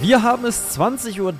Wir 0.00 0.22
haben 0.22 0.44
es 0.46 0.78
20.43 0.78 1.20
Uhr 1.20 1.34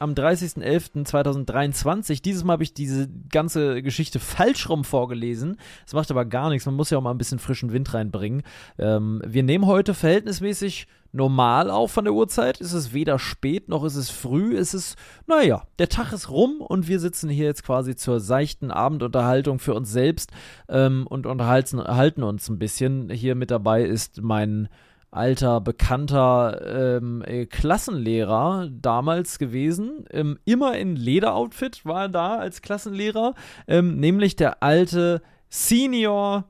am 0.00 0.14
30.11.2023. 0.14 2.22
Dieses 2.22 2.44
Mal 2.44 2.52
habe 2.52 2.62
ich 2.62 2.74
diese 2.74 3.08
ganze 3.28 3.82
Geschichte 3.82 4.20
falsch 4.20 4.68
rum 4.68 4.84
vorgelesen. 4.84 5.56
Das 5.84 5.94
macht 5.94 6.12
aber 6.12 6.24
gar 6.24 6.48
nichts. 6.48 6.64
Man 6.64 6.76
muss 6.76 6.90
ja 6.90 6.98
auch 6.98 7.02
mal 7.02 7.10
ein 7.10 7.18
bisschen 7.18 7.40
frischen 7.40 7.72
Wind 7.72 7.92
reinbringen. 7.92 8.44
Ähm, 8.78 9.20
wir 9.26 9.42
nehmen 9.42 9.66
heute 9.66 9.94
verhältnismäßig 9.94 10.86
normal 11.10 11.72
auf 11.72 11.90
von 11.90 12.04
der 12.04 12.14
Uhrzeit. 12.14 12.60
Es 12.60 12.72
ist 12.72 12.94
weder 12.94 13.18
spät 13.18 13.68
noch 13.68 13.82
ist 13.82 13.96
es 13.96 14.10
früh. 14.10 14.56
Es 14.56 14.72
ist, 14.72 14.96
naja, 15.26 15.64
der 15.80 15.88
Tag 15.88 16.12
ist 16.12 16.30
rum 16.30 16.60
und 16.60 16.86
wir 16.86 17.00
sitzen 17.00 17.28
hier 17.28 17.46
jetzt 17.46 17.64
quasi 17.64 17.96
zur 17.96 18.20
seichten 18.20 18.70
Abendunterhaltung 18.70 19.58
für 19.58 19.74
uns 19.74 19.90
selbst 19.90 20.30
ähm, 20.68 21.08
und 21.08 21.26
unterhalten 21.26 22.22
uns 22.22 22.48
ein 22.48 22.60
bisschen. 22.60 23.10
Hier 23.10 23.34
mit 23.34 23.50
dabei 23.50 23.82
ist 23.82 24.22
mein 24.22 24.68
alter, 25.12 25.60
bekannter 25.60 26.96
ähm, 26.96 27.22
äh, 27.24 27.46
Klassenlehrer 27.46 28.68
damals 28.72 29.38
gewesen. 29.38 30.06
Ähm, 30.10 30.38
immer 30.44 30.76
in 30.76 30.96
Lederoutfit 30.96 31.84
war 31.84 32.02
er 32.02 32.08
da 32.08 32.36
als 32.38 32.62
Klassenlehrer, 32.62 33.34
ähm, 33.68 34.00
nämlich 34.00 34.34
der 34.36 34.62
alte 34.62 35.22
Senior 35.48 36.44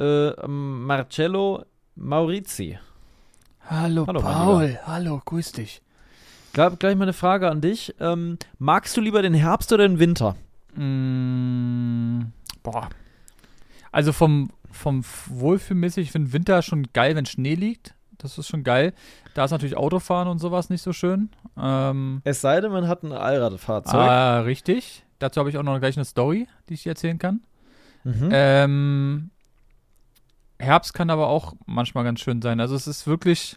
äh, 0.00 0.32
Marcello 0.46 1.64
Maurizi. 1.94 2.78
Hallo, 3.70 4.06
hallo 4.08 4.20
Paul, 4.20 4.78
hallo, 4.84 5.22
grüß 5.24 5.52
dich. 5.52 5.82
Gleich, 6.52 6.78
gleich 6.80 6.96
mal 6.96 7.04
eine 7.04 7.12
Frage 7.12 7.48
an 7.48 7.60
dich. 7.60 7.94
Ähm, 8.00 8.38
magst 8.58 8.96
du 8.96 9.00
lieber 9.00 9.22
den 9.22 9.34
Herbst 9.34 9.72
oder 9.72 9.86
den 9.86 10.00
Winter? 10.00 10.36
Mm, 10.74 12.32
boah. 12.62 12.90
Also 13.92 14.12
vom, 14.12 14.50
vom 14.72 15.04
Wohlfühlmäßig, 15.26 16.06
ich 16.06 16.12
finde 16.12 16.32
Winter 16.32 16.62
schon 16.62 16.88
geil, 16.92 17.14
wenn 17.16 17.26
Schnee 17.26 17.54
liegt. 17.54 17.94
Das 18.18 18.38
ist 18.38 18.48
schon 18.48 18.62
geil. 18.62 18.92
Da 19.34 19.44
ist 19.44 19.50
natürlich 19.50 19.76
Autofahren 19.76 20.28
und 20.28 20.38
sowas 20.38 20.70
nicht 20.70 20.82
so 20.82 20.92
schön. 20.92 21.30
Ähm, 21.58 22.20
es 22.24 22.40
sei 22.40 22.60
denn, 22.60 22.70
man 22.70 22.86
hat 22.86 23.02
ein 23.02 23.12
Allradfahrzeug. 23.12 23.94
Ah, 23.94 24.40
richtig. 24.40 25.04
Dazu 25.18 25.40
habe 25.40 25.50
ich 25.50 25.58
auch 25.58 25.62
noch 25.62 25.78
gleich 25.78 25.96
eine 25.96 26.04
Story, 26.04 26.46
die 26.68 26.74
ich 26.74 26.84
dir 26.84 26.90
erzählen 26.90 27.18
kann. 27.18 27.40
Mhm. 28.04 28.28
Ähm, 28.32 29.30
Herbst 30.58 30.94
kann 30.94 31.10
aber 31.10 31.28
auch 31.28 31.54
manchmal 31.66 32.04
ganz 32.04 32.20
schön 32.20 32.40
sein. 32.42 32.60
Also 32.60 32.74
es 32.76 32.86
ist 32.86 33.06
wirklich. 33.06 33.56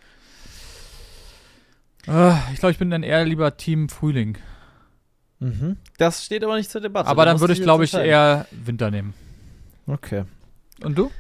Äh, 2.08 2.34
ich 2.54 2.60
glaube, 2.60 2.72
ich 2.72 2.80
bin 2.80 2.90
dann 2.90 3.04
eher 3.04 3.24
lieber 3.26 3.58
Team 3.58 3.90
Frühling. 3.90 4.38
Mhm. 5.40 5.78
Das 5.98 6.26
steht 6.26 6.44
aber 6.44 6.56
nicht 6.58 6.72
zur 6.72 6.82
Debatte. 6.82 7.10
Aber 7.10 7.26
dann 7.26 7.40
würde 7.40 7.54
ich, 7.54 7.62
glaube 7.62 7.84
ich, 7.84 7.94
eher 7.94 8.48
Winter 8.52 8.90
nehmen. 8.90 9.14
Okay. 9.88 10.26
Und 10.84 10.98
du? 10.98 11.12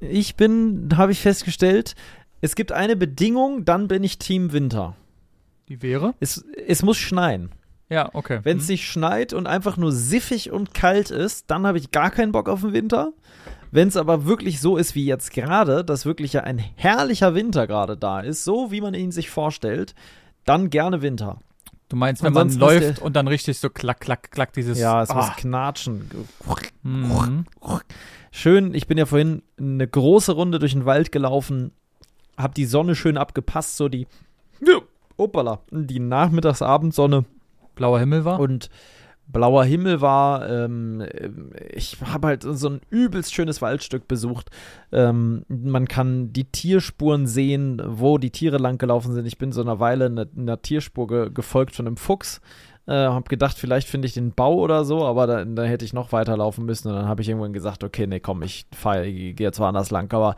Ich 0.00 0.36
bin, 0.36 0.90
habe 0.96 1.12
ich 1.12 1.20
festgestellt, 1.20 1.94
es 2.40 2.54
gibt 2.54 2.72
eine 2.72 2.96
Bedingung, 2.96 3.64
dann 3.64 3.88
bin 3.88 4.04
ich 4.04 4.18
Team 4.18 4.52
Winter. 4.52 4.96
Die 5.68 5.82
wäre? 5.82 6.14
Es, 6.20 6.44
es 6.66 6.82
muss 6.82 6.96
schneien. 6.96 7.50
Ja, 7.90 8.10
okay. 8.12 8.40
Wenn 8.42 8.58
es 8.58 8.64
mhm. 8.64 8.72
nicht 8.72 8.86
schneit 8.86 9.32
und 9.32 9.46
einfach 9.46 9.76
nur 9.76 9.92
siffig 9.92 10.50
und 10.50 10.74
kalt 10.74 11.10
ist, 11.10 11.50
dann 11.50 11.66
habe 11.66 11.78
ich 11.78 11.90
gar 11.90 12.10
keinen 12.10 12.32
Bock 12.32 12.48
auf 12.48 12.60
den 12.60 12.72
Winter. 12.72 13.12
Wenn 13.70 13.88
es 13.88 13.96
aber 13.96 14.24
wirklich 14.24 14.60
so 14.60 14.76
ist 14.76 14.94
wie 14.94 15.04
jetzt 15.04 15.32
gerade, 15.32 15.84
dass 15.84 16.06
wirklich 16.06 16.32
ja 16.32 16.42
ein 16.42 16.58
herrlicher 16.58 17.34
Winter 17.34 17.66
gerade 17.66 17.96
da 17.96 18.20
ist, 18.20 18.44
so 18.44 18.70
wie 18.70 18.80
man 18.80 18.94
ihn 18.94 19.12
sich 19.12 19.30
vorstellt, 19.30 19.94
dann 20.44 20.70
gerne 20.70 21.02
Winter. 21.02 21.40
Du 21.88 21.96
meinst, 21.96 22.22
wenn 22.22 22.34
man 22.34 22.50
läuft 22.52 23.00
und 23.00 23.16
dann 23.16 23.28
richtig 23.28 23.58
so 23.58 23.70
klack, 23.70 24.00
klack, 24.00 24.30
klack, 24.30 24.52
dieses. 24.52 24.78
Ja, 24.78 25.02
es 25.02 25.10
ah. 25.10 25.16
muss 25.16 25.36
knatschen. 25.36 26.10
Mhm. 26.82 27.46
Schön, 28.30 28.74
ich 28.74 28.86
bin 28.86 28.98
ja 28.98 29.06
vorhin 29.06 29.42
eine 29.58 29.86
große 29.86 30.32
Runde 30.32 30.58
durch 30.58 30.72
den 30.72 30.84
Wald 30.84 31.12
gelaufen, 31.12 31.72
hab 32.36 32.54
die 32.54 32.66
Sonne 32.66 32.94
schön 32.94 33.16
abgepasst, 33.16 33.76
so 33.76 33.88
die. 33.88 34.06
Opala, 35.16 35.60
die 35.70 36.00
Nachmittagsabendsonne. 36.00 37.24
Blauer 37.74 37.98
Himmel 38.00 38.24
war. 38.24 38.40
Und 38.40 38.70
blauer 39.26 39.64
Himmel 39.64 40.00
war. 40.00 40.48
Ähm, 40.48 41.04
ich 41.72 41.96
habe 42.02 42.28
halt 42.28 42.42
so 42.42 42.68
ein 42.68 42.80
übelst 42.90 43.34
schönes 43.34 43.62
Waldstück 43.62 44.08
besucht. 44.08 44.50
Ähm, 44.92 45.44
man 45.48 45.86
kann 45.86 46.32
die 46.32 46.44
Tierspuren 46.44 47.26
sehen, 47.26 47.80
wo 47.84 48.18
die 48.18 48.30
Tiere 48.30 48.58
langgelaufen 48.58 49.12
sind. 49.12 49.26
Ich 49.26 49.38
bin 49.38 49.52
so 49.52 49.60
einer 49.60 49.80
Weile 49.80 50.06
einer, 50.06 50.26
einer 50.36 50.62
Tierspur 50.62 51.06
ge 51.06 51.30
gefolgt 51.32 51.74
von 51.74 51.86
einem 51.86 51.96
Fuchs. 51.96 52.40
Äh, 52.88 52.94
hab 52.94 53.28
gedacht, 53.28 53.58
vielleicht 53.58 53.86
finde 53.86 54.06
ich 54.06 54.14
den 54.14 54.32
Bau 54.32 54.54
oder 54.54 54.86
so, 54.86 55.04
aber 55.04 55.26
da, 55.26 55.44
da 55.44 55.62
hätte 55.64 55.84
ich 55.84 55.92
noch 55.92 56.10
weiterlaufen 56.12 56.64
müssen. 56.64 56.88
Und 56.88 56.94
dann 56.94 57.06
habe 57.06 57.20
ich 57.20 57.28
irgendwann 57.28 57.52
gesagt, 57.52 57.84
okay, 57.84 58.06
nee, 58.06 58.18
komm, 58.18 58.42
ich 58.42 58.64
fahre, 58.72 59.04
gehe 59.12 59.34
jetzt 59.38 59.60
woanders 59.60 59.90
lang. 59.90 60.10
Aber 60.14 60.36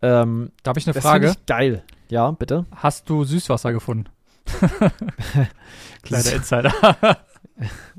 ähm, 0.00 0.50
darf 0.62 0.78
ich 0.78 0.86
eine 0.86 0.98
Frage? 0.98 1.28
Ich 1.32 1.46
geil. 1.46 1.82
Ja, 2.08 2.30
bitte. 2.30 2.64
Hast 2.74 3.10
du 3.10 3.24
Süßwasser 3.24 3.74
gefunden? 3.74 4.08
Kleiner 6.02 6.32
Insider. 6.32 6.72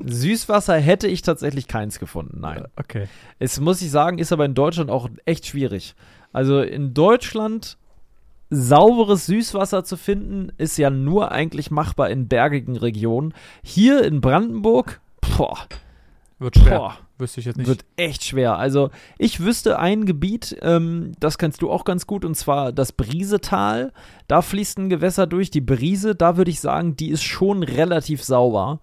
Süßwasser 0.04 0.78
hätte 0.78 1.08
ich 1.08 1.22
tatsächlich 1.22 1.68
keins 1.68 2.00
gefunden, 2.00 2.40
nein. 2.42 2.66
Okay. 2.78 3.08
Es 3.38 3.60
muss 3.60 3.84
ich 3.84 3.92
sagen, 3.92 4.18
ist 4.18 4.34
aber 4.34 4.46
in 4.46 4.56
Deutschland 4.56 4.90
auch 4.90 5.10
echt 5.26 5.46
schwierig. 5.46 5.94
Also 6.34 6.62
in 6.62 6.96
Deutschland 6.96 7.78
sauberes 8.52 9.26
Süßwasser 9.26 9.84
zu 9.84 9.98
finden, 9.98 10.52
ist 10.58 10.78
ja 10.78 10.90
nur 10.90 11.32
eigentlich 11.32 11.72
machbar 11.72 12.10
in 12.10 12.28
bergigen 12.28 12.76
Regionen. 12.76 13.34
Hier 13.64 14.04
in 14.04 14.22
Brandenburg, 14.22 15.02
boah. 15.38 15.58
Wird 16.38 16.58
schwer. 16.58 16.78
Boah, 16.78 16.98
wüsste 17.20 17.40
ich 17.40 17.46
jetzt 17.46 17.58
nicht. 17.58 17.68
Wird 17.68 17.86
echt 17.98 18.24
schwer. 18.24 18.58
Also, 18.58 18.90
ich 19.18 19.40
wüsste 19.40 19.80
ein 19.80 20.06
Gebiet, 20.06 20.58
ähm, 20.62 21.14
das 21.20 21.38
kennst 21.38 21.62
du 21.62 21.72
auch 21.72 21.86
ganz 21.86 22.08
gut, 22.08 22.26
und 22.26 22.36
zwar 22.36 22.72
das 22.72 22.92
Briesetal. 22.92 23.94
Da 24.28 24.42
fließt 24.42 24.80
ein 24.80 24.90
Gewässer 24.90 25.28
durch. 25.28 25.52
Die 25.52 25.62
Brise, 25.62 26.16
da 26.16 26.38
würde 26.38 26.52
ich 26.52 26.60
sagen, 26.60 26.96
die 26.96 27.10
ist 27.10 27.24
schon 27.24 27.62
relativ 27.64 28.24
sauber. 28.24 28.82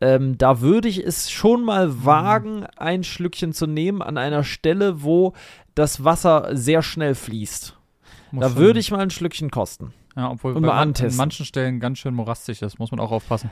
Ähm, 0.00 0.38
da 0.38 0.60
würde 0.60 0.88
ich 0.88 1.04
es 1.04 1.30
schon 1.30 1.62
mal 1.62 1.88
mhm. 1.88 2.04
wagen, 2.04 2.66
ein 2.76 3.04
Schlückchen 3.04 3.52
zu 3.52 3.66
nehmen 3.66 4.02
an 4.02 4.18
einer 4.18 4.42
Stelle, 4.42 5.02
wo 5.02 5.34
das 5.74 6.04
Wasser 6.04 6.56
sehr 6.56 6.82
schnell 6.82 7.14
fließt. 7.14 7.76
Da 8.40 8.56
würde 8.56 8.80
ich 8.80 8.90
mal 8.90 9.00
ein 9.00 9.10
Schlückchen 9.10 9.50
kosten. 9.50 9.92
Ja, 10.16 10.30
obwohl 10.30 10.52
und 10.52 10.62
mal 10.62 10.78
antesten. 10.78 11.12
an 11.12 11.16
manchen 11.16 11.44
Stellen 11.44 11.80
ganz 11.80 11.98
schön 11.98 12.14
morastig 12.14 12.62
ist, 12.62 12.78
muss 12.78 12.90
man 12.90 13.00
auch 13.00 13.10
aufpassen. 13.10 13.50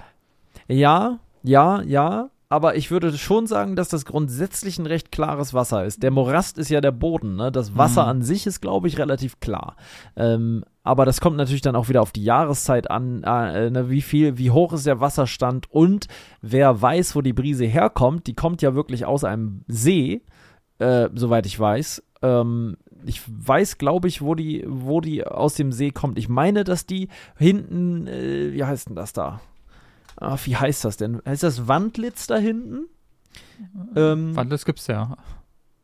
Ja, 0.69 1.19
ja, 1.43 1.83
ja. 1.83 2.31
Aber 2.49 2.77
ich 2.77 2.91
würde 2.91 3.17
schon 3.17 3.47
sagen, 3.47 3.77
dass 3.77 3.89
das 3.89 4.05
grundsätzlich 4.05 4.79
ein 4.79 4.85
recht 4.85 5.11
klares 5.11 5.55
Wasser 5.55 5.87
ist. 5.87 6.03
Der 6.03 6.11
Morast 6.11 6.59
ist 6.59 6.69
ja 6.69 6.83
der 6.83 6.91
Boden. 6.91 7.37
Ne? 7.37 7.51
Das 7.51 7.79
Wasser 7.79 8.03
mhm. 8.03 8.09
an 8.11 8.23
sich 8.23 8.47
ist, 8.47 8.61
glaube 8.61 8.89
ich, 8.89 8.99
relativ 8.99 9.41
klar. 9.41 9.77
Ähm, 10.17 10.63
aber 10.83 11.07
das 11.07 11.23
kommt 11.23 11.39
natürlich 11.39 11.63
dann 11.63 11.77
auch 11.77 11.89
wieder 11.89 12.03
auf 12.03 12.13
die 12.13 12.25
Jahreszeit 12.25 12.91
an, 12.91 13.23
äh, 13.23 13.71
ne, 13.71 13.89
wie 13.89 14.03
viel, 14.03 14.37
wie 14.37 14.51
hoch 14.51 14.75
ist 14.75 14.85
der 14.85 15.01
Wasserstand 15.01 15.71
und 15.71 16.09
wer 16.43 16.83
weiß, 16.83 17.17
wo 17.17 17.23
die 17.23 17.33
Brise 17.33 17.65
herkommt. 17.65 18.27
Die 18.27 18.35
kommt 18.35 18.61
ja 18.61 18.75
wirklich 18.75 19.07
aus 19.07 19.25
einem 19.25 19.65
See, 19.67 20.21
äh, 20.79 21.09
soweit 21.15 21.47
ich 21.47 21.59
weiß. 21.59 22.03
Ähm, 22.23 22.77
ich 23.05 23.23
weiß, 23.27 23.79
glaube 23.79 24.09
ich, 24.09 24.23
wo 24.23 24.35
die, 24.35 24.65
wo 24.67 25.01
die 25.01 25.27
aus 25.27 25.55
dem 25.55 25.73
See 25.73 25.91
kommt. 25.91 26.19
Ich 26.19 26.29
meine, 26.29 26.65
dass 26.65 26.87
die 26.87 27.09
hinten, 27.37 28.07
äh, 28.07 28.53
wie 28.53 28.65
heißt 28.65 28.89
denn 28.89 28.97
das 28.97 29.13
da? 29.13 29.41
Ach, 30.17 30.45
wie 30.47 30.57
heißt 30.57 30.85
das 30.85 30.97
denn? 30.97 31.21
Heißt 31.27 31.43
das 31.43 31.67
Wandlitz 31.69 32.27
da 32.27 32.37
hinten? 32.37 32.87
Ähm, 33.97 34.37
Wandlitz 34.37 34.65
gibt's 34.65 34.87
ja 34.87 35.17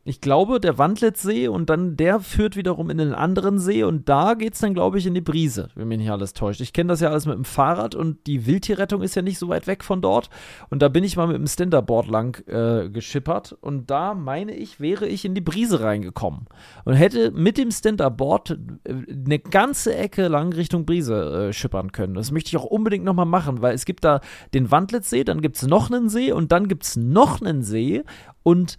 ich 0.09 0.21
glaube, 0.21 0.59
der 0.59 0.77
Wandlitzsee 0.77 1.47
und 1.47 1.69
dann 1.69 1.95
der 1.95 2.19
führt 2.19 2.55
wiederum 2.55 2.89
in 2.89 2.97
den 2.97 3.13
anderen 3.13 3.59
See 3.59 3.83
und 3.83 4.09
da 4.09 4.33
geht 4.33 4.55
es 4.55 4.59
dann, 4.59 4.73
glaube 4.73 4.97
ich, 4.97 5.05
in 5.05 5.13
die 5.13 5.21
Brise, 5.21 5.69
wenn 5.75 5.87
mich 5.87 5.99
nicht 5.99 6.09
alles 6.09 6.33
täuscht. 6.33 6.61
Ich 6.61 6.73
kenne 6.73 6.87
das 6.87 6.99
ja 6.99 7.09
alles 7.09 7.27
mit 7.27 7.35
dem 7.35 7.45
Fahrrad 7.45 7.93
und 7.93 8.25
die 8.25 8.47
Wildtierrettung 8.47 9.03
ist 9.03 9.15
ja 9.15 9.21
nicht 9.21 9.37
so 9.37 9.49
weit 9.49 9.67
weg 9.67 9.83
von 9.83 10.01
dort. 10.01 10.29
Und 10.71 10.81
da 10.81 10.89
bin 10.89 11.03
ich 11.03 11.15
mal 11.15 11.27
mit 11.27 11.37
dem 11.37 11.45
Standardboard 11.45 12.07
lang 12.07 12.43
äh, 12.47 12.89
geschippert 12.89 13.55
und 13.61 13.91
da 13.91 14.15
meine 14.15 14.55
ich, 14.55 14.79
wäre 14.79 15.07
ich 15.07 15.25
in 15.25 15.35
die 15.35 15.41
Brise 15.41 15.81
reingekommen 15.81 16.47
und 16.85 16.95
hätte 16.95 17.31
mit 17.31 17.59
dem 17.59 17.69
Standardboard 17.69 18.57
äh, 18.85 18.93
eine 19.25 19.37
ganze 19.39 19.95
Ecke 19.95 20.27
lang 20.27 20.53
Richtung 20.53 20.85
Brise 20.85 21.49
äh, 21.49 21.53
schippern 21.53 21.91
können. 21.91 22.15
Das 22.15 22.31
möchte 22.31 22.47
ich 22.49 22.57
auch 22.57 22.65
unbedingt 22.65 23.05
nochmal 23.05 23.27
machen, 23.27 23.61
weil 23.61 23.75
es 23.75 23.85
gibt 23.85 24.03
da 24.03 24.21
den 24.55 24.71
Wandlitzsee, 24.71 25.23
dann 25.23 25.41
gibt 25.41 25.57
es 25.57 25.67
noch 25.67 25.91
einen 25.91 26.09
See 26.09 26.31
und 26.31 26.51
dann 26.51 26.67
gibt 26.67 26.83
es 26.83 26.95
noch 26.95 27.41
einen 27.41 27.61
See 27.61 28.03
und 28.41 28.77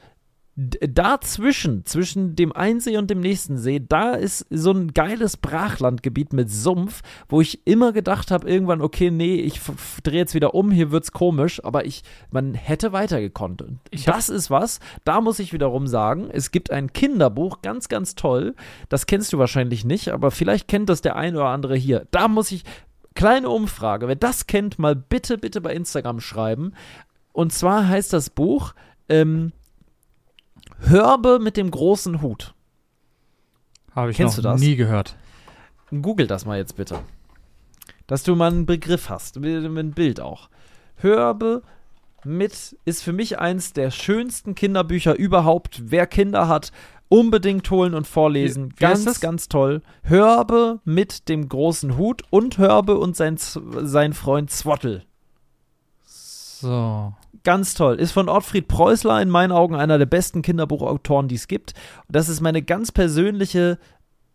dazwischen, 0.57 1.87
zwischen 1.87 2.35
dem 2.35 2.53
einen 2.53 2.81
See 2.81 2.97
und 2.99 3.09
dem 3.09 3.21
nächsten 3.21 3.57
See, 3.57 3.81
da 3.87 4.13
ist 4.13 4.45
so 4.51 4.73
ein 4.73 4.93
geiles 4.93 5.37
Brachlandgebiet 5.37 6.33
mit 6.33 6.51
Sumpf, 6.51 7.03
wo 7.29 7.41
ich 7.41 7.67
immer 7.67 7.93
gedacht 7.93 8.31
habe, 8.31 8.51
irgendwann, 8.51 8.83
okay, 8.83 9.11
nee, 9.11 9.37
ich 9.37 9.61
drehe 10.03 10.19
jetzt 10.19 10.35
wieder 10.35 10.55
um, 10.55 10.71
hier 10.71 10.91
wird's 10.91 11.13
komisch, 11.13 11.65
aber 11.65 11.87
ich, 11.87 12.03
man 12.31 12.55
hätte 12.55 12.93
weitergekonnt. 12.93 13.65
Ich 13.91 14.05
das 14.05 14.29
ist 14.29 14.51
was, 14.51 14.81
da 15.05 15.21
muss 15.21 15.39
ich 15.39 15.53
wiederum 15.53 15.87
sagen, 15.87 16.29
es 16.31 16.51
gibt 16.51 16.71
ein 16.71 16.93
Kinderbuch, 16.93 17.63
ganz, 17.63 17.89
ganz 17.89 18.15
toll, 18.15 18.55
das 18.89 19.07
kennst 19.07 19.33
du 19.33 19.39
wahrscheinlich 19.39 19.85
nicht, 19.85 20.09
aber 20.09 20.31
vielleicht 20.31 20.69
kennt 20.69 20.89
das 20.89 21.01
der 21.01 21.17
ein 21.17 21.37
oder 21.37 21.47
andere 21.47 21.77
hier. 21.77 22.07
Da 22.11 22.29
muss 22.29 22.53
ich, 22.53 22.65
kleine 23.15 23.49
Umfrage, 23.49 24.09
wer 24.09 24.17
das 24.17 24.47
kennt, 24.47 24.79
mal 24.79 24.97
bitte, 24.97 25.39
bitte 25.39 25.61
bei 25.61 25.75
Instagram 25.75 26.21
schreiben. 26.21 26.75
Und 27.33 27.53
zwar 27.53 27.89
heißt 27.89 28.13
das 28.13 28.31
Buch, 28.31 28.75
ähm, 29.09 29.53
Hörbe 30.81 31.39
mit 31.41 31.57
dem 31.57 31.71
großen 31.71 32.23
Hut. 32.23 32.55
Habe 33.95 34.11
ich 34.11 34.17
Kennst 34.17 34.37
noch 34.39 34.43
du 34.45 34.49
das? 34.51 34.61
nie 34.61 34.77
gehört. 34.77 35.17
Google 35.91 36.27
das 36.27 36.45
mal 36.47 36.59
jetzt 36.59 36.77
bitte. 36.77 37.01
Dass 38.07 38.23
du 38.23 38.35
mal 38.37 38.51
einen 38.51 38.67
Begriff 38.67 39.09
hast, 39.09 39.39
mit, 39.41 39.63
mit 39.71 39.85
ein 39.87 39.93
Bild 39.93 40.21
auch. 40.21 40.49
Hörbe 40.97 41.63
mit 42.25 42.77
ist 42.85 43.03
für 43.03 43.13
mich 43.13 43.39
eins 43.39 43.73
der 43.73 43.91
schönsten 43.91 44.55
Kinderbücher 44.55 45.17
überhaupt. 45.17 45.83
Wer 45.87 46.07
Kinder 46.07 46.49
hat, 46.49 46.71
unbedingt 47.09 47.69
holen 47.71 47.95
und 47.95 48.07
vorlesen. 48.07 48.71
Wie- 48.73 48.75
wie 48.77 48.81
ganz, 48.81 49.21
ganz 49.21 49.49
toll. 49.49 49.83
Hörbe 50.03 50.81
mit 50.85 51.29
dem 51.29 51.49
großen 51.49 51.97
Hut 51.97 52.23
und 52.31 52.59
Hörbe 52.59 52.99
und 52.99 53.17
sein, 53.17 53.37
sein 53.39 54.13
Freund 54.13 54.51
Zwottel. 54.51 55.05
So. 56.61 57.15
Ganz 57.43 57.75
toll. 57.75 57.97
Ist 57.97 58.13
von 58.13 58.29
Ottfried 58.29 58.69
Preußler, 58.69 59.23
in 59.23 59.31
meinen 59.31 59.53
Augen 59.53 59.75
einer 59.75 59.99
der 59.99 60.07
besten 60.07 60.43
Kinderbuchautoren, 60.43 61.29
die 61.29 61.37
es 61.37 61.49
gibt. 61.49 61.73
Das 62.09 62.29
ist 62.29 62.41
meine 62.41 62.63
ganz 62.63 62.93
persönliche 62.93 63.79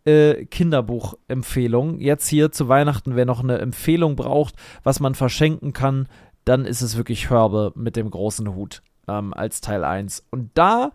äh, 0.04 0.44
Kinderbuchempfehlung. 0.46 2.00
Jetzt 2.00 2.26
hier 2.28 2.50
zu 2.50 2.68
Weihnachten, 2.68 3.14
wer 3.14 3.26
noch 3.26 3.42
eine 3.42 3.58
Empfehlung 3.58 4.16
braucht, 4.16 4.54
was 4.82 4.98
man 4.98 5.14
verschenken 5.14 5.72
kann, 5.72 6.08
dann 6.44 6.64
ist 6.64 6.82
es 6.82 6.96
wirklich 6.96 7.30
Hörbe 7.30 7.72
mit 7.76 7.96
dem 7.96 8.10
großen 8.10 8.54
Hut 8.54 8.82
ähm, 9.08 9.32
als 9.32 9.60
Teil 9.60 9.84
1. 9.84 10.24
Und 10.30 10.50
da 10.54 10.92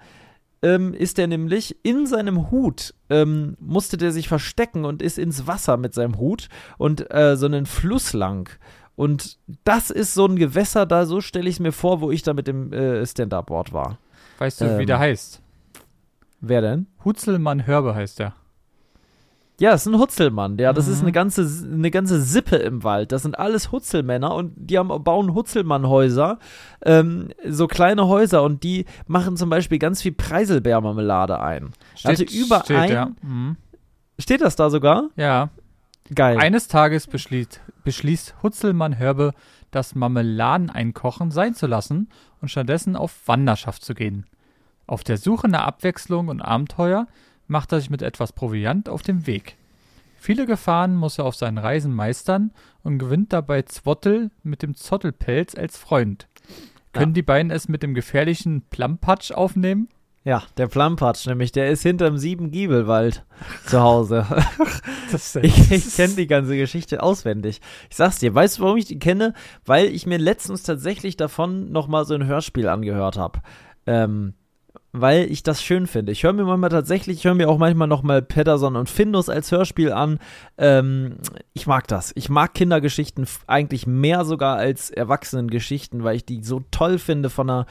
ähm, 0.62 0.94
ist 0.94 1.18
er 1.18 1.28
nämlich 1.28 1.78
in 1.83 2.06
seinem 2.06 2.51
Hut, 2.51 2.94
ähm, 3.10 3.57
musste 3.60 3.98
der 3.98 4.12
sich 4.12 4.28
verstecken 4.28 4.86
und 4.86 5.01
ist 5.01 5.18
ins 5.18 5.48
Wasser 5.48 5.78
mit 5.78 5.94
seinem 5.94 6.18
Hut 6.18 6.50
und 6.78 7.12
äh, 7.13 7.36
so 7.36 7.45
einen 7.45 7.66
Fluss 7.66 8.13
lang. 8.13 8.50
Und 9.01 9.38
das 9.63 9.89
ist 9.89 10.13
so 10.13 10.25
ein 10.27 10.36
Gewässer, 10.36 10.86
da 10.86 11.06
so 11.07 11.21
stelle 11.21 11.50
ich 11.50 11.56
es 11.56 11.59
mir 11.59 11.71
vor, 11.71 12.01
wo 12.01 12.12
ich 12.12 12.21
da 12.21 12.33
mit 12.33 12.45
dem 12.48 12.71
äh, 12.71 13.03
Stand-Up-Board 13.03 13.74
war. 13.74 13.98
Weißt 14.38 14.62
du, 14.62 14.65
wie 14.77 14.81
Ähm. 14.81 14.86
der 14.88 15.00
heißt? 15.00 15.42
Wer 16.39 16.62
denn? 16.62 16.86
Hutzelmann 17.03 17.65
Hörbe 17.65 17.95
heißt 17.95 18.19
der. 18.19 18.33
Ja, 19.59 19.71
das 19.71 19.86
ist 19.88 19.94
ein 19.94 20.00
Hutzelmann. 20.00 20.57
Ja, 20.59 20.71
das 20.74 20.88
ist 20.88 20.98
Mhm. 21.00 21.06
eine 21.06 21.12
ganze, 21.13 21.48
eine 21.71 21.89
ganze 21.92 22.21
Sippe 22.21 22.56
im 22.57 22.83
Wald. 22.83 23.12
Das 23.12 23.24
sind 23.24 23.38
alles 23.39 23.71
Hutzelmänner 23.71 24.33
und 24.36 24.53
die 24.56 24.77
haben, 24.77 24.89
bauen 25.04 25.33
Hutzelmannhäuser, 25.33 26.38
ähm, 26.83 27.30
so 27.47 27.68
kleine 27.68 28.07
Häuser 28.07 28.44
und 28.44 28.63
die 28.63 28.86
machen 29.07 29.36
zum 29.38 29.50
Beispiel 29.50 29.80
ganz 29.80 30.01
viel 30.01 30.12
Preiselbeermarmelade 30.13 31.39
ein. 31.39 31.71
Hatte 32.04 32.24
über 32.24 32.62
steht, 32.65 32.77
ein- 32.77 32.92
ja. 32.92 33.12
Mhm. 33.24 33.57
Steht 34.19 34.42
das 34.42 34.56
da 34.56 34.69
sogar? 34.69 35.09
ja. 35.15 35.50
Geil. 36.13 36.37
Eines 36.37 36.67
Tages 36.67 37.07
beschließt, 37.07 37.61
beschließt 37.83 38.35
Hutzelmann 38.43 38.97
Hörbe, 38.97 39.33
das 39.71 39.95
Marmeladeneinkochen 39.95 41.31
sein 41.31 41.55
zu 41.55 41.67
lassen 41.67 42.09
und 42.41 42.49
stattdessen 42.49 42.95
auf 42.95 43.27
Wanderschaft 43.27 43.85
zu 43.85 43.93
gehen. 43.93 44.25
Auf 44.87 45.03
der 45.03 45.17
Suche 45.17 45.47
nach 45.47 45.65
Abwechslung 45.65 46.27
und 46.27 46.41
Abenteuer 46.41 47.07
macht 47.47 47.71
er 47.71 47.79
sich 47.79 47.89
mit 47.89 48.01
etwas 48.01 48.33
Proviant 48.33 48.89
auf 48.89 49.01
den 49.01 49.25
Weg. 49.25 49.55
Viele 50.17 50.45
Gefahren 50.45 50.95
muss 50.95 51.17
er 51.17 51.25
auf 51.25 51.35
seinen 51.35 51.57
Reisen 51.57 51.93
meistern 51.93 52.51
und 52.83 52.99
gewinnt 52.99 53.31
dabei 53.33 53.61
Zwottel 53.63 54.31
mit 54.43 54.61
dem 54.61 54.75
Zottelpelz 54.75 55.55
als 55.55 55.77
Freund. 55.77 56.27
Können 56.93 57.11
Ja. 57.11 57.15
die 57.15 57.21
beiden 57.23 57.51
es 57.51 57.69
mit 57.69 57.83
dem 57.83 57.93
gefährlichen 57.93 58.63
Plampatsch 58.69 59.31
aufnehmen? 59.31 59.87
Ja, 60.23 60.44
der 60.57 60.68
Plampatsch 60.68 61.25
nämlich, 61.25 61.51
der 61.51 61.71
ist 61.71 61.81
hinterm 61.81 62.18
Siebengiebelwald 62.18 63.25
zu 63.65 63.81
Hause. 63.81 64.25
Ich, 65.41 65.71
ich 65.71 65.95
kenne 65.95 66.13
die 66.13 66.27
ganze 66.27 66.56
Geschichte 66.56 67.01
auswendig. 67.01 67.59
Ich 67.89 67.95
sag's 67.95 68.19
dir, 68.19 68.33
weißt 68.33 68.59
du, 68.59 68.63
warum 68.63 68.77
ich 68.77 68.85
die 68.85 69.00
kenne? 69.00 69.33
Weil 69.65 69.88
ich 69.88 70.06
mir 70.06 70.19
letztens 70.19 70.63
tatsächlich 70.63 71.18
davon 71.18 71.71
nochmal 71.71 72.06
so 72.06 72.13
ein 72.13 72.25
Hörspiel 72.25 72.68
angehört 72.68 73.18
habe. 73.18 73.41
Ähm, 73.88 74.35
weil 74.94 75.31
ich 75.31 75.44
das 75.44 75.63
schön 75.63 75.88
finde. 75.88 76.12
Ich 76.12 76.23
höre 76.23 76.33
mir 76.33 76.44
manchmal 76.44 76.69
tatsächlich, 76.69 77.19
ich 77.19 77.25
höre 77.25 77.35
mir 77.35 77.50
auch 77.50 77.57
manchmal 77.57 77.88
nochmal 77.88 78.21
Pederson 78.21 78.75
und 78.75 78.89
Findus 78.89 79.29
als 79.29 79.51
Hörspiel 79.51 79.91
an. 79.91 80.19
Ähm, 80.57 81.18
ich 81.53 81.65
mag 81.65 81.88
das. 81.88 82.12
Ich 82.15 82.29
mag 82.29 82.53
Kindergeschichten 82.53 83.25
eigentlich 83.47 83.88
mehr 83.88 84.25
sogar 84.25 84.57
als 84.57 84.89
Erwachsenengeschichten, 84.89 86.03
weil 86.03 86.18
ich 86.18 86.25
die 86.25 86.44
so 86.44 86.63
toll 86.71 87.00
finde 87.00 87.29
von 87.29 87.47
der, 87.47 87.65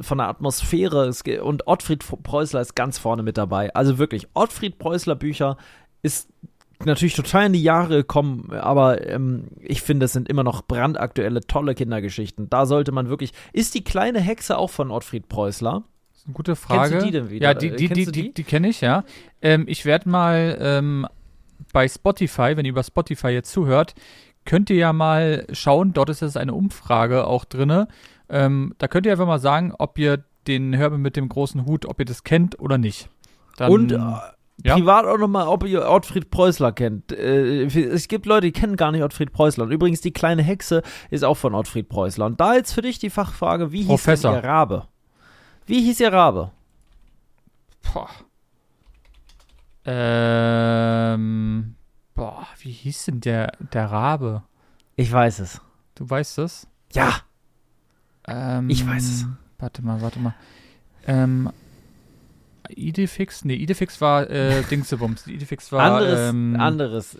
von 0.00 0.18
der 0.18 0.28
Atmosphäre. 0.28 1.10
Und 1.42 1.66
Ottfried 1.66 2.04
Preußler 2.22 2.60
ist 2.60 2.74
ganz 2.74 2.98
vorne 2.98 3.22
mit 3.22 3.36
dabei. 3.36 3.74
Also 3.74 3.98
wirklich, 3.98 4.28
Ottfried 4.34 4.78
Preußler 4.78 5.14
Bücher 5.14 5.58
ist 6.02 6.28
natürlich 6.86 7.14
total 7.14 7.46
in 7.46 7.52
die 7.52 7.62
Jahre 7.62 7.98
gekommen, 7.98 8.50
aber 8.50 9.06
ähm, 9.06 9.48
ich 9.60 9.82
finde, 9.82 10.06
es 10.06 10.12
sind 10.12 10.28
immer 10.28 10.42
noch 10.42 10.62
brandaktuelle, 10.62 11.40
tolle 11.42 11.74
Kindergeschichten. 11.74 12.50
Da 12.50 12.66
sollte 12.66 12.92
man 12.92 13.08
wirklich. 13.08 13.32
Ist 13.52 13.74
die 13.74 13.84
kleine 13.84 14.20
Hexe 14.20 14.58
auch 14.58 14.70
von 14.70 14.90
Ottfried 14.90 15.28
Preußler? 15.28 15.84
Das 16.22 16.26
ist 16.26 16.28
eine 16.28 16.34
gute 16.34 16.56
Frage. 16.56 16.98
die 16.98 17.10
denn 17.10 17.30
wieder? 17.30 17.48
Ja, 17.48 17.54
die, 17.54 17.70
die, 17.74 17.88
kennst 17.88 18.00
die, 18.00 18.04
du 18.04 18.12
die, 18.12 18.34
die? 18.34 18.44
kenne 18.44 18.68
ich, 18.68 18.80
ja. 18.80 19.02
Ähm, 19.40 19.64
ich 19.66 19.84
werde 19.84 20.08
mal 20.08 20.56
ähm, 20.60 21.06
bei 21.72 21.88
Spotify, 21.88 22.56
wenn 22.56 22.64
ihr 22.64 22.70
über 22.70 22.84
Spotify 22.84 23.28
jetzt 23.28 23.50
zuhört, 23.50 23.94
könnt 24.44 24.70
ihr 24.70 24.76
ja 24.76 24.92
mal 24.92 25.46
schauen, 25.52 25.92
dort 25.92 26.10
ist 26.10 26.22
jetzt 26.22 26.36
eine 26.36 26.54
Umfrage 26.54 27.26
auch 27.26 27.44
drinne. 27.44 27.88
Ähm, 28.28 28.74
da 28.78 28.86
könnt 28.86 29.06
ihr 29.06 29.12
einfach 29.12 29.26
mal 29.26 29.40
sagen, 29.40 29.72
ob 29.76 29.98
ihr 29.98 30.22
den 30.46 30.76
Hörbe 30.76 30.96
mit 30.96 31.16
dem 31.16 31.28
großen 31.28 31.66
Hut, 31.66 31.86
ob 31.86 31.98
ihr 31.98 32.04
das 32.04 32.22
kennt 32.22 32.58
oder 32.60 32.78
nicht. 32.78 33.08
Dann, 33.56 33.72
Und 33.72 33.90
äh, 33.92 33.96
ja? 33.96 34.74
privat 34.74 35.06
auch 35.06 35.18
nochmal, 35.18 35.48
ob 35.48 35.64
ihr 35.64 35.88
Ottfried 35.88 36.30
Preußler 36.30 36.70
kennt. 36.70 37.10
Äh, 37.10 37.64
es 37.64 38.06
gibt 38.06 38.26
Leute, 38.26 38.46
die 38.46 38.52
kennen 38.52 38.76
gar 38.76 38.92
nicht 38.92 39.02
Ottfried 39.02 39.32
Preußler. 39.32 39.64
Und 39.64 39.72
übrigens, 39.72 40.00
die 40.00 40.12
kleine 40.12 40.42
Hexe 40.42 40.82
ist 41.10 41.24
auch 41.24 41.36
von 41.36 41.54
Ottfried 41.54 41.88
Preußler. 41.88 42.26
Und 42.26 42.40
da 42.40 42.54
jetzt 42.54 42.72
für 42.72 42.82
dich 42.82 43.00
die 43.00 43.10
Fachfrage, 43.10 43.72
wie 43.72 43.78
hieß 43.78 43.88
Professor. 43.88 44.32
denn 44.32 44.42
ihr 44.42 44.48
Rabe? 44.48 44.88
Wie 45.66 45.82
hieß 45.82 46.00
ihr 46.00 46.12
Rabe? 46.12 46.50
boah. 47.92 48.08
Ähm, 49.84 51.74
boah, 52.14 52.46
wie 52.60 52.70
hieß 52.70 53.06
denn 53.06 53.20
der, 53.20 53.52
der 53.72 53.90
Rabe? 53.90 54.42
Ich 54.96 55.10
weiß 55.12 55.40
es. 55.40 55.60
Du 55.94 56.08
weißt 56.08 56.38
es? 56.38 56.66
Ja. 56.92 57.16
Ähm, 58.26 58.70
Ich 58.70 58.86
weiß 58.86 59.02
es. 59.04 59.26
Warte 59.58 59.82
mal, 59.82 60.00
warte 60.00 60.18
mal. 60.20 60.34
Ähm, 61.06 61.50
Idefix? 62.68 63.44
Nee, 63.44 63.54
Idefix 63.54 64.00
war 64.00 64.30
äh, 64.30 64.62
Dingsebums. 64.70 65.26
Idefix 65.26 65.72
war. 65.72 65.80
anderes, 65.82 66.30
ähm, 66.30 66.56
anderes. 66.58 67.18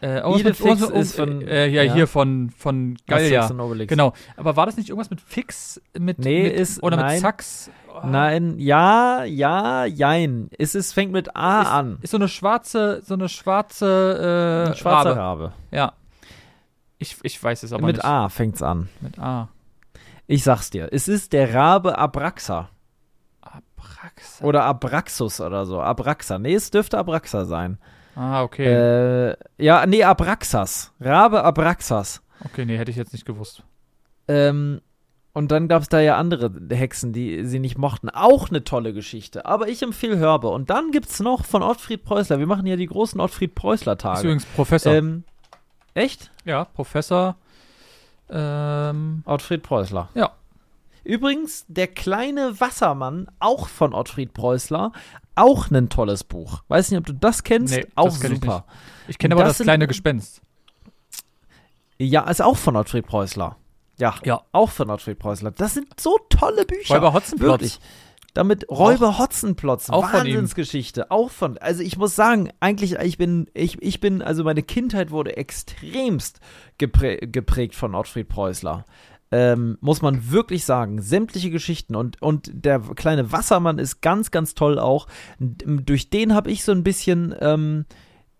Äh, 0.00 0.14
mit- 0.16 0.60
irgendwas 0.60 0.90
mit- 0.90 0.98
ist 1.00 1.16
von- 1.16 1.42
Äh, 1.42 1.66
ja, 1.68 1.82
ja. 1.82 1.92
hier 1.94 2.06
von, 2.06 2.50
von 2.50 2.96
Gallia. 3.06 3.48
Genau. 3.86 4.12
Aber 4.36 4.54
war 4.56 4.66
das 4.66 4.76
nicht 4.76 4.88
irgendwas 4.90 5.10
mit 5.10 5.20
Fix? 5.20 5.80
Mit, 5.98 6.18
Nee, 6.20 6.44
mit, 6.44 6.52
ist- 6.52 6.82
Oder 6.82 6.96
nein. 6.98 7.20
mit? 7.20 7.70
Oh, 7.88 8.06
Nein, 8.06 8.54
ja, 8.58 9.24
ja, 9.24 9.84
jein. 9.86 10.50
Es 10.56 10.76
ist, 10.76 10.92
fängt 10.92 11.10
mit 11.10 11.34
A 11.34 11.62
ist, 11.62 11.68
an. 11.68 11.98
Ist 12.02 12.10
so 12.12 12.16
eine 12.16 12.28
schwarze, 12.28 13.02
so 13.04 13.14
eine 13.14 13.28
schwarze 13.28 14.64
äh, 14.66 14.70
Ein 14.70 14.76
schwarzer 14.76 15.16
Rabe. 15.16 15.20
Rabe. 15.46 15.52
Ja. 15.72 15.92
Ich, 16.98 17.16
ich 17.22 17.42
weiß 17.42 17.64
es 17.64 17.72
aber 17.72 17.86
mit 17.86 17.96
nicht. 17.96 18.04
A 18.04 18.28
fängt's 18.28 18.62
an. 18.62 18.88
Mit 19.00 19.18
A. 19.18 19.48
Ich 20.28 20.44
sag's 20.44 20.70
dir. 20.70 20.88
Es 20.92 21.08
ist 21.08 21.32
der 21.32 21.52
Rabe 21.54 21.98
Abraxa. 21.98 22.68
Abraxa. 23.40 24.44
Oder 24.44 24.64
Abraxus 24.64 25.40
oder 25.40 25.64
so. 25.66 25.80
Abraxa. 25.80 26.38
Nee, 26.38 26.54
es 26.54 26.70
dürfte 26.70 26.98
Abraxa 26.98 27.44
sein. 27.46 27.78
Ah, 28.14 28.42
okay. 28.42 28.66
Äh, 29.30 29.36
ja, 29.58 29.86
nee, 29.86 30.02
Abraxas. 30.02 30.92
Rabe 31.00 31.44
Abraxas. 31.44 32.22
Okay, 32.44 32.64
nee, 32.64 32.76
hätte 32.76 32.90
ich 32.90 32.96
jetzt 32.96 33.12
nicht 33.12 33.24
gewusst. 33.24 33.62
Ähm, 34.26 34.80
und 35.32 35.52
dann 35.52 35.68
gab's 35.68 35.88
da 35.88 36.00
ja 36.00 36.16
andere 36.16 36.50
Hexen, 36.70 37.12
die 37.12 37.44
sie 37.44 37.60
nicht 37.60 37.78
mochten. 37.78 38.10
Auch 38.10 38.48
eine 38.50 38.64
tolle 38.64 38.92
Geschichte. 38.92 39.46
Aber 39.46 39.68
ich 39.68 39.82
empfehle 39.82 40.18
Hörbe. 40.18 40.48
Und 40.48 40.68
dann 40.70 40.90
gibt's 40.90 41.20
noch 41.20 41.44
von 41.44 41.62
Ottfried 41.62 42.04
Preußler. 42.04 42.38
Wir 42.40 42.46
machen 42.46 42.66
ja 42.66 42.76
die 42.76 42.86
großen 42.86 43.20
Ottfried 43.20 43.50
Ist 43.50 43.54
Preußler-Tage. 43.56 44.22
übrigens 44.22 44.46
Professor. 44.46 44.92
Ähm, 44.94 45.24
echt? 45.94 46.30
Ja, 46.44 46.64
Professor. 46.64 47.36
Ähm, 48.30 49.22
Ottfried 49.26 49.62
Preußler. 49.62 50.08
Ja. 50.14 50.32
Übrigens, 51.04 51.64
der 51.68 51.86
kleine 51.86 52.60
Wassermann, 52.60 53.28
auch 53.38 53.68
von 53.68 53.94
Ottfried 53.94 54.34
Preußler, 54.34 54.92
auch 55.38 55.70
ein 55.70 55.88
tolles 55.88 56.24
Buch. 56.24 56.62
Weiß 56.68 56.90
nicht, 56.90 56.98
ob 56.98 57.06
du 57.06 57.14
das 57.14 57.42
kennst. 57.44 57.74
Nee, 57.74 57.86
auch 57.94 58.06
das 58.06 58.20
kenn 58.20 58.32
ich 58.32 58.40
super. 58.40 58.64
ich 59.08 59.18
kenne 59.18 59.34
aber 59.34 59.44
Das 59.44 59.58
das, 59.58 59.64
kleine 59.64 59.86
Gespenst. 59.86 60.40
Ja, 61.98 62.28
ist 62.30 62.42
auch 62.42 62.56
von 62.56 62.76
Ottfried 62.76 63.06
Preußler. 63.06 63.56
Ja, 63.98 64.14
Ja. 64.24 64.42
auch 64.52 64.70
von 64.70 64.90
Ottfried 64.90 65.18
Preußler. 65.18 65.50
Das 65.50 65.74
sind 65.74 65.98
so 66.00 66.16
tolle 66.30 66.64
Bücher. 66.64 66.94
Räuber 66.94 67.12
Hotzenplotz. 67.12 67.50
Wirklich. 67.60 67.80
Damit 68.34 68.68
Räuber 68.70 69.18
Hotzenplotz, 69.18 69.90
auch 69.90 70.08
von 70.10 70.20
ihm. 70.26 70.34
Wahnsinnsgeschichte, 70.34 71.10
auch 71.10 71.30
von, 71.30 71.58
also 71.58 71.82
ich 71.82 71.96
muss 71.96 72.14
sagen, 72.14 72.50
eigentlich, 72.60 72.92
ich 72.94 73.18
bin, 73.18 73.50
ich, 73.54 73.82
ich 73.82 73.98
bin, 73.98 74.22
also 74.22 74.44
meine 74.44 74.62
Kindheit 74.62 75.10
wurde 75.10 75.36
extremst 75.36 76.38
geprä 76.78 77.16
geprägt 77.26 77.74
von 77.74 77.96
Ottfried 77.96 78.28
Preußler. 78.28 78.84
Ähm, 79.30 79.76
muss 79.80 80.00
man 80.00 80.30
wirklich 80.30 80.64
sagen, 80.64 81.02
sämtliche 81.02 81.50
Geschichten 81.50 81.94
und, 81.94 82.22
und 82.22 82.50
der 82.52 82.80
kleine 82.80 83.30
Wassermann 83.30 83.78
ist 83.78 84.00
ganz, 84.00 84.30
ganz 84.30 84.54
toll 84.54 84.78
auch. 84.78 85.06
Durch 85.38 86.08
den 86.08 86.34
habe 86.34 86.50
ich 86.50 86.64
so 86.64 86.72
ein 86.72 86.82
bisschen, 86.82 87.34
ähm, 87.40 87.84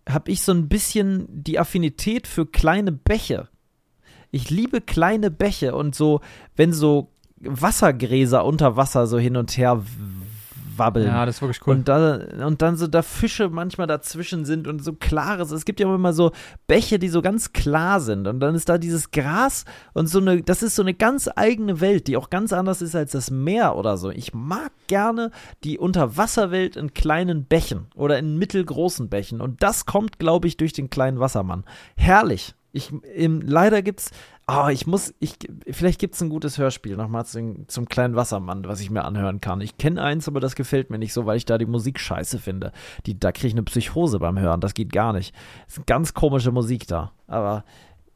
habe 0.09 0.31
ich 0.31 0.43
so 0.43 0.53
ein 0.53 0.69
bisschen 0.69 1.27
die 1.29 1.59
Affinität 1.59 2.27
für 2.27 2.47
kleine 2.47 2.93
Bäche. 2.93 3.49
Ich 4.31 4.49
liebe 4.51 4.81
kleine 4.81 5.31
Bäche 5.31 5.75
und 5.75 5.95
so, 5.95 6.21
wenn 6.57 6.73
so 6.73 7.11
Wassergräser 7.41 8.45
unter 8.45 8.77
Wasser 8.77 9.07
so 9.07 9.19
hin 9.19 9.37
und 9.37 9.57
her 9.57 9.83
wabbeln. 10.79 11.07
Ja, 11.07 11.27
das 11.27 11.37
ist 11.37 11.43
wirklich 11.43 11.67
cool. 11.67 11.77
Und, 11.77 11.89
da, 11.89 12.21
und 12.47 12.63
dann 12.63 12.77
so 12.77 12.87
da 12.87 13.03
Fische 13.03 13.49
manchmal 13.49 13.87
dazwischen 13.87 14.45
sind 14.45 14.67
und 14.67 14.83
so 14.83 14.93
klares. 14.93 15.51
Es 15.51 15.65
gibt 15.65 15.81
ja 15.81 15.93
immer 15.93 16.13
so 16.13 16.33
Bäche, 16.67 16.99
die 16.99 17.09
so 17.09 17.23
ganz 17.23 17.53
klar 17.53 18.01
sind. 18.01 18.27
Und 18.27 18.41
dann 18.41 18.55
ist 18.55 18.69
da 18.69 18.79
dieses 18.79 19.11
Gras 19.11 19.65
und 19.95 20.09
so 20.09 20.19
eine, 20.19 20.43
das 20.43 20.63
ist 20.63 20.77
so 20.77 20.83
eine 20.83 20.95
ganz 20.95 21.29
eigene 21.35 21.81
Welt, 21.81 22.07
die 22.07 22.17
auch 22.17 22.31
ganz 22.31 22.53
anders 22.53 22.83
ist 22.83 22.95
als 22.95 23.13
das 23.13 23.31
Meer 23.31 23.77
oder 23.77 23.97
so. 23.97 24.11
Ich 24.11 24.35
mag 24.35 24.71
gerne 24.87 25.31
die 25.65 25.79
Unterwasserwelt 25.79 26.77
in 26.77 26.95
kleinen 26.95 27.45
Bächen 27.45 27.87
oder 27.95 28.19
in 28.19 28.39
mittelgroßen 28.39 29.09
Bächen. 29.09 29.41
Und 29.41 29.63
das 29.63 29.87
kommt, 29.87 30.19
glaube 30.19 30.47
ich, 30.49 30.57
durch 30.57 30.73
den 30.73 30.91
kleinen 30.91 31.21
Wassermann. 31.21 31.65
Herrlich. 31.97 32.55
Ich, 32.73 32.93
im, 33.15 33.41
leider 33.41 33.81
gibt's, 33.83 34.11
oh, 34.47 34.69
ich 34.69 34.87
muss, 34.87 35.15
ich, 35.21 35.37
vielleicht 35.71 35.99
gibt's 35.99 36.21
ein 36.21 36.29
gutes 36.29 36.59
Hörspiel 36.59 36.97
nochmal 36.97 37.25
zum, 37.25 37.67
zum 37.69 37.89
kleinen 37.89 38.15
Wassermann, 38.15 38.65
was 38.67 38.81
ich 38.81 38.91
mir 38.91 39.05
anhören 39.05 39.41
kann. 39.41 39.61
Ich 39.61 39.79
kenne 39.79 40.03
eins, 40.03 40.29
aber 40.29 40.41
das 40.41 40.55
gefällt 40.55 40.91
mir 40.91 40.99
nicht 40.99 41.13
so, 41.13 41.25
weil 41.27 41.39
ich 41.39 41.47
da 41.47 41.57
die 41.57 41.67
Musik 41.67 41.99
scheiße 41.99 42.39
finde. 42.39 42.73
Die, 43.07 43.19
da 43.19 43.33
kriege 43.33 43.49
ich 43.49 43.55
eine 43.55 43.63
Psychose 43.63 44.19
beim 44.19 44.39
Hören, 44.39 44.61
das 44.61 44.75
geht 44.75 44.93
gar 44.93 45.13
nicht. 45.13 45.35
Ist 45.67 45.87
ganz 45.87 46.13
komische 46.13 46.53
Musik 46.53 46.87
da. 46.87 47.13
Aber, 47.27 47.65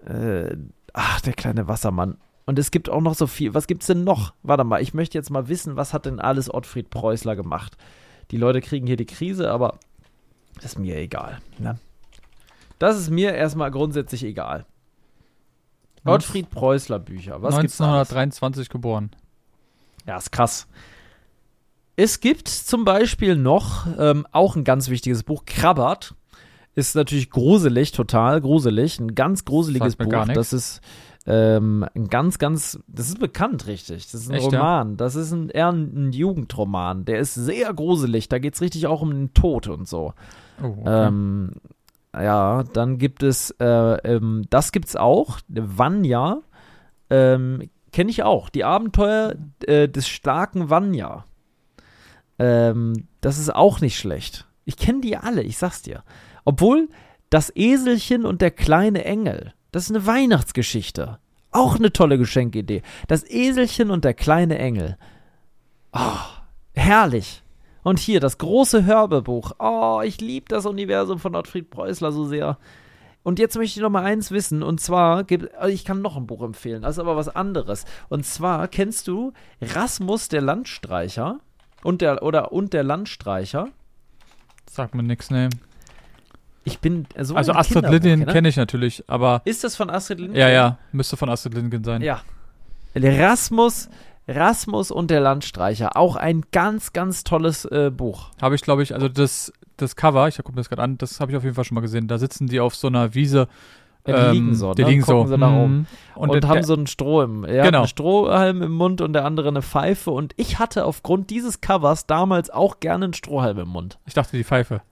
äh, 0.04 0.54
ach, 0.92 1.21
der 1.23 1.32
kleine 1.32 1.68
Wassermann. 1.68 2.18
Und 2.44 2.59
es 2.59 2.71
gibt 2.71 2.90
auch 2.90 3.00
noch 3.00 3.14
so 3.14 3.26
viel. 3.26 3.54
Was 3.54 3.66
gibt's 3.66 3.87
denn 3.87 4.04
noch? 4.04 4.35
Warte 4.42 4.64
mal, 4.64 4.82
ich 4.82 4.94
möchte 4.94 5.16
jetzt 5.16 5.30
mal 5.30 5.49
wissen, 5.49 5.76
was 5.76 5.94
hat 5.94 6.06
denn 6.06 6.21
alles 6.21 6.52
Ottfried 6.52 6.90
Preußler 6.90 7.37
gemacht? 7.37 7.76
Die 8.30 8.37
Leute 8.37 8.61
kriegen 8.61 8.87
hier 8.87 8.97
die 8.97 9.06
Krise, 9.06 9.50
aber 9.50 9.78
ist 10.62 10.78
mir 10.78 10.97
egal. 10.97 11.38
Ne? 11.59 11.78
Das 12.82 12.98
ist 12.98 13.10
mir 13.10 13.32
erstmal 13.32 13.70
grundsätzlich 13.70 14.24
egal. 14.24 14.66
Gottfried 16.04 16.50
Preußler 16.50 16.98
Bücher. 16.98 17.40
Was 17.40 17.60
gibt's 17.60 17.76
da 17.76 17.84
alles? 17.84 18.10
1923 18.10 18.68
geboren. 18.68 19.10
Ja, 20.04 20.16
ist 20.16 20.32
krass. 20.32 20.66
Es 21.94 22.18
gibt 22.18 22.48
zum 22.48 22.84
Beispiel 22.84 23.36
noch 23.36 23.86
ähm, 24.00 24.26
auch 24.32 24.56
ein 24.56 24.64
ganz 24.64 24.88
wichtiges 24.88 25.22
Buch, 25.22 25.44
Krabbert. 25.46 26.16
Ist 26.74 26.96
natürlich 26.96 27.30
gruselig, 27.30 27.92
total 27.92 28.40
gruselig. 28.40 28.98
Ein 28.98 29.14
ganz 29.14 29.44
gruseliges 29.44 29.96
mir 29.96 30.06
Buch. 30.08 30.34
Das 30.34 30.52
ist 30.52 30.80
ähm, 31.24 31.86
ein 31.94 32.08
ganz, 32.08 32.40
ganz, 32.40 32.80
das 32.88 33.10
ist 33.10 33.20
bekannt, 33.20 33.68
richtig. 33.68 34.10
Das 34.10 34.22
ist 34.22 34.28
ein 34.28 34.34
Echt, 34.34 34.50
ja? 34.50 34.58
Roman. 34.58 34.96
Das 34.96 35.14
ist 35.14 35.30
ein, 35.30 35.50
eher 35.50 35.68
ein, 35.68 36.08
ein 36.08 36.12
Jugendroman. 36.12 37.04
Der 37.04 37.20
ist 37.20 37.34
sehr 37.34 37.72
gruselig. 37.74 38.28
Da 38.28 38.40
geht 38.40 38.54
es 38.54 38.60
richtig 38.60 38.88
auch 38.88 39.02
um 39.02 39.10
den 39.10 39.34
Tod 39.34 39.68
und 39.68 39.86
so. 39.86 40.14
Oh, 40.60 40.78
okay. 40.80 41.06
Ähm, 41.06 41.52
ja, 42.14 42.62
dann 42.62 42.99
gibt 42.99 43.23
es, 43.23 43.50
äh, 43.59 43.64
ähm, 43.64 44.45
das 44.50 44.73
gibt's 44.73 44.97
auch, 44.97 45.38
Vanya, 45.49 46.42
ähm, 47.11 47.71
kenne 47.92 48.11
ich 48.11 48.23
auch, 48.23 48.49
die 48.49 48.64
Abenteuer 48.64 49.35
äh, 49.66 49.88
des 49.88 50.09
starken 50.09 50.71
Vanya. 50.71 51.25
Ähm, 52.38 53.09
das 53.21 53.38
ist 53.38 53.54
auch 53.54 53.81
nicht 53.81 53.99
schlecht. 53.99 54.47
Ich 54.64 54.76
kenne 54.76 55.00
die 55.00 55.16
alle, 55.16 55.42
ich 55.42 55.59
sag's 55.59 55.83
dir. 55.83 56.02
Obwohl, 56.45 56.88
das 57.31 57.52
Eselchen 57.54 58.26
und 58.26 58.42
der 58.42 58.50
kleine 58.50 59.04
Engel, 59.04 59.54
das 59.71 59.85
ist 59.85 59.90
eine 59.90 60.07
Weihnachtsgeschichte. 60.07 61.19
Auch 61.50 61.76
eine 61.76 61.92
tolle 61.92 62.19
Geschenkidee. 62.19 62.83
Das 63.09 63.28
Eselchen 63.28 63.90
und 63.90 64.04
der 64.04 64.14
kleine 64.14 64.59
Engel. 64.59 64.97
Oh, 65.92 66.19
herrlich. 66.75 67.42
Und 67.82 67.98
hier 67.98 68.20
das 68.20 68.38
große 68.38 68.84
Hörbebuch. 68.84 69.52
Oh, 69.58 70.00
ich 70.04 70.20
liebe 70.20 70.46
das 70.48 70.66
Universum 70.66 71.18
von 71.18 71.34
Ottfried 71.34 71.70
Preußler 71.70 72.12
so 72.12 72.24
sehr. 72.24 72.58
Und 73.24 73.38
jetzt 73.38 73.56
möchte 73.56 73.78
ich 73.78 73.82
noch 73.82 73.90
mal 73.90 74.04
eins 74.04 74.30
wissen. 74.30 74.62
Und 74.62 74.80
zwar, 74.80 75.24
also 75.58 75.74
ich 75.74 75.84
kann 75.84 76.02
noch 76.02 76.16
ein 76.16 76.26
Buch 76.26 76.42
empfehlen. 76.42 76.82
Das 76.82 76.96
ist 76.96 76.98
aber 76.98 77.16
was 77.16 77.28
anderes. 77.28 77.84
Und 78.08 78.24
zwar, 78.26 78.68
kennst 78.68 79.08
du 79.08 79.32
Rasmus 79.60 80.28
der 80.28 80.40
Landstreicher? 80.40 81.38
Und 81.82 82.00
der, 82.00 82.22
oder, 82.22 82.52
und 82.52 82.72
der 82.72 82.82
Landstreicher? 82.84 83.68
Sagt 84.70 84.94
mir 84.94 85.02
nix, 85.02 85.30
ne. 85.30 85.50
Ich 86.64 86.78
bin 86.78 87.06
so 87.18 87.34
Also 87.34 87.52
Astrid 87.52 87.88
Lindgren 87.88 88.20
ne? 88.20 88.26
kenne 88.26 88.48
ich 88.48 88.56
natürlich, 88.56 89.04
aber 89.08 89.42
Ist 89.44 89.64
das 89.64 89.74
von 89.74 89.90
Astrid 89.90 90.20
Lindgren? 90.20 90.40
ja, 90.40 90.48
ja, 90.48 90.78
müsste 90.92 91.16
von 91.16 91.28
Astrid 91.28 91.54
Lindgren 91.54 91.82
sein. 91.82 92.02
Ja. 92.02 92.22
Rasmus, 92.94 93.88
Rasmus 94.29 94.91
und 94.91 95.11
der 95.11 95.21
Landstreicher. 95.21 95.97
Auch 95.97 96.17
ein 96.17 96.43
ganz, 96.52 96.93
ganz 96.93 97.25
tolles 97.25 97.64
äh, 97.67 97.91
Buch. 97.91 98.31
Habe 98.41 98.55
ich, 98.55 98.62
glaube 98.62 98.83
ich, 98.83 98.95
also 98.95 99.09
das, 99.09 99.52
das 99.76 99.97
Cover, 99.97 100.29
ich 100.29 100.37
gucke 100.37 100.52
mir 100.52 100.57
das 100.57 100.69
gerade 100.69 100.83
an, 100.83 100.99
das 100.99 101.21
habe 101.21 101.33
ich 101.33 101.37
auf 101.37 101.43
jeden 101.45 101.55
Fall 101.55 101.64
schon 101.64 101.75
mal 101.75 101.81
gesehen. 101.81 102.09
Da 102.09 102.19
sitzen 102.19 102.47
die 102.47 102.61
auf 102.61 102.75
so 102.75 102.87
einer 102.88 103.14
Wiese. 103.14 103.49
Ja, 104.07 104.14
die 104.17 104.26
ähm, 104.26 104.33
liegen 104.33 104.55
so, 104.57 104.75
Die 104.75 104.83
ne? 104.83 104.88
liegen 104.91 105.02
so. 105.05 105.23
Gucken 105.25 105.43
oben. 105.43 105.73
Mhm. 105.79 105.87
Und, 106.17 106.31
Und, 106.31 106.43
der- 106.45 106.50
haben 106.50 106.62
so 106.64 106.75
einen 106.75 106.87
Stroh 106.88 107.23
im, 107.23 107.43
hat 107.45 107.50
Genau. 107.50 107.79
einen 107.81 107.88
Strohhalm 107.88 108.62
im 108.62 108.73
Mund 108.73 109.00
und 109.00 109.12
der 109.12 109.25
andere 109.25 109.49
eine 109.49 109.62
Pfeife. 109.62 110.11
Und 110.11 110.33
ich 110.37 110.59
hatte 110.59 110.85
aufgrund 110.87 111.31
dieses 111.31 111.61
Covers 111.61 112.07
damals 112.07 112.50
auch 112.50 112.81
gerne 112.81 113.05
einen 113.07 113.14
Strohhalm 113.14 113.59
im 113.59 113.69
Mund. 113.69 113.99
ich 114.07 114.14
dachte, 114.14 114.37
die 114.37 114.45
Pfeife. 114.45 114.83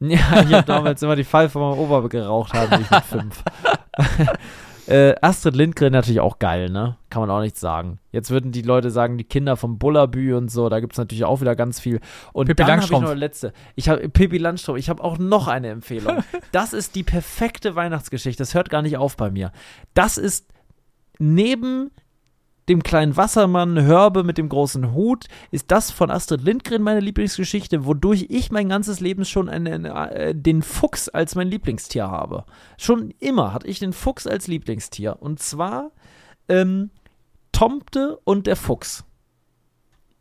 Ja, 0.00 0.18
ich 0.42 0.52
habe 0.52 0.64
damals 0.66 1.00
immer 1.02 1.14
die 1.16 1.24
Pfeife 1.24 1.58
meinem 1.58 1.78
Opa 1.78 2.00
geraucht 2.08 2.52
haben, 2.52 2.78
wie 2.78 2.82
ich 2.82 2.90
mit 2.90 3.04
fünf. 3.04 3.42
äh, 4.86 5.14
Astrid 5.20 5.56
Lindgren 5.56 5.92
natürlich 5.92 6.20
auch 6.20 6.38
geil, 6.38 6.70
ne? 6.70 6.96
Kann 7.10 7.20
man 7.20 7.30
auch 7.30 7.40
nichts 7.40 7.60
sagen. 7.60 7.98
Jetzt 8.12 8.30
würden 8.30 8.52
die 8.52 8.62
Leute 8.62 8.90
sagen, 8.90 9.18
die 9.18 9.24
Kinder 9.24 9.56
vom 9.56 9.78
Bullabü 9.78 10.34
und 10.34 10.50
so, 10.50 10.68
da 10.68 10.80
gibt 10.80 10.92
es 10.92 10.98
natürlich 10.98 11.24
auch 11.24 11.40
wieder 11.40 11.56
ganz 11.56 11.80
viel. 11.80 12.00
Und 12.32 12.46
Pippi 12.46 12.62
dann 12.62 12.72
habe 12.72 12.84
ich 12.84 12.90
noch 12.90 13.02
eine 13.02 13.14
letzte. 13.14 13.52
Ich 13.76 13.88
habe 13.88 14.08
Pippi 14.08 14.38
Landstrumpf, 14.38 14.78
ich 14.78 14.88
habe 14.88 15.02
auch 15.02 15.18
noch 15.18 15.48
eine 15.48 15.68
Empfehlung. 15.68 16.22
Das 16.52 16.72
ist 16.72 16.94
die 16.94 17.02
perfekte 17.02 17.74
Weihnachtsgeschichte. 17.74 18.40
Das 18.42 18.54
hört 18.54 18.70
gar 18.70 18.82
nicht 18.82 18.96
auf 18.96 19.16
bei 19.16 19.30
mir. 19.30 19.50
Das 19.92 20.18
ist 20.18 20.46
neben 21.18 21.90
dem 22.68 22.82
kleinen 22.82 23.16
Wassermann, 23.16 23.82
Hörbe 23.82 24.24
mit 24.24 24.38
dem 24.38 24.48
großen 24.48 24.92
Hut, 24.92 25.26
ist 25.50 25.70
das 25.70 25.90
von 25.90 26.10
Astrid 26.10 26.42
Lindgren 26.42 26.82
meine 26.82 27.00
Lieblingsgeschichte, 27.00 27.84
wodurch 27.84 28.26
ich 28.30 28.50
mein 28.50 28.68
ganzes 28.68 29.00
Leben 29.00 29.24
schon 29.24 29.48
einen, 29.48 29.84
äh, 29.84 30.34
den 30.34 30.62
Fuchs 30.62 31.08
als 31.08 31.34
mein 31.34 31.48
Lieblingstier 31.48 32.08
habe. 32.08 32.44
Schon 32.78 33.12
immer 33.20 33.52
hatte 33.52 33.66
ich 33.66 33.78
den 33.78 33.92
Fuchs 33.92 34.26
als 34.26 34.46
Lieblingstier. 34.46 35.16
Und 35.20 35.40
zwar 35.40 35.90
ähm, 36.48 36.90
Tomte 37.52 38.18
und 38.24 38.46
der 38.46 38.56
Fuchs. 38.56 39.04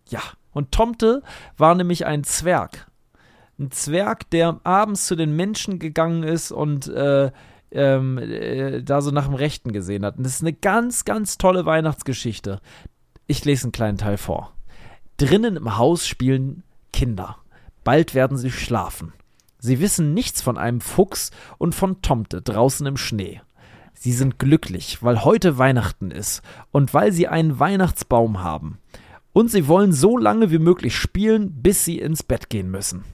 Ja, 0.10 0.22
und 0.52 0.72
Tomte 0.72 1.24
war 1.58 1.76
nämlich 1.76 2.06
ein 2.06 2.24
Zwerg. 2.24 2.88
Ein 3.58 3.72
Zwerg, 3.72 4.30
der 4.32 4.60
abends 4.64 5.08
zu 5.08 5.16
den 5.16 5.36
Menschen 5.36 5.80
gegangen 5.80 6.24
ist 6.24 6.52
und 6.52 6.88
äh, 6.88 7.32
ähm, 7.74 8.18
äh, 8.18 8.82
da 8.84 9.02
so 9.02 9.12
nach 9.12 9.26
dem 9.26 9.36
Rechten 9.36 9.74
gesehen 9.74 10.06
hat. 10.06 10.18
Und 10.18 10.24
das 10.24 10.36
ist 10.36 10.42
eine 10.42 10.54
ganz, 10.54 11.06
ganz 11.06 11.38
tolle 11.38 11.66
Weihnachtsgeschichte. 11.66 12.62
Ich 13.28 13.44
lese 13.46 13.66
einen 13.66 13.72
kleinen 13.72 13.98
Teil 13.98 14.18
vor. 14.18 14.54
Drinnen 15.18 15.58
im 15.58 15.78
Haus 15.78 16.08
spielen 16.08 16.64
Kinder. 16.92 17.38
Bald 17.84 18.14
werden 18.16 18.38
sie 18.38 18.52
schlafen. 18.52 19.14
Sie 19.60 19.80
wissen 19.80 20.14
nichts 20.14 20.42
von 20.42 20.58
einem 20.58 20.82
Fuchs 20.82 21.32
und 21.58 21.74
von 21.74 22.02
Tomte 22.02 22.42
draußen 22.42 22.86
im 22.86 22.98
Schnee. 22.98 23.42
Sie 23.94 24.12
sind 24.12 24.38
glücklich, 24.38 25.02
weil 25.02 25.24
heute 25.24 25.58
Weihnachten 25.58 26.12
ist 26.12 26.42
und 26.72 26.94
weil 26.94 27.12
sie 27.12 27.28
einen 27.28 27.60
Weihnachtsbaum 27.60 28.44
haben. 28.44 28.80
Und 29.32 29.50
sie 29.50 29.68
wollen 29.68 29.94
so 29.94 30.18
lange 30.18 30.52
wie 30.52 30.60
möglich 30.60 30.96
spielen, 30.96 31.62
bis 31.62 31.86
sie 31.86 32.00
ins 32.00 32.24
Bett 32.24 32.50
gehen 32.50 32.70
müssen. 32.70 33.06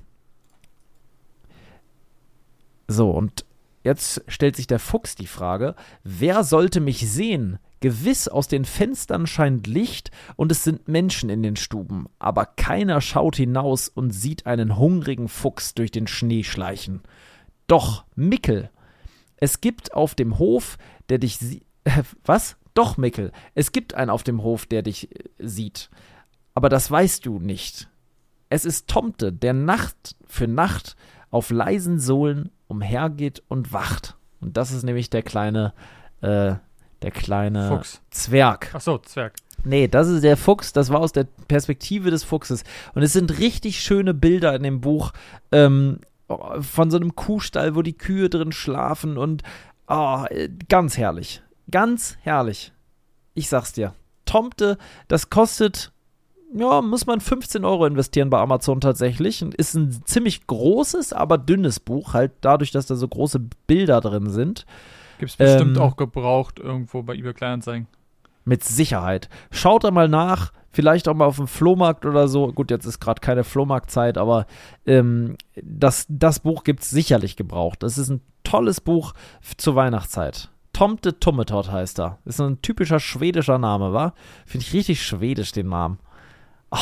So, 2.88 3.12
und 3.12 3.46
jetzt 3.83 4.24
stellt 4.27 4.55
sich 4.55 4.67
der 4.67 4.79
Fuchs 4.79 5.15
die 5.15 5.27
Frage, 5.27 5.75
wer 6.03 6.43
sollte 6.43 6.79
mich 6.79 7.09
sehen? 7.09 7.59
Gewiss 7.81 8.27
aus 8.27 8.48
den 8.48 8.65
Fenstern 8.65 9.25
scheint 9.25 9.67
Licht 9.67 10.12
und 10.36 10.51
es 10.51 10.63
sind 10.63 10.88
Menschen 10.88 11.29
in 11.29 11.43
den 11.43 11.55
Stuben, 11.55 12.07
aber 12.19 12.45
keiner 12.45 13.00
schaut 13.00 13.38
hinaus 13.38 13.88
und 13.88 14.12
sieht 14.12 14.45
einen 14.45 14.77
hungrigen 14.77 15.29
Fuchs 15.29 15.74
durch 15.74 15.91
den 15.91 16.07
Schnee 16.07 16.43
schleichen. 16.43 17.01
Doch, 17.67 18.03
Mickel, 18.15 18.69
es 19.38 19.62
gibt 19.62 19.93
auf 19.93 20.15
dem 20.15 20.39
Hof, 20.39 20.77
der 21.07 21.19
dich 21.19 21.38
sie 21.38 21.63
äh, 21.86 22.03
was? 22.25 22.57
Doch, 22.74 22.98
Mickel, 22.98 23.31
es 23.55 23.71
gibt 23.71 23.93
einen 23.93 24.09
auf 24.09 24.24
dem 24.24 24.43
Hof, 24.43 24.65
der 24.65 24.81
dich 24.81 25.12
äh, 25.12 25.29
sieht. 25.39 25.89
Aber 26.53 26.69
das 26.69 26.89
weißt 26.89 27.25
du 27.25 27.39
nicht. 27.39 27.89
Es 28.50 28.65
ist 28.65 28.88
Tomte, 28.88 29.31
der 29.31 29.53
Nacht 29.53 30.15
für 30.25 30.48
Nacht 30.48 30.95
auf 31.29 31.51
leisen 31.51 32.00
Sohlen 32.00 32.50
umhergeht 32.70 33.44
und 33.50 33.74
wacht. 33.74 34.16
Und 34.40 34.56
das 34.56 34.72
ist 34.72 34.84
nämlich 34.84 35.10
der 35.10 35.24
kleine, 35.24 35.74
äh, 36.22 36.56
der 37.02 37.12
kleine 37.12 37.68
Fuchs. 37.68 38.02
Zwerg. 38.12 38.72
Ach 38.74 38.80
so, 38.80 38.98
Zwerg. 39.00 39.34
Nee, 39.66 39.90
das 39.90 40.08
ist 40.08 40.24
der 40.24 40.38
Fuchs, 40.38 40.72
das 40.72 40.90
war 40.90 41.02
aus 41.02 41.12
der 41.12 41.26
Perspektive 41.48 42.12
des 42.12 42.24
Fuchses. 42.24 42.64
Und 42.94 43.02
es 43.02 43.12
sind 43.12 43.40
richtig 43.40 43.82
schöne 43.82 44.14
Bilder 44.14 44.56
in 44.56 44.64
dem 44.64 44.80
Buch 44.80 45.12
ähm, 45.52 46.00
von 46.62 46.92
so 46.92 46.98
einem 46.98 47.16
Kuhstall, 47.16 47.76
wo 47.76 47.82
die 47.82 47.98
Kühe 47.98 48.30
drin 48.30 48.52
schlafen 48.52 49.18
und 49.18 49.44
oh, 49.88 50.24
ganz 50.70 50.98
herrlich. 50.98 51.42
Ganz 51.70 52.18
herrlich. 52.22 52.72
Ich 53.34 53.50
sag's 53.50 53.74
dir. 53.74 53.94
Tomte, 54.26 54.78
das 55.08 55.30
kostet, 55.30 55.92
ja, 56.53 56.82
muss 56.82 57.06
man 57.06 57.22
15 57.22 57.63
Euro 57.63 57.86
investieren 57.86 58.29
bei 58.29 58.39
Amazon 58.39 58.82
tatsächlich. 58.82 59.41
Ist 59.41 59.75
ein 59.75 59.91
ziemlich 60.06 60.48
großes, 60.48 61.13
aber 61.13 61.38
dünnes 61.38 61.79
Buch, 61.79 62.13
halt 62.13 62.32
dadurch, 62.41 62.72
dass 62.72 62.88
da 62.88 62.96
so 62.96 63.08
große 63.08 63.39
Bilder 63.68 64.01
drin 64.01 64.29
sind. 64.29 64.65
Gibt's 65.20 65.36
bestimmt 65.36 65.77
Ähm, 65.77 65.84
auch 65.84 65.96
gebraucht 65.96 66.60
irgendwo 66.60 67.03
bei 67.03 67.13
eBay 67.15 67.34
Kleinanzeigen. 67.34 67.88
Mit 68.46 68.63
Sicherheit. 68.63 69.29
Schaut 69.51 69.84
da 69.84 69.91
mal 69.91 70.08
nach, 70.08 70.53
vielleicht 70.72 71.08
auch 71.08 71.13
mal 71.13 71.25
auf 71.25 71.36
dem 71.36 71.48
Flohmarkt 71.48 72.06
oder 72.06 72.27
so. 72.27 72.51
Gut, 72.51 72.72
jetzt 72.72 72.86
ist 72.86 73.00
gerade 73.00 73.22
keine 73.22 73.44
Flohmarktzeit, 73.44 74.18
aber 74.18 74.46
ähm, 74.86 75.36
das, 75.62 76.06
das 76.10 76.39
Buch 76.39 76.63
gibt 76.63 76.82
es 76.82 76.89
sicherlich 76.89 77.36
gebraucht. 77.36 77.84
Das 77.84 77.98
ist 77.98 78.10
ein 78.10 78.22
tolles 78.44 78.82
Buch 78.82 79.13
zur 79.58 79.75
Weihnachtszeit. 79.75 80.50
Tomte 80.74 81.20
Tummetot 81.20 81.72
heißt 81.72 82.00
er. 82.00 82.20
Ist 82.25 82.39
ein 82.39 82.62
typischer 82.62 83.00
schwedischer 83.00 83.58
Name, 83.58 83.94
wa? 83.94 84.13
Finde 84.46 84.65
ich 84.65 84.74
richtig 84.74 85.03
schwedisch, 85.03 85.51
den 85.51 85.68
Namen. 85.68 86.00
Oh, 86.72 86.78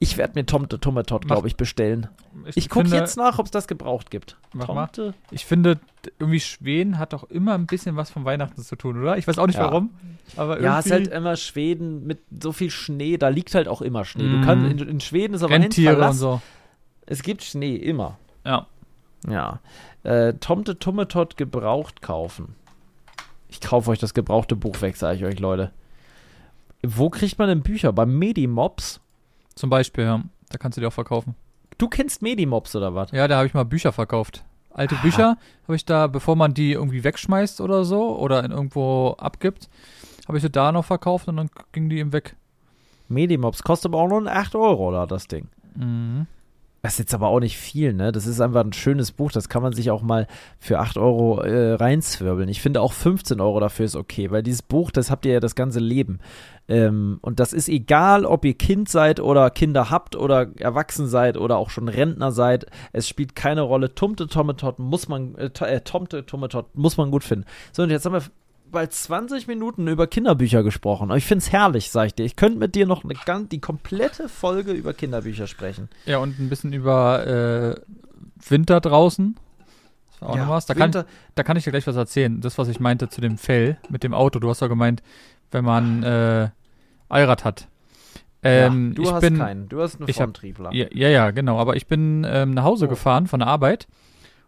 ich 0.00 0.16
werde 0.16 0.34
mir 0.38 0.46
Tomte 0.46 0.78
Tummetot, 0.78 1.24
Mach- 1.24 1.36
glaube 1.36 1.48
ich, 1.48 1.56
bestellen. 1.56 2.08
Ich 2.54 2.68
gucke 2.68 2.86
finde- 2.86 2.98
jetzt 2.98 3.16
nach, 3.16 3.38
ob 3.38 3.46
es 3.46 3.50
das 3.50 3.66
gebraucht 3.66 4.10
gibt. 4.10 4.36
Tomte. 4.58 5.14
Ich 5.30 5.44
finde, 5.44 5.78
irgendwie 6.18 6.40
Schweden 6.40 6.98
hat 6.98 7.12
doch 7.12 7.24
immer 7.30 7.54
ein 7.54 7.66
bisschen 7.66 7.96
was 7.96 8.10
von 8.10 8.24
Weihnachten 8.24 8.62
zu 8.62 8.76
tun, 8.76 9.00
oder? 9.00 9.16
Ich 9.18 9.26
weiß 9.26 9.38
auch 9.38 9.46
nicht 9.46 9.56
Ja. 9.58 9.64
warum. 9.64 9.90
Aber 10.36 10.60
Ja, 10.60 10.78
es 10.78 10.86
ist 10.86 10.92
halt 10.92 11.08
immer 11.08 11.36
Schweden 11.36 12.06
mit 12.06 12.20
so 12.42 12.52
viel 12.52 12.70
Schnee. 12.70 13.16
Da 13.16 13.28
liegt 13.28 13.54
halt 13.54 13.66
auch 13.66 13.80
immer 13.82 14.04
Schnee. 14.04 14.24
Mhm. 14.24 14.40
Du 14.40 14.46
kannst, 14.46 14.70
in, 14.82 14.88
in 14.88 15.00
Schweden 15.00 15.34
ist 15.34 15.42
aber 15.42 15.54
ein 15.54 15.62
Rentiere 15.62 16.06
und 16.06 16.12
so. 16.12 16.40
Es 17.06 17.22
gibt 17.22 17.42
Schnee, 17.42 17.74
immer. 17.76 18.18
Ja. 18.44 18.66
Ja. 19.28 19.60
Äh, 20.04 20.34
Tomte 20.34 20.78
Tummetot 20.78 21.36
gebraucht 21.36 22.02
kaufen. 22.02 22.54
Ich 23.48 23.60
kaufe 23.62 23.90
euch 23.90 23.98
das 23.98 24.12
gebrauchte 24.14 24.54
Buch 24.54 24.80
weg, 24.82 24.96
sage 24.96 25.16
ich 25.16 25.24
euch, 25.24 25.38
Leute. 25.40 25.72
Wo 26.86 27.10
kriegt 27.10 27.38
man 27.38 27.48
denn 27.48 27.62
Bücher? 27.62 27.92
Bei 27.92 28.06
Medimobs? 28.06 29.00
Zum 29.54 29.70
Beispiel, 29.70 30.04
ja. 30.04 30.22
Da 30.50 30.58
kannst 30.58 30.76
du 30.76 30.80
die 30.80 30.86
auch 30.86 30.92
verkaufen. 30.92 31.34
Du 31.76 31.88
kennst 31.88 32.22
Medimobs 32.22 32.74
oder 32.74 32.94
was? 32.94 33.10
Ja, 33.12 33.28
da 33.28 33.36
habe 33.38 33.46
ich 33.46 33.54
mal 33.54 33.64
Bücher 33.64 33.92
verkauft. 33.92 34.44
Alte 34.72 34.94
Ah. 34.96 35.02
Bücher 35.02 35.36
habe 35.64 35.76
ich 35.76 35.84
da, 35.84 36.06
bevor 36.06 36.36
man 36.36 36.54
die 36.54 36.72
irgendwie 36.72 37.04
wegschmeißt 37.04 37.60
oder 37.60 37.84
so 37.84 38.16
oder 38.18 38.44
in 38.44 38.50
irgendwo 38.52 39.16
abgibt, 39.18 39.68
habe 40.26 40.38
ich 40.38 40.42
sie 40.42 40.50
da 40.50 40.72
noch 40.72 40.84
verkauft 40.84 41.28
und 41.28 41.36
dann 41.36 41.50
ging 41.72 41.88
die 41.88 41.98
eben 41.98 42.12
weg. 42.12 42.36
Medimobs 43.08 43.62
kostet 43.62 43.90
aber 43.92 43.98
auch 44.02 44.08
nur 44.08 44.30
8 44.30 44.54
Euro, 44.54 44.88
oder 44.88 45.06
das 45.06 45.26
Ding? 45.26 45.48
Mhm. 45.74 46.26
Das 46.82 46.92
ist 46.92 46.98
jetzt 47.00 47.14
aber 47.14 47.28
auch 47.28 47.40
nicht 47.40 47.56
viel, 47.58 47.92
ne? 47.92 48.12
Das 48.12 48.26
ist 48.26 48.40
einfach 48.40 48.62
ein 48.64 48.72
schönes 48.72 49.10
Buch, 49.10 49.32
das 49.32 49.48
kann 49.48 49.62
man 49.62 49.72
sich 49.72 49.90
auch 49.90 50.02
mal 50.02 50.28
für 50.60 50.78
8 50.78 50.96
Euro 50.96 51.40
äh, 51.40 51.72
reinzwirbeln. 51.74 52.48
Ich 52.48 52.62
finde 52.62 52.80
auch 52.82 52.92
15 52.92 53.40
Euro 53.40 53.58
dafür 53.58 53.84
ist 53.84 53.96
okay, 53.96 54.30
weil 54.30 54.42
dieses 54.44 54.62
Buch, 54.62 54.90
das 54.92 55.10
habt 55.10 55.26
ihr 55.26 55.32
ja 55.32 55.40
das 55.40 55.56
ganze 55.56 55.80
Leben. 55.80 56.20
Ähm, 56.68 57.18
und 57.22 57.40
das 57.40 57.52
ist 57.54 57.68
egal, 57.68 58.26
ob 58.26 58.44
ihr 58.44 58.54
Kind 58.54 58.88
seid 58.88 59.20
oder 59.20 59.50
Kinder 59.50 59.90
habt 59.90 60.16
oder 60.16 60.48
erwachsen 60.58 61.08
seid 61.08 61.38
oder 61.38 61.56
auch 61.56 61.70
schon 61.70 61.88
Rentner 61.88 62.30
seid. 62.30 62.66
Es 62.92 63.08
spielt 63.08 63.34
keine 63.34 63.62
Rolle. 63.62 63.94
Tumte 63.94 64.26
Tommetot 64.26 64.78
muss 64.78 65.08
man, 65.08 65.34
äh, 65.36 65.50
äh, 65.60 65.80
Tomte 65.80 66.26
Tommetot 66.26 66.76
muss 66.76 66.98
man 66.98 67.10
gut 67.10 67.24
finden. 67.24 67.46
So, 67.72 67.82
und 67.82 67.90
jetzt 67.90 68.04
haben 68.04 68.12
wir 68.12 68.22
bald 68.70 68.92
20 68.92 69.46
Minuten 69.46 69.88
über 69.88 70.06
Kinderbücher 70.06 70.62
gesprochen. 70.62 71.10
Ich 71.16 71.24
finde 71.24 71.42
es 71.42 71.52
herrlich, 71.52 71.90
sag 71.90 72.08
ich 72.08 72.14
dir. 72.14 72.26
Ich 72.26 72.36
könnte 72.36 72.58
mit 72.58 72.74
dir 72.74 72.86
noch 72.86 73.02
eine, 73.02 73.14
ganz, 73.24 73.48
die 73.48 73.60
komplette 73.60 74.28
Folge 74.28 74.72
über 74.72 74.92
Kinderbücher 74.92 75.46
sprechen. 75.46 75.88
Ja, 76.04 76.18
und 76.18 76.38
ein 76.38 76.50
bisschen 76.50 76.74
über 76.74 77.26
äh, 77.26 77.80
Winter 78.46 78.80
draußen. 78.80 79.36
Auch 80.20 80.36
noch 80.36 80.48
was. 80.48 80.66
Da 80.66 80.74
kann, 80.74 80.90
da 80.90 81.42
kann 81.42 81.56
ich 81.56 81.64
dir 81.64 81.70
gleich 81.70 81.86
was 81.86 81.96
erzählen. 81.96 82.40
Das, 82.40 82.58
was 82.58 82.68
ich 82.68 82.80
meinte 82.80 83.08
zu 83.08 83.20
dem 83.20 83.38
Fell 83.38 83.78
mit 83.88 84.02
dem 84.02 84.12
Auto. 84.12 84.38
Du 84.38 84.50
hast 84.50 84.60
ja 84.60 84.66
gemeint, 84.66 85.02
wenn 85.50 85.64
man 85.64 86.02
äh, 86.02 86.50
Allrad 87.08 87.44
hat. 87.44 87.68
Ähm, 88.42 88.94
ja, 88.96 89.02
du 89.04 89.10
hast 89.12 89.20
bin, 89.20 89.38
keinen, 89.38 89.68
du 89.68 89.80
hast 89.82 90.00
einen 90.00 90.12
Fronttriebler. 90.12 90.72
Ja, 90.72 90.86
ja, 90.92 91.08
ja, 91.08 91.30
genau. 91.32 91.58
Aber 91.58 91.76
ich 91.76 91.86
bin 91.86 92.24
ähm, 92.28 92.52
nach 92.54 92.64
Hause 92.64 92.86
Oh. 92.86 92.88
gefahren 92.88 93.26
von 93.26 93.40
der 93.40 93.48
Arbeit. 93.48 93.88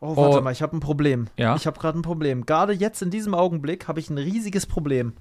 Oh, 0.00 0.16
warte 0.16 0.38
Oh. 0.38 0.40
mal, 0.42 0.52
ich 0.52 0.62
habe 0.62 0.76
ein 0.76 0.80
Problem. 0.80 1.26
Ja. 1.36 1.56
Ich 1.56 1.66
habe 1.66 1.78
gerade 1.78 1.98
ein 1.98 2.02
Problem. 2.02 2.46
Gerade 2.46 2.72
jetzt 2.72 3.02
in 3.02 3.10
diesem 3.10 3.34
Augenblick 3.34 3.88
habe 3.88 3.98
ich 4.00 4.08
ein 4.08 4.16
riesiges 4.18 4.66
Problem. 4.66 5.12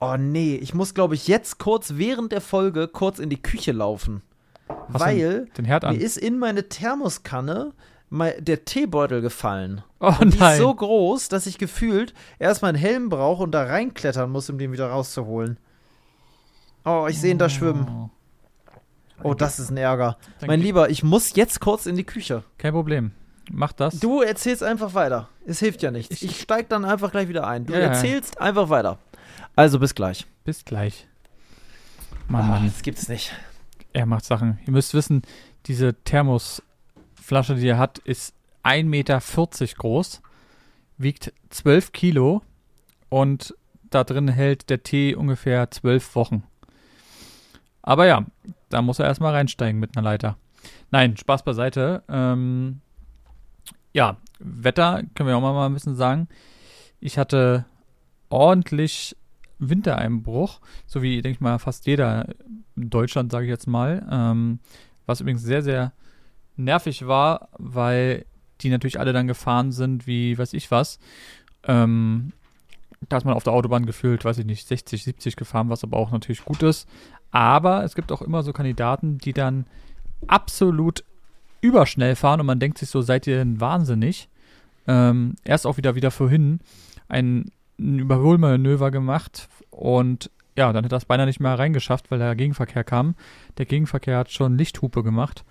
Oh 0.00 0.16
nee, 0.18 0.56
ich 0.56 0.74
muss, 0.74 0.92
glaube 0.92 1.14
ich, 1.14 1.26
jetzt 1.26 1.58
kurz 1.58 1.94
während 1.96 2.32
der 2.32 2.42
Folge 2.42 2.86
kurz 2.86 3.18
in 3.18 3.30
die 3.30 3.40
Küche 3.42 3.72
laufen. 3.72 4.20
Hast 4.92 5.00
weil 5.00 5.48
mir 5.62 6.00
ist 6.00 6.18
in 6.18 6.38
meine 6.38 6.68
Thermoskanne 6.68 7.72
der 8.10 8.64
Teebeutel 8.64 9.20
gefallen. 9.22 9.82
Oh 10.00 10.12
Und 10.20 10.34
die 10.34 10.38
nein. 10.38 10.52
ist 10.52 10.58
so 10.58 10.72
groß, 10.74 11.28
dass 11.28 11.46
ich 11.46 11.56
gefühlt 11.58 12.14
erstmal 12.38 12.68
einen 12.70 12.78
Helm 12.78 13.08
brauche 13.08 13.42
und 13.42 13.52
da 13.52 13.64
reinklettern 13.64 14.30
muss, 14.30 14.50
um 14.50 14.58
den 14.58 14.70
wieder 14.72 14.88
rauszuholen. 14.90 15.56
Oh, 16.86 17.06
ich 17.10 17.20
sehe 17.20 17.32
ihn 17.32 17.38
da 17.38 17.48
schwimmen. 17.48 17.86
Oh. 17.88 18.10
Oh, 19.22 19.34
das 19.34 19.58
ist 19.58 19.70
ein 19.70 19.76
Ärger. 19.76 20.16
Dann 20.40 20.46
Mein 20.46 20.60
Lieber, 20.60 20.88
ich 20.90 21.02
muss 21.02 21.34
jetzt 21.34 21.60
kurz 21.60 21.86
in 21.86 21.96
die 21.96 22.04
Küche. 22.04 22.44
Kein 22.58 22.72
Problem. 22.72 23.12
Mach 23.50 23.72
das. 23.72 23.98
Du 24.00 24.22
erzählst 24.22 24.62
einfach 24.62 24.94
weiter. 24.94 25.28
Es 25.46 25.58
hilft 25.60 25.82
ja 25.82 25.90
nichts. 25.90 26.22
Ich, 26.22 26.40
steig 26.40 26.68
dann 26.68 26.84
einfach 26.84 27.10
gleich 27.10 27.28
wieder 27.28 27.46
ein. 27.46 27.64
Du 27.66 27.72
Ja, 27.72 27.78
ja. 27.80 27.86
erzählst 27.86 28.40
einfach 28.40 28.68
weiter. 28.70 28.98
Also 29.54 29.78
bis 29.78 29.94
gleich. 29.94 30.26
Bis 30.44 30.64
gleich. 30.64 31.06
Mann, 32.28 32.42
Ah, 32.44 32.46
Mann. 32.48 32.66
das 32.66 32.82
gibt's 32.82 33.08
nicht. 33.08 33.32
Er 33.92 34.06
macht 34.06 34.24
Sachen. 34.24 34.58
Ihr 34.66 34.72
müsst 34.72 34.94
wissen, 34.94 35.22
diese 35.66 35.94
Thermosflasche, 36.04 37.54
die 37.54 37.68
er 37.68 37.78
hat, 37.78 37.98
ist 37.98 38.34
1,40 38.64 38.84
Meter 38.84 39.20
groß, 39.78 40.20
wiegt 40.98 41.32
12 41.50 41.92
Kilo 41.92 42.42
und 43.08 43.54
da 43.90 44.04
drin 44.04 44.28
hält 44.28 44.68
der 44.70 44.82
Tee 44.82 45.14
ungefähr 45.14 45.70
12 45.70 46.14
Wochen. 46.16 46.42
Aber 47.86 48.06
ja, 48.06 48.26
da 48.68 48.82
muss 48.82 48.98
er 48.98 49.06
erstmal 49.06 49.32
reinsteigen 49.32 49.80
mit 49.80 49.96
einer 49.96 50.04
Leiter. 50.04 50.36
Nein, 50.90 51.16
Spaß 51.16 51.44
beiseite. 51.44 52.02
Ähm, 52.08 52.80
ja, 53.94 54.18
Wetter 54.38 55.02
können 55.14 55.28
wir 55.28 55.36
auch 55.36 55.40
mal 55.40 55.66
ein 55.66 55.72
bisschen 55.72 55.96
sagen. 55.96 56.28
Ich 57.00 57.16
hatte 57.16 57.64
ordentlich 58.28 59.16
Wintereinbruch, 59.58 60.60
so 60.86 61.00
wie, 61.00 61.22
denke 61.22 61.36
ich 61.36 61.40
mal, 61.40 61.58
fast 61.58 61.86
jeder 61.86 62.26
in 62.74 62.90
Deutschland, 62.90 63.32
sage 63.32 63.46
ich 63.46 63.50
jetzt 63.50 63.68
mal. 63.68 64.06
Ähm, 64.10 64.58
was 65.06 65.20
übrigens 65.20 65.42
sehr, 65.42 65.62
sehr 65.62 65.92
nervig 66.56 67.06
war, 67.06 67.48
weil 67.56 68.26
die 68.62 68.70
natürlich 68.70 68.98
alle 68.98 69.12
dann 69.12 69.28
gefahren 69.28 69.70
sind, 69.70 70.06
wie 70.06 70.36
weiß 70.36 70.54
ich 70.54 70.70
was. 70.70 70.98
Ähm, 71.64 72.32
da 73.08 73.16
ist 73.18 73.24
man 73.24 73.34
auf 73.34 73.44
der 73.44 73.52
Autobahn 73.52 73.86
gefühlt, 73.86 74.24
weiß 74.24 74.38
ich 74.38 74.46
nicht, 74.46 74.66
60, 74.66 75.04
70 75.04 75.36
gefahren, 75.36 75.68
was 75.68 75.84
aber 75.84 75.96
auch 75.96 76.10
natürlich 76.10 76.44
gut 76.44 76.62
ist. 76.62 76.88
Aber 77.30 77.84
es 77.84 77.94
gibt 77.94 78.12
auch 78.12 78.22
immer 78.22 78.42
so 78.42 78.52
Kandidaten, 78.52 79.18
die 79.18 79.32
dann 79.32 79.66
absolut 80.26 81.04
überschnell 81.60 82.16
fahren 82.16 82.40
und 82.40 82.46
man 82.46 82.60
denkt 82.60 82.78
sich 82.78 82.88
so, 82.88 83.02
seid 83.02 83.26
ihr 83.26 83.36
denn 83.36 83.60
wahnsinnig? 83.60 84.28
Ähm, 84.86 85.34
erst 85.44 85.66
auch 85.66 85.76
wieder 85.76 85.94
wieder 85.94 86.10
vorhin 86.10 86.60
ein, 87.08 87.50
ein 87.78 87.98
Überholmanöver 87.98 88.90
gemacht 88.90 89.48
und 89.70 90.30
ja, 90.56 90.72
dann 90.72 90.84
hat 90.84 90.92
er 90.92 90.96
das 90.96 91.04
beinahe 91.04 91.26
nicht 91.26 91.40
mehr 91.40 91.58
reingeschafft, 91.58 92.10
weil 92.10 92.18
der 92.18 92.34
Gegenverkehr 92.34 92.84
kam. 92.84 93.14
Der 93.58 93.66
Gegenverkehr 93.66 94.18
hat 94.18 94.30
schon 94.30 94.56
Lichthupe 94.56 95.02
gemacht. 95.02 95.44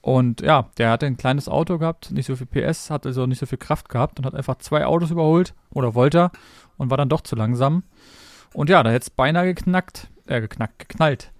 Und 0.00 0.42
ja, 0.42 0.68
der 0.76 0.90
hatte 0.90 1.06
ein 1.06 1.16
kleines 1.16 1.48
Auto 1.48 1.78
gehabt, 1.78 2.10
nicht 2.12 2.26
so 2.26 2.36
viel 2.36 2.46
PS, 2.46 2.90
hat 2.90 3.06
also 3.06 3.24
nicht 3.26 3.38
so 3.38 3.46
viel 3.46 3.56
Kraft 3.56 3.88
gehabt 3.88 4.18
und 4.18 4.26
hat 4.26 4.34
einfach 4.34 4.58
zwei 4.58 4.84
Autos 4.84 5.10
überholt 5.10 5.54
oder 5.70 5.94
wollte 5.94 6.18
er 6.18 6.32
und 6.76 6.90
war 6.90 6.96
dann 6.96 7.08
doch 7.08 7.20
zu 7.22 7.36
langsam. 7.36 7.84
Und 8.52 8.70
ja, 8.70 8.82
da 8.82 8.90
hätte 8.90 9.04
es 9.04 9.10
beinahe 9.10 9.46
geknackt, 9.46 10.08
äh, 10.26 10.40
geknackt, 10.40 10.78
geknallt. 10.78 11.32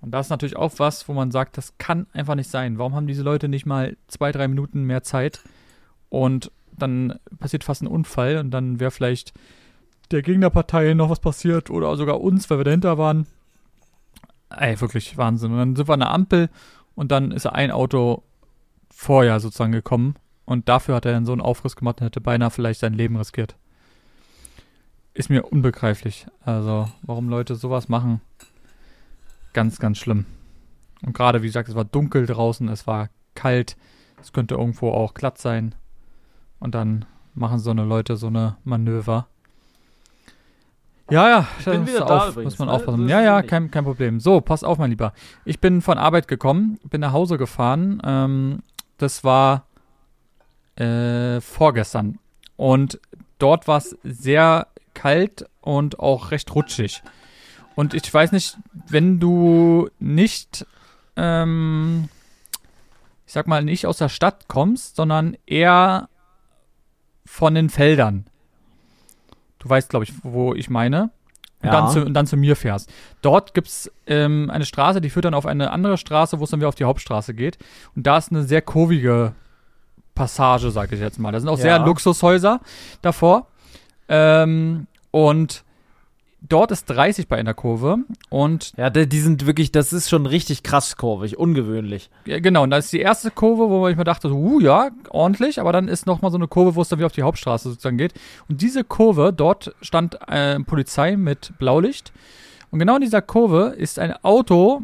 Und 0.00 0.10
das 0.10 0.26
ist 0.26 0.30
natürlich 0.30 0.56
auch 0.56 0.72
was, 0.76 1.08
wo 1.08 1.14
man 1.14 1.30
sagt, 1.30 1.56
das 1.56 1.78
kann 1.78 2.06
einfach 2.12 2.34
nicht 2.34 2.50
sein. 2.50 2.78
Warum 2.78 2.94
haben 2.94 3.06
diese 3.06 3.22
Leute 3.22 3.48
nicht 3.48 3.64
mal 3.64 3.96
zwei, 4.06 4.32
drei 4.32 4.48
Minuten 4.48 4.84
mehr 4.84 5.02
Zeit? 5.02 5.40
Und 6.10 6.52
dann 6.72 7.18
passiert 7.38 7.64
fast 7.64 7.82
ein 7.82 7.86
Unfall 7.86 8.38
und 8.38 8.50
dann 8.50 8.80
wäre 8.80 8.90
vielleicht 8.90 9.32
der 10.10 10.22
Gegnerpartei 10.22 10.94
noch 10.94 11.10
was 11.10 11.20
passiert 11.20 11.70
oder 11.70 11.96
sogar 11.96 12.20
uns, 12.20 12.50
weil 12.50 12.58
wir 12.58 12.64
dahinter 12.64 12.98
waren. 12.98 13.26
Ey, 14.50 14.80
wirklich 14.80 15.16
Wahnsinn. 15.16 15.52
Und 15.52 15.58
dann 15.58 15.76
sind 15.76 15.88
wir 15.88 15.94
an 15.94 16.00
der 16.00 16.10
Ampel 16.10 16.50
und 16.94 17.10
dann 17.10 17.30
ist 17.30 17.46
ein 17.46 17.70
Auto 17.70 18.22
vorher 18.90 19.40
sozusagen 19.40 19.72
gekommen 19.72 20.14
und 20.44 20.68
dafür 20.68 20.96
hat 20.96 21.06
er 21.06 21.12
dann 21.12 21.26
so 21.26 21.32
einen 21.32 21.40
Aufriss 21.40 21.76
gemacht 21.76 22.00
und 22.00 22.06
hätte 22.06 22.20
beinahe 22.20 22.50
vielleicht 22.50 22.80
sein 22.80 22.94
Leben 22.94 23.16
riskiert. 23.16 23.56
Ist 25.14 25.30
mir 25.30 25.44
unbegreiflich. 25.44 26.26
Also, 26.44 26.88
warum 27.02 27.28
Leute 27.28 27.54
sowas 27.54 27.88
machen, 27.88 28.20
ganz, 29.52 29.78
ganz 29.78 29.98
schlimm. 29.98 30.26
Und 31.06 31.14
gerade, 31.14 31.42
wie 31.42 31.46
gesagt, 31.46 31.68
es 31.68 31.76
war 31.76 31.84
dunkel 31.84 32.26
draußen, 32.26 32.68
es 32.68 32.86
war 32.86 33.08
kalt, 33.34 33.76
es 34.20 34.32
könnte 34.32 34.56
irgendwo 34.56 34.90
auch 34.90 35.14
glatt 35.14 35.38
sein. 35.38 35.74
Und 36.58 36.74
dann 36.74 37.04
machen 37.34 37.58
so 37.58 37.70
eine 37.70 37.84
Leute 37.84 38.16
so 38.16 38.26
eine 38.26 38.56
Manöver. 38.64 39.28
Ja, 41.10 41.28
ja, 41.28 41.48
bin 41.64 41.82
muss 41.82 41.90
wieder 41.90 42.04
auf, 42.04 42.08
da 42.08 42.28
übrigens, 42.30 42.52
muss 42.52 42.58
man 42.58 42.68
ne? 42.68 42.74
aufpassen. 42.74 43.08
Ja, 43.08 43.20
ja, 43.20 43.42
kein, 43.42 43.70
kein 43.70 43.84
Problem. 43.84 44.20
So, 44.20 44.40
pass 44.40 44.64
auf, 44.64 44.78
mein 44.78 44.90
Lieber. 44.90 45.12
Ich 45.44 45.60
bin 45.60 45.82
von 45.82 45.98
Arbeit 45.98 46.28
gekommen, 46.28 46.78
bin 46.88 47.02
nach 47.02 47.12
Hause 47.12 47.36
gefahren. 47.36 48.00
Ähm, 48.02 48.62
das 48.96 49.22
war 49.22 49.66
äh, 50.76 51.40
vorgestern. 51.40 52.18
Und 52.56 52.98
dort 53.38 53.68
war 53.68 53.78
es 53.78 53.96
sehr 54.02 54.68
kalt 54.94 55.46
und 55.60 55.98
auch 55.98 56.30
recht 56.30 56.54
rutschig. 56.54 57.02
Und 57.74 57.94
ich 57.94 58.12
weiß 58.12 58.32
nicht, 58.32 58.56
wenn 58.88 59.18
du 59.20 59.88
nicht, 59.98 60.64
ähm, 61.16 62.08
ich 63.26 63.32
sag 63.32 63.46
mal, 63.48 63.64
nicht 63.64 63.86
aus 63.86 63.98
der 63.98 64.08
Stadt 64.08 64.46
kommst, 64.48 64.96
sondern 64.96 65.36
eher 65.46 66.08
von 67.26 67.54
den 67.54 67.68
Feldern. 67.70 68.26
Du 69.58 69.68
weißt, 69.68 69.88
glaube 69.88 70.04
ich, 70.04 70.12
wo 70.22 70.54
ich 70.54 70.70
meine. 70.70 71.10
Und, 71.62 71.68
Ja. 71.68 71.80
dann 71.80 71.90
zu, 71.90 72.04
und 72.04 72.12
dann 72.12 72.26
zu 72.26 72.36
mir 72.36 72.54
fährst. 72.56 72.92
Dort 73.22 73.54
gibt 73.54 73.68
es 73.68 73.90
ähm, 74.06 74.50
eine 74.50 74.66
Straße, 74.66 75.00
die 75.00 75.08
führt 75.08 75.24
dann 75.24 75.32
auf 75.32 75.46
eine 75.46 75.70
andere 75.70 75.96
Straße, 75.96 76.38
wo 76.38 76.44
es 76.44 76.50
dann 76.50 76.60
wieder 76.60 76.68
auf 76.68 76.74
die 76.74 76.84
Hauptstraße 76.84 77.32
geht. 77.32 77.56
Und 77.96 78.06
da 78.06 78.18
ist 78.18 78.30
eine 78.30 78.42
sehr 78.44 78.60
kurvige 78.60 79.32
Passage, 80.14 80.70
sage 80.70 80.94
ich 80.94 81.00
jetzt 81.00 81.18
mal. 81.18 81.32
Da 81.32 81.40
sind 81.40 81.48
auch 81.48 81.56
sehr 81.56 81.76
Ja. 81.78 81.84
Luxushäuser 81.84 82.60
davor. 83.00 83.46
Ähm, 84.08 84.86
und 85.10 85.64
dort 86.48 86.70
ist 86.70 86.86
30 86.86 87.28
bei 87.28 87.36
einer 87.36 87.54
Kurve. 87.54 87.98
Und 88.30 88.72
Ja, 88.76 88.90
die 88.90 89.20
sind 89.20 89.46
wirklich, 89.46 89.72
das 89.72 89.92
ist 89.92 90.08
schon 90.08 90.26
richtig 90.26 90.62
krass 90.62 90.96
kurvig, 90.96 91.38
ungewöhnlich. 91.38 92.10
ja, 92.26 92.38
genau, 92.38 92.62
und 92.64 92.70
das 92.70 92.86
ist 92.86 92.92
die 92.92 93.00
erste 93.00 93.30
Kurve, 93.30 93.68
wo 93.68 93.88
ich 93.88 93.96
mir 93.96 94.04
dachte, 94.04 94.28
so, 94.28 94.36
uh, 94.36 94.60
ja, 94.60 94.90
ordentlich, 95.10 95.60
aber 95.60 95.72
dann 95.72 95.88
ist 95.88 96.06
nochmal 96.06 96.30
so 96.30 96.36
eine 96.36 96.48
Kurve, 96.48 96.74
wo 96.74 96.82
es 96.82 96.88
dann 96.88 96.98
wieder 96.98 97.06
auf 97.06 97.12
die 97.12 97.22
Hauptstraße 97.22 97.70
sozusagen 97.70 97.98
geht. 97.98 98.14
Und 98.48 98.60
diese 98.60 98.84
Kurve, 98.84 99.32
dort 99.32 99.74
stand 99.80 100.18
äh, 100.28 100.60
Polizei 100.60 101.16
mit 101.16 101.52
Blaulicht. 101.58 102.12
Und 102.70 102.78
genau 102.78 102.96
in 102.96 103.02
dieser 103.02 103.22
Kurve 103.22 103.74
ist 103.78 103.98
ein 103.98 104.12
Auto, 104.24 104.82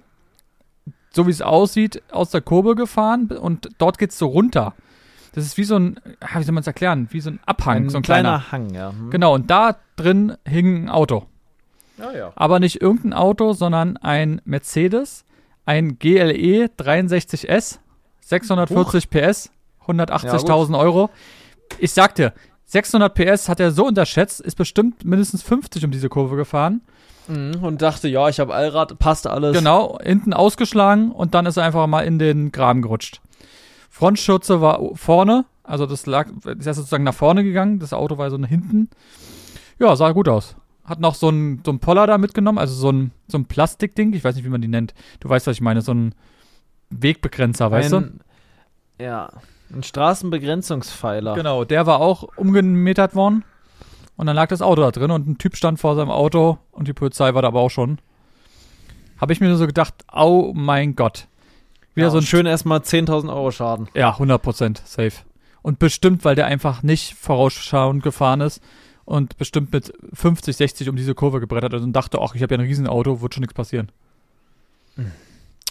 so 1.13 1.27
wie 1.27 1.31
es 1.33 1.43
aussieht, 1.43 2.03
aus 2.13 2.31
der 2.31 2.41
Kurve 2.41 2.75
gefahren 2.77 3.27
und 3.33 3.69
dort 3.79 3.99
geht's 3.99 4.17
so 4.17 4.29
runter. 4.29 4.75
Das 5.33 5.45
ist 5.45 5.57
wie 5.57 5.64
so 5.64 5.77
ein, 5.77 6.01
ah, 6.21 6.38
wie 6.40 6.43
soll 6.43 6.55
man 6.55 6.62
es 6.62 6.66
erklären, 6.66 7.09
wie 7.11 7.21
so 7.21 7.31
ein 7.31 7.40
Abhang, 7.47 7.88
so 7.90 7.99
ein 7.99 8.03
kleiner. 8.03 8.51
Hang, 8.51 8.71
ja. 8.75 8.90
Hm. 8.90 9.11
Genau, 9.11 9.35
und 9.35 9.51
da 9.51 9.77
drin 9.97 10.37
hing 10.47 10.85
ein 10.85 10.88
Auto. 10.88 11.27
Ja, 11.99 12.12
ja. 12.12 12.33
Aber 12.35 12.59
nicht 12.61 12.81
irgendein 12.81 13.12
Auto, 13.12 13.53
sondern 13.53 13.97
ein 13.99 14.40
Mercedes, 14.45 15.25
ein 15.66 15.99
GLE 15.99 16.66
63S, 16.79 17.79
640 18.21 19.11
PS, 19.11 19.51
180.000 19.87 20.79
Euro. 20.79 21.11
Ich 21.79 21.93
sagte, 21.93 22.33
600 22.64 23.14
PS 23.14 23.49
hat 23.49 23.61
er 23.61 23.71
so 23.71 23.87
unterschätzt, 23.87 24.40
ist 24.40 24.57
bestimmt 24.57 25.05
mindestens 25.05 25.43
50 25.43 25.85
um 25.85 25.90
diese 25.90 26.09
Kurve 26.09 26.37
gefahren. 26.37 26.83
Mhm, 27.29 27.62
Und 27.62 27.83
dachte, 27.83 28.09
ja, 28.09 28.29
ich 28.29 28.40
habe 28.40 28.55
Allrad, 28.55 28.99
passt 28.99 29.27
alles. 29.27 29.57
Genau, 29.57 29.99
hinten 30.03 30.33
ausgeschlagen 30.33 31.12
und 31.12 31.35
dann 31.35 31.47
ist 31.47 31.57
er 31.57 31.64
einfach 31.64 31.87
mal 31.87 32.03
in 32.03 32.19
den 32.19 32.51
Graben 32.53 32.83
gerutscht. 32.83 33.21
Frontschürze 34.01 34.63
war 34.63 34.81
vorne, 34.95 35.45
also 35.63 35.85
das 35.85 36.07
lag, 36.07 36.31
ist 36.31 36.67
erst 36.67 36.79
sozusagen 36.79 37.05
nach 37.05 37.13
vorne 37.13 37.45
gegangen, 37.45 37.81
das 37.81 37.93
Auto 37.93 38.17
war 38.17 38.31
so 38.31 38.39
nach 38.39 38.49
hinten. 38.49 38.89
Ja, 39.79 39.95
sah 39.95 40.13
gut 40.13 40.27
aus. 40.27 40.57
Hat 40.87 41.01
noch 41.01 41.15
so 41.15 41.29
ein, 41.29 41.61
so 41.67 41.71
ein 41.71 41.81
Poller 41.81 42.07
da 42.07 42.17
mitgenommen, 42.17 42.57
also 42.57 42.75
so 42.75 42.91
ein, 42.91 43.11
so 43.29 43.37
ein 43.37 43.45
Plastikding, 43.45 44.15
ich 44.15 44.25
weiß 44.25 44.37
nicht, 44.37 44.47
wie 44.47 44.49
man 44.49 44.63
die 44.63 44.69
nennt. 44.69 44.95
Du 45.21 45.29
weißt, 45.29 45.47
was 45.47 45.57
ich 45.57 45.61
meine, 45.61 45.83
so 45.83 45.93
ein 45.93 46.15
Wegbegrenzer, 46.89 47.71
weißt 47.71 47.93
du? 47.93 47.97
ein, 47.99 48.21
Ja, 48.99 49.29
ein 49.71 49.83
Straßenbegrenzungspfeiler. 49.83 51.35
Genau, 51.35 51.65
der 51.67 51.85
war 51.85 52.01
auch 52.01 52.23
umgemetert 52.37 53.15
worden. 53.15 53.45
Und 54.17 54.29
dann 54.29 54.37
lag 54.37 54.49
das 54.49 54.63
Auto 54.63 54.81
da 54.81 54.93
drin 54.93 55.11
und 55.11 55.29
ein 55.29 55.37
Typ 55.37 55.57
stand 55.57 55.79
vor 55.79 55.95
seinem 55.95 56.11
Auto 56.11 56.57
und 56.73 56.89
die 56.89 56.95
Polizei 56.95 57.35
war 57.35 57.43
da 57.43 57.49
aber 57.49 57.61
auch 57.61 57.69
schon. 57.69 57.99
Habe 59.21 59.35
ich 59.35 59.43
mir 59.43 59.49
nur 59.49 59.59
so 59.59 59.67
gedacht, 59.67 60.07
oh 60.11 60.53
mein 60.55 60.97
Gott. 60.97 61.27
Wieder 61.94 62.07
Ja, 62.07 62.11
so 62.11 62.18
ein 62.18 62.24
schön 62.24 62.46
erstmal 62.46 62.81
10.000 62.81 63.29
Euro 63.29 63.50
Schaden. 63.50 63.88
Ja, 63.94 64.12
100% 64.12 64.79
safe. 64.85 65.12
Und 65.62 65.79
bestimmt, 65.79 66.24
weil 66.24 66.35
der 66.35 66.46
einfach 66.46 66.83
nicht 66.83 67.14
vorausschauend 67.14 68.03
gefahren 68.03 68.40
ist 68.40 68.62
und 69.05 69.37
bestimmt 69.37 69.72
mit 69.72 69.92
50, 70.12 70.57
60 70.57 70.88
um 70.88 70.96
diese 70.96 71.14
Kurve 71.14 71.40
gebrettert 71.40 71.74
ist 71.74 71.83
und 71.83 71.92
dachte, 71.92 72.20
ach, 72.20 72.35
ich 72.35 72.42
habe 72.42 72.55
ja 72.55 72.61
ein 72.61 72.66
Riesenauto, 72.66 73.20
wird 73.20 73.35
schon 73.35 73.42
nichts 73.42 73.55
passieren. 73.55 73.90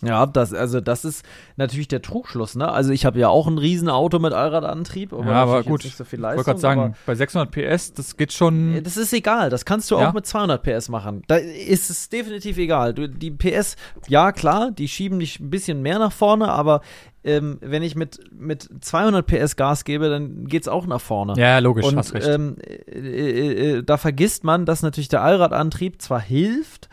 Ja, 0.02 0.26
das, 0.26 0.54
also 0.54 0.80
das 0.80 1.04
ist 1.04 1.26
natürlich 1.58 1.90
der 1.90 2.02
Trugschluss, 2.02 2.56
ne? 2.56 2.72
Also 2.72 2.92
ich 2.92 3.06
habe 3.06 3.20
ja 3.20 3.28
auch 3.28 3.48
ein 3.48 3.58
Riesenauto 3.58 4.20
mit 4.20 4.32
Allradantrieb, 4.32 5.12
aber, 5.12 5.26
ja, 5.26 5.34
aber 5.34 5.64
gut. 5.64 5.84
nicht 5.84 5.98
so 5.98 6.06
viel 6.06 6.20
ich 6.20 6.24
wollte 6.24 6.38
Leistung. 6.38 6.46
gerade 6.46 6.60
sagen, 6.62 6.96
bei 7.06 7.16
600 7.16 7.52
PS, 7.52 7.94
das 7.94 8.16
geht 8.16 8.32
schon. 8.32 8.82
Das 8.84 8.96
ist 8.96 9.12
egal, 9.12 9.50
das 9.50 9.66
kannst 9.66 9.92
du 9.92 9.96
Ja. 10.00 10.08
auch 10.10 10.14
mit 10.14 10.26
200 10.26 10.64
PS 10.64 10.88
machen. 10.88 11.24
Da 11.28 11.36
ist 11.36 11.90
es 11.90 12.08
definitiv 12.08 12.58
egal. 12.58 12.94
Du, 12.94 13.10
die 13.10 13.32
PS, 13.32 13.76
ja 14.08 14.32
klar, 14.32 14.72
die 14.72 14.88
schieben 14.88 15.20
dich 15.20 15.40
ein 15.42 15.50
bisschen 15.50 15.82
mehr 15.82 16.00
nach 16.00 16.14
vorne, 16.14 16.48
aber 16.50 16.80
ähm, 17.26 17.58
wenn 17.60 17.84
ich 17.84 17.98
mit, 17.98 18.20
mit 18.32 18.70
200 18.80 19.26
PS 19.28 19.58
Gas 19.58 19.84
gebe, 19.84 20.08
dann 20.10 20.46
geht's 20.46 20.70
auch 20.70 20.88
nach 20.88 21.02
vorne. 21.02 21.34
Ja, 21.36 21.60
logisch, 21.60 21.86
Und 21.86 21.98
hast 21.98 22.14
recht. 22.14 22.26
ähm, 22.26 22.56
äh, 22.66 22.74
äh, 23.00 23.78
äh, 23.80 23.84
da 23.84 23.98
vergisst 23.98 24.46
man, 24.46 24.66
dass 24.66 24.82
natürlich 24.82 25.10
der 25.10 25.24
Allradantrieb 25.24 26.02
zwar 26.02 26.22
hilft, 26.22 26.88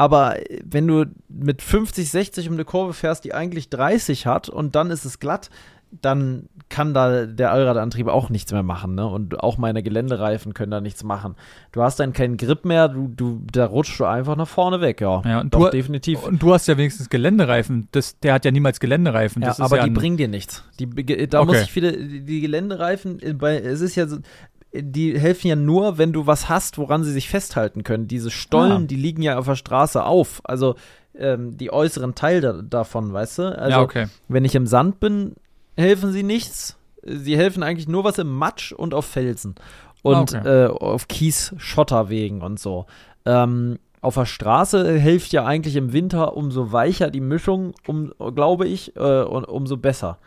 aber 0.00 0.36
wenn 0.64 0.86
du 0.86 1.04
mit 1.28 1.60
50, 1.62 2.10
60 2.10 2.48
um 2.48 2.54
eine 2.54 2.64
Kurve 2.64 2.94
fährst, 2.94 3.24
die 3.24 3.34
eigentlich 3.34 3.68
30 3.68 4.26
hat 4.26 4.48
und 4.48 4.74
dann 4.74 4.90
ist 4.90 5.04
es 5.04 5.18
glatt, 5.18 5.50
dann 6.02 6.48
kann 6.68 6.94
da 6.94 7.26
der 7.26 7.50
Allradantrieb 7.50 8.06
auch 8.06 8.30
nichts 8.30 8.52
mehr 8.52 8.62
machen, 8.62 8.94
ne? 8.94 9.06
Und 9.08 9.40
auch 9.40 9.58
meine 9.58 9.82
Geländereifen 9.82 10.54
können 10.54 10.70
da 10.70 10.80
nichts 10.80 11.02
machen. 11.02 11.34
Du 11.72 11.82
hast 11.82 11.98
dann 11.98 12.12
keinen 12.12 12.36
Grip 12.36 12.64
mehr, 12.64 12.86
du, 12.88 13.08
du, 13.08 13.42
da 13.52 13.66
rutschst 13.66 13.98
du 13.98 14.04
einfach 14.04 14.36
nach 14.36 14.46
vorne 14.46 14.80
weg, 14.80 15.00
ja. 15.00 15.20
Ja, 15.26 15.40
und 15.40 15.52
Doch, 15.52 15.64
du- 15.64 15.70
definitiv. 15.70 16.22
und 16.22 16.40
du 16.40 16.54
hast 16.54 16.68
ja 16.68 16.78
wenigstens 16.78 17.08
Geländereifen. 17.10 17.88
Das, 17.90 18.18
der 18.20 18.34
hat 18.34 18.44
ja 18.44 18.52
niemals 18.52 18.78
Geländereifen. 18.78 19.42
Ja, 19.42 19.48
Das 19.48 19.58
ist 19.58 19.64
aber 19.64 19.78
ja 19.78 19.84
die 19.84 19.90
bringen 19.90 20.16
dir 20.16 20.28
nichts. 20.28 20.62
Die, 20.78 20.88
da 21.28 21.40
Okay. 21.40 21.46
muss 21.46 21.62
ich 21.62 21.74
wieder, 21.74 21.90
die 21.90 22.40
Geländereifen, 22.40 23.18
äh, 23.20 23.58
es 23.58 23.80
ist 23.80 23.96
ja 23.96 24.06
so, 24.06 24.18
die 24.72 25.18
helfen 25.18 25.48
ja 25.48 25.56
nur, 25.56 25.98
wenn 25.98 26.12
du 26.12 26.26
was 26.26 26.48
hast, 26.48 26.78
woran 26.78 27.02
sie 27.04 27.12
sich 27.12 27.28
festhalten 27.28 27.82
können. 27.82 28.06
Diese 28.08 28.30
Stollen, 28.30 28.84
Ah. 28.84 28.86
die 28.86 28.96
liegen 28.96 29.22
ja 29.22 29.38
auf 29.38 29.46
der 29.46 29.56
Straße 29.56 30.04
auf. 30.04 30.40
Also 30.44 30.76
ähm, 31.18 31.56
die 31.56 31.72
äußeren 31.72 32.14
Teile 32.14 32.62
davon, 32.62 33.12
weißt 33.12 33.38
du? 33.40 33.58
Also 33.58 33.70
ja, 33.70 33.82
okay. 33.82 34.06
wenn 34.28 34.44
ich 34.44 34.54
im 34.54 34.66
Sand 34.66 35.00
bin, 35.00 35.34
helfen 35.76 36.12
sie 36.12 36.22
nichts. 36.22 36.76
Sie 37.02 37.36
helfen 37.36 37.62
eigentlich 37.62 37.88
nur 37.88 38.04
was 38.04 38.18
im 38.18 38.30
Matsch 38.32 38.72
und 38.72 38.94
auf 38.94 39.06
Felsen. 39.06 39.54
Und 40.02 40.34
Ah, 40.34 40.38
okay. 40.40 40.64
äh, 40.64 40.68
auf 40.68 41.08
Kies, 41.08 41.54
Schotterwegen 41.58 42.42
und 42.42 42.60
so. 42.60 42.86
Ähm, 43.26 43.78
auf 44.02 44.14
der 44.14 44.24
Straße 44.26 44.92
hilft 44.98 45.32
ja 45.32 45.44
eigentlich 45.44 45.76
im 45.76 45.92
Winter 45.92 46.36
umso 46.36 46.72
weicher 46.72 47.10
die 47.10 47.20
Mischung, 47.20 47.74
um, 47.86 48.12
glaube 48.34 48.66
ich, 48.66 48.96
äh, 48.96 49.22
und 49.24 49.44
umso 49.44 49.76
besser. 49.76 50.18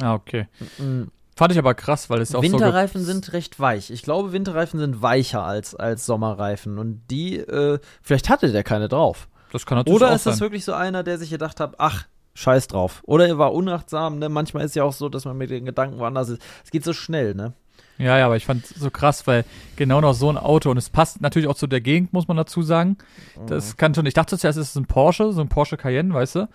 Ja, 0.00 0.14
okay. 0.14 0.48
Mhm. 0.78 1.08
Fand 1.40 1.52
ich 1.52 1.58
aber 1.58 1.72
krass, 1.72 2.10
weil 2.10 2.20
es 2.20 2.34
auch 2.34 2.44
so. 2.44 2.52
Winterreifen 2.52 3.02
sind 3.02 3.32
recht 3.32 3.58
weich. 3.58 3.90
Ich 3.90 4.02
glaube, 4.02 4.32
Winterreifen 4.32 4.78
sind 4.78 5.00
weicher 5.00 5.42
als, 5.42 5.74
als 5.74 6.04
Sommerreifen. 6.04 6.78
Und 6.78 7.00
die, 7.10 7.38
äh, 7.38 7.78
vielleicht 8.02 8.28
hatte 8.28 8.52
der 8.52 8.62
keine 8.62 8.88
drauf. 8.88 9.26
Das 9.50 9.64
kann 9.64 9.78
natürlich 9.78 9.96
Oder 9.96 10.14
ist 10.14 10.26
das 10.26 10.34
sein. 10.34 10.40
wirklich 10.42 10.66
so 10.66 10.74
einer, 10.74 11.02
der 11.02 11.16
sich 11.16 11.30
gedacht 11.30 11.58
hat, 11.58 11.76
ach, 11.78 12.04
scheiß 12.34 12.68
drauf. 12.68 13.00
Oder 13.06 13.26
er 13.26 13.38
war 13.38 13.54
unachtsam, 13.54 14.18
ne? 14.18 14.28
Manchmal 14.28 14.66
ist 14.66 14.76
ja 14.76 14.84
auch 14.84 14.92
so, 14.92 15.08
dass 15.08 15.24
man 15.24 15.38
mit 15.38 15.48
den 15.48 15.64
Gedanken 15.64 15.98
woanders 15.98 16.28
ist. 16.28 16.42
Es 16.62 16.70
geht 16.70 16.84
so 16.84 16.92
schnell, 16.92 17.34
ne? 17.34 17.54
Ja, 17.96 18.18
ja, 18.18 18.26
aber 18.26 18.36
ich 18.36 18.44
fand 18.44 18.66
so 18.66 18.90
krass, 18.90 19.26
weil 19.26 19.46
genau 19.76 20.02
noch 20.02 20.12
so 20.12 20.28
ein 20.28 20.36
Auto 20.36 20.70
und 20.70 20.76
es 20.76 20.90
passt 20.90 21.22
natürlich 21.22 21.48
auch 21.48 21.56
zu 21.56 21.66
der 21.66 21.80
Gegend, 21.80 22.12
muss 22.12 22.28
man 22.28 22.36
dazu 22.36 22.60
sagen. 22.60 22.98
Mhm. 23.40 23.46
Das 23.46 23.78
kann 23.78 23.94
schon, 23.94 24.04
ich 24.04 24.12
dachte 24.12 24.36
zuerst, 24.36 24.58
es 24.58 24.68
ist 24.68 24.76
ein 24.76 24.84
Porsche, 24.84 25.32
so 25.32 25.40
ein 25.40 25.48
Porsche 25.48 25.78
Cayenne, 25.78 26.12
weißt 26.12 26.34
du? 26.34 26.48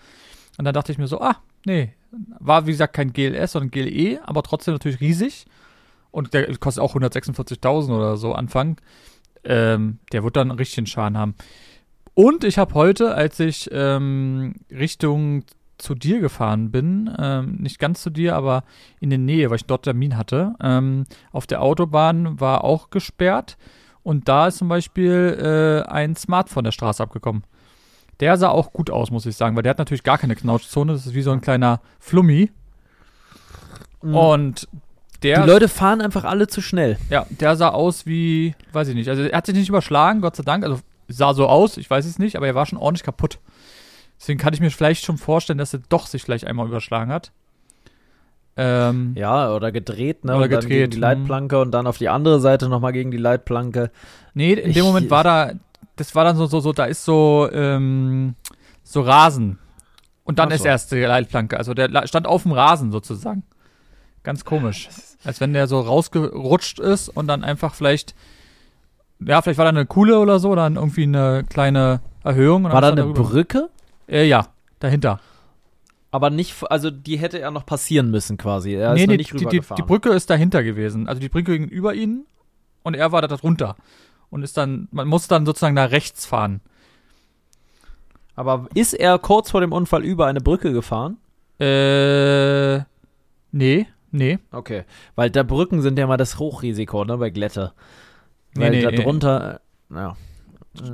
Und 0.58 0.64
dann 0.64 0.74
dachte 0.74 0.92
ich 0.92 0.98
mir 0.98 1.08
so, 1.08 1.20
ah, 1.20 1.38
nee, 1.64 1.92
war 2.38 2.66
wie 2.66 2.72
gesagt 2.72 2.94
kein 2.94 3.12
GLS, 3.12 3.52
sondern 3.52 3.70
GLE, 3.70 4.20
aber 4.24 4.42
trotzdem 4.42 4.74
natürlich 4.74 5.00
riesig. 5.00 5.46
Und 6.10 6.34
der 6.34 6.56
kostet 6.56 6.82
auch 6.82 6.94
146.000 6.94 7.94
oder 7.94 8.16
so 8.16 8.32
Anfang. 8.32 8.80
Ähm, 9.44 9.98
der 10.12 10.24
wird 10.24 10.36
dann 10.36 10.50
einen 10.50 10.58
richtigen 10.58 10.86
Schaden 10.86 11.18
haben. 11.18 11.34
Und 12.14 12.44
ich 12.44 12.56
habe 12.56 12.74
heute, 12.74 13.14
als 13.14 13.38
ich 13.40 13.68
ähm, 13.72 14.54
Richtung 14.70 15.44
zu 15.78 15.94
dir 15.94 16.20
gefahren 16.20 16.70
bin, 16.70 17.14
ähm, 17.18 17.56
nicht 17.56 17.78
ganz 17.78 18.02
zu 18.02 18.10
dir, 18.10 18.34
aber 18.34 18.64
in 19.00 19.10
der 19.10 19.18
Nähe, 19.18 19.50
weil 19.50 19.56
ich 19.56 19.66
dort 19.66 19.82
Termin 19.82 20.16
hatte, 20.16 20.54
ähm, 20.62 21.04
auf 21.32 21.46
der 21.46 21.60
Autobahn 21.60 22.40
war 22.40 22.64
auch 22.64 22.90
gesperrt 22.90 23.58
und 24.02 24.28
da 24.28 24.46
ist 24.46 24.58
zum 24.58 24.68
Beispiel 24.68 25.84
äh, 25.86 25.90
ein 25.90 26.16
Smart 26.16 26.48
von 26.48 26.64
der 26.64 26.72
Straße 26.72 27.02
abgekommen. 27.02 27.42
Der 28.20 28.36
sah 28.38 28.48
auch 28.48 28.72
gut 28.72 28.90
aus, 28.90 29.10
muss 29.10 29.26
ich 29.26 29.36
sagen, 29.36 29.56
weil 29.56 29.62
der 29.62 29.70
hat 29.70 29.78
natürlich 29.78 30.02
gar 30.04 30.16
keine 30.18 30.36
Knautschzone, 30.36 30.92
das 30.92 31.06
ist 31.06 31.14
wie 31.14 31.22
so 31.22 31.32
ein 31.32 31.40
kleiner 31.42 31.80
Flummi 32.00 32.50
und 34.00 34.68
der, 35.22 35.40
Mhm. 35.40 35.44
die 35.44 35.50
Leute 35.50 35.68
fahren 35.68 36.00
einfach 36.00 36.24
alle 36.24 36.46
zu 36.46 36.60
schnell. 36.60 36.98
ja, 37.10 37.26
der 37.30 37.56
sah 37.56 37.70
aus 37.70 38.06
wie, 38.06 38.54
weiß 38.72 38.88
ich 38.88 38.94
nicht, 38.94 39.08
also 39.08 39.22
er 39.22 39.36
hat 39.36 39.46
sich 39.46 39.54
nicht 39.54 39.68
überschlagen, 39.68 40.20
Gott 40.20 40.36
sei 40.36 40.42
Dank, 40.44 40.64
also 40.64 40.80
sah 41.08 41.34
so 41.34 41.46
aus, 41.46 41.76
ich 41.76 41.88
weiß 41.90 42.04
es 42.06 42.18
nicht, 42.18 42.36
aber 42.36 42.46
er 42.46 42.54
war 42.54 42.66
schon 42.66 42.78
ordentlich 42.78 43.04
kaputt. 43.04 43.38
Deswegen 44.18 44.38
kann 44.38 44.54
ich 44.54 44.60
mir 44.60 44.70
vielleicht 44.70 45.04
schon 45.04 45.18
vorstellen, 45.18 45.58
dass 45.58 45.74
er 45.74 45.80
doch 45.88 46.06
sich 46.06 46.22
vielleicht 46.22 46.46
einmal 46.46 46.66
überschlagen 46.66 47.12
hat. 47.12 47.32
Ähm, 48.58 49.12
Ja, 49.14 49.52
oder 49.52 49.70
gedreht, 49.72 50.24
ne? 50.24 50.32
Oder 50.34 50.44
und 50.44 50.50
dann 50.52 50.60
gegen 50.60 50.68
gedreht, 50.70 50.92
die 50.94 50.96
hm. 50.96 51.02
Leitplanke 51.02 51.60
und 51.60 51.70
dann 51.72 51.86
auf 51.86 51.98
die 51.98 52.08
andere 52.08 52.40
Seite 52.40 52.68
nochmal 52.70 52.92
gegen 52.92 53.10
die 53.10 53.18
Leitplanke. 53.18 53.90
Nee, 54.32 54.54
in 54.54 54.70
Ich- 54.70 54.74
dem 54.76 54.84
Moment 54.86 55.10
war 55.10 55.22
da 55.24 55.52
das 55.96 56.14
war 56.14 56.24
dann 56.24 56.36
so, 56.36 56.46
so, 56.46 56.60
so, 56.60 56.72
da 56.72 56.84
ist 56.84 57.04
so, 57.04 57.48
ähm, 57.52 58.34
so 58.82 59.00
Rasen. 59.00 59.58
Und 60.24 60.38
dann 60.38 60.48
Ach 60.50 60.54
ist 60.54 60.62
so. 60.62 60.68
erst 60.68 60.92
die 60.92 60.96
Leitplanke. 61.00 61.56
Also 61.56 61.72
der 61.74 62.06
stand 62.06 62.26
auf 62.26 62.42
dem 62.42 62.52
Rasen 62.52 62.90
sozusagen. 62.92 63.42
Ganz 64.22 64.44
komisch. 64.44 64.88
Als 65.24 65.40
wenn 65.40 65.52
der 65.52 65.66
so 65.68 65.80
rausgerutscht 65.80 66.80
ist 66.80 67.08
und 67.08 67.28
dann 67.28 67.44
einfach 67.44 67.74
vielleicht, 67.74 68.14
ja, 69.20 69.40
vielleicht 69.40 69.58
war 69.58 69.64
da 69.64 69.68
eine 69.70 69.86
Kuhle 69.86 70.18
oder 70.18 70.38
so, 70.40 70.54
dann 70.54 70.76
irgendwie 70.76 71.04
eine 71.04 71.44
kleine 71.48 72.00
Erhöhung. 72.24 72.64
War 72.64 72.80
da 72.80 72.88
eine 72.88 72.96
darüber- 73.02 73.22
Brücke? 73.22 73.68
Äh, 74.08 74.24
ja, 74.26 74.48
dahinter. 74.80 75.20
Aber 76.10 76.30
nicht, 76.30 76.54
also 76.70 76.90
die 76.90 77.18
hätte 77.18 77.38
er 77.38 77.50
noch 77.50 77.66
passieren 77.66 78.10
müssen 78.10 78.36
quasi. 78.36 78.72
Er 78.74 78.94
nee, 78.94 79.06
nee, 79.06 79.16
nicht 79.16 79.32
die, 79.32 79.44
die, 79.46 79.60
die 79.60 79.82
Brücke 79.82 80.10
ist 80.10 80.28
dahinter 80.30 80.62
gewesen. 80.62 81.08
Also 81.08 81.20
die 81.20 81.28
Brücke 81.28 81.58
ging 81.58 81.68
über 81.68 81.94
ihn 81.94 82.24
und 82.82 82.94
er 82.94 83.12
war 83.12 83.22
da 83.22 83.28
drunter. 83.28 83.76
Und 84.30 84.42
ist 84.42 84.56
dann, 84.56 84.88
man 84.90 85.08
muss 85.08 85.28
dann 85.28 85.46
sozusagen 85.46 85.74
nach 85.74 85.90
rechts 85.90 86.26
fahren. 86.26 86.60
Aber 88.34 88.68
ist 88.74 88.92
er 88.92 89.18
kurz 89.18 89.50
vor 89.50 89.60
dem 89.60 89.72
Unfall 89.72 90.04
über 90.04 90.26
eine 90.26 90.40
Brücke 90.40 90.72
gefahren? 90.72 91.16
Äh, 91.58 92.78
nee, 93.50 93.86
nee. 94.10 94.38
Okay. 94.52 94.84
Weil 95.14 95.30
da 95.30 95.42
Brücken 95.42 95.80
sind 95.80 95.98
ja 95.98 96.06
mal 96.06 96.18
das 96.18 96.38
Hochrisiko, 96.38 97.04
ne, 97.04 97.16
bei 97.16 97.30
Glätte. 97.30 97.72
Nee, 98.54 98.62
Weil 98.62 98.70
nee, 98.70 98.82
da 98.82 98.90
nee. 98.90 99.02
drunter, 99.02 99.60
äh, 99.90 99.94
ja. 99.94 100.16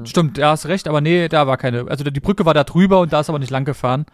Stimmt, 0.05 0.39
ja, 0.39 0.51
hast 0.51 0.67
recht, 0.67 0.87
aber 0.87 1.01
nee, 1.01 1.29
da 1.29 1.49
war 1.49 1.57
keine. 1.57 1.89
Also 1.89 2.05
die 2.05 2.21
Brücke 2.21 2.45
war 2.45 2.55
da 2.55 2.63
drüber 2.63 3.01
und 3.01 3.13
da 3.13 3.19
ist 3.19 3.29
aber 3.29 3.41
nicht 3.41 3.51
lang 3.51 3.65
gefahren. 3.65 4.07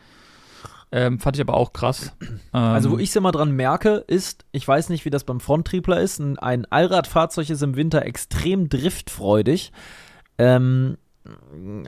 Ähm, 0.90 1.18
fand 1.18 1.37
ich 1.37 1.42
aber 1.42 1.55
auch 1.55 1.72
krass. 1.72 2.14
Ähm, 2.20 2.31
Also, 2.53 2.90
wo 2.90 2.98
ich 2.98 3.11
es 3.11 3.16
immer 3.16 3.33
dran 3.33 3.51
merke, 3.53 4.05
ist, 4.07 4.44
ich 4.53 4.66
weiß 4.66 4.88
nicht, 4.88 5.05
wie 5.05 5.11
das 5.11 5.24
beim 5.24 5.40
Fronttriebler 5.40 6.01
ist, 6.01 6.18
ein, 6.18 6.38
ein 6.38 6.64
Allradfahrzeug 6.66 7.51
ist 7.51 7.62
im 7.62 7.77
Winter 7.77 8.05
extrem 8.07 8.68
driftfreudig. 8.68 9.72
Ähm, 10.38 10.96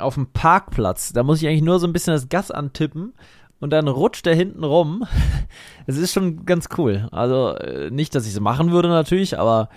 auf 0.01 0.15
dem 0.15 0.27
Parkplatz, 0.27 1.13
da 1.15 1.23
muss 1.23 1.41
ich 1.41 1.49
eigentlich 1.49 1.63
nur 1.63 1.79
so 1.81 1.87
ein 1.87 1.95
bisschen 1.95 2.13
das 2.13 2.29
Gas 2.29 2.51
antippen 2.51 3.15
und 3.59 3.71
dann 3.71 3.89
rutscht 3.89 4.27
der 4.27 4.35
hinten 4.35 4.65
rum. 4.65 5.05
Es 5.87 5.97
ist 5.97 6.13
schon 6.13 6.45
ganz 6.47 6.69
cool. 6.79 7.09
Also, 7.11 7.55
äh, 7.57 7.91
nicht, 7.91 8.15
dass 8.15 8.27
ich 8.27 8.35
es 8.35 8.41
machen 8.41 8.71
würde 8.71 8.89
natürlich, 8.89 9.39
aber 9.39 9.71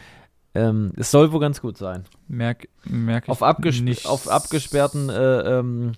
ähm, 0.53 0.91
es 0.97 1.09
soll 1.09 1.31
wohl 1.31 1.39
ganz 1.39 1.62
gut 1.62 1.77
sein. 1.77 2.03
merk, 2.27 2.67
merk 2.83 3.23
ich 3.23 3.29
Auf, 3.29 3.41
abges 3.41 3.81
nicht. 3.81 4.05
auf 4.05 4.27
abgesperrten, 4.29 5.09
äh, 5.09 5.59
ähm, 5.59 5.93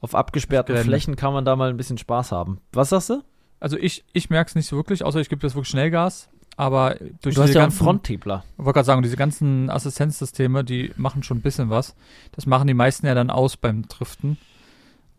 auf 0.00 0.14
abgesperrten. 0.14 0.76
Flächen 0.76 1.16
kann 1.16 1.32
man 1.32 1.44
da 1.44 1.56
mal 1.56 1.70
ein 1.70 1.76
bisschen 1.76 1.98
Spaß 1.98 2.32
haben. 2.32 2.60
Was 2.72 2.90
sagst 2.90 3.10
du? 3.10 3.22
Also 3.60 3.76
ich, 3.78 4.04
ich 4.12 4.30
merke 4.30 4.48
es 4.48 4.54
nicht 4.54 4.66
so 4.66 4.76
wirklich, 4.76 5.04
außer 5.04 5.20
ich 5.20 5.28
gebe 5.28 5.40
das 5.40 5.54
wirklich 5.54 5.70
Schnellgas. 5.70 6.28
Aber 6.56 6.96
durch 7.22 7.34
Du 7.34 7.42
hast 7.42 7.50
ja 7.50 7.62
einen 7.62 7.70
ganzen, 7.70 7.84
Fronttriebler. 7.84 8.44
Ich 8.52 8.64
wollte 8.64 8.74
gerade 8.74 8.86
sagen, 8.86 9.02
diese 9.02 9.16
ganzen 9.16 9.70
Assistenzsysteme, 9.70 10.62
die 10.62 10.92
machen 10.96 11.22
schon 11.22 11.38
ein 11.38 11.42
bisschen 11.42 11.70
was. 11.70 11.96
Das 12.32 12.46
machen 12.46 12.68
die 12.68 12.74
meisten 12.74 13.06
ja 13.06 13.14
dann 13.14 13.30
aus 13.30 13.56
beim 13.56 13.88
Driften. 13.88 14.38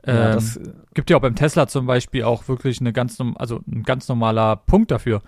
Ja, 0.05 0.29
ähm, 0.29 0.33
das, 0.35 0.59
gibt 0.93 1.09
ja 1.09 1.17
auch 1.17 1.21
beim 1.21 1.35
Tesla 1.35 1.67
zum 1.67 1.88
Beispiel 1.88 2.23
auch 2.23 2.47
wirklich 2.47 2.79
eine 2.79 2.93
ganz, 2.93 3.17
also 3.35 3.61
ein 3.67 3.83
ganz 3.83 4.07
normaler 4.07 4.55
Punkt 4.55 4.91
dafür. 4.91 5.21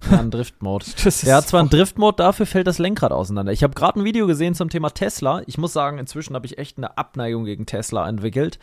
Ja, 0.10 0.18
ein 0.20 0.30
Driftmode. 0.30 0.86
Hat 0.86 1.48
zwar 1.48 1.60
einen 1.60 1.70
Driftmode, 1.70 2.16
dafür 2.16 2.46
fällt 2.46 2.66
das 2.66 2.78
Lenkrad 2.78 3.12
auseinander. 3.12 3.52
Ich 3.52 3.62
habe 3.62 3.74
gerade 3.74 4.00
ein 4.00 4.04
Video 4.04 4.26
gesehen 4.26 4.54
zum 4.54 4.68
Thema 4.68 4.90
Tesla. 4.90 5.42
Ich 5.46 5.58
muss 5.58 5.72
sagen, 5.72 5.98
inzwischen 5.98 6.34
habe 6.34 6.46
ich 6.46 6.58
echt 6.58 6.78
eine 6.78 6.96
Abneigung 6.98 7.44
gegen 7.44 7.66
Tesla 7.66 8.08
entwickelt. 8.08 8.58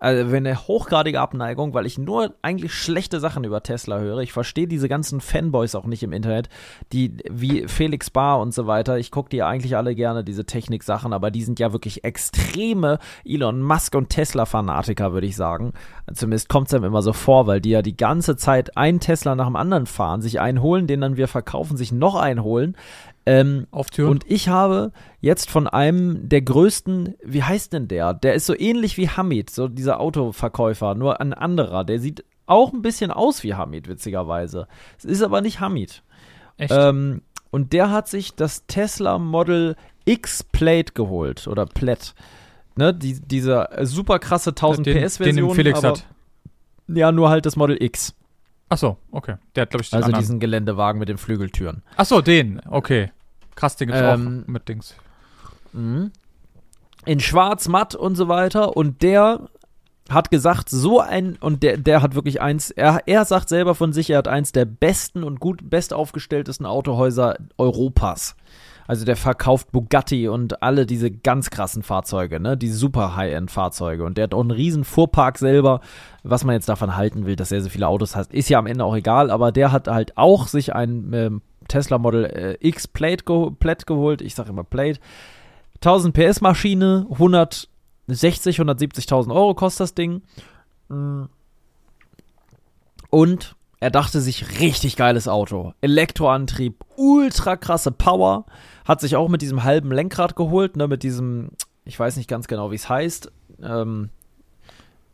Also 0.00 0.36
eine 0.36 0.68
hochgradige 0.68 1.20
Abneigung, 1.20 1.74
weil 1.74 1.84
ich 1.84 1.98
nur 1.98 2.34
eigentlich 2.40 2.72
schlechte 2.72 3.18
Sachen 3.18 3.42
über 3.42 3.64
Tesla 3.64 3.98
höre. 3.98 4.18
Ich 4.18 4.32
verstehe 4.32 4.68
diese 4.68 4.88
ganzen 4.88 5.20
Fanboys 5.20 5.74
auch 5.74 5.86
nicht 5.86 6.04
im 6.04 6.12
Internet, 6.12 6.48
die 6.92 7.16
wie 7.28 7.66
Felix 7.66 8.08
Bar 8.08 8.38
und 8.40 8.54
so 8.54 8.68
weiter. 8.68 8.98
Ich 8.98 9.10
gucke 9.10 9.28
die 9.28 9.42
eigentlich 9.42 9.76
alle 9.76 9.96
gerne, 9.96 10.22
diese 10.22 10.44
Technik-Sachen, 10.44 11.12
aber 11.12 11.32
die 11.32 11.42
sind 11.42 11.58
ja 11.58 11.72
wirklich 11.72 12.04
extreme 12.04 13.00
Elon 13.24 13.60
Musk 13.60 13.96
und 13.96 14.10
Tesla-Fanatiker, 14.10 15.12
würde 15.12 15.26
ich 15.26 15.34
sagen. 15.34 15.72
Zumindest 16.14 16.48
kommt 16.48 16.68
es 16.68 16.74
einem 16.74 16.84
immer 16.84 17.02
so 17.02 17.12
vor, 17.12 17.48
weil 17.48 17.60
die 17.60 17.70
ja 17.70 17.82
die 17.82 17.96
ganze 17.96 18.36
Zeit 18.36 18.76
einen 18.76 19.00
Tesla 19.00 19.34
nach 19.34 19.46
dem 19.46 19.56
anderen 19.56 19.86
fahren, 19.86 20.22
sich 20.22 20.38
einen 20.38 20.62
holen, 20.62 20.86
den 20.86 21.00
dann 21.00 21.16
wir 21.16 21.26
verkaufen, 21.26 21.76
sich 21.76 21.90
noch 21.90 22.14
einen 22.14 22.44
holen. 22.44 22.76
Ähm, 23.28 23.66
Auftüren. 23.70 24.10
und 24.10 24.24
ich 24.30 24.48
habe 24.48 24.92
jetzt 25.20 25.50
von 25.50 25.66
einem 25.66 26.28
der 26.28 26.42
größten, 26.42 27.14
wie 27.22 27.42
heißt 27.42 27.72
denn 27.72 27.88
der? 27.88 28.14
Der 28.14 28.34
ist 28.34 28.46
so 28.46 28.58
ähnlich 28.58 28.96
wie 28.96 29.08
Hamid, 29.08 29.50
so 29.50 29.68
dieser 29.68 30.00
Autoverkäufer, 30.00 30.94
nur 30.94 31.20
ein 31.20 31.34
anderer. 31.34 31.84
Der 31.84 31.98
sieht 32.00 32.24
auch 32.46 32.72
ein 32.72 32.82
bisschen 32.82 33.10
aus 33.10 33.42
wie 33.42 33.54
Hamid, 33.54 33.88
witzigerweise. 33.88 34.66
Es 34.96 35.04
ist 35.04 35.22
aber 35.22 35.40
nicht 35.40 35.60
Hamid. 35.60 36.02
Echt? 36.56 36.72
Ähm, 36.74 37.22
und 37.50 37.72
der 37.72 37.90
hat 37.90 38.08
sich 38.08 38.34
das 38.34 38.66
Tesla 38.66 39.18
Model 39.18 39.76
X 40.04 40.42
Plate 40.44 40.92
geholt 40.94 41.46
oder 41.46 41.66
Plaid. 41.66 42.14
Ne, 42.76 42.94
die, 42.94 43.20
diese 43.20 43.68
super 43.82 44.18
krasse 44.18 44.50
1000 44.50 44.86
den, 44.86 45.04
PS 45.04 45.18
den 45.18 45.24
Version. 45.24 45.48
den 45.48 45.54
Felix 45.54 45.78
aber, 45.80 45.88
hat. 45.88 46.06
Ja, 46.86 47.12
nur 47.12 47.28
halt 47.28 47.44
das 47.44 47.56
Model 47.56 47.76
X. 47.82 48.14
Ach 48.70 48.78
so, 48.78 48.98
okay. 49.10 49.36
Der 49.54 49.62
hat, 49.62 49.70
glaube 49.70 49.82
ich, 49.82 49.90
den 49.90 49.96
Also 49.96 50.06
anderen. 50.06 50.22
diesen 50.22 50.40
Geländewagen 50.40 50.98
mit 50.98 51.08
den 51.08 51.18
Flügeltüren. 51.18 51.82
Ach 51.96 52.04
so, 52.04 52.20
den. 52.20 52.60
Okay. 52.68 53.10
Krass, 53.58 53.74
den 53.74 53.88
gibt's 53.88 54.00
Ähm, 54.00 54.44
auch 54.44 54.48
mit 54.48 54.68
Dings. 54.68 54.94
Mhm. 55.72 56.12
In 57.04 57.18
schwarz, 57.18 57.66
matt 57.66 57.96
und 57.96 58.14
so 58.14 58.28
weiter. 58.28 58.76
Und 58.76 59.02
der 59.02 59.48
hat 60.08 60.30
gesagt, 60.30 60.70
so 60.70 61.00
ein, 61.00 61.36
und 61.40 61.64
der, 61.64 61.76
der 61.76 62.00
hat 62.00 62.14
wirklich 62.14 62.40
eins, 62.40 62.70
er, 62.70 63.00
er 63.06 63.24
sagt 63.24 63.48
selber 63.48 63.74
von 63.74 63.92
sich, 63.92 64.10
er 64.10 64.18
hat 64.18 64.28
eins 64.28 64.52
der 64.52 64.64
besten 64.64 65.24
und 65.24 65.40
gut 65.40 65.68
bestaufgestelltesten 65.68 66.66
Autohäuser 66.66 67.36
Europas. 67.58 68.36
Also 68.86 69.04
der 69.04 69.16
verkauft 69.16 69.72
Bugatti 69.72 70.28
und 70.28 70.62
alle 70.62 70.86
diese 70.86 71.10
ganz 71.10 71.50
krassen 71.50 71.82
Fahrzeuge, 71.82 72.38
ne? 72.38 72.56
Die 72.56 72.70
super 72.70 73.16
High-End-Fahrzeuge. 73.16 74.04
Und 74.04 74.16
der 74.16 74.24
hat 74.24 74.34
auch 74.34 74.40
einen 74.40 74.52
riesen 74.52 74.84
Fuhrpark 74.84 75.36
selber. 75.36 75.80
Was 76.22 76.44
man 76.44 76.54
jetzt 76.54 76.68
davon 76.68 76.94
halten 76.94 77.26
will, 77.26 77.34
dass 77.34 77.50
er 77.50 77.60
so 77.60 77.68
viele 77.68 77.88
Autos 77.88 78.14
hat, 78.14 78.32
ist 78.32 78.48
ja 78.48 78.58
am 78.58 78.66
Ende 78.66 78.84
auch 78.84 78.94
egal. 78.94 79.30
Aber 79.32 79.50
der 79.50 79.72
hat 79.72 79.88
halt 79.88 80.16
auch 80.16 80.46
sich 80.46 80.74
ein 80.74 81.12
ähm, 81.12 81.42
Tesla 81.68 81.98
Model 81.98 82.24
äh, 82.24 82.56
X 82.60 82.88
Plate, 82.88 83.24
geho 83.24 83.50
Plaid 83.50 83.86
geholt. 83.86 84.22
Ich 84.22 84.34
sage 84.34 84.50
immer 84.50 84.64
Plate. 84.64 85.00
1000 85.76 86.14
PS 86.14 86.40
Maschine, 86.40 87.06
160, 87.10 88.60
170.000 88.60 89.32
Euro 89.32 89.54
kostet 89.54 89.80
das 89.80 89.94
Ding. 89.94 90.22
Mm. 90.88 91.24
Und 93.10 93.56
er 93.80 93.90
dachte 93.90 94.20
sich, 94.20 94.60
richtig 94.60 94.96
geiles 94.96 95.28
Auto. 95.28 95.72
Elektroantrieb, 95.80 96.84
ultra 96.96 97.56
krasse 97.56 97.92
Power. 97.92 98.44
Hat 98.84 99.00
sich 99.00 99.14
auch 99.16 99.28
mit 99.28 99.40
diesem 99.40 99.62
halben 99.64 99.92
Lenkrad 99.92 100.34
geholt, 100.34 100.76
ne, 100.76 100.88
mit 100.88 101.02
diesem, 101.02 101.50
ich 101.84 101.98
weiß 101.98 102.16
nicht 102.16 102.28
ganz 102.28 102.48
genau, 102.48 102.70
wie 102.70 102.76
es 102.76 102.88
heißt. 102.88 103.30
Ähm, 103.62 104.10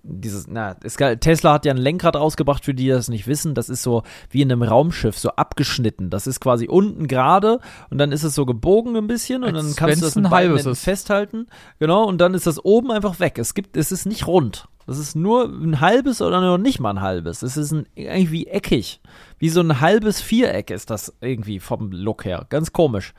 dieses, 0.06 0.46
na, 0.46 0.76
es, 0.84 0.96
Tesla 0.96 1.54
hat 1.54 1.64
ja 1.64 1.72
ein 1.72 1.78
Lenkrad 1.78 2.14
rausgebracht, 2.14 2.64
für 2.64 2.74
die, 2.74 2.84
die 2.84 2.90
das 2.90 3.08
nicht 3.08 3.26
wissen. 3.26 3.54
Das 3.54 3.68
ist 3.68 3.82
so 3.82 4.02
wie 4.30 4.42
in 4.42 4.52
einem 4.52 4.62
Raumschiff, 4.62 5.18
so 5.18 5.30
abgeschnitten. 5.30 6.10
Das 6.10 6.26
ist 6.26 6.40
quasi 6.40 6.68
unten 6.68 7.08
gerade 7.08 7.58
und 7.90 7.98
dann 7.98 8.12
ist 8.12 8.22
es 8.22 8.34
so 8.34 8.44
gebogen 8.44 8.96
ein 8.96 9.06
bisschen 9.06 9.42
und 9.42 9.56
Als 9.56 9.66
dann 9.66 9.76
kannst 9.76 10.02
du 10.02 10.06
das 10.06 10.16
mit 10.16 10.26
ein 10.26 10.30
beiden 10.30 10.56
Händen 10.56 10.74
festhalten. 10.74 11.46
Genau, 11.78 12.04
und 12.04 12.18
dann 12.18 12.34
ist 12.34 12.46
das 12.46 12.62
oben 12.62 12.90
einfach 12.90 13.18
weg. 13.18 13.38
Es 13.38 13.54
gibt, 13.54 13.76
es 13.76 13.90
ist 13.90 14.04
nicht 14.06 14.26
rund. 14.26 14.68
Das 14.86 14.98
ist 14.98 15.16
nur 15.16 15.46
ein 15.46 15.80
halbes 15.80 16.20
oder 16.20 16.42
noch 16.42 16.58
nicht 16.58 16.78
mal 16.78 16.90
ein 16.90 17.00
halbes. 17.00 17.42
Es 17.42 17.56
ist 17.56 17.72
ein, 17.72 17.86
irgendwie 17.94 18.46
eckig. 18.46 19.00
Wie 19.38 19.48
so 19.48 19.60
ein 19.60 19.80
halbes 19.80 20.20
Viereck 20.20 20.70
ist 20.70 20.90
das 20.90 21.14
irgendwie 21.22 21.58
vom 21.58 21.90
Look 21.90 22.26
her. 22.26 22.44
Ganz 22.50 22.72
komisch. 22.72 23.14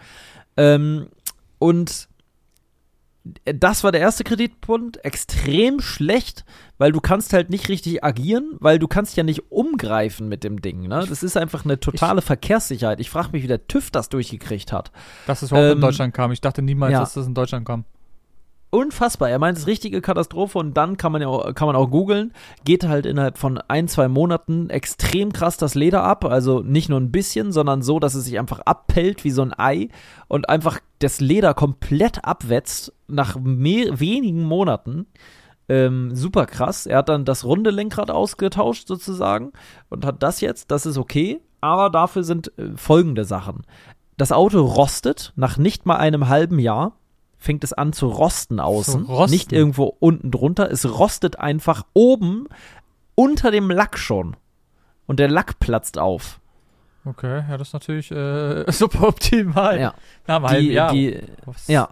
Ähm, 0.58 1.08
und 1.58 2.08
das 3.44 3.84
war 3.84 3.92
der 3.92 4.02
erste 4.02 4.24
Kreditpunkt. 4.24 5.04
Extrem 5.04 5.80
schlecht, 5.82 6.46
weil 6.78 6.92
du 6.92 7.02
kannst 7.02 7.34
halt 7.34 7.50
nicht 7.50 7.70
richtig 7.70 8.04
agieren, 8.04 8.56
weil 8.60 8.78
du 8.78 8.88
kannst 8.88 9.18
ja 9.18 9.24
nicht 9.24 9.52
umgreifen 9.52 10.30
mit 10.30 10.44
dem 10.44 10.62
Ding. 10.62 10.88
Ne? 10.88 11.06
Das 11.10 11.24
ist 11.24 11.36
einfach 11.36 11.66
eine 11.66 11.80
totale 11.80 12.22
Verkehrssicherheit. 12.22 13.00
Ich 13.00 13.10
frage 13.10 13.30
mich, 13.32 13.44
wie 13.44 13.48
der 13.48 13.68
TÜV 13.68 13.90
das 13.90 14.10
durchgekriegt 14.10 14.72
hat. 14.72 14.92
Dass 15.26 15.42
es 15.42 15.50
überhaupt 15.50 15.72
ähm, 15.72 15.78
in 15.78 15.82
Deutschland 15.82 16.14
kam. 16.14 16.32
Ich 16.32 16.42
dachte 16.42 16.62
niemals, 16.62 16.94
ja. 16.94 17.00
dass 17.00 17.16
das 17.16 17.26
in 17.26 17.34
Deutschland 17.34 17.66
kam. 17.66 17.86
Unfassbar. 18.76 19.30
Er 19.30 19.40
meint, 19.40 19.56
es 19.56 19.64
ist 19.64 19.68
richtige 19.68 20.02
Katastrophe 20.02 20.60
und 20.60 20.74
dann 20.76 20.98
kann 20.98 21.14
man 21.14 21.22
ja 21.22 21.30
auch, 21.30 21.56
kann 21.56 21.68
man 21.68 21.78
auch 21.78 21.90
googeln. 21.90 22.34
Geht 22.66 22.86
halt 22.86 23.06
innerhalb 23.06 23.38
von 23.38 23.58
ein, 23.58 23.88
zwei 23.88 24.10
Monaten 24.10 24.70
extrem 24.70 25.32
krass 25.32 25.56
das 25.56 25.76
Leder 25.76 26.04
ab. 26.04 26.26
Also 26.26 26.60
nicht 26.60 26.90
nur 26.90 27.00
ein 27.00 27.10
bisschen, 27.10 27.54
sondern 27.54 27.82
so, 27.82 28.00
dass 28.00 28.16
es 28.16 28.26
sich 28.26 28.38
einfach 28.38 28.60
abpellt 28.60 29.24
wie 29.24 29.32
so 29.32 29.44
ein 29.44 29.58
Ei 29.58 29.88
und 30.28 30.50
einfach 30.50 30.82
das 31.00 31.22
Leder 31.22 31.54
komplett 31.54 32.26
abwetzt 32.26 32.92
nach 33.08 33.38
mehr, 33.40 34.02
wenigen 34.02 34.44
Monaten. 34.44 35.06
Ähm, 35.70 36.14
super 36.14 36.46
krass. 36.46 36.86
Er 36.86 36.98
hat 36.98 37.08
dann 37.08 37.24
das 37.24 37.46
runde 37.46 37.70
Lenkrad 37.70 38.12
ausgetauscht 38.12 38.90
sozusagen 38.90 39.54
und 39.90 40.06
hat 40.06 40.22
das 40.22 40.42
jetzt. 40.42 40.70
Das 40.70 40.86
ist 40.86 40.98
okay. 40.98 41.40
Aber 41.62 41.90
dafür 41.90 42.26
sind 42.26 42.52
äh, 42.58 42.76
folgende 42.76 43.24
Sachen. 43.24 43.62
Das 44.18 44.34
Auto 44.34 44.60
rostet 44.66 45.32
nach 45.38 45.56
nicht 45.58 45.86
mal 45.86 45.96
einem 45.96 46.28
halben 46.28 46.60
Jahr 46.60 46.98
fängt 47.46 47.64
es 47.64 47.72
an 47.74 47.94
zu 47.94 48.08
rosten 48.08 48.60
außen, 48.60 49.06
rosten? 49.06 49.32
nicht 49.32 49.54
irgendwo 49.54 49.96
unten 50.00 50.32
drunter. 50.32 50.70
Es 50.72 50.86
rostet 51.00 51.40
einfach 51.40 51.86
oben 51.94 52.48
unter 53.14 53.52
dem 53.52 53.70
Lack 53.70 53.98
schon. 53.98 54.36
Und 55.06 55.20
der 55.20 55.30
Lack 55.30 55.60
platzt 55.60 55.98
auf. 56.00 56.40
Okay, 57.06 57.44
ja, 57.48 57.58
das 57.58 57.68
ist 57.70 57.74
natürlich 57.74 58.10
äh, 58.12 58.70
super 58.72 59.08
optimal. 59.08 59.80
Ja. 59.80 59.94
Nach 60.26 60.38
einem 60.38 60.48
halben 60.48 60.66
Die, 60.68 60.74
Jahr. 60.74 60.92
die, 60.92 61.20
ja. 61.68 61.90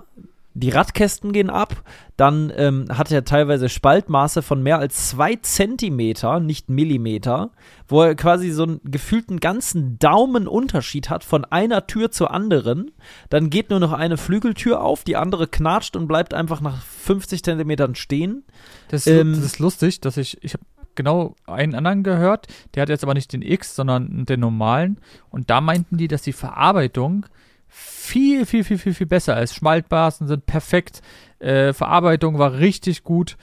Die 0.56 0.70
Radkästen 0.70 1.32
gehen 1.32 1.50
ab, 1.50 1.84
dann 2.16 2.52
ähm, 2.56 2.86
hat 2.90 3.12
er 3.12 3.26
teilweise 3.26 3.70
Spaltmaße 3.70 4.42
von 4.42 4.62
mehr 4.62 4.78
als 4.78 5.10
zwei 5.10 5.36
Zentimeter, 5.36 6.40
nicht 6.40 6.70
Millimeter, 6.70 7.52
wo 7.88 8.04
er 8.04 8.16
quasi 8.16 8.52
so 8.52 8.64
einen 8.64 8.82
gefühlten 8.84 9.40
ganzen 9.40 9.98
Daumenunterschied 9.98 11.10
hat 11.10 11.24
von 11.24 11.44
einer 11.46 11.88
Tür 11.88 12.12
zur 12.12 12.32
anderen. 12.32 12.92
Dann 13.30 13.50
geht 13.50 13.72
nur 13.72 13.80
noch 13.80 13.94
eine 13.94 14.18
Flügeltür 14.18 14.82
auf, 14.82 15.04
die 15.04 15.16
andere 15.16 15.48
knatscht 15.48 15.96
und 15.96 16.08
bleibt 16.08 16.34
einfach 16.34 16.62
nach 16.62 16.82
50 16.82 17.44
Zentimetern 17.44 17.96
stehen. 17.96 18.44
Das, 18.90 19.08
Ähm, 19.08 19.34
das 19.34 19.44
ist 19.44 19.60
lustig, 19.60 20.02
dass 20.02 20.18
ich, 20.18 20.38
ich 20.44 20.54
habe 20.54 20.64
genau 20.96 21.36
einen 21.48 21.76
anderen 21.76 22.04
gehört, 22.04 22.48
der 22.76 22.84
hat 22.84 22.90
jetzt 22.90 23.04
aber 23.04 23.16
nicht 23.16 23.34
den 23.34 23.42
X, 23.42 23.76
sondern 23.76 24.26
den 24.26 24.40
normalen. 24.40 25.00
Und 25.30 25.50
da 25.50 25.62
meinten 25.62 25.98
die, 25.98 26.08
dass 26.08 26.22
die 26.22 26.34
Verarbeitung 26.34 27.26
viel, 27.76 28.46
viel, 28.46 28.64
viel, 28.64 28.78
viel, 28.78 28.94
viel 28.94 29.08
besser 29.08 29.42
ist. 29.42 29.56
Schmaltbasen 29.56 30.28
sind 30.28 30.46
perfekt, 30.46 31.02
äh, 31.40 31.74
Verarbeitung 31.74 32.38
war 32.38 32.54
richtig 32.54 33.04
gut. 33.04 33.36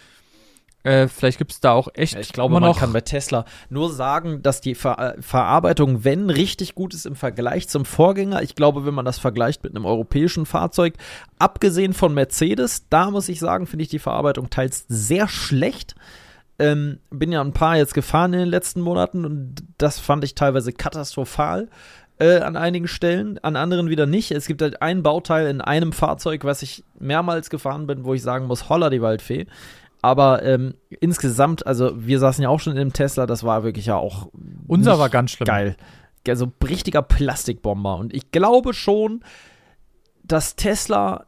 Äh, 0.83 1.09
vielleicht 1.09 1.37
gibt 1.37 1.53
es 1.53 1.61
da 1.61 1.73
auch 1.73 1.89
echt 1.93 2.15
Ja, 2.15 2.21
ich 2.21 2.33
glaube, 2.33 2.59
man 2.59 2.75
kann 2.75 2.93
bei 2.93 3.03
Tesla 3.03 3.45
nur 3.69 3.93
sagen, 3.93 4.43
dass 4.43 4.63
die 4.63 4.75
Ver 4.75 5.17
äh, 5.17 5.21
Verarbeitung, 5.21 6.05
wenn 6.05 6.31
richtig 6.31 6.75
gut 6.75 6.95
ist 6.95 7.05
im 7.05 7.17
Vergleich 7.17 7.69
zum 7.69 7.85
Vorgänger, 7.85 8.43
ich 8.43 8.55
glaube, 8.55 8.87
wenn 8.87 8.95
man 8.95 9.05
das 9.05 9.19
vergleicht 9.19 9.63
mit 9.63 9.75
einem 9.75 9.85
europäischen 9.85 10.47
Fahrzeug, 10.47 10.95
abgesehen 11.39 11.93
von 11.93 12.15
Mercedes, 12.15 12.87
da 12.89 13.11
muss 13.11 13.29
ich 13.29 13.41
sagen, 13.41 13.67
finde 13.67 13.83
ich 13.83 13.91
die 13.91 13.99
Verarbeitung 13.99 14.49
teils 14.49 14.87
sehr 14.89 15.29
schlecht. 15.29 15.97
Ähm, 16.59 16.99
bin 17.11 17.33
ja 17.33 17.43
ein 17.43 17.53
paar 17.53 17.77
jetzt 17.77 17.95
gefahren 17.95 18.33
in 18.33 18.41
den 18.41 18.49
letzten 18.49 18.81
Monaten 18.81 19.25
und 19.25 19.57
das 19.77 19.99
fand 19.99 20.25
ich 20.25 20.35
teilweise 20.35 20.73
katastrophal 20.73 21.69
äh, 22.21 22.39
an 22.41 22.57
einigen 22.57 22.87
Stellen, 22.87 23.39
an 23.43 23.57
anderen 23.57 23.89
wieder 23.89 24.07
nicht. 24.07 24.31
Es 24.31 24.47
gibt 24.47 24.63
halt 24.63 24.83
ein 24.83 25.03
Bauteil 25.03 25.49
in 25.49 25.61
einem 25.61 25.93
Fahrzeug, 25.93 26.45
was 26.45 26.63
ich 26.63 26.85
mehrmals 26.99 27.51
gefahren 27.51 27.87
bin, 27.87 28.05
wo 28.05 28.15
ich 28.15 28.23
sagen 28.23 28.47
muss, 28.47 28.69
holla 28.69 28.91
die 28.91 29.03
Waldfee. 29.03 29.47
Aber 30.03 30.43
ähm, 30.43 30.75
insgesamt, 31.01 31.67
also 31.67 31.93
wir 31.97 32.19
saßen 32.19 32.43
ja 32.43 32.49
auch 32.49 32.61
schon 32.61 32.73
in 32.75 32.79
dem 32.79 32.93
Tesla, 32.93 33.27
das 33.27 33.43
war 33.45 33.65
wirklich 33.65 33.87
ja 33.87 33.97
auch 33.97 34.29
Unser 34.67 34.99
war 34.99 35.09
ganz 35.11 35.33
schlimm. 35.33 35.47
geil. 35.47 35.77
Also 36.29 36.53
richtiger 36.63 37.03
Plastikbomber. 37.03 37.97
Und 37.97 38.15
ich 38.15 38.31
glaube 38.31 38.75
schon, 38.75 39.25
dass 40.23 40.57
Tesla 40.57 41.27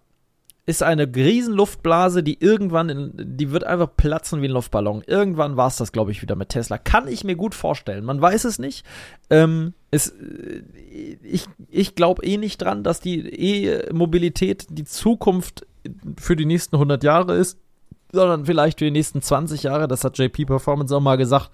ist 0.64 0.82
eine 0.82 1.12
riesen 1.14 1.54
Luftblase, 1.54 2.22
die 2.22 2.38
irgendwann, 2.40 2.88
in, 2.88 3.12
die 3.16 3.50
wird 3.50 3.64
einfach 3.64 3.90
platzen 3.96 4.42
wie 4.42 4.48
ein 4.48 4.52
Luftballon. 4.52 5.02
Irgendwann 5.06 5.56
war 5.56 5.66
es 5.66 5.76
das, 5.76 5.90
glaube 5.90 6.12
ich, 6.12 6.22
wieder 6.22 6.36
mit 6.36 6.50
Tesla. 6.50 6.78
Kann 6.78 7.08
ich 7.08 7.24
mir 7.24 7.34
gut 7.34 7.54
vorstellen. 7.54 8.04
Man 8.04 8.20
weiß 8.20 8.44
es 8.44 8.60
nicht. 8.60 8.86
Ähm, 9.28 9.74
es, 9.90 10.10
äh, 10.10 10.62
ich 11.22 11.46
ich 11.68 11.96
glaube 11.96 12.24
eh 12.24 12.36
nicht 12.36 12.62
dran, 12.62 12.84
dass 12.84 13.00
die 13.00 13.18
E-Mobilität 13.20 14.66
die 14.70 14.84
Zukunft 14.84 15.66
für 16.16 16.36
die 16.36 16.46
nächsten 16.46 16.76
100 16.76 17.02
Jahre 17.02 17.36
ist, 17.36 17.58
sondern 18.12 18.46
vielleicht 18.46 18.78
für 18.78 18.84
die 18.84 18.92
nächsten 18.92 19.20
20 19.20 19.64
Jahre. 19.64 19.88
Das 19.88 20.04
hat 20.04 20.16
JP 20.16 20.44
Performance 20.44 20.94
auch 20.94 21.00
mal 21.00 21.16
gesagt, 21.16 21.50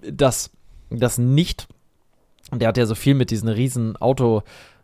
dass 0.00 0.50
das 0.88 1.18
nicht. 1.18 1.68
Der 2.50 2.68
hat 2.68 2.78
ja 2.78 2.86
so 2.86 2.94
viel 2.94 3.14
mit 3.14 3.30
diesen 3.30 3.48
riesen 3.48 3.96
Auto 3.96 4.42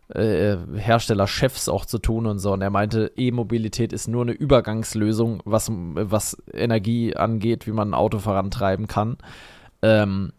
äh, 0.09 0.57
Herstellerchefs 0.75 1.69
auch 1.69 1.85
zu 1.85 1.99
tun 1.99 2.25
und 2.25 2.39
so. 2.39 2.53
Und 2.53 2.61
er 2.61 2.69
meinte, 2.69 3.11
E-Mobilität 3.15 3.93
ist 3.93 4.07
nur 4.07 4.23
eine 4.23 4.33
Übergangslösung, 4.33 5.41
was, 5.45 5.69
was 5.71 6.37
Energie 6.51 7.15
angeht, 7.15 7.67
wie 7.67 7.71
man 7.71 7.91
ein 7.91 7.93
Auto 7.93 8.19
vorantreiben 8.19 8.87
kann. 8.87 9.17
Ähm, 9.81 10.33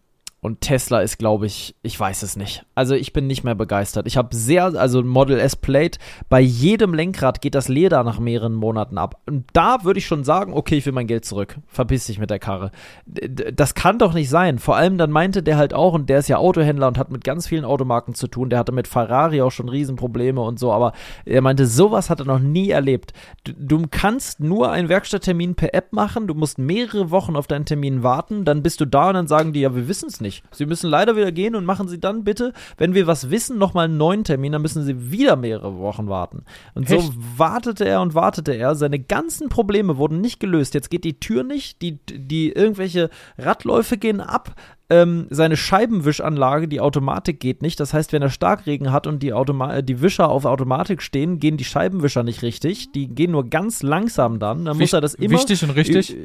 und 0.45 0.61
Tesla 0.61 0.99
ist, 0.99 1.17
glaube 1.17 1.47
ich, 1.47 1.75
ich 1.81 1.99
weiß 1.99 2.21
es 2.21 2.35
nicht. 2.35 2.65
Also 2.75 2.93
ich 2.93 3.13
bin 3.13 3.25
nicht 3.25 3.43
mehr 3.43 3.55
begeistert. 3.55 4.05
Ich 4.05 4.15
habe 4.15 4.35
sehr, 4.35 4.65
also 4.75 5.01
Model 5.01 5.39
S 5.39 5.55
Plate, 5.55 5.97
bei 6.29 6.39
jedem 6.39 6.93
Lenkrad 6.93 7.41
geht 7.41 7.55
das 7.55 7.67
Leder 7.67 8.03
nach 8.03 8.19
mehreren 8.19 8.53
Monaten 8.53 8.99
ab. 8.99 9.19
Und 9.25 9.45
da 9.53 9.83
würde 9.83 9.97
ich 9.97 10.05
schon 10.05 10.23
sagen, 10.23 10.53
okay, 10.53 10.77
ich 10.77 10.85
will 10.85 10.93
mein 10.93 11.07
Geld 11.07 11.25
zurück. 11.25 11.57
Verpiss 11.65 12.05
dich 12.05 12.19
mit 12.19 12.29
der 12.29 12.37
Karre. 12.37 12.69
Das 13.07 13.73
kann 13.73 13.97
doch 13.97 14.13
nicht 14.13 14.29
sein. 14.29 14.59
Vor 14.59 14.75
allem 14.75 14.99
dann 14.99 15.09
meinte 15.09 15.41
der 15.41 15.57
halt 15.57 15.73
auch, 15.73 15.93
und 15.93 16.09
der 16.09 16.19
ist 16.19 16.29
ja 16.29 16.37
Autohändler 16.37 16.89
und 16.89 16.99
hat 16.99 17.09
mit 17.09 17.23
ganz 17.23 17.47
vielen 17.47 17.65
Automarken 17.65 18.13
zu 18.13 18.27
tun. 18.27 18.51
Der 18.51 18.59
hatte 18.59 18.71
mit 18.71 18.87
Ferrari 18.87 19.41
auch 19.41 19.51
schon 19.51 19.67
Riesenprobleme 19.67 20.41
und 20.41 20.59
so. 20.59 20.71
Aber 20.71 20.93
er 21.25 21.41
meinte, 21.41 21.65
sowas 21.65 22.11
hat 22.11 22.19
er 22.19 22.27
noch 22.27 22.37
nie 22.37 22.69
erlebt. 22.69 23.13
Du, 23.45 23.53
du 23.53 23.87
kannst 23.89 24.41
nur 24.41 24.71
einen 24.71 24.89
Werkstatttermin 24.89 25.55
per 25.55 25.73
App 25.73 25.91
machen. 25.91 26.27
Du 26.27 26.35
musst 26.35 26.59
mehrere 26.59 27.09
Wochen 27.09 27.35
auf 27.35 27.47
deinen 27.47 27.65
Termin 27.65 28.03
warten. 28.03 28.45
Dann 28.45 28.61
bist 28.61 28.79
du 28.79 28.85
da 28.85 29.07
und 29.07 29.15
dann 29.15 29.27
sagen 29.27 29.51
die, 29.51 29.61
ja, 29.61 29.73
wir 29.73 29.87
wissen 29.87 30.07
es 30.07 30.21
nicht. 30.21 30.34
Sie 30.51 30.65
müssen 30.65 30.89
leider 30.89 31.15
wieder 31.15 31.31
gehen 31.31 31.55
und 31.55 31.65
machen 31.65 31.87
Sie 31.87 31.99
dann 31.99 32.23
bitte, 32.23 32.53
wenn 32.77 32.93
wir 32.93 33.07
was 33.07 33.29
wissen, 33.29 33.57
nochmal 33.57 33.85
einen 33.85 33.97
neuen 33.97 34.23
Termin. 34.23 34.51
Dann 34.51 34.61
müssen 34.61 34.83
Sie 34.83 35.11
wieder 35.11 35.35
mehrere 35.35 35.77
Wochen 35.79 36.07
warten. 36.07 36.43
Und 36.73 36.87
so 36.87 36.95
Echt? 36.95 37.13
wartete 37.37 37.85
er 37.85 38.01
und 38.01 38.15
wartete 38.15 38.53
er. 38.53 38.75
Seine 38.75 38.99
ganzen 38.99 39.49
Probleme 39.49 39.97
wurden 39.97 40.21
nicht 40.21 40.39
gelöst. 40.39 40.73
Jetzt 40.73 40.89
geht 40.89 41.03
die 41.03 41.19
Tür 41.19 41.43
nicht, 41.43 41.81
die, 41.81 41.99
die 42.09 42.51
irgendwelche 42.51 43.09
Radläufe 43.37 43.97
gehen 43.97 44.21
ab. 44.21 44.55
Ähm, 44.89 45.25
seine 45.31 45.57
Scheibenwischanlage, 45.57 46.67
die 46.67 46.79
Automatik 46.79 47.39
geht 47.39 47.61
nicht. 47.63 47.79
Das 47.79 47.93
heißt, 47.93 48.13
wenn 48.13 48.21
er 48.21 48.29
Starkregen 48.29 48.91
hat 48.91 49.07
und 49.07 49.23
die, 49.23 49.33
Automa 49.33 49.77
äh, 49.77 49.83
die 49.83 50.01
Wischer 50.01 50.29
auf 50.29 50.45
Automatik 50.45 51.01
stehen, 51.01 51.39
gehen 51.39 51.57
die 51.57 51.63
Scheibenwischer 51.63 52.21
nicht 52.21 52.43
richtig. 52.43 52.91
Die 52.91 53.07
gehen 53.07 53.31
nur 53.31 53.49
ganz 53.49 53.81
langsam 53.81 54.37
dann. 54.37 54.65
Dann 54.65 54.77
muss 54.77 54.89
Wich- 54.89 54.93
er 54.93 55.01
das 55.01 55.15
immer. 55.15 55.31
Wichtig 55.33 55.63
und 55.63 55.71
richtig. 55.71 56.15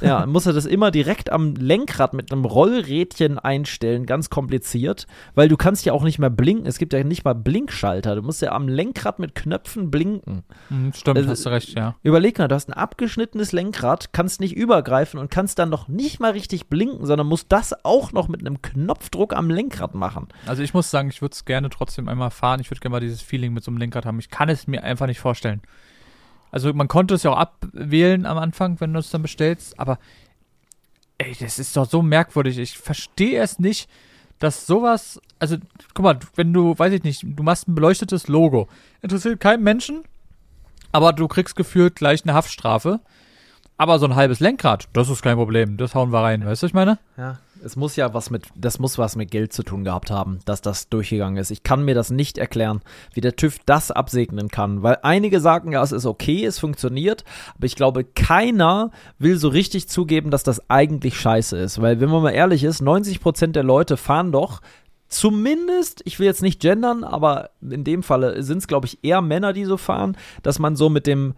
Ja, 0.00 0.24
muss 0.24 0.46
er 0.46 0.54
das 0.54 0.64
immer 0.64 0.90
direkt 0.90 1.30
am 1.30 1.54
Lenkrad 1.56 2.14
mit 2.14 2.32
einem 2.32 2.44
Rollrädchen 2.46 3.38
einstellen, 3.38 4.06
ganz 4.06 4.30
kompliziert, 4.30 5.06
weil 5.34 5.48
du 5.48 5.56
kannst 5.58 5.84
ja 5.84 5.92
auch 5.92 6.02
nicht 6.02 6.18
mehr 6.18 6.30
blinken. 6.30 6.66
Es 6.66 6.78
gibt 6.78 6.92
ja 6.94 7.04
nicht 7.04 7.24
mal 7.24 7.34
Blinkschalter. 7.34 8.16
Du 8.16 8.22
musst 8.22 8.40
ja 8.42 8.52
am 8.52 8.68
Lenkrad 8.68 9.18
mit 9.18 9.34
Knöpfen 9.34 9.90
blinken. 9.90 10.42
Mhm, 10.70 10.92
stimmt, 10.94 11.18
Also, 11.18 11.30
hast 11.30 11.44
du 11.44 11.50
recht, 11.50 11.76
ja. 11.76 11.96
Überleg 12.02 12.38
mal, 12.38 12.48
du 12.48 12.54
hast 12.54 12.68
ein 12.68 12.72
abgeschnittenes 12.74 13.52
Lenkrad, 13.52 14.12
kannst 14.12 14.40
nicht 14.40 14.56
übergreifen 14.56 15.20
und 15.20 15.30
kannst 15.30 15.58
dann 15.58 15.68
noch 15.68 15.88
nicht 15.88 16.18
mal 16.18 16.32
richtig 16.32 16.68
blinken, 16.68 17.04
sondern 17.04 17.26
musst 17.26 17.52
das 17.52 17.74
auch 17.84 18.05
noch 18.12 18.28
mit 18.28 18.40
einem 18.40 18.62
Knopfdruck 18.62 19.34
am 19.34 19.50
Lenkrad 19.50 19.94
machen. 19.94 20.28
Also 20.46 20.62
ich 20.62 20.74
muss 20.74 20.90
sagen, 20.90 21.08
ich 21.08 21.22
würde 21.22 21.32
es 21.32 21.44
gerne 21.44 21.70
trotzdem 21.70 22.08
einmal 22.08 22.30
fahren. 22.30 22.60
Ich 22.60 22.70
würde 22.70 22.80
gerne 22.80 22.92
mal 22.92 23.00
dieses 23.00 23.22
Feeling 23.22 23.52
mit 23.52 23.64
so 23.64 23.70
einem 23.70 23.78
Lenkrad 23.78 24.06
haben. 24.06 24.18
Ich 24.18 24.30
kann 24.30 24.48
es 24.48 24.66
mir 24.66 24.82
einfach 24.82 25.06
nicht 25.06 25.20
vorstellen. 25.20 25.60
Also 26.50 26.72
man 26.72 26.88
konnte 26.88 27.14
es 27.14 27.22
ja 27.22 27.32
auch 27.32 27.38
abwählen 27.38 28.24
am 28.26 28.38
Anfang, 28.38 28.80
wenn 28.80 28.92
du 28.92 29.00
es 29.00 29.10
dann 29.10 29.22
bestellst, 29.22 29.78
aber 29.78 29.98
ey, 31.18 31.34
das 31.38 31.58
ist 31.58 31.76
doch 31.76 31.88
so 31.88 32.02
merkwürdig. 32.02 32.58
Ich 32.58 32.78
verstehe 32.78 33.42
es 33.42 33.58
nicht, 33.58 33.90
dass 34.38 34.66
sowas, 34.66 35.20
also 35.38 35.56
guck 35.94 36.04
mal, 36.04 36.18
wenn 36.34 36.52
du, 36.52 36.78
weiß 36.78 36.92
ich 36.92 37.02
nicht, 37.02 37.24
du 37.24 37.42
machst 37.42 37.68
ein 37.68 37.74
beleuchtetes 37.74 38.28
Logo, 38.28 38.68
interessiert 39.02 39.40
keinen 39.40 39.62
Menschen, 39.62 40.04
aber 40.92 41.12
du 41.12 41.26
kriegst 41.28 41.56
gefühlt 41.56 41.96
gleich 41.96 42.22
eine 42.24 42.34
Haftstrafe. 42.34 43.00
Aber 43.78 43.98
so 43.98 44.06
ein 44.06 44.14
halbes 44.14 44.40
Lenkrad, 44.40 44.88
das 44.94 45.10
ist 45.10 45.20
kein 45.20 45.36
Problem, 45.36 45.76
das 45.76 45.94
hauen 45.94 46.10
wir 46.10 46.20
rein, 46.20 46.46
weißt 46.46 46.62
du, 46.62 46.64
was 46.64 46.70
ich 46.70 46.74
meine? 46.74 46.98
Ja, 47.18 47.38
es 47.66 47.76
muss 47.76 47.96
ja 47.96 48.14
was 48.14 48.30
mit, 48.30 48.44
das 48.54 48.78
muss 48.78 48.96
was 48.96 49.16
mit 49.16 49.30
Geld 49.30 49.52
zu 49.52 49.64
tun 49.64 49.84
gehabt 49.84 50.10
haben, 50.10 50.38
dass 50.44 50.62
das 50.62 50.88
durchgegangen 50.88 51.36
ist. 51.36 51.50
Ich 51.50 51.64
kann 51.64 51.84
mir 51.84 51.94
das 51.94 52.10
nicht 52.10 52.38
erklären, 52.38 52.80
wie 53.12 53.20
der 53.20 53.36
TÜV 53.36 53.58
das 53.66 53.90
absegnen 53.90 54.48
kann, 54.48 54.82
weil 54.82 54.98
einige 55.02 55.40
sagen 55.40 55.72
ja, 55.72 55.82
es 55.82 55.92
ist 55.92 56.06
okay, 56.06 56.44
es 56.44 56.58
funktioniert, 56.58 57.24
aber 57.56 57.66
ich 57.66 57.74
glaube, 57.74 58.04
keiner 58.04 58.92
will 59.18 59.36
so 59.36 59.48
richtig 59.48 59.88
zugeben, 59.88 60.30
dass 60.30 60.44
das 60.44 60.70
eigentlich 60.70 61.18
scheiße 61.18 61.58
ist, 61.58 61.82
weil 61.82 62.00
wenn 62.00 62.08
man 62.08 62.22
mal 62.22 62.30
ehrlich 62.30 62.62
ist, 62.62 62.80
90% 62.80 63.48
der 63.48 63.64
Leute 63.64 63.96
fahren 63.96 64.32
doch 64.32 64.60
Zumindest, 65.08 66.02
ich 66.04 66.18
will 66.18 66.26
jetzt 66.26 66.42
nicht 66.42 66.60
gendern, 66.60 67.04
aber 67.04 67.50
in 67.60 67.84
dem 67.84 68.02
Falle 68.02 68.42
sind 68.42 68.58
es, 68.58 68.66
glaube 68.66 68.86
ich, 68.86 68.98
eher 69.04 69.22
Männer, 69.22 69.52
die 69.52 69.64
so 69.64 69.76
fahren, 69.76 70.16
dass 70.42 70.58
man 70.58 70.74
so 70.74 70.88
mit 70.88 71.06
dem 71.06 71.34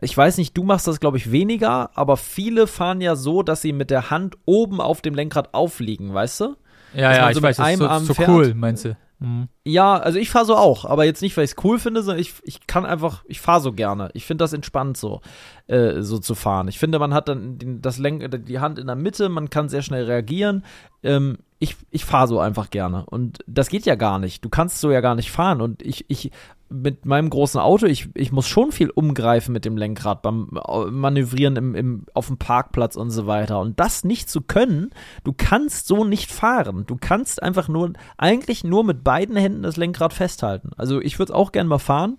ich 0.00 0.16
weiß 0.16 0.38
nicht, 0.38 0.56
du 0.56 0.62
machst 0.62 0.86
das, 0.86 1.00
glaube 1.00 1.16
ich, 1.16 1.32
weniger, 1.32 1.90
aber 1.96 2.16
viele 2.16 2.66
fahren 2.66 3.00
ja 3.00 3.16
so, 3.16 3.42
dass 3.42 3.62
sie 3.62 3.72
mit 3.72 3.90
der 3.90 4.10
Hand 4.10 4.36
oben 4.44 4.80
auf 4.80 5.00
dem 5.00 5.14
Lenkrad 5.14 5.54
aufliegen, 5.54 6.14
weißt 6.14 6.40
du? 6.40 6.56
Ja, 6.94 7.12
ja, 7.12 7.28
ich 7.28 7.34
so 7.34 7.40
mit 7.40 7.50
weiß, 7.50 7.56
das 7.56 7.66
ist 7.66 7.82
einem 7.82 8.06
so, 8.06 8.14
so 8.14 8.22
cool, 8.26 8.54
meinst 8.54 8.84
du? 8.84 8.96
Mhm. 9.20 9.48
Ja, 9.64 9.96
also 9.96 10.18
ich 10.18 10.30
fahre 10.30 10.44
so 10.44 10.56
auch, 10.56 10.84
aber 10.84 11.04
jetzt 11.04 11.22
nicht, 11.22 11.36
weil 11.36 11.44
ich 11.44 11.50
es 11.56 11.64
cool 11.64 11.78
finde, 11.78 12.02
sondern 12.02 12.20
ich, 12.20 12.34
ich 12.44 12.66
kann 12.66 12.86
einfach, 12.86 13.24
ich 13.26 13.40
fahre 13.40 13.60
so 13.60 13.72
gerne. 13.72 14.10
Ich 14.14 14.24
finde 14.24 14.44
das 14.44 14.52
entspannt 14.52 14.96
so, 14.96 15.20
äh, 15.66 16.02
so 16.02 16.18
zu 16.18 16.36
fahren. 16.36 16.68
Ich 16.68 16.78
finde, 16.78 16.98
man 17.00 17.12
hat 17.12 17.28
dann 17.28 17.58
den, 17.58 17.82
das 17.82 17.98
Lenk, 17.98 18.30
die 18.46 18.60
Hand 18.60 18.78
in 18.78 18.86
der 18.86 18.96
Mitte, 18.96 19.28
man 19.28 19.50
kann 19.50 19.68
sehr 19.68 19.82
schnell 19.82 20.04
reagieren. 20.04 20.64
Ähm, 21.02 21.38
ich 21.58 21.76
ich 21.90 22.04
fahre 22.04 22.28
so 22.28 22.38
einfach 22.38 22.70
gerne. 22.70 23.04
Und 23.06 23.38
das 23.46 23.68
geht 23.68 23.84
ja 23.86 23.94
gar 23.94 24.18
nicht. 24.18 24.44
Du 24.44 24.48
kannst 24.48 24.80
so 24.80 24.90
ja 24.90 25.00
gar 25.00 25.14
nicht 25.14 25.30
fahren. 25.30 25.60
Und 25.60 25.82
ich, 25.82 26.04
ich 26.08 26.30
mit 26.70 27.06
meinem 27.06 27.30
großen 27.30 27.60
Auto, 27.60 27.86
ich, 27.86 28.10
ich 28.14 28.30
muss 28.30 28.46
schon 28.46 28.72
viel 28.72 28.90
umgreifen 28.90 29.52
mit 29.52 29.64
dem 29.64 29.76
Lenkrad 29.76 30.20
beim 30.22 30.48
Manövrieren 30.90 31.56
im, 31.56 31.74
im, 31.74 32.06
auf 32.12 32.26
dem 32.26 32.36
Parkplatz 32.36 32.96
und 32.96 33.10
so 33.10 33.26
weiter. 33.26 33.60
Und 33.60 33.80
das 33.80 34.04
nicht 34.04 34.28
zu 34.28 34.42
können, 34.42 34.90
du 35.24 35.32
kannst 35.32 35.86
so 35.86 36.04
nicht 36.04 36.30
fahren. 36.30 36.84
Du 36.86 36.96
kannst 37.00 37.42
einfach 37.42 37.68
nur, 37.68 37.92
eigentlich 38.18 38.64
nur 38.64 38.84
mit 38.84 39.02
beiden 39.02 39.36
Händen 39.36 39.62
das 39.62 39.76
Lenkrad 39.76 40.12
festhalten. 40.12 40.70
Also 40.76 41.00
ich 41.00 41.18
würde 41.18 41.32
es 41.32 41.36
auch 41.36 41.52
gerne 41.52 41.70
mal 41.70 41.78
fahren, 41.78 42.18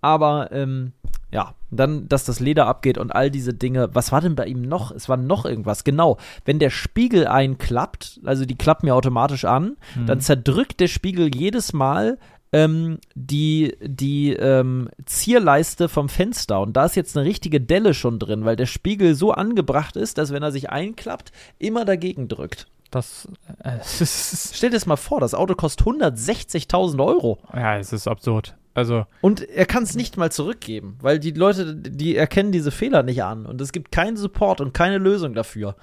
aber 0.00 0.52
ähm, 0.52 0.92
ja, 1.30 1.54
dann, 1.70 2.08
dass 2.08 2.24
das 2.24 2.40
Leder 2.40 2.66
abgeht 2.66 2.96
und 2.98 3.10
all 3.14 3.30
diese 3.30 3.52
Dinge. 3.52 3.90
Was 3.94 4.12
war 4.12 4.20
denn 4.20 4.34
bei 4.34 4.46
ihm 4.46 4.62
noch? 4.62 4.90
Es 4.90 5.08
war 5.08 5.16
noch 5.18 5.44
irgendwas. 5.44 5.84
Genau, 5.84 6.16
wenn 6.44 6.58
der 6.58 6.70
Spiegel 6.70 7.26
einklappt, 7.26 8.20
also 8.24 8.44
die 8.46 8.56
klappen 8.56 8.86
ja 8.86 8.94
automatisch 8.94 9.44
an, 9.44 9.76
Mhm. 9.96 10.06
dann 10.06 10.20
zerdrückt 10.20 10.80
der 10.80 10.88
Spiegel 10.88 11.34
jedes 11.34 11.72
Mal 11.72 12.18
ähm, 12.50 12.96
die, 13.14 13.76
die 13.82 14.32
ähm, 14.32 14.88
Zierleiste 15.04 15.90
vom 15.90 16.08
Fenster. 16.08 16.62
Und 16.62 16.78
da 16.78 16.86
ist 16.86 16.96
jetzt 16.96 17.14
eine 17.14 17.26
richtige 17.26 17.60
Delle 17.60 17.92
schon 17.92 18.18
drin, 18.18 18.46
weil 18.46 18.56
der 18.56 18.64
Spiegel 18.64 19.14
so 19.14 19.32
angebracht 19.32 19.96
ist, 19.96 20.16
dass 20.16 20.32
wenn 20.32 20.42
er 20.42 20.50
sich 20.50 20.70
einklappt, 20.70 21.30
immer 21.58 21.84
dagegen 21.84 22.26
drückt. 22.28 22.66
Das, 22.90 23.28
äh, 23.62 23.78
Stell 23.84 24.70
dir 24.70 24.76
das 24.76 24.86
mal 24.86 24.96
vor, 24.96 25.20
das 25.20 25.34
Auto 25.34 25.54
kostet 25.56 25.86
160.000 25.86 27.04
Euro. 27.04 27.38
ja, 27.52 27.76
es 27.76 27.92
ist 27.92 28.08
absurd. 28.08 28.56
Also, 28.78 29.06
Und 29.20 29.42
er 29.48 29.66
kann 29.66 29.82
es 29.82 29.96
nicht 29.96 30.16
mal 30.16 30.30
zurückgeben, 30.30 30.96
weil 31.00 31.18
die 31.18 31.32
Leute, 31.32 31.74
die 31.74 32.16
erkennen 32.16 32.52
diese 32.52 32.70
Fehler 32.70 33.02
nicht 33.02 33.22
an. 33.24 33.44
Und 33.44 33.60
es 33.60 33.72
gibt 33.72 33.90
keinen 33.92 34.16
Support 34.16 34.60
und 34.60 34.72
keine 34.72 34.98
Lösung 34.98 35.34
dafür. 35.34 35.74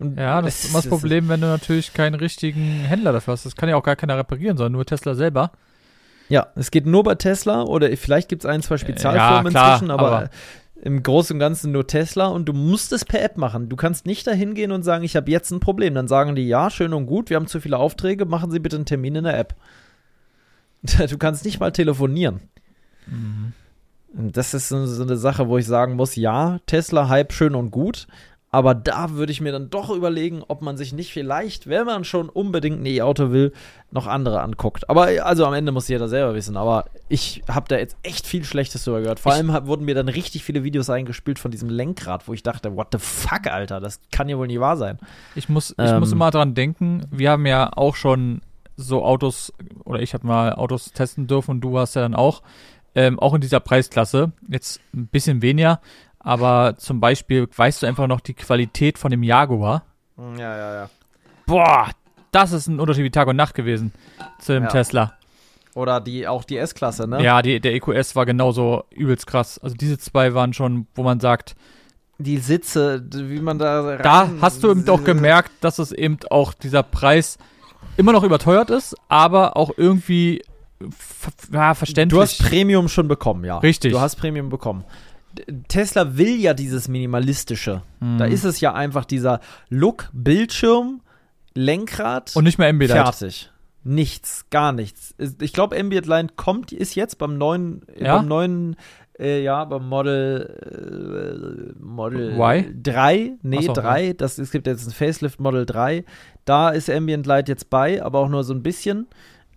Und 0.00 0.18
ja, 0.18 0.42
das 0.42 0.64
ist 0.64 0.70
immer 0.70 0.80
das 0.80 0.88
Problem, 0.88 1.28
wenn 1.28 1.40
du 1.40 1.46
natürlich 1.46 1.92
keinen 1.94 2.14
richtigen 2.14 2.60
Händler 2.60 3.12
dafür 3.12 3.32
hast. 3.32 3.46
Das 3.46 3.56
kann 3.56 3.68
ja 3.68 3.76
auch 3.76 3.82
gar 3.82 3.96
keiner 3.96 4.18
reparieren, 4.18 4.56
sondern 4.56 4.72
nur 4.72 4.84
Tesla 4.84 5.14
selber. 5.14 5.52
Ja, 6.28 6.48
es 6.56 6.70
geht 6.70 6.86
nur 6.86 7.04
bei 7.04 7.14
Tesla 7.14 7.62
oder 7.62 7.88
vielleicht 7.96 8.28
gibt 8.28 8.44
es 8.44 8.50
ein, 8.50 8.62
zwei 8.62 8.76
Spezialfirmen 8.76 9.46
Ja, 9.46 9.50
klar, 9.50 9.72
inzwischen, 9.74 9.90
aber, 9.90 10.06
aber- 10.08 10.30
im 10.82 11.02
Großen 11.02 11.34
und 11.34 11.40
Ganzen 11.40 11.72
nur 11.72 11.86
Tesla 11.86 12.26
und 12.26 12.44
du 12.46 12.52
musst 12.52 12.92
es 12.92 13.04
per 13.04 13.22
App 13.22 13.36
machen. 13.36 13.68
Du 13.68 13.76
kannst 13.76 14.06
nicht 14.06 14.26
dahin 14.26 14.54
gehen 14.54 14.70
und 14.70 14.82
sagen, 14.84 15.04
ich 15.04 15.16
habe 15.16 15.30
jetzt 15.30 15.50
ein 15.50 15.60
Problem. 15.60 15.94
Dann 15.94 16.06
sagen 16.06 16.34
die, 16.36 16.46
ja, 16.46 16.70
schön 16.70 16.92
und 16.92 17.06
gut, 17.06 17.30
wir 17.30 17.36
haben 17.36 17.48
zu 17.48 17.60
viele 17.60 17.78
Aufträge, 17.78 18.26
machen 18.26 18.50
Sie 18.50 18.60
bitte 18.60 18.76
einen 18.76 18.86
Termin 18.86 19.16
in 19.16 19.24
der 19.24 19.38
App. 19.38 19.54
Du 21.10 21.18
kannst 21.18 21.44
nicht 21.44 21.60
mal 21.60 21.72
telefonieren. 21.72 22.40
Und 24.16 24.36
Das 24.36 24.54
ist 24.54 24.68
so, 24.68 24.86
so 24.86 25.02
eine 25.02 25.16
Sache, 25.16 25.48
wo 25.48 25.58
ich 25.58 25.66
sagen 25.66 25.94
muss, 25.94 26.16
ja, 26.16 26.58
Tesla 26.66 27.08
Hype 27.08 27.32
schön 27.32 27.54
und 27.54 27.70
gut, 27.70 28.06
aber 28.50 28.74
da 28.74 29.10
würde 29.10 29.30
ich 29.30 29.42
mir 29.42 29.52
dann 29.52 29.68
doch 29.68 29.90
überlegen, 29.90 30.42
ob 30.48 30.62
man 30.62 30.78
sich 30.78 30.94
nicht 30.94 31.12
vielleicht, 31.12 31.66
wenn 31.68 31.84
man 31.84 32.04
schon 32.04 32.30
unbedingt 32.30 32.80
ein 32.80 32.86
E-Auto 32.86 33.30
will, 33.30 33.52
noch 33.90 34.06
andere 34.06 34.40
anguckt. 34.40 34.88
Aber 34.88 35.08
also 35.22 35.44
am 35.44 35.52
Ende 35.52 35.70
muss 35.70 35.86
jeder 35.88 36.08
selber 36.08 36.34
wissen. 36.34 36.56
Aber 36.56 36.86
ich 37.10 37.42
habe 37.46 37.68
da 37.68 37.76
jetzt 37.76 37.98
echt 38.02 38.26
viel 38.26 38.44
Schlechtes 38.44 38.84
drüber 38.84 39.02
gehört. 39.02 39.20
Vor 39.20 39.32
Ich- 39.32 39.36
allem 39.38 39.66
wurden 39.66 39.84
mir 39.84 39.94
dann 39.94 40.08
richtig 40.08 40.44
viele 40.44 40.64
Videos 40.64 40.88
eingespielt 40.88 41.38
von 41.38 41.50
diesem 41.50 41.68
Lenkrad, 41.68 42.26
wo 42.26 42.32
ich 42.32 42.42
dachte, 42.42 42.74
what 42.74 42.88
the 42.92 42.98
fuck, 42.98 43.46
Alter, 43.48 43.80
das 43.80 44.00
kann 44.12 44.30
ja 44.30 44.38
wohl 44.38 44.46
nicht 44.46 44.60
wahr 44.60 44.78
sein. 44.78 44.98
Ich 45.34 45.50
muss, 45.50 45.72
ich 45.72 45.76
muss 45.98 46.08
Ähm. 46.10 46.16
immer 46.16 46.30
dran 46.30 46.54
denken, 46.54 47.04
wir 47.10 47.30
haben 47.32 47.44
ja 47.44 47.70
auch 47.76 47.96
schon 47.96 48.40
so 48.80 49.04
Autos, 49.04 49.52
oder 49.84 50.00
ich 50.00 50.14
habe 50.14 50.26
mal 50.26 50.54
Autos 50.54 50.92
testen 50.92 51.26
dürfen 51.26 51.50
und 51.50 51.60
du 51.60 51.78
hast 51.78 51.94
ja 51.96 52.02
dann 52.02 52.14
auch, 52.14 52.42
ähm, 52.94 53.18
auch 53.18 53.34
in 53.34 53.40
dieser 53.40 53.60
Preisklasse, 53.60 54.32
jetzt 54.48 54.80
ein 54.94 55.08
bisschen 55.08 55.42
weniger, 55.42 55.80
aber 56.20 56.76
zum 56.78 57.00
Beispiel 57.00 57.48
weißt 57.54 57.82
du 57.82 57.86
einfach 57.86 58.06
noch 58.06 58.20
die 58.20 58.34
Qualität 58.34 58.96
von 58.98 59.10
dem 59.10 59.22
Jaguar. 59.22 59.82
Ja, 60.16 60.56
ja, 60.56 60.74
ja. 60.74 60.90
Boah, 61.46 61.90
das 62.30 62.52
ist 62.52 62.68
ein 62.68 62.78
Unterschied 62.80 63.04
wie 63.04 63.10
Tag 63.10 63.26
und 63.28 63.36
Nacht 63.36 63.54
gewesen 63.54 63.92
zu 64.40 64.52
dem 64.52 64.64
Ja. 64.64 64.68
Tesla. 64.68 65.12
Oder 65.74 66.00
die, 66.00 66.26
auch 66.26 66.44
die 66.44 66.56
S-Klasse, 66.56 67.06
ne? 67.06 67.22
Ja, 67.22 67.40
die, 67.42 67.60
der 67.60 67.74
EQS 67.74 68.16
war 68.16 68.26
genauso 68.26 68.84
übelst 68.90 69.26
krass. 69.26 69.58
Also 69.58 69.76
diese 69.76 69.98
zwei 69.98 70.34
waren 70.34 70.52
schon, 70.52 70.86
wo 70.94 71.02
man 71.02 71.20
sagt, 71.20 71.54
Die 72.18 72.38
Sitze, 72.38 73.04
wie 73.12 73.40
man 73.40 73.58
da 73.58 73.96
da 73.98 74.28
hast 74.40 74.64
du 74.64 74.70
eben 74.70 74.88
auch 74.88 75.04
gemerkt, 75.04 75.52
dass 75.60 75.78
es 75.78 75.92
eben 75.92 76.18
auch 76.30 76.52
dieser 76.52 76.82
Preis 76.82 77.38
immer 77.98 78.12
noch 78.12 78.24
überteuert 78.24 78.70
ist, 78.70 78.96
aber 79.08 79.56
auch 79.56 79.70
irgendwie 79.76 80.42
ja, 81.52 81.74
verständlich. 81.74 82.16
Du 82.16 82.22
hast 82.22 82.38
Premium 82.38 82.88
schon 82.88 83.08
bekommen, 83.08 83.44
ja. 83.44 83.58
Richtig. 83.58 83.92
Du 83.92 84.00
hast 84.00 84.16
Premium 84.16 84.48
bekommen. 84.48 84.84
Tesla 85.68 86.16
will 86.16 86.36
ja 86.40 86.54
dieses 86.54 86.88
Minimalistische. 86.88 87.82
Da 88.00 88.26
Mhm. 88.26 88.32
ist 88.32 88.44
es 88.44 88.60
ja 88.60 88.72
einfach 88.74 89.04
dieser 89.04 89.40
Look, 89.68 90.08
Bildschirm, 90.12 91.00
Lenkrad, 91.54 92.34
und 92.36 92.44
nicht 92.44 92.58
mehr 92.58 92.68
Ambilight. 92.68 92.96
fertig. 93.16 93.50
Nichts, 93.84 94.46
gar 94.50 94.72
nichts. 94.72 95.14
Ich 95.40 95.52
glaube, 95.52 95.78
Ambient 95.78 96.06
Line 96.06 96.28
kommt, 96.36 96.72
ist 96.72 96.94
jetzt 96.94 97.18
beim 97.18 97.38
neuen, 97.38 97.82
äh, 97.88 98.04
Ja? 98.04 98.16
beim 98.18 98.28
neuen, 98.28 98.76
äh, 99.18 99.42
ja, 99.42 99.64
beim 99.64 99.88
Model, 99.88 101.74
äh, 101.76 101.82
Model 101.82 102.34
Y? 102.38 102.82
3, 102.82 103.32
nee, 103.42 103.62
so, 103.62 103.72
3, 103.72 104.12
das, 104.12 104.38
es 104.38 104.50
gibt 104.50 104.66
jetzt 104.66 104.86
ein 104.86 104.92
Facelift 104.92 105.40
Model 105.40 105.66
3, 105.66 106.04
da 106.48 106.70
ist 106.70 106.88
Ambient 106.88 107.26
Light 107.26 107.48
jetzt 107.48 107.70
bei, 107.70 108.02
aber 108.02 108.20
auch 108.20 108.28
nur 108.28 108.44
so 108.44 108.54
ein 108.54 108.62
bisschen, 108.62 109.06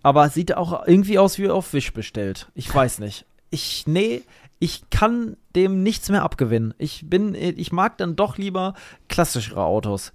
aber 0.02 0.28
sieht 0.28 0.56
auch 0.56 0.86
irgendwie 0.86 1.18
aus 1.18 1.38
wie 1.38 1.48
auf 1.48 1.72
Wish 1.72 1.92
bestellt. 1.92 2.50
Ich 2.54 2.72
weiß 2.72 2.98
nicht. 2.98 3.24
Ich, 3.50 3.86
nee, 3.86 4.22
ich 4.58 4.88
kann 4.90 5.36
dem 5.54 5.82
nichts 5.82 6.08
mehr 6.08 6.22
abgewinnen. 6.22 6.74
Ich 6.78 7.08
bin, 7.08 7.34
ich 7.34 7.72
mag 7.72 7.98
dann 7.98 8.16
doch 8.16 8.38
lieber 8.38 8.74
klassischere 9.08 9.64
Autos. 9.64 10.12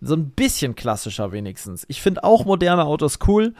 So 0.00 0.14
ein 0.14 0.30
bisschen 0.30 0.74
klassischer 0.74 1.32
wenigstens. 1.32 1.84
Ich 1.88 2.02
finde 2.02 2.22
auch 2.24 2.44
moderne 2.44 2.84
Autos 2.84 3.18
cool, 3.26 3.54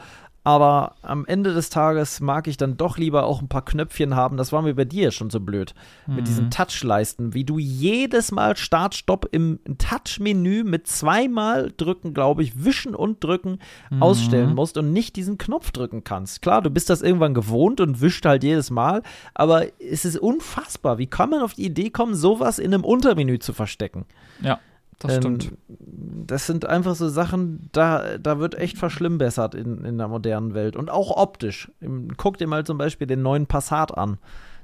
aber 0.47 0.95
am 1.01 1.25
Ende 1.25 1.53
des 1.53 1.69
Tages 1.69 2.21
mag 2.21 2.47
ich 2.47 2.55
dann 2.55 2.77
doch 2.77 2.97
lieber 2.97 3.25
auch 3.25 3.41
ein 3.41 3.49
paar 3.49 3.65
Knöpfchen 3.65 4.15
haben. 4.15 4.37
Das 4.37 4.53
war 4.53 4.61
mir 4.61 4.75
bei 4.75 4.85
dir 4.85 5.11
schon 5.11 5.29
so 5.29 5.41
blöd. 5.41 5.75
Mit 6.07 6.25
diesen 6.25 6.49
Touchleisten, 6.49 7.33
wie 7.33 7.43
du 7.43 7.59
jedes 7.59 8.31
Mal 8.31 8.55
Start-Stopp 8.55 9.27
im 9.33 9.59
Touch-Menü 9.77 10.63
mit 10.63 10.87
zweimal 10.87 11.73
drücken, 11.75 12.13
glaube 12.13 12.43
ich, 12.43 12.63
wischen 12.63 12.95
und 12.95 13.21
drücken 13.21 13.59
ausstellen 13.99 14.55
musst 14.55 14.77
und 14.77 14.93
nicht 14.93 15.17
diesen 15.17 15.37
Knopf 15.37 15.71
drücken 15.71 16.05
kannst. 16.05 16.41
Klar, 16.41 16.61
du 16.61 16.69
bist 16.69 16.89
das 16.89 17.01
irgendwann 17.01 17.33
gewohnt 17.33 17.81
und 17.81 17.99
wischt 17.99 18.25
halt 18.25 18.45
jedes 18.45 18.71
Mal, 18.71 19.03
aber 19.33 19.65
es 19.81 20.05
ist 20.05 20.17
unfassbar. 20.17 20.97
Wie 20.97 21.07
kann 21.07 21.29
man 21.29 21.41
auf 21.41 21.55
die 21.55 21.65
Idee 21.65 21.89
kommen, 21.89 22.15
sowas 22.15 22.57
in 22.57 22.73
einem 22.73 22.85
Untermenü 22.85 23.39
zu 23.39 23.51
verstecken? 23.51 24.05
Ja, 24.41 24.61
das 24.99 25.13
Ähm, 25.15 25.21
stimmt. 25.21 25.51
Das 25.67 26.47
sind 26.47 26.65
einfach 26.65 26.95
so 26.95 27.07
Sachen, 27.09 27.69
da, 27.71 28.17
da 28.17 28.39
wird 28.39 28.55
echt 28.55 28.77
verschlimmbessert 28.77 29.55
in, 29.55 29.85
in 29.85 29.97
der 29.97 30.07
modernen 30.07 30.53
Welt. 30.53 30.75
Und 30.75 30.89
auch 30.89 31.15
optisch. 31.15 31.71
Guck 32.17 32.37
dir 32.37 32.47
mal 32.47 32.65
zum 32.65 32.77
Beispiel 32.77 33.07
den 33.07 33.21
neuen 33.21 33.47
Passat 33.47 33.97
an. 33.97 34.17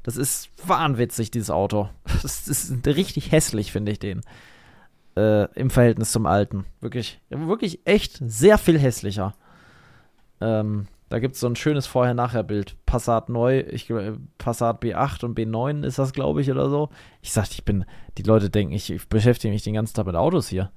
Das 0.04 0.18
ist 0.18 0.50
wahnwitzig, 0.66 1.32
dieses 1.32 1.50
Auto. 1.50 1.90
Das 2.22 2.48
ist 2.48 2.86
richtig 2.86 3.32
hässlich, 3.32 3.72
finde 3.72 3.92
ich 3.92 4.00
den. 4.00 4.22
Äh, 5.16 5.46
Im 5.54 5.70
Verhältnis 5.70 6.12
zum 6.12 6.26
alten. 6.26 6.66
Wirklich, 6.82 7.22
wirklich 7.30 7.82
echt 7.86 8.20
sehr 8.26 8.58
viel 8.58 8.80
hässlicher. 8.80 9.34
Ähm, 10.42 10.88
da 11.10 11.20
gibt 11.20 11.36
es 11.36 11.42
so 11.42 11.48
ein 11.48 11.56
schönes 11.56 11.86
Vorher-Nachher-Bild. 11.86 12.76
Passat 12.86 13.30
neu, 13.30 13.60
ich, 13.60 13.88
glaub, 13.88 14.18
Passat 14.38 14.82
B8 14.84 15.26
und 15.26 15.38
B9 15.38 15.84
ist 15.84 16.00
das, 16.00 16.14
glaube 16.14 16.42
ich, 16.42 16.50
oder 16.50 16.70
so. 16.70 16.90
Ich 17.22 17.32
sagte, 17.32 17.54
ich 17.54 17.66
bin, 17.66 17.86
die 18.18 18.24
Leute 18.24 18.50
denken, 18.50 18.74
ich, 18.74 18.92
ich 18.92 19.08
beschäftige 19.08 19.54
mich 19.54 19.64
den 19.64 19.76
ganzen 19.76 19.94
Tag 19.96 20.06
mit 20.06 20.16
Autos 20.16 20.48
hier. 20.48 20.72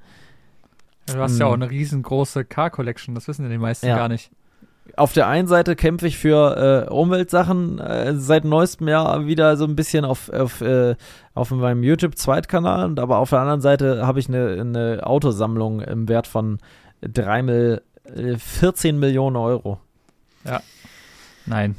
Du 1.06 1.18
hast 1.18 1.38
ja 1.38 1.46
mm. 1.46 1.48
auch 1.48 1.54
eine 1.54 1.70
riesengroße 1.70 2.44
Car-Collection, 2.44 3.14
das 3.14 3.28
wissen 3.28 3.44
ja 3.44 3.48
die 3.48 3.58
meisten 3.58 3.86
Ja. 3.86 3.96
gar 3.96 4.08
nicht. 4.08 4.30
Auf 4.96 5.12
der 5.12 5.26
einen 5.26 5.48
Seite 5.48 5.74
kämpfe 5.74 6.06
ich 6.06 6.16
für 6.16 6.86
äh, 6.86 6.90
Umweltsachen 6.90 7.80
äh, 7.80 8.14
seit 8.14 8.44
neuestem 8.44 8.86
Jahr 8.88 9.26
wieder 9.26 9.56
so 9.56 9.64
ein 9.64 9.74
bisschen 9.74 10.04
auf, 10.04 10.28
auf, 10.30 10.60
äh, 10.60 10.94
auf 11.34 11.50
meinem 11.50 11.82
YouTube-Zweitkanal, 11.82 12.98
aber 12.98 13.18
auf 13.18 13.30
der 13.30 13.40
anderen 13.40 13.60
Seite 13.60 14.06
habe 14.06 14.20
ich 14.20 14.28
eine, 14.28 14.60
eine 14.60 15.00
Autosammlung 15.04 15.80
im 15.80 16.08
Wert 16.08 16.26
von 16.26 16.58
3 17.00 17.42
Mil, 17.42 17.82
äh, 18.04 18.36
14 18.36 18.98
Millionen 18.98 19.36
Euro. 19.36 19.80
Nein. 21.49 21.76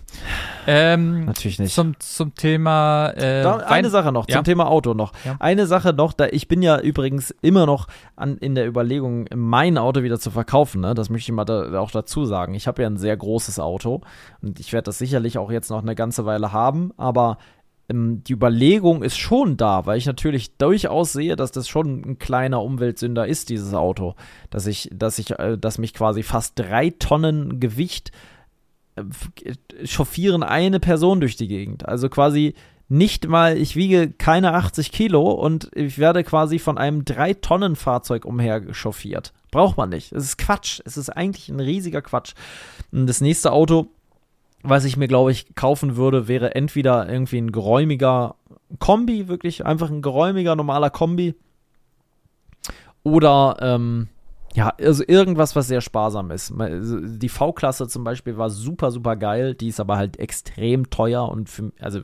Ähm, 0.65 1.25
Natürlich 1.25 1.59
nicht. 1.59 1.75
zum, 1.75 1.99
zum 1.99 2.33
Thema 2.35 3.09
äh, 3.17 3.43
Da, 3.43 3.57
eine 3.57 3.89
Sache 3.89 4.13
noch, 4.13 4.27
Ja. 4.29 4.35
zum 4.37 4.45
Thema 4.45 4.67
Auto 4.69 4.93
noch. 4.93 5.11
Ja. 5.25 5.35
Eine 5.39 5.67
Sache 5.67 5.91
noch, 5.91 6.13
da 6.13 6.27
ich 6.27 6.47
bin 6.47 6.61
ja 6.61 6.79
übrigens 6.79 7.31
immer 7.41 7.65
noch 7.65 7.87
an, 8.15 8.37
in 8.37 8.55
der 8.55 8.65
Überlegung, 8.65 9.25
mein 9.35 9.77
Auto 9.77 10.03
wieder 10.03 10.19
zu 10.21 10.31
verkaufen. 10.31 10.79
Ne? 10.81 10.93
Das 10.93 11.09
möchte 11.09 11.31
ich 11.31 11.35
mal 11.35 11.43
da, 11.43 11.79
auch 11.81 11.91
dazu 11.91 12.23
sagen. 12.23 12.53
Ich 12.53 12.65
habe 12.65 12.81
ja 12.81 12.89
ein 12.89 12.95
sehr 12.97 13.17
großes 13.17 13.59
Auto 13.59 14.01
und 14.41 14.59
ich 14.61 14.71
werde 14.71 14.85
das 14.85 14.99
sicherlich 14.99 15.37
auch 15.37 15.51
jetzt 15.51 15.69
noch 15.69 15.81
eine 15.81 15.95
ganze 15.95 16.25
Weile 16.25 16.53
haben, 16.53 16.93
aber 16.95 17.37
ähm, 17.89 18.23
die 18.23 18.33
Überlegung 18.33 19.03
ist 19.03 19.17
schon 19.17 19.57
da, 19.57 19.85
weil 19.85 19.97
ich 19.97 20.05
natürlich 20.05 20.55
durchaus 20.57 21.11
sehe, 21.11 21.35
dass 21.35 21.51
das 21.51 21.67
schon 21.67 22.03
ein 22.05 22.19
kleiner 22.19 22.61
Umweltsünder 22.63 23.27
ist, 23.27 23.49
dieses 23.49 23.73
Auto. 23.73 24.15
Dass 24.49 24.65
ich, 24.65 24.89
dass 24.93 25.19
ich, 25.19 25.37
äh, 25.39 25.57
dass 25.57 25.77
mich 25.77 25.93
quasi 25.93 26.23
fast 26.23 26.57
drei 26.57 26.91
Tonnen 26.97 27.59
Gewicht 27.59 28.11
chauffieren 29.85 30.43
eine 30.43 30.79
Person 30.79 31.19
durch 31.19 31.35
die 31.35 31.47
Gegend. 31.47 31.87
Also 31.87 32.09
quasi 32.09 32.53
nicht 32.89 33.27
mal, 33.27 33.57
ich 33.57 33.75
wiege 33.75 34.11
keine 34.11 34.53
80 34.53 34.91
Kilo 34.91 35.29
und 35.31 35.69
ich 35.75 35.97
werde 35.97 36.23
quasi 36.23 36.57
von 36.57 36.77
einem 36.77 37.01
3-Tonnen-Fahrzeug 37.01 38.23
umherchauffiert. 38.23 39.33
Braucht 39.51 39.77
man 39.77 39.89
nicht. 39.89 40.13
Es 40.13 40.23
ist 40.23 40.37
Quatsch. 40.37 40.79
Es 40.85 40.95
ist 40.95 41.09
eigentlich 41.09 41.49
ein 41.49 41.59
riesiger 41.59 42.01
Quatsch. 42.01 42.33
Das 42.91 43.19
nächste 43.19 43.51
Auto, 43.51 43.89
was 44.63 44.85
ich 44.85 44.95
mir, 44.95 45.07
glaube 45.07 45.31
ich, 45.31 45.53
kaufen 45.55 45.97
würde, 45.97 46.27
wäre 46.27 46.55
entweder 46.55 47.09
irgendwie 47.09 47.39
ein 47.39 47.51
geräumiger 47.51 48.35
Kombi, 48.79 49.27
wirklich 49.27 49.65
einfach 49.65 49.89
ein 49.89 50.01
geräumiger, 50.01 50.55
normaler 50.55 50.89
Kombi. 50.89 51.35
Oder, 53.03 53.57
ähm, 53.61 54.07
ja, 54.57 54.73
also 54.81 55.03
irgendwas, 55.05 55.55
was 55.55 55.67
sehr 55.67 55.81
sparsam 55.81 56.31
ist. 56.31 56.51
Also 56.59 56.99
Die 56.99 57.29
V-Klasse 57.29 57.87
zum 57.87 58.03
Beispiel 58.03 58.37
war 58.37 58.49
super, 58.49 58.89
super 58.89 59.15
geil. 59.15 59.53
Die 59.53 59.67
ist 59.67 59.79
aber 59.79 59.97
halt 59.97 60.17
extrem 60.17 60.89
teuer 60.89 61.29
und 61.29 61.47
für, 61.47 61.71
also 61.79 61.99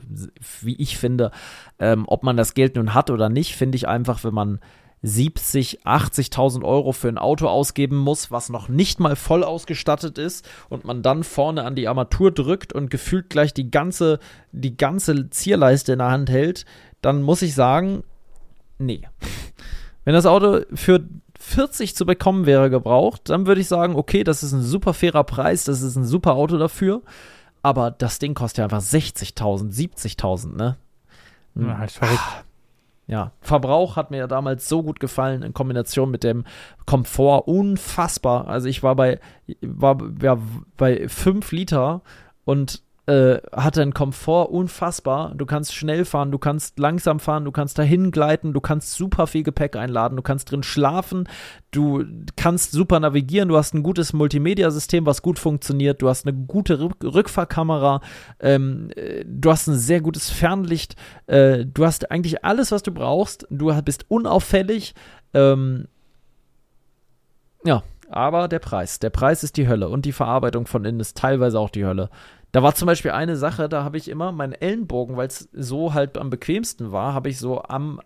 wie 0.62 0.76
ich 0.76 0.96
finde, 0.96 1.32
ähm, 1.80 2.04
ob 2.06 2.22
man 2.22 2.36
das 2.36 2.54
Geld 2.54 2.76
nun 2.76 2.94
hat 2.94 3.10
oder 3.10 3.28
nicht, 3.28 3.56
finde 3.56 3.74
ich 3.74 3.88
einfach, 3.88 4.22
wenn 4.22 4.34
man 4.34 4.60
70, 5.02 5.84
80.000 5.84 6.62
Euro 6.62 6.92
für 6.92 7.08
ein 7.08 7.18
Auto 7.18 7.48
ausgeben 7.48 7.96
muss, 7.96 8.30
was 8.30 8.50
noch 8.50 8.68
nicht 8.68 9.00
mal 9.00 9.16
voll 9.16 9.42
ausgestattet 9.42 10.16
ist 10.16 10.48
und 10.68 10.84
man 10.84 11.02
dann 11.02 11.24
vorne 11.24 11.64
an 11.64 11.74
die 11.74 11.88
Armatur 11.88 12.30
drückt 12.30 12.72
und 12.72 12.88
gefühlt 12.88 13.30
gleich 13.30 13.52
die 13.52 13.72
ganze, 13.72 14.20
die 14.52 14.76
ganze 14.76 15.28
Zierleiste 15.28 15.94
in 15.94 15.98
der 15.98 16.12
Hand 16.12 16.30
hält, 16.30 16.66
dann 17.00 17.20
muss 17.20 17.42
ich 17.42 17.56
sagen, 17.56 18.04
nee. 18.78 19.02
Wenn 20.04 20.14
das 20.14 20.26
Auto 20.26 20.60
für 20.74 21.02
40 21.44 21.94
zu 21.94 22.06
bekommen 22.06 22.46
wäre 22.46 22.70
gebraucht, 22.70 23.28
dann 23.28 23.46
würde 23.46 23.60
ich 23.60 23.68
sagen, 23.68 23.96
okay, 23.96 24.24
das 24.24 24.42
ist 24.42 24.52
ein 24.52 24.62
super 24.62 24.94
fairer 24.94 25.24
Preis, 25.24 25.64
das 25.64 25.82
ist 25.82 25.96
ein 25.96 26.04
super 26.04 26.34
Auto 26.34 26.56
dafür. 26.58 27.02
Aber 27.62 27.90
das 27.90 28.18
Ding 28.18 28.34
kostet 28.34 28.58
ja 28.58 28.64
einfach 28.64 28.80
60.000, 28.80 29.72
70.000, 29.72 30.56
ne? 30.56 30.76
Ja, 31.54 31.78
halt 31.78 31.92
verrückt. 31.92 32.44
Ja, 33.06 33.32
Verbrauch 33.40 33.96
hat 33.96 34.10
mir 34.10 34.16
ja 34.16 34.26
damals 34.26 34.68
so 34.68 34.82
gut 34.82 34.98
gefallen 34.98 35.42
in 35.42 35.52
Kombination 35.52 36.10
mit 36.10 36.24
dem 36.24 36.44
Komfort 36.86 37.46
unfassbar. 37.46 38.48
Also 38.48 38.68
ich 38.68 38.82
war 38.82 38.96
bei 38.96 39.20
war 39.60 39.98
ja, 40.22 40.38
bei 40.78 41.08
5 41.08 41.52
Liter 41.52 42.00
und 42.44 42.82
äh, 43.06 43.38
hatte 43.52 43.82
einen 43.82 43.92
Komfort 43.92 44.50
unfassbar. 44.50 45.34
Du 45.34 45.44
kannst 45.44 45.74
schnell 45.74 46.04
fahren, 46.04 46.30
du 46.30 46.38
kannst 46.38 46.78
langsam 46.78 47.20
fahren, 47.20 47.44
du 47.44 47.52
kannst 47.52 47.78
dahin 47.78 48.10
gleiten, 48.10 48.54
du 48.54 48.60
kannst 48.60 48.94
super 48.94 49.26
viel 49.26 49.42
Gepäck 49.42 49.76
einladen, 49.76 50.16
du 50.16 50.22
kannst 50.22 50.50
drin 50.50 50.62
schlafen, 50.62 51.28
du 51.70 52.04
kannst 52.36 52.72
super 52.72 53.00
navigieren, 53.00 53.48
du 53.48 53.58
hast 53.58 53.74
ein 53.74 53.82
gutes 53.82 54.14
Multimedia-System, 54.14 55.04
was 55.04 55.20
gut 55.20 55.38
funktioniert, 55.38 56.00
du 56.00 56.08
hast 56.08 56.26
eine 56.26 56.34
gute 56.34 56.80
Rück 56.80 56.96
Rückfahrkamera, 57.04 58.00
ähm, 58.40 58.90
äh, 58.96 59.24
du 59.26 59.50
hast 59.50 59.66
ein 59.66 59.76
sehr 59.76 60.00
gutes 60.00 60.30
Fernlicht, 60.30 60.96
äh, 61.26 61.66
du 61.66 61.84
hast 61.84 62.10
eigentlich 62.10 62.44
alles, 62.44 62.72
was 62.72 62.82
du 62.82 62.92
brauchst, 62.92 63.46
du 63.50 63.70
bist 63.82 64.06
unauffällig. 64.08 64.94
Ähm, 65.34 65.88
ja, 67.64 67.82
aber 68.08 68.48
der 68.48 68.60
Preis, 68.60 68.98
der 68.98 69.10
Preis 69.10 69.42
ist 69.42 69.56
die 69.56 69.68
Hölle 69.68 69.88
und 69.88 70.06
die 70.06 70.12
Verarbeitung 70.12 70.66
von 70.66 70.84
innen 70.84 71.00
ist 71.00 71.16
teilweise 71.16 71.58
auch 71.58 71.70
die 71.70 71.84
Hölle. 71.84 72.08
Da 72.54 72.62
war 72.62 72.76
zum 72.76 72.86
Beispiel 72.86 73.10
eine 73.10 73.36
Sache, 73.36 73.68
da 73.68 73.82
habe 73.82 73.96
ich 73.96 74.08
immer 74.08 74.30
meinen 74.30 74.52
Ellenbogen, 74.52 75.16
weil 75.16 75.26
es 75.26 75.48
so 75.52 75.92
halt 75.92 76.16
am 76.16 76.30
bequemsten 76.30 76.92
war, 76.92 77.12
habe 77.12 77.28
ich 77.28 77.40
so 77.40 77.60
am, 77.64 78.00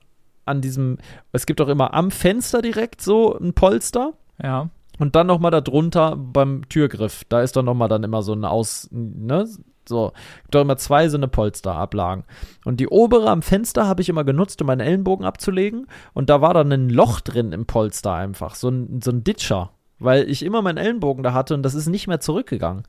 an 0.47 0.63
diesem, 0.63 0.97
es 1.33 1.45
gibt 1.45 1.61
auch 1.61 1.69
immer 1.69 1.93
am 1.93 2.11
Fenster 2.11 2.63
direkt 2.63 3.03
so 3.03 3.39
ein 3.39 3.53
Polster. 3.53 4.15
Ja. 4.43 4.71
Und 4.99 5.17
dann 5.17 5.27
nochmal 5.27 5.51
da 5.51 5.61
drunter 5.61 6.17
beim 6.17 6.67
Türgriff. 6.71 7.25
Da 7.29 7.43
ist 7.43 7.57
dann 7.57 7.67
nochmal 7.67 7.91
dann 7.91 8.05
immer 8.05 8.23
so 8.23 8.33
ein 8.33 8.47
Aus, 8.47 8.89
ne? 8.91 9.47
So, 9.87 10.13
gibt 10.45 10.55
doch 10.55 10.63
immer 10.63 10.79
zwei 10.79 11.11
so 11.11 11.19
eine 11.19 11.29
Polsterablagen. 11.29 12.25
Und 12.65 12.81
die 12.81 12.89
obere 12.89 13.29
am 13.29 13.43
Fenster 13.43 13.87
habe 13.87 14.01
ich 14.01 14.09
immer 14.09 14.25
genutzt, 14.25 14.63
um 14.63 14.69
meinen 14.69 14.81
Ellenbogen 14.81 15.27
abzulegen. 15.27 15.89
Und 16.15 16.31
da 16.31 16.41
war 16.41 16.55
dann 16.55 16.73
ein 16.73 16.89
Loch 16.89 17.21
drin 17.21 17.53
im 17.53 17.67
Polster 17.67 18.15
einfach. 18.15 18.55
So 18.55 18.71
ein, 18.71 19.03
so 19.03 19.11
ein 19.11 19.25
Ditcher. 19.25 19.73
Weil 19.99 20.27
ich 20.31 20.43
immer 20.43 20.63
meinen 20.63 20.79
Ellenbogen 20.79 21.23
da 21.23 21.35
hatte 21.35 21.53
und 21.53 21.63
das 21.63 21.75
ist 21.75 21.89
nicht 21.89 22.09
mehr 22.09 22.21
zurückgegangen. 22.21 22.85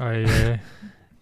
Oh. 0.00 0.56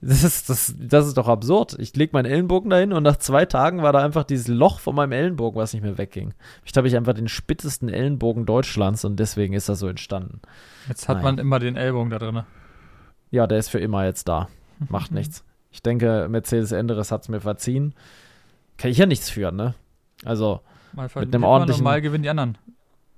Das 0.05 0.25
ist, 0.25 0.51
das, 0.51 0.75
das 0.79 1.07
ist 1.07 1.17
doch 1.17 1.29
absurd. 1.29 1.77
Ich 1.79 1.95
lege 1.95 2.11
meinen 2.13 2.27
Ellenbogen 2.27 2.71
dahin 2.71 2.93
und 2.93 3.05
nach 3.05 3.19
zwei 3.19 3.45
Tagen 3.47 3.83
war 3.83 3.93
da 3.93 4.01
einfach 4.05 4.25
dieses 4.25 4.49
Loch 4.49 4.81
von 4.81 4.97
meinem 4.97 5.13
Ellenbogen, 5.13 5.61
was 5.61 5.73
nicht 5.73 5.83
mehr 5.83 5.97
wegging. 5.97 6.35
Ich 6.65 6.77
habe 6.77 6.89
ich 6.89 6.97
einfach 6.97 7.15
den 7.15 7.29
spitzesten 7.29 7.89
Ellenbogen 7.89 8.45
Deutschlands 8.45 9.05
und 9.05 9.17
deswegen 9.21 9.55
ist 9.55 9.69
das 9.69 9.79
so 9.79 9.87
entstanden. 9.87 10.41
Jetzt 10.89 11.09
hat 11.09 11.19
Naja. 11.19 11.25
man 11.27 11.39
immer 11.39 11.61
den 11.61 11.77
Ellbogen 11.77 12.11
da 12.11 12.19
drin. 12.19 12.43
Ja, 13.31 13.47
der 13.47 13.59
ist 13.59 13.69
für 13.69 13.79
immer 13.79 14.05
jetzt 14.05 14.27
da. 14.27 14.49
Macht 14.89 15.13
nichts. 15.13 15.45
Ich 15.71 15.83
denke, 15.83 16.27
Mercedes 16.29 16.73
Enderes 16.73 17.13
hat 17.13 17.23
es 17.23 17.29
mir 17.29 17.41
verziehen. 17.41 17.95
Kann 18.79 18.91
ich 18.91 18.99
ja 18.99 19.07
nichts 19.07 19.31
für, 19.31 19.53
ne? 19.53 19.75
Also, 20.25 20.61
Mal 20.95 21.03
einem 21.03 21.09
verliert 21.11 21.33
man 21.35 21.45
ordentlichen- 21.45 21.85
mal 21.85 22.01
gewinnen 22.03 22.25
die 22.25 22.29
anderen. 22.31 22.59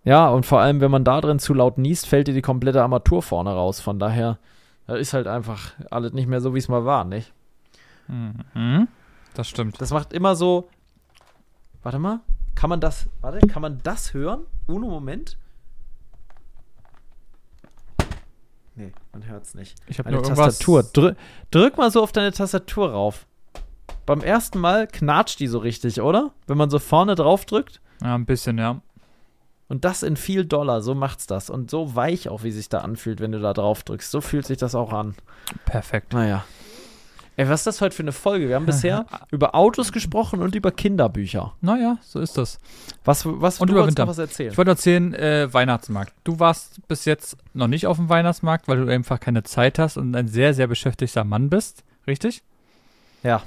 ja, 0.05 0.29
und 0.29 0.45
vor 0.45 0.61
allem, 0.61 0.83
wenn 0.83 0.91
man 0.91 1.05
da 1.05 1.21
drin 1.23 1.39
zu 1.39 1.55
laut 1.55 1.79
niest, 1.79 2.07
fällt 2.07 2.29
dir 2.29 2.35
die 2.35 2.43
komplette 2.43 2.83
Armatur 2.83 3.23
vorne 3.23 3.51
raus. 3.55 3.81
Von 3.81 3.99
daher, 3.99 4.39
das 4.87 4.99
ist 5.01 5.13
halt 5.13 5.27
einfach 5.27 5.73
alles 5.91 6.13
nicht 6.13 6.29
mehr 6.29 6.41
so, 6.41 6.55
wie 6.55 6.59
es 6.59 6.69
mal 6.69 6.85
war, 6.85 7.05
nicht? 7.05 7.33
Mhm. 8.09 8.89
Das 9.35 9.49
stimmt. 9.49 9.81
Das 9.81 9.91
macht 9.91 10.13
immer 10.13 10.37
so. 10.37 10.69
Warte 11.83 11.99
mal. 11.99 12.21
Kann 12.55 12.71
man 12.71 12.81
das. 12.81 13.09
Warte, 13.21 13.47
kann 13.47 13.63
man 13.63 13.81
das 13.83 14.15
hören? 14.15 14.47
Uno 14.67 14.89
Moment. 14.89 15.37
Nee, 18.77 18.93
man 19.13 19.27
hört's 19.27 19.55
nicht. 19.55 19.77
Ich 19.87 19.99
habe 19.99 20.09
Eine 20.09 20.19
nur. 20.19 20.27
Tastatur. 20.27 20.83
Drück, 20.83 21.17
drück 21.51 21.77
mal 21.77 21.91
so 21.91 22.03
auf 22.03 22.13
deine 22.13 22.33
Tastatur 22.33 22.91
rauf. 22.91 23.27
Beim 24.07 24.21
ersten 24.21 24.59
Mal 24.59 24.87
knatscht 24.87 25.41
die 25.41 25.47
so 25.47 25.59
richtig, 25.59 26.01
oder? 26.01 26.33
Wenn 26.47 26.59
man 26.59 26.71
so 26.71 26.79
vorne 26.79 27.15
drauf 27.15 27.45
drückt. 27.47 27.81
Ja, 28.03 28.15
ein 28.15 28.27
bisschen, 28.27 28.59
ja. 28.59 28.81
Und 29.69 29.85
das 29.85 30.03
in 30.03 30.17
viel 30.17 30.45
Dollar, 30.45 30.83
so 30.83 30.95
macht's 30.95 31.27
das. 31.27 31.49
Und 31.51 31.71
so 31.71 31.95
weich 31.97 32.29
auch, 32.29 32.43
wie 32.43 32.51
sich 32.51 32.69
da 32.69 32.79
anfühlt, 32.81 33.21
wenn 33.21 33.33
du 33.33 33.41
da 33.41 33.53
drauf 33.53 33.83
drückst. 33.83 34.11
So 34.11 34.21
fühlt 34.21 34.47
sich 34.47 34.59
das 34.59 34.75
auch 34.75 34.93
an. 34.93 35.15
Perfekt. 35.65 36.13
Naja. 36.13 36.45
Ey, 37.37 37.49
was 37.49 37.61
ist 37.61 37.67
das 37.67 37.81
heute 37.81 37.97
für 37.97 38.03
eine 38.05 38.13
Folge? 38.13 38.49
Wir 38.49 38.55
haben 38.55 38.67
bisher 38.67 39.07
über 39.33 39.55
Autos 39.55 39.91
gesprochen 39.91 40.41
und 40.41 40.55
über 40.55 40.71
Kinderbücher. 40.71 41.55
Naja, 41.61 41.99
so 42.03 42.21
ist 42.21 42.39
das. 42.39 42.61
Was, 43.05 43.25
was 43.27 43.59
Und 43.61 43.69
du 43.69 43.73
über 43.73 43.81
wolltest 43.81 43.99
Winter. 43.99 44.05
noch 44.05 44.11
was 44.11 44.19
erzählen? 44.19 44.53
Ich 44.53 44.59
wollte 44.59 44.71
erzählen, 44.73 45.15
äh, 45.15 45.53
Weihnachtsmarkt. 45.53 46.13
Du 46.23 46.39
warst 46.39 46.87
bis 46.87 47.07
jetzt 47.07 47.37
noch 47.55 47.67
nicht 47.67 47.87
auf 47.87 47.97
dem 47.97 48.09
Weihnachtsmarkt, 48.09 48.69
weil 48.69 48.85
du 48.85 48.93
einfach 48.93 49.19
keine 49.19 49.43
Zeit 49.43 49.79
hast 49.81 49.97
und 49.97 50.15
ein 50.15 50.29
sehr, 50.29 50.55
sehr 50.55 50.67
beschäftigter 50.69 51.25
Mann 51.25 51.49
bist. 51.51 51.83
Richtig? 52.07 52.43
Ja. 53.25 53.43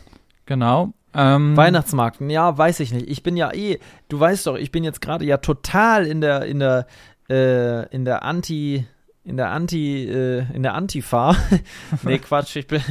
Genau. 0.48 0.94
Ähm, 1.18 1.58
Weihnachtsmarkt, 1.58 2.22
ja, 2.22 2.56
weiß 2.56 2.80
ich 2.80 2.94
nicht. 2.94 3.10
Ich 3.10 3.24
bin 3.24 3.36
ja 3.36 3.52
eh, 3.52 3.80
du 4.08 4.20
weißt 4.20 4.46
doch, 4.46 4.56
ich 4.56 4.72
bin 4.72 4.84
jetzt 4.84 5.02
gerade 5.02 5.26
ja 5.26 5.38
total 5.38 6.06
in 6.06 6.22
der, 6.22 6.46
in 6.46 6.60
der, 6.60 6.86
äh, 7.28 7.90
in 7.90 8.06
der 8.06 8.24
Anti, 8.24 8.86
in 9.24 9.36
der 9.36 9.50
Anti, 9.50 10.08
äh, 10.08 10.46
in 10.54 10.62
der 10.62 10.76
Antifa. 10.76 11.36
nee, 12.04 12.20
Quatsch, 12.20 12.56
ich 12.56 12.68
bin, 12.68 12.84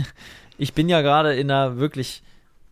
ich 0.59 0.75
bin 0.75 0.89
ja 0.89 1.03
gerade 1.03 1.35
in 1.37 1.53
einer 1.53 1.79
wirklich, 1.79 2.25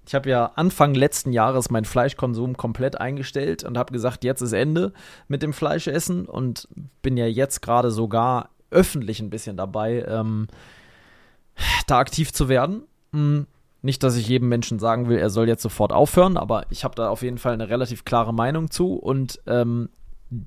ich 0.09 0.17
habe 0.17 0.29
ja 0.29 0.47
Anfang 0.57 0.93
letzten 0.93 1.33
Jahres 1.33 1.71
meinen 1.71 1.85
Fleischkonsum 1.85 2.57
komplett 2.57 3.01
eingestellt 3.01 3.63
und 3.63 3.79
habe 3.79 3.93
gesagt, 3.93 4.25
jetzt 4.25 4.41
ist 4.41 4.53
Ende 4.53 4.93
mit 5.29 5.45
dem 5.45 5.53
Fleischessen 5.53 6.27
und 6.27 6.67
bin 7.01 7.17
ja 7.17 7.27
jetzt 7.27 7.63
gerade 7.63 7.93
sogar 7.93 8.51
öffentlich 8.73 9.21
ein 9.21 9.31
bisschen 9.31 9.57
dabei, 9.57 10.05
ähm, 10.09 10.49
da 11.87 11.99
aktiv 11.99 12.33
zu 12.33 12.49
werden. 12.49 12.83
Hm, 13.13 13.47
Nicht, 13.85 14.03
dass 14.03 14.17
ich 14.17 14.27
jedem 14.29 14.49
Menschen 14.49 14.79
sagen 14.79 15.09
will, 15.09 15.19
er 15.19 15.29
soll 15.29 15.47
jetzt 15.47 15.63
sofort 15.63 15.93
aufhören, 15.93 16.37
aber 16.39 16.65
ich 16.71 16.85
habe 16.85 16.95
da 16.95 17.11
auf 17.11 17.23
jeden 17.23 17.37
Fall 17.39 17.53
eine 17.53 17.69
relativ 17.69 18.05
klare 18.05 18.33
Meinung 18.33 18.71
zu 18.71 18.95
und 18.95 19.41
ähm, 19.47 19.91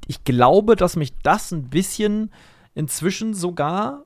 ich 0.08 0.24
glaube, 0.24 0.76
dass 0.76 0.96
mich 0.96 1.14
das 1.22 1.52
ein 1.52 1.70
bisschen 1.70 2.32
inzwischen 2.74 3.34
sogar 3.36 4.04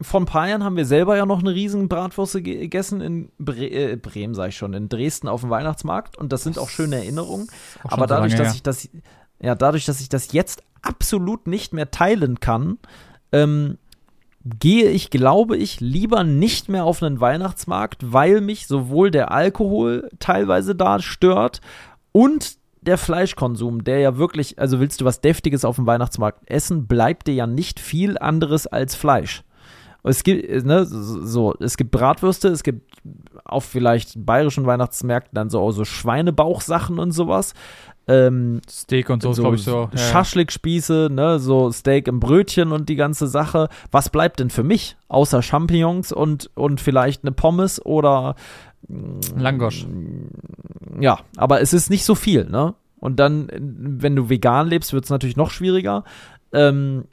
vor 0.00 0.20
ein 0.20 0.26
paar 0.26 0.48
Jahren 0.48 0.64
haben 0.64 0.76
wir 0.76 0.86
selber 0.86 1.16
ja 1.16 1.26
noch 1.26 1.40
eine 1.40 1.52
riesen 1.54 1.88
Bratwurst 1.88 2.34
ge- 2.42 2.58
gegessen 2.58 3.00
in 3.00 3.30
Bre 3.38 3.66
äh, 3.66 3.96
Bremen, 3.96 4.34
sag 4.34 4.48
ich 4.50 4.56
schon, 4.56 4.74
in 4.74 4.88
Dresden 4.88 5.28
auf 5.28 5.40
dem 5.42 5.50
Weihnachtsmarkt 5.50 6.16
und 6.16 6.32
das 6.32 6.42
sind 6.44 6.58
auch 6.58 6.68
schöne 6.68 6.96
Erinnerungen. 6.96 7.48
auch 7.84 7.92
Aber 7.92 8.06
dadurch, 8.06 8.32
lange 8.32 8.44
dass 8.44 8.52
her. 8.52 8.54
ich 8.56 8.62
das, 8.62 8.88
ja, 9.40 9.54
dadurch, 9.56 9.86
dass 9.86 10.00
ich 10.00 10.08
das 10.08 10.32
jetzt 10.32 10.62
absolut 10.82 11.46
nicht 11.46 11.72
mehr 11.72 11.90
teilen 11.90 12.40
kann, 12.40 12.78
ähm, 13.32 13.78
gehe 14.44 14.90
ich, 14.90 15.10
glaube 15.10 15.56
ich, 15.56 15.80
lieber 15.80 16.24
nicht 16.24 16.68
mehr 16.68 16.84
auf 16.84 17.02
einen 17.02 17.20
Weihnachtsmarkt, 17.20 18.12
weil 18.12 18.40
mich 18.40 18.66
sowohl 18.66 19.10
der 19.10 19.30
Alkohol 19.30 20.08
teilweise 20.18 20.74
da 20.74 21.00
stört 21.00 21.60
und 22.12 22.56
der 22.80 22.98
Fleischkonsum, 22.98 23.84
der 23.84 24.00
ja 24.00 24.18
wirklich, 24.18 24.58
also 24.58 24.80
willst 24.80 25.00
du 25.00 25.04
was 25.04 25.20
Deftiges 25.20 25.64
auf 25.64 25.76
dem 25.76 25.86
Weihnachtsmarkt 25.86 26.50
essen, 26.50 26.88
bleibt 26.88 27.28
dir 27.28 27.34
ja 27.34 27.46
nicht 27.46 27.78
viel 27.78 28.18
anderes 28.18 28.66
als 28.66 28.96
Fleisch. 28.96 29.44
Es 30.04 30.24
gibt, 30.24 30.64
ne, 30.64 30.84
so, 30.84 31.54
es 31.60 31.76
gibt 31.76 31.92
Bratwürste, 31.92 32.48
es 32.48 32.64
gibt 32.64 32.90
auf 33.44 33.64
vielleicht 33.64 34.26
bayerischen 34.26 34.66
Weihnachtsmärkten 34.66 35.34
dann 35.34 35.48
so, 35.48 35.70
so 35.70 35.84
Schweinebauchsachen 35.84 36.98
und 36.98 37.12
sowas. 37.12 37.54
Ähm, 38.08 38.60
Steak 38.68 39.10
und 39.10 39.22
so, 39.22 39.30
ist, 39.30 39.38
glaube 39.38 39.56
ich, 39.56 39.62
so. 39.62 39.88
Ja, 39.90 39.90
ja. 39.92 39.98
Schaschlikspieße, 39.98 41.08
ne, 41.10 41.38
so 41.38 41.70
Steak 41.70 42.08
im 42.08 42.20
Brötchen 42.20 42.72
und 42.72 42.88
die 42.88 42.96
ganze 42.96 43.26
Sache. 43.26 43.68
Was 43.90 44.08
bleibt 44.08 44.40
denn 44.40 44.50
für 44.50 44.64
mich 44.64 44.96
außer 45.08 45.42
Champignons 45.42 46.12
und, 46.12 46.50
und 46.54 46.80
vielleicht 46.80 47.22
eine 47.22 47.32
Pommes 47.32 47.84
oder 47.84 48.34
Langosch. 49.36 49.86
ja, 51.00 51.20
aber 51.36 51.60
es 51.60 51.72
ist 51.72 51.88
nicht 51.90 52.04
so 52.04 52.14
viel, 52.14 52.44
ne? 52.44 52.74
Und 52.98 53.16
dann, 53.18 53.48
wenn 53.58 54.14
du 54.14 54.28
vegan 54.28 54.68
lebst, 54.68 54.92
wird 54.92 55.04
es 55.04 55.10
natürlich 55.10 55.36
noch 55.36 55.50
schwieriger. 55.50 56.04
Ähm, 56.52 57.04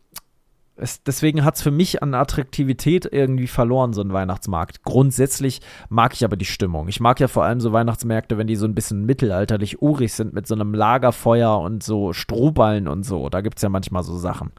es, 0.80 1.04
deswegen 1.04 1.44
hat 1.44 1.56
es 1.56 1.62
für 1.62 1.72
mich 1.72 2.02
an 2.02 2.14
Attraktivität 2.14 3.08
irgendwie 3.12 3.48
verloren, 3.48 3.94
so 3.94 4.02
ein 4.02 4.14
Weihnachtsmarkt. 4.14 4.84
Grundsätzlich 4.84 5.62
mag 5.90 6.14
ich 6.14 6.24
aber 6.24 6.38
die 6.38 6.46
Stimmung. 6.46 6.88
Ich 6.88 7.00
mag 7.00 7.20
ja 7.20 7.28
vor 7.28 7.44
allem 7.44 7.60
so 7.60 7.72
Weihnachtsmärkte, 7.72 8.38
wenn 8.38 8.48
die 8.48 8.56
so 8.56 8.66
ein 8.66 8.76
bisschen 8.76 9.06
mittelalterlich 9.06 9.82
urig 9.82 10.14
sind, 10.14 10.34
mit 10.34 10.48
so 10.48 10.56
einem 10.56 10.74
Lagerfeuer 10.74 11.60
und 11.60 11.84
so 11.84 12.14
Strohballen 12.14 12.88
und 12.88 13.04
so. 13.04 13.30
Da 13.30 13.42
gibt 13.42 13.58
es 13.58 13.64
ja 13.64 13.70
manchmal 13.70 14.04
so 14.04 14.18
Sachen. 14.18 14.52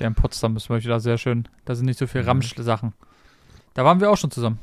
Der 0.00 0.08
in 0.08 0.14
Potsdam 0.14 0.56
ist 0.56 0.68
Beispiel 0.68 0.90
da 0.90 1.00
sehr 1.00 1.18
schön. 1.18 1.48
Da 1.64 1.74
sind 1.74 1.86
nicht 1.86 1.98
so 1.98 2.06
viel 2.06 2.22
Mhm. 2.22 2.28
Ramsch-Sachen. 2.28 2.92
Da 3.74 3.84
waren 3.84 4.00
wir 4.00 4.10
auch 4.10 4.16
schon 4.16 4.30
zusammen. 4.30 4.58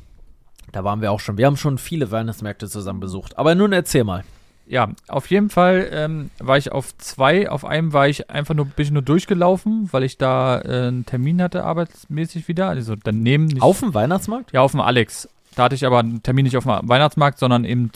Da 0.71 0.83
waren 0.83 1.01
wir 1.01 1.11
auch 1.11 1.19
schon. 1.19 1.37
Wir 1.37 1.45
haben 1.47 1.57
schon 1.57 1.77
viele 1.77 2.11
Weihnachtsmärkte 2.11 2.67
zusammen 2.67 2.99
besucht. 2.99 3.37
Aber 3.37 3.55
nun 3.55 3.73
erzähl 3.73 4.03
mal. 4.03 4.23
Ja, 4.71 4.87
auf 5.09 5.29
jeden 5.29 5.49
Fall 5.49 5.89
ähm, 5.91 6.29
war 6.39 6.57
ich 6.57 6.71
auf 6.71 6.97
zwei. 6.97 7.49
Auf 7.49 7.65
einem 7.65 7.91
war 7.91 8.07
ich 8.07 8.29
einfach 8.29 8.53
nur, 8.53 8.67
bin 8.67 8.85
ich 8.85 8.91
nur 8.91 9.01
durchgelaufen, 9.01 9.89
weil 9.91 10.03
ich 10.03 10.17
da 10.17 10.61
äh, 10.61 10.87
einen 10.87 11.05
Termin 11.05 11.41
hatte, 11.41 11.65
arbeitsmäßig 11.65 12.47
wieder. 12.47 12.69
Also 12.69 12.95
daneben. 12.95 13.47
Nicht, 13.47 13.61
Auf 13.61 13.81
dem 13.81 13.93
Weihnachtsmarkt? 13.93 14.53
Ja, 14.53 14.61
auf 14.61 14.71
dem 14.71 14.79
Alex. 14.79 15.27
Da 15.55 15.63
hatte 15.63 15.75
ich 15.75 15.85
aber 15.85 15.99
einen 15.99 16.23
Termin 16.23 16.45
nicht 16.45 16.55
auf 16.55 16.63
dem 16.63 16.87
Weihnachtsmarkt, 16.87 17.37
sondern 17.37 17.65
eben 17.65 17.91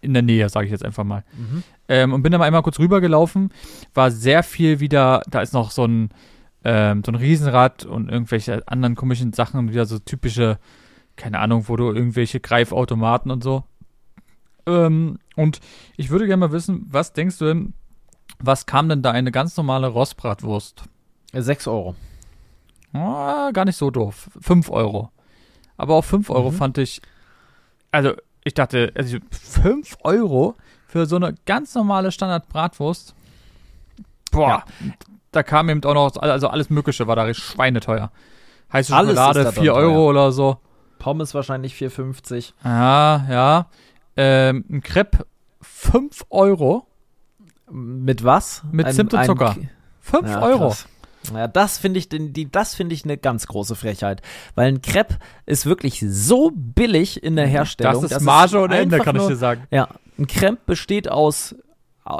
in 0.00 0.12
der 0.12 0.24
Nähe, 0.24 0.48
sage 0.48 0.66
ich 0.66 0.72
jetzt 0.72 0.84
einfach 0.84 1.04
mal. 1.04 1.22
Mhm. 1.36 1.62
Ähm, 1.88 2.12
und 2.12 2.22
bin 2.24 2.32
dann 2.32 2.40
mal 2.40 2.46
einmal 2.46 2.62
kurz 2.62 2.80
rübergelaufen. 2.80 3.52
War 3.94 4.10
sehr 4.10 4.42
viel 4.42 4.80
wieder, 4.80 5.22
da 5.30 5.40
ist 5.40 5.54
noch 5.54 5.70
so 5.70 5.84
ein, 5.84 6.10
ähm, 6.64 7.04
so 7.06 7.12
ein 7.12 7.16
Riesenrad 7.16 7.84
und 7.84 8.10
irgendwelche 8.10 8.66
anderen 8.66 8.96
komischen 8.96 9.32
Sachen, 9.32 9.70
wieder 9.70 9.86
so 9.86 10.00
typische, 10.00 10.58
keine 11.14 11.38
Ahnung, 11.38 11.68
wo 11.68 11.76
du 11.76 11.92
irgendwelche 11.92 12.40
Greifautomaten 12.40 13.30
und 13.30 13.44
so. 13.44 13.62
Ähm, 14.66 15.18
und 15.36 15.60
ich 15.96 16.10
würde 16.10 16.26
gerne 16.26 16.40
mal 16.48 16.52
wissen, 16.52 16.86
was 16.90 17.12
denkst 17.12 17.38
du 17.38 17.46
denn, 17.46 17.74
was 18.38 18.66
kam 18.66 18.88
denn 18.88 19.02
da 19.02 19.10
eine 19.10 19.30
ganz 19.32 19.56
normale 19.56 19.88
Rostbratwurst? 19.88 20.82
6 21.32 21.66
Euro. 21.68 21.94
Ah, 22.92 23.50
gar 23.52 23.64
nicht 23.64 23.76
so 23.76 23.90
doof. 23.90 24.30
5 24.40 24.70
Euro. 24.70 25.10
Aber 25.76 25.94
auch 25.94 26.04
5 26.04 26.28
Euro 26.30 26.50
Mhm. 26.50 26.54
fand 26.56 26.78
ich, 26.78 27.00
also 27.90 28.12
ich 28.44 28.54
dachte, 28.54 28.92
also 28.94 29.18
5 29.30 29.96
Euro 30.02 30.56
für 30.86 31.06
so 31.06 31.16
eine 31.16 31.34
ganz 31.46 31.74
normale 31.74 32.12
Standard-Bratwurst. 32.12 33.14
Boah, 34.30 34.48
Ja. 34.48 34.64
da 35.30 35.42
kam 35.42 35.68
eben 35.70 35.82
auch 35.84 35.94
noch, 35.94 36.16
also 36.20 36.48
alles 36.48 36.68
Mögliche 36.70 37.06
war 37.06 37.16
da 37.16 37.22
richtig 37.22 37.44
schweineteuer. 37.46 38.10
Heiße 38.72 38.92
Schokolade, 38.94 39.44
dann 39.44 39.52
4 39.54 39.74
Euro 39.74 39.94
teuer. 39.94 40.08
oder 40.10 40.32
so. 40.32 40.58
Pommes 40.98 41.34
wahrscheinlich 41.34 41.74
4,50. 41.74 42.52
Ja, 42.64 43.26
ja. 43.28 43.66
Ähm, 44.16 44.64
ein 44.70 44.82
Crepe 44.82 45.26
5 45.60 46.24
Euro. 46.30 46.86
Mit 47.70 48.22
was? 48.24 48.62
Mit 48.70 48.92
Zimt 48.92 49.14
und 49.14 49.24
Zucker. 49.24 49.56
5 50.00 50.28
Ja, 50.28 50.42
Euro. 50.42 50.68
krass. 50.68 50.86
Ja, 51.32 51.46
das 51.46 51.78
finde 51.78 52.00
ich, 52.00 52.08
die, 52.08 52.50
das 52.50 52.74
finde 52.74 52.94
ich 52.96 53.04
eine 53.04 53.16
ganz 53.16 53.46
große 53.46 53.76
Frechheit, 53.76 54.22
weil 54.56 54.66
ein 54.66 54.82
Crepe 54.82 55.18
ist 55.46 55.66
wirklich 55.66 56.04
so 56.06 56.50
billig 56.52 57.22
in 57.22 57.36
der 57.36 57.46
Herstellung. 57.46 58.02
Das 58.02 58.10
ist 58.10 58.20
Marge 58.22 58.58
ohne 58.58 58.76
Ende, 58.76 58.98
kann 58.98 59.14
ich 59.14 59.22
nur- 59.22 59.30
dir 59.30 59.36
sagen. 59.36 59.62
Ja, 59.70 59.88
ein 60.18 60.26
Crepe 60.26 60.58
besteht 60.66 61.08
aus, 61.08 61.54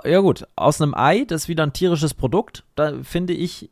ja 0.05 0.21
gut, 0.21 0.47
aus 0.55 0.81
einem 0.81 0.95
Ei, 0.95 1.25
das 1.27 1.43
ist 1.43 1.49
wieder 1.49 1.65
ein 1.65 1.73
tierisches 1.73 2.15
Produkt. 2.15 2.63
Da 2.77 2.93
finde 3.03 3.33
ich, 3.33 3.71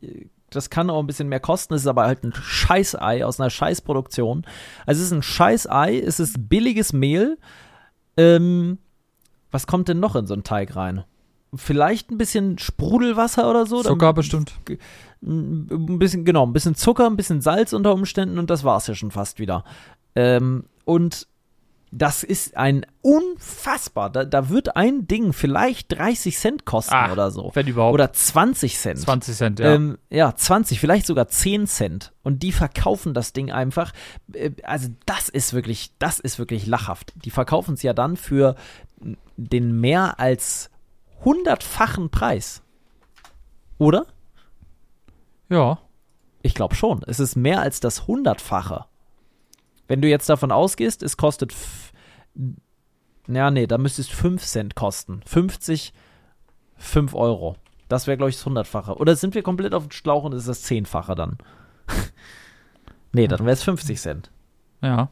das 0.51 0.68
kann 0.68 0.91
auch 0.91 0.99
ein 0.99 1.07
bisschen 1.07 1.29
mehr 1.29 1.39
kosten, 1.39 1.75
es 1.75 1.83
ist 1.83 1.87
aber 1.87 2.07
halt 2.07 2.25
ein 2.25 2.33
Scheißei 2.35 3.25
aus 3.25 3.39
einer 3.41 3.51
Scheißproduktion. 3.51 4.45
Also 4.85 5.01
es 5.01 5.07
ist 5.07 5.12
ein 5.12 5.23
Scheißei, 5.23 5.97
es 6.01 6.18
ist 6.18 6.49
billiges 6.49 6.93
Mehl. 6.93 7.39
Ähm, 8.16 8.78
was 9.50 9.66
kommt 9.66 9.88
denn 9.88 10.00
noch 10.00 10.16
in 10.16 10.26
so 10.26 10.34
einen 10.34 10.44
Teig 10.44 10.76
rein? 10.76 11.04
Vielleicht 11.54 12.11
ein 12.11 12.18
bisschen 12.18 12.58
Sprudelwasser 12.58 13.50
oder 13.50 13.66
so. 13.66 13.82
dann- 13.82 13.92
Zucker 13.92 14.12
bestimmt. 14.12 14.52
ein 15.22 15.98
bisschen, 15.98 16.24
genau, 16.24 16.46
ein 16.46 16.52
bisschen 16.52 16.74
Zucker, 16.76 17.06
ein 17.06 17.16
bisschen 17.16 17.40
Salz 17.40 17.72
unter 17.72 17.92
Umständen 17.92 18.38
und 18.38 18.50
das 18.50 18.62
war's 18.64 18.86
ja 18.86 18.94
schon 18.94 19.11
fast 19.11 19.38
wieder. 19.40 19.64
Ähm, 20.14 20.64
und 20.84 21.26
das 21.93 22.22
ist 22.22 22.57
ein 22.57 22.86
unfassbar, 23.03 24.11
da, 24.11 24.24
da 24.24 24.49
wird 24.49 24.76
ein 24.76 25.09
Ding 25.09 25.32
vielleicht 25.32 25.91
30 25.91 26.38
Cent 26.38 26.64
kosten 26.64 26.95
Ah, 26.95 27.11
oder 27.11 27.30
so. 27.32 27.51
Wenn 27.55 27.66
überhaupt. 27.66 27.95
Oder 27.95 28.12
20 28.12 28.78
Cent. 28.78 29.01
20 29.01 29.36
Cent, 29.36 29.59
ja. 29.59 29.74
Ähm, 29.74 29.99
ja, 30.09 30.34
20, 30.34 30.78
vielleicht 30.78 31.07
sogar 31.07 31.26
10 31.28 31.66
Cent. 31.66 32.12
Und 32.22 32.43
die 32.45 32.53
verkaufen 32.53 33.12
das 33.12 33.32
Ding 33.32 33.51
einfach. 33.51 33.93
äh, 34.32 34.51
Also, 34.62 34.88
das 35.07 35.28
ist 35.28 35.53
wirklich, 35.53 35.93
das 35.99 36.20
ist 36.20 36.38
wirklich 36.38 36.66
lachhaft. 36.66 37.12
Die 37.24 37.30
verkaufen 37.30 37.74
es 37.74 37.82
ja 37.82 37.93
dann 37.93 38.16
für 38.16 38.55
den 39.36 39.80
mehr 39.80 40.20
als 40.20 40.70
hundertfachen 41.24 42.11
Preis. 42.11 42.62
Oder? 43.78 44.07
ja. 45.49 45.78
Ich 46.43 46.55
glaube 46.55 46.74
schon. 46.74 47.03
Es 47.07 47.20
ist 47.20 47.36
mehr 47.36 47.61
als 47.61 47.80
das 47.80 48.07
hundertfache. 48.07 48.86
Wenn 49.88 50.01
du 50.01 50.09
jetzt 50.09 50.26
davon 50.28 50.53
ausgehst, 50.53 51.03
es 51.03 51.18
kostet. 51.18 51.53
Ja, 53.26 53.51
nee, 53.51 53.66
da 53.66 53.78
müsste 53.78 54.03
es 54.03 54.09
5 54.09 54.45
Cent 54.45 54.74
kosten. 54.74 55.20
50, 55.26 55.93
5 56.76 57.14
Euro. 57.14 57.57
Das 57.89 58.07
wäre, 58.07 58.16
glaube 58.16 58.31
ich, 58.31 58.37
das 58.37 58.47
hundertfache. 58.47 58.97
Oder 58.97 59.16
sind 59.16 59.35
wir 59.35 59.43
komplett 59.43 59.74
auf 59.74 59.85
dem 59.87 59.91
Schlauch 59.91 60.24
und 60.24 60.33
ist 60.33 60.49
das 60.49 60.62
zehnfache 60.62 61.14
dann? 61.14 61.39
nee, 63.12 63.26
dann 63.26 63.41
wäre 63.41 63.53
es 63.53 63.62
50 63.62 64.01
Cent. 64.01 64.31
Ja. 64.81 65.11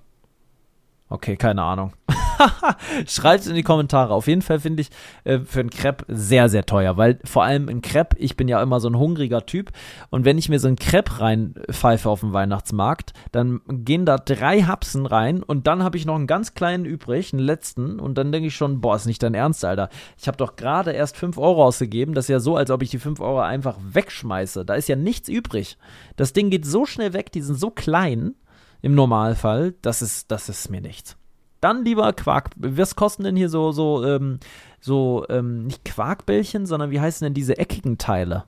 Okay, 1.08 1.36
keine 1.36 1.62
Ahnung. 1.62 1.92
Schreibt 3.06 3.42
es 3.42 3.48
in 3.48 3.54
die 3.54 3.62
Kommentare. 3.62 4.14
Auf 4.14 4.26
jeden 4.26 4.42
Fall 4.42 4.60
finde 4.60 4.82
ich 4.82 4.90
äh, 5.24 5.40
für 5.40 5.60
einen 5.60 5.70
Crepe 5.70 6.04
sehr, 6.08 6.48
sehr 6.48 6.66
teuer, 6.66 6.96
weil 6.96 7.18
vor 7.24 7.44
allem 7.44 7.68
ein 7.68 7.82
Crepe, 7.82 8.16
ich 8.18 8.36
bin 8.36 8.48
ja 8.48 8.62
immer 8.62 8.80
so 8.80 8.88
ein 8.88 8.98
hungriger 8.98 9.46
Typ 9.46 9.70
und 10.10 10.24
wenn 10.24 10.38
ich 10.38 10.48
mir 10.48 10.58
so 10.58 10.68
einen 10.68 10.76
Crepe 10.76 11.20
reinpfeife 11.20 12.08
auf 12.08 12.20
dem 12.20 12.32
Weihnachtsmarkt, 12.32 13.12
dann 13.32 13.60
gehen 13.68 14.04
da 14.04 14.16
drei 14.18 14.62
Hapsen 14.62 15.06
rein 15.06 15.42
und 15.42 15.66
dann 15.66 15.82
habe 15.82 15.96
ich 15.96 16.06
noch 16.06 16.16
einen 16.16 16.26
ganz 16.26 16.54
kleinen 16.54 16.84
übrig, 16.84 17.32
einen 17.32 17.42
letzten 17.42 18.00
und 18.00 18.16
dann 18.16 18.32
denke 18.32 18.48
ich 18.48 18.56
schon, 18.56 18.80
boah, 18.80 18.96
ist 18.96 19.06
nicht 19.06 19.22
dein 19.22 19.34
Ernst, 19.34 19.64
Alter. 19.64 19.88
Ich 20.18 20.28
habe 20.28 20.36
doch 20.36 20.56
gerade 20.56 20.92
erst 20.92 21.16
5 21.16 21.38
Euro 21.38 21.64
ausgegeben, 21.64 22.14
das 22.14 22.26
ist 22.26 22.30
ja 22.30 22.40
so, 22.40 22.56
als 22.56 22.70
ob 22.70 22.82
ich 22.82 22.90
die 22.90 22.98
5 22.98 23.20
Euro 23.20 23.40
einfach 23.40 23.76
wegschmeiße. 23.80 24.64
Da 24.64 24.74
ist 24.74 24.88
ja 24.88 24.96
nichts 24.96 25.28
übrig. 25.28 25.78
Das 26.16 26.32
Ding 26.32 26.50
geht 26.50 26.66
so 26.66 26.86
schnell 26.86 27.12
weg, 27.12 27.32
die 27.32 27.42
sind 27.42 27.58
so 27.58 27.70
klein 27.70 28.34
im 28.80 28.94
Normalfall, 28.94 29.74
das 29.82 30.02
ist, 30.02 30.30
das 30.30 30.48
ist 30.48 30.70
mir 30.70 30.80
nichts. 30.80 31.17
Dann 31.60 31.84
lieber 31.84 32.12
Quark. 32.12 32.50
Was 32.56 32.94
kosten 32.96 33.24
denn 33.24 33.36
hier 33.36 33.48
so, 33.48 33.72
so, 33.72 34.04
ähm, 34.04 34.38
so, 34.80 35.26
ähm, 35.28 35.64
nicht 35.66 35.84
Quarkbällchen, 35.84 36.66
sondern 36.66 36.90
wie 36.90 37.00
heißen 37.00 37.24
denn 37.24 37.34
diese 37.34 37.58
eckigen 37.58 37.98
Teile? 37.98 38.44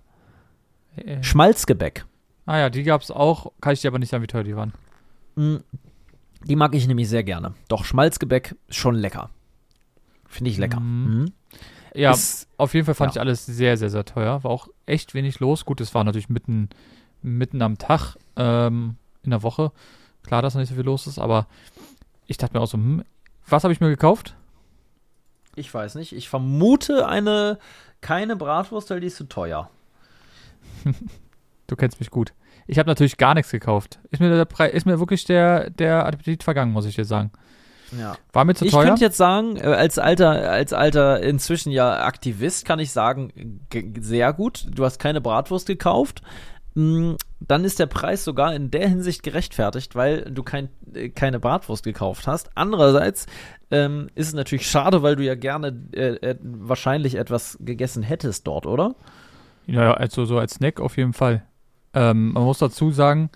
Äh, 0.96 1.22
Schmalzgebäck. 1.22 2.04
Ah 2.46 2.58
ja, 2.58 2.70
die 2.70 2.82
gab's 2.84 3.10
auch. 3.10 3.52
Kann 3.60 3.72
ich 3.72 3.80
dir 3.80 3.88
aber 3.88 3.98
nicht 3.98 4.10
sagen, 4.10 4.22
wie 4.22 4.26
teuer 4.28 4.44
die 4.44 4.56
waren. 4.56 4.72
Mm, 5.36 5.56
Die 6.44 6.56
mag 6.56 6.74
ich 6.74 6.86
nämlich 6.86 7.08
sehr 7.08 7.22
gerne. 7.22 7.54
Doch 7.68 7.84
Schmalzgebäck 7.84 8.56
ist 8.68 8.76
schon 8.76 8.94
lecker. 8.94 9.30
Finde 10.26 10.50
ich 10.50 10.58
lecker. 10.58 10.80
Mhm. 10.80 11.18
Mhm. 11.20 11.32
Ja, 11.94 12.12
Ist- 12.12 12.48
auf 12.56 12.72
jeden 12.74 12.86
Fall 12.86 12.94
fand 12.94 13.14
ja. 13.14 13.20
ich 13.20 13.26
alles 13.26 13.44
sehr, 13.46 13.76
sehr, 13.76 13.90
sehr 13.90 14.04
teuer. 14.04 14.42
War 14.44 14.50
auch 14.50 14.68
echt 14.86 15.12
wenig 15.14 15.40
los. 15.40 15.64
Gut, 15.64 15.80
es 15.80 15.92
war 15.94 16.04
natürlich 16.04 16.28
mitten, 16.28 16.68
mitten 17.22 17.60
am 17.62 17.76
Tag 17.78 18.16
ähm, 18.36 18.96
in 19.24 19.30
der 19.30 19.42
Woche. 19.42 19.72
Klar, 20.22 20.40
dass 20.42 20.52
da 20.54 20.60
nicht 20.60 20.68
so 20.68 20.76
viel 20.76 20.84
los 20.84 21.06
ist, 21.08 21.18
aber 21.18 21.46
ich 22.30 22.36
dachte 22.38 22.56
mir 22.56 22.62
auch 22.62 22.68
so, 22.68 22.78
hm, 22.78 23.02
was 23.48 23.64
habe 23.64 23.72
ich 23.72 23.80
mir 23.80 23.88
gekauft? 23.88 24.36
Ich 25.56 25.74
weiß 25.74 25.96
nicht. 25.96 26.12
Ich 26.12 26.28
vermute 26.28 27.08
eine, 27.08 27.58
keine 28.00 28.36
Bratwurst, 28.36 28.88
weil 28.90 29.00
die 29.00 29.08
ist 29.08 29.16
zu 29.16 29.24
teuer. 29.28 29.68
Du 31.66 31.76
kennst 31.76 32.00
mich 32.00 32.10
gut. 32.10 32.32
Ich 32.66 32.80
habe 32.80 32.88
natürlich 32.88 33.16
gar 33.16 33.32
nichts 33.34 33.52
gekauft. 33.52 34.00
Ist 34.10 34.18
mir, 34.18 34.28
der 34.28 34.44
Pre 34.44 34.66
ist 34.66 34.86
mir 34.86 34.98
wirklich 34.98 35.24
der, 35.24 35.70
der 35.70 36.04
Appetit 36.04 36.42
vergangen, 36.42 36.72
muss 36.72 36.84
ich 36.84 36.96
dir 36.96 37.04
sagen. 37.04 37.30
Ja. 37.96 38.16
War 38.32 38.44
mir 38.44 38.54
zu 38.56 38.64
Ich 38.64 38.72
teuer. 38.72 38.86
könnte 38.86 39.02
jetzt 39.04 39.16
sagen, 39.16 39.56
äh, 39.56 39.60
als 39.60 39.96
alter, 39.96 40.50
als 40.50 40.72
alter 40.72 41.20
inzwischen 41.22 41.70
ja 41.70 42.04
Aktivist 42.04 42.64
kann 42.64 42.80
ich 42.80 42.90
sagen, 42.90 43.60
sehr 44.00 44.32
gut. 44.32 44.66
Du 44.74 44.84
hast 44.84 44.98
keine 44.98 45.20
Bratwurst 45.20 45.68
gekauft. 45.68 46.22
Mm, 46.74 47.14
Dann 47.40 47.64
ist 47.64 47.78
der 47.78 47.86
Preis 47.86 48.24
sogar 48.24 48.54
in 48.54 48.70
der 48.70 48.88
Hinsicht 48.88 49.22
gerechtfertigt, 49.22 49.94
weil 49.94 50.22
du 50.30 50.42
kein, 50.42 50.68
äh, 50.94 51.08
keine 51.08 51.40
Bratwurst 51.40 51.84
gekauft 51.84 52.26
hast. 52.26 52.50
Andererseits 52.54 53.26
ähm, 53.70 54.08
ist 54.14 54.28
es 54.28 54.34
natürlich 54.34 54.68
schade, 54.68 55.02
weil 55.02 55.16
du 55.16 55.24
ja 55.24 55.34
gerne 55.34 55.76
äh, 55.92 56.14
äh, 56.16 56.36
wahrscheinlich 56.42 57.16
etwas 57.16 57.58
gegessen 57.60 58.02
hättest 58.02 58.46
dort, 58.46 58.66
oder? 58.66 58.94
Ja, 59.66 59.84
ja, 59.84 59.94
also 59.94 60.24
so 60.24 60.38
als 60.38 60.54
Snack 60.54 60.80
auf 60.80 60.96
jeden 60.96 61.12
Fall. 61.12 61.42
Ähm, 61.94 62.32
man 62.32 62.44
muss 62.44 62.58
dazu 62.58 62.90
sagen, 62.90 63.30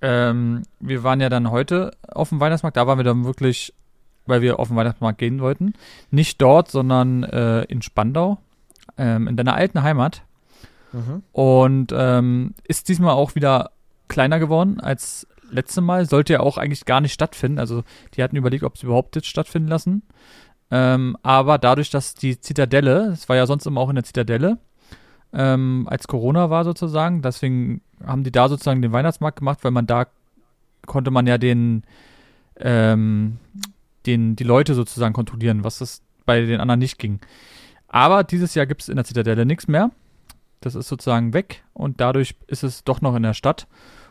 ähm, 0.00 0.62
wir 0.80 1.02
waren 1.02 1.20
ja 1.20 1.28
dann 1.28 1.50
heute 1.50 1.92
auf 2.08 2.28
dem 2.30 2.40
Weihnachtsmarkt. 2.40 2.76
Da 2.76 2.86
waren 2.86 2.98
wir 2.98 3.04
dann 3.04 3.24
wirklich, 3.24 3.74
weil 4.26 4.42
wir 4.42 4.58
auf 4.58 4.68
den 4.68 4.76
Weihnachtsmarkt 4.76 5.18
gehen 5.18 5.40
wollten. 5.40 5.74
Nicht 6.10 6.40
dort, 6.40 6.70
sondern 6.70 7.24
äh, 7.24 7.62
in 7.64 7.82
Spandau, 7.82 8.38
ähm, 8.96 9.26
in 9.28 9.36
deiner 9.36 9.54
alten 9.54 9.82
Heimat. 9.82 10.22
Und 11.32 11.92
ähm, 11.94 12.54
ist 12.64 12.88
diesmal 12.88 13.14
auch 13.14 13.34
wieder 13.34 13.70
kleiner 14.08 14.38
geworden 14.38 14.80
als 14.80 15.26
letzte 15.50 15.80
Mal. 15.80 16.06
Sollte 16.06 16.34
ja 16.34 16.40
auch 16.40 16.58
eigentlich 16.58 16.84
gar 16.84 17.00
nicht 17.00 17.12
stattfinden. 17.12 17.58
Also 17.58 17.82
die 18.14 18.22
hatten 18.22 18.36
überlegt, 18.36 18.64
ob 18.64 18.78
sie 18.78 18.86
überhaupt 18.86 19.16
jetzt 19.16 19.28
stattfinden 19.28 19.68
lassen. 19.68 20.02
Ähm, 20.70 21.16
aber 21.22 21.58
dadurch, 21.58 21.90
dass 21.90 22.14
die 22.14 22.40
Zitadelle, 22.40 23.06
es 23.12 23.28
war 23.28 23.36
ja 23.36 23.46
sonst 23.46 23.66
immer 23.66 23.80
auch 23.80 23.88
in 23.88 23.94
der 23.94 24.04
Zitadelle, 24.04 24.58
ähm, 25.32 25.86
als 25.90 26.08
Corona 26.08 26.50
war 26.50 26.64
sozusagen, 26.64 27.22
deswegen 27.22 27.82
haben 28.04 28.24
die 28.24 28.32
da 28.32 28.48
sozusagen 28.48 28.82
den 28.82 28.92
Weihnachtsmarkt 28.92 29.38
gemacht, 29.38 29.58
weil 29.62 29.70
man 29.70 29.86
da 29.86 30.06
konnte 30.86 31.10
man 31.10 31.26
ja 31.26 31.38
den, 31.38 31.84
ähm, 32.56 33.38
den, 34.06 34.36
die 34.36 34.44
Leute 34.44 34.74
sozusagen 34.74 35.14
kontrollieren, 35.14 35.64
was 35.64 35.78
das 35.78 36.02
bei 36.24 36.40
den 36.40 36.60
anderen 36.60 36.80
nicht 36.80 36.98
ging. 36.98 37.20
Aber 37.88 38.24
dieses 38.24 38.54
Jahr 38.54 38.66
gibt 38.66 38.82
es 38.82 38.88
in 38.88 38.96
der 38.96 39.04
Zitadelle 39.04 39.46
nichts 39.46 39.68
mehr. 39.68 39.90
Das 40.60 40.74
ist 40.74 40.88
sozusagen 40.88 41.32
weg 41.34 41.62
und 41.72 42.00
dadurch 42.00 42.34
ist 42.48 42.64
es 42.64 42.84
doch 42.84 43.00
noch 43.00 43.14
in 43.14 43.22
der 43.22 43.34
Stadt. 43.34 43.66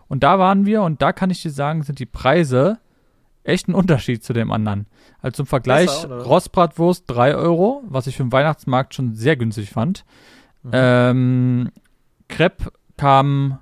Und 0.08 0.24
da 0.24 0.39
waren 0.39 0.66
wir 0.66 0.82
und 0.84 1.02
da 1.02 1.12
kann 1.12 1.30
ich 1.30 1.41
dir 1.41 1.52
sagen, 1.52 1.84
sind 1.84 2.00
die 2.00 2.06
Preise 2.06 2.80
echt 3.43 3.68
ein 3.68 3.76
Unterschied 3.76 4.24
zu 4.24 4.34
dem 4.34 4.52
anderen. 4.52 4.86
Also 5.22 5.38
zum 5.38 5.45
Vergleich, 5.48 5.88
Besser? 5.88 6.22
Rostbratwurst 6.24 7.04
3 7.08 7.36
Euro, 7.36 7.84
was 7.88 8.08
ich 8.08 8.16
für 8.18 8.24
den 8.24 8.32
Weihnachtsmarkt 8.32 8.93
schon 8.93 9.16
sehr 9.16 9.36
günstig 9.36 9.70
fand. 9.70 10.06
Mhm. 10.64 10.70
Ähm, 10.74 11.72
Crepe 12.30 12.72
kam 12.98 13.60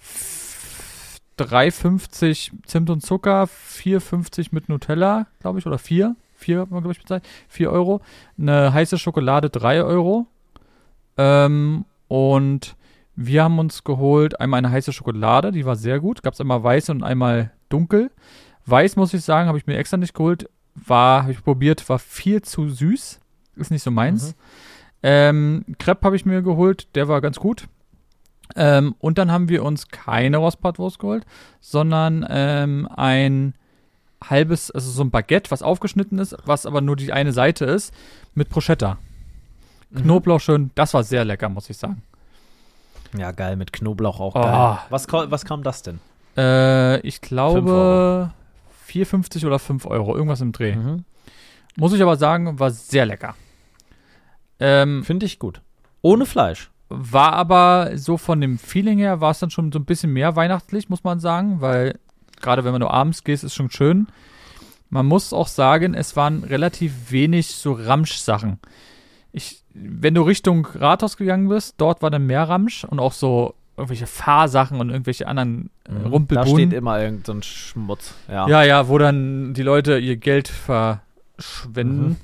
f- 0.00 1.18
3,50 1.38 2.52
Zimt 2.66 2.90
und 2.90 3.00
Zucker, 3.02 3.44
4,50 3.44 4.48
mit 4.52 4.68
Nutella, 4.68 5.26
glaube 5.40 5.58
ich, 5.58 5.66
oder 5.66 5.78
4. 5.78 6.14
4 6.34 6.60
hat 6.60 6.70
man, 6.70 6.80
glaube 6.82 6.92
ich, 6.92 7.00
bezahlt. 7.00 7.24
4 7.48 7.70
Euro. 7.70 8.00
Eine 8.38 8.72
heiße 8.72 8.98
Schokolade 8.98 9.48
3 9.50 9.82
Euro. 9.84 10.26
Ähm, 11.16 11.84
und 12.08 12.76
wir 13.14 13.44
haben 13.44 13.58
uns 13.58 13.84
geholt 13.84 14.40
einmal 14.40 14.58
eine 14.58 14.70
heiße 14.70 14.92
Schokolade, 14.92 15.52
die 15.52 15.64
war 15.64 15.76
sehr 15.76 16.00
gut. 16.00 16.22
Gab 16.22 16.34
es 16.34 16.40
einmal 16.40 16.62
weiß 16.62 16.90
und 16.90 17.02
einmal 17.02 17.52
dunkel. 17.68 18.10
Weiß, 18.66 18.96
muss 18.96 19.14
ich 19.14 19.22
sagen, 19.22 19.48
habe 19.48 19.58
ich 19.58 19.66
mir 19.66 19.76
extra 19.76 19.96
nicht 19.96 20.14
geholt. 20.14 20.48
War, 20.74 21.22
habe 21.22 21.32
ich 21.32 21.42
probiert, 21.42 21.88
war 21.88 21.98
viel 21.98 22.42
zu 22.42 22.68
süß. 22.68 23.20
Ist 23.56 23.70
nicht 23.70 23.82
so 23.82 23.90
meins. 23.90 24.34
Ähm, 25.02 25.64
Crepe 25.78 26.04
habe 26.04 26.16
ich 26.16 26.24
mir 26.24 26.42
geholt, 26.42 26.88
der 26.94 27.08
war 27.08 27.20
ganz 27.20 27.38
gut. 27.38 27.66
Ähm, 28.54 28.94
und 28.98 29.18
dann 29.18 29.30
haben 29.32 29.48
wir 29.48 29.64
uns 29.64 29.88
keine 29.88 30.38
Rostbratwurst 30.38 30.98
geholt, 30.98 31.24
sondern 31.60 32.26
ähm, 32.28 32.88
ein 32.94 33.54
halbes, 34.22 34.70
also 34.70 34.90
so 34.90 35.02
ein 35.02 35.10
Baguette, 35.10 35.50
was 35.50 35.62
aufgeschnitten 35.62 36.18
ist, 36.18 36.36
was 36.44 36.66
aber 36.66 36.80
nur 36.80 36.96
die 36.96 37.12
eine 37.12 37.32
Seite 37.32 37.64
ist, 37.64 37.92
mit 38.34 38.48
Bruschetta. 38.48 38.98
Mhm. 39.92 40.02
Knoblauch 40.02 40.40
schön, 40.40 40.70
das 40.74 40.94
war 40.94 41.04
sehr 41.04 41.24
lecker, 41.24 41.48
muss 41.48 41.68
ich 41.70 41.76
sagen. 41.76 42.02
Ja, 43.16 43.30
geil, 43.32 43.56
mit 43.56 43.72
Knoblauch 43.72 44.20
auch 44.20 44.34
Oh. 44.34 44.40
geil. 44.40 44.78
Was, 44.88 45.06
was 45.12 45.44
kam 45.44 45.62
das 45.62 45.82
denn? 45.82 46.00
Äh, 46.36 47.00
ich 47.00 47.20
glaube 47.20 47.70
Euro. 47.70 48.30
4,50 48.88 49.46
oder 49.46 49.58
5 49.58 49.86
Euro, 49.86 50.14
irgendwas 50.16 50.40
im 50.40 50.52
Dreh. 50.52 50.74
Mhm. 50.76 51.04
Muss 51.76 51.92
ich 51.92 52.02
aber 52.02 52.16
sagen, 52.16 52.58
war 52.58 52.70
sehr 52.70 53.06
lecker. 53.06 53.34
Ähm, 54.60 55.04
Finde 55.04 55.26
ich 55.26 55.38
gut. 55.38 55.60
Ohne 56.02 56.26
Fleisch. 56.26 56.70
War 56.88 57.32
aber 57.32 57.92
so 57.96 58.18
von 58.18 58.40
dem 58.40 58.58
Feeling 58.58 58.98
her, 58.98 59.20
war 59.20 59.30
es 59.30 59.38
dann 59.38 59.50
schon 59.50 59.72
so 59.72 59.78
ein 59.78 59.84
bisschen 59.86 60.12
mehr 60.12 60.36
weihnachtlich, 60.36 60.88
muss 60.90 61.04
man 61.04 61.20
sagen, 61.20 61.60
weil 61.62 61.98
gerade 62.40 62.64
wenn 62.64 62.72
man 62.72 62.80
nur 62.80 62.92
abends 62.92 63.24
gehst, 63.24 63.44
ist 63.44 63.54
schon 63.54 63.70
schön. 63.70 64.08
Man 64.90 65.06
muss 65.06 65.32
auch 65.32 65.46
sagen, 65.48 65.94
es 65.94 66.16
waren 66.16 66.44
relativ 66.44 67.10
wenig 67.10 67.46
so 67.54 67.72
Ramsch-Sachen. 67.72 68.58
Ich, 69.32 69.62
wenn 69.72 70.14
du 70.14 70.22
Richtung 70.22 70.66
Rathaus 70.74 71.16
gegangen 71.16 71.48
bist, 71.48 71.74
dort 71.78 72.02
war 72.02 72.10
dann 72.10 72.26
mehr 72.26 72.48
Ramsch 72.48 72.84
und 72.84 73.00
auch 73.00 73.12
so 73.12 73.54
irgendwelche 73.76 74.06
Fahrsachen 74.06 74.78
und 74.80 74.90
irgendwelche 74.90 75.26
anderen 75.26 75.70
äh, 75.88 75.92
Mhm. 75.92 76.02
Da 76.04 76.08
Rumpelbuden. 76.10 76.54
steht 76.54 76.72
immer 76.74 77.00
irgend 77.00 77.26
so 77.26 77.32
ein 77.32 77.42
Schmutz. 77.42 78.14
Ja. 78.28 78.46
Ja, 78.48 78.62
ja, 78.62 78.88
wo 78.88 78.98
dann 78.98 79.54
die 79.54 79.62
Leute 79.62 79.98
ihr 79.98 80.16
Geld 80.16 80.48
verschwenden. 80.48 82.08
Mhm. 82.08 82.16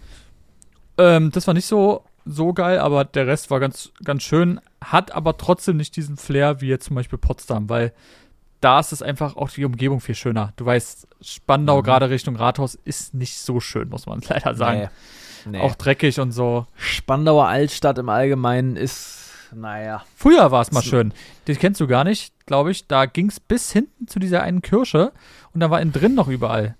Ähm, 0.98 1.30
das 1.32 1.46
war 1.46 1.54
nicht 1.54 1.66
so, 1.66 2.04
so 2.24 2.52
geil, 2.52 2.78
aber 2.78 3.04
der 3.04 3.26
Rest 3.26 3.50
war 3.50 3.60
ganz, 3.60 3.90
ganz 4.04 4.22
schön. 4.22 4.60
Hat 4.84 5.12
aber 5.12 5.36
trotzdem 5.38 5.76
nicht 5.76 5.96
diesen 5.96 6.16
Flair 6.16 6.60
wie 6.60 6.68
jetzt 6.68 6.86
zum 6.86 6.96
Beispiel 6.96 7.18
Potsdam, 7.18 7.68
weil 7.68 7.92
da 8.60 8.80
ist 8.80 8.92
es 8.92 9.02
einfach 9.02 9.36
auch 9.36 9.50
die 9.50 9.64
Umgebung 9.64 10.00
viel 10.00 10.16
schöner. 10.16 10.52
Du 10.56 10.66
weißt, 10.66 11.06
Spandau 11.20 11.78
Mhm. 11.78 11.84
gerade 11.84 12.10
Richtung 12.10 12.36
Rathaus 12.36 12.74
ist 12.74 13.14
nicht 13.14 13.38
so 13.38 13.60
schön, 13.60 13.88
muss 13.88 14.06
man 14.06 14.20
leider 14.28 14.54
sagen. 14.54 14.80
Nee. 14.80 14.88
Nee. 15.46 15.60
Auch 15.60 15.74
dreckig 15.74 16.20
und 16.20 16.32
so. 16.32 16.66
Spandauer 16.76 17.46
Altstadt 17.46 17.98
im 17.98 18.08
Allgemeinen 18.08 18.76
ist, 18.76 19.30
naja. 19.54 20.04
Früher 20.14 20.50
war 20.50 20.62
es 20.62 20.72
mal 20.72 20.82
schön. 20.82 21.12
Den 21.46 21.58
kennst 21.58 21.80
du 21.80 21.86
gar 21.86 22.04
nicht, 22.04 22.34
glaube 22.46 22.70
ich. 22.70 22.86
Da 22.86 23.06
ging 23.06 23.28
es 23.28 23.40
bis 23.40 23.72
hinten 23.72 24.08
zu 24.08 24.18
dieser 24.18 24.42
einen 24.42 24.62
Kirche 24.62 25.12
und 25.52 25.60
da 25.60 25.70
war 25.70 25.80
innen 25.80 25.92
drin 25.92 26.14
noch 26.14 26.28
überall. 26.28 26.76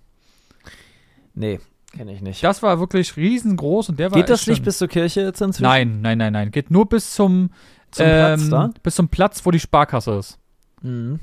Nee, 1.34 1.61
kenne 1.96 2.12
ich 2.12 2.20
nicht. 2.20 2.42
Das 2.42 2.62
war 2.62 2.80
wirklich 2.80 3.16
riesengroß 3.16 3.90
und 3.90 3.98
der 3.98 4.11
war 4.11 4.18
Geht 4.18 4.28
das 4.28 4.46
nicht 4.46 4.64
bis 4.64 4.78
zur 4.78 4.88
Kirche 4.88 5.22
jetzt 5.22 5.40
inzwischen? 5.40 5.62
Nein, 5.62 6.00
nein, 6.00 6.18
nein, 6.18 6.32
nein. 6.32 6.50
Geht 6.50 6.70
nur 6.70 6.88
bis 6.88 7.14
zum, 7.14 7.50
Zum 7.90 8.06
ähm, 8.06 8.36
Platz 8.38 8.48
da? 8.50 8.70
bis 8.82 8.94
zum 8.96 9.09
Platz, 9.09 9.46
wo 9.46 9.50
die 9.50 9.61
Sparkasse 9.61 10.12
ist. 10.14 10.38
Mhm. 10.82 11.20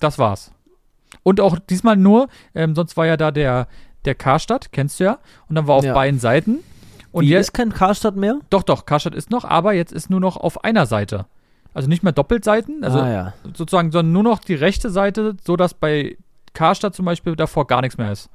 Das 0.00 0.18
war's. 0.18 0.50
Und 1.22 1.40
auch 1.40 1.58
diesmal 1.58 1.96
nur, 1.96 2.28
ähm, 2.54 2.74
sonst 2.74 2.96
war 2.96 3.06
ja 3.06 3.16
da 3.16 3.30
der, 3.30 3.68
der 4.06 4.14
Karstadt, 4.14 4.72
kennst 4.72 5.00
du 5.00 5.04
ja. 5.04 5.18
Und 5.48 5.56
dann 5.56 5.66
war 5.66 5.76
auf 5.76 5.84
Ja. 5.84 5.94
beiden 5.94 6.20
Seiten. 6.20 6.60
Und 7.12 7.24
Wie 7.24 7.30
jetzt, 7.30 7.48
ist 7.48 7.52
kein 7.52 7.72
Karstadt 7.72 8.16
mehr? 8.16 8.38
doch, 8.50 8.62
doch, 8.62 8.86
Karstadt 8.86 9.14
ist 9.14 9.30
noch, 9.30 9.44
aber 9.44 9.72
jetzt 9.72 9.92
ist 9.92 10.10
nur 10.10 10.20
noch 10.20 10.36
auf 10.36 10.64
einer 10.64 10.86
Seite. 10.86 11.26
Also 11.72 11.88
nicht 11.88 12.02
mehr 12.02 12.12
Doppelseiten, 12.12 12.84
also 12.84 13.00
ah, 13.00 13.10
ja. 13.10 13.32
sozusagen, 13.54 13.90
sondern 13.90 14.12
nur 14.12 14.22
noch 14.22 14.38
die 14.38 14.54
rechte 14.54 14.90
Seite, 14.90 15.36
so 15.44 15.56
dass 15.56 15.74
bei 15.74 16.16
Karstadt 16.54 16.94
zum 16.94 17.04
Beispiel 17.04 17.36
davor 17.36 17.66
gar 17.66 17.82
nichts 17.82 17.98
mehr 17.98 18.12
ist. 18.12 18.30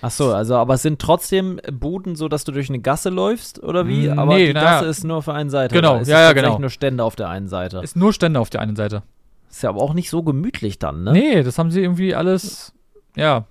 Ach 0.00 0.10
so, 0.10 0.32
also 0.32 0.56
aber 0.56 0.74
es 0.74 0.82
sind 0.82 1.00
trotzdem 1.00 1.60
Buden, 1.72 2.14
so 2.14 2.28
dass 2.28 2.44
du 2.44 2.52
durch 2.52 2.68
eine 2.68 2.78
Gasse 2.78 3.08
läufst 3.08 3.62
oder 3.62 3.88
wie? 3.88 4.10
Aber 4.10 4.34
nee, 4.34 4.48
die. 4.48 4.52
Gasse 4.52 4.84
ist 4.84 5.02
nur 5.02 5.16
auf 5.16 5.28
einer 5.28 5.50
Seite. 5.50 5.74
Genau, 5.74 5.94
ja, 5.96 6.00
es 6.02 6.08
ja, 6.08 6.16
tatsächlich 6.16 6.44
genau. 6.44 6.58
nur 6.58 6.70
Stände 6.70 7.04
auf 7.04 7.16
der 7.16 7.30
einen 7.30 7.48
Seite. 7.48 7.78
Ist 7.78 7.96
nur 7.96 8.12
Stände 8.12 8.38
auf 8.38 8.50
der 8.50 8.60
einen 8.60 8.76
Seite. 8.76 9.02
Ist 9.50 9.62
ja 9.62 9.70
aber 9.70 9.80
auch 9.80 9.94
nicht 9.94 10.10
so 10.10 10.22
gemütlich 10.22 10.78
dann, 10.78 11.04
ne? 11.04 11.12
Nee, 11.12 11.42
das 11.42 11.58
haben 11.58 11.70
sie 11.70 11.80
irgendwie 11.80 12.14
alles, 12.14 12.72
ja, 13.16 13.46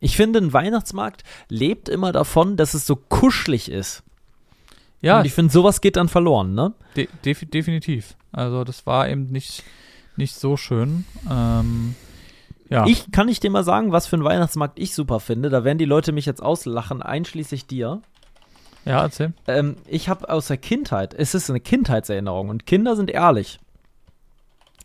Ich 0.00 0.16
finde, 0.16 0.38
ein 0.40 0.52
Weihnachtsmarkt 0.52 1.22
lebt 1.48 1.88
immer 1.88 2.12
davon, 2.12 2.56
dass 2.56 2.74
es 2.74 2.86
so 2.86 2.96
kuschelig 2.96 3.70
ist. 3.70 4.02
ja, 5.00 5.18
Und 5.18 5.24
ich 5.26 5.32
finde, 5.32 5.52
sowas 5.52 5.80
geht 5.80 5.96
dann 5.96 6.08
verloren, 6.08 6.54
ne? 6.54 6.72
De 6.96 7.08
defi- 7.24 7.48
definitiv. 7.50 8.16
Also 8.32 8.64
das 8.64 8.86
war 8.86 9.08
eben 9.08 9.26
nicht, 9.26 9.62
nicht 10.16 10.34
so 10.34 10.56
schön. 10.56 11.04
Ähm, 11.30 11.94
ja. 12.68 12.86
Ich 12.86 13.10
kann 13.12 13.26
nicht 13.26 13.42
dir 13.42 13.50
mal 13.50 13.64
sagen, 13.64 13.92
was 13.92 14.06
für 14.06 14.16
einen 14.16 14.24
Weihnachtsmarkt 14.24 14.78
ich 14.78 14.94
super 14.94 15.20
finde. 15.20 15.50
Da 15.50 15.64
werden 15.64 15.78
die 15.78 15.84
Leute 15.84 16.12
mich 16.12 16.26
jetzt 16.26 16.42
auslachen, 16.42 17.02
einschließlich 17.02 17.66
dir. 17.66 18.00
ja, 18.84 19.02
erzähl. 19.02 19.32
Ähm, 19.46 19.76
ich 19.86 20.08
habe 20.08 20.28
aus 20.28 20.48
der 20.48 20.56
Kindheit, 20.56 21.14
es 21.14 21.34
ist 21.34 21.48
eine 21.50 21.60
Kindheitserinnerung 21.60 22.48
und 22.48 22.66
Kinder 22.66 22.96
sind 22.96 23.10
ehrlich. 23.10 23.60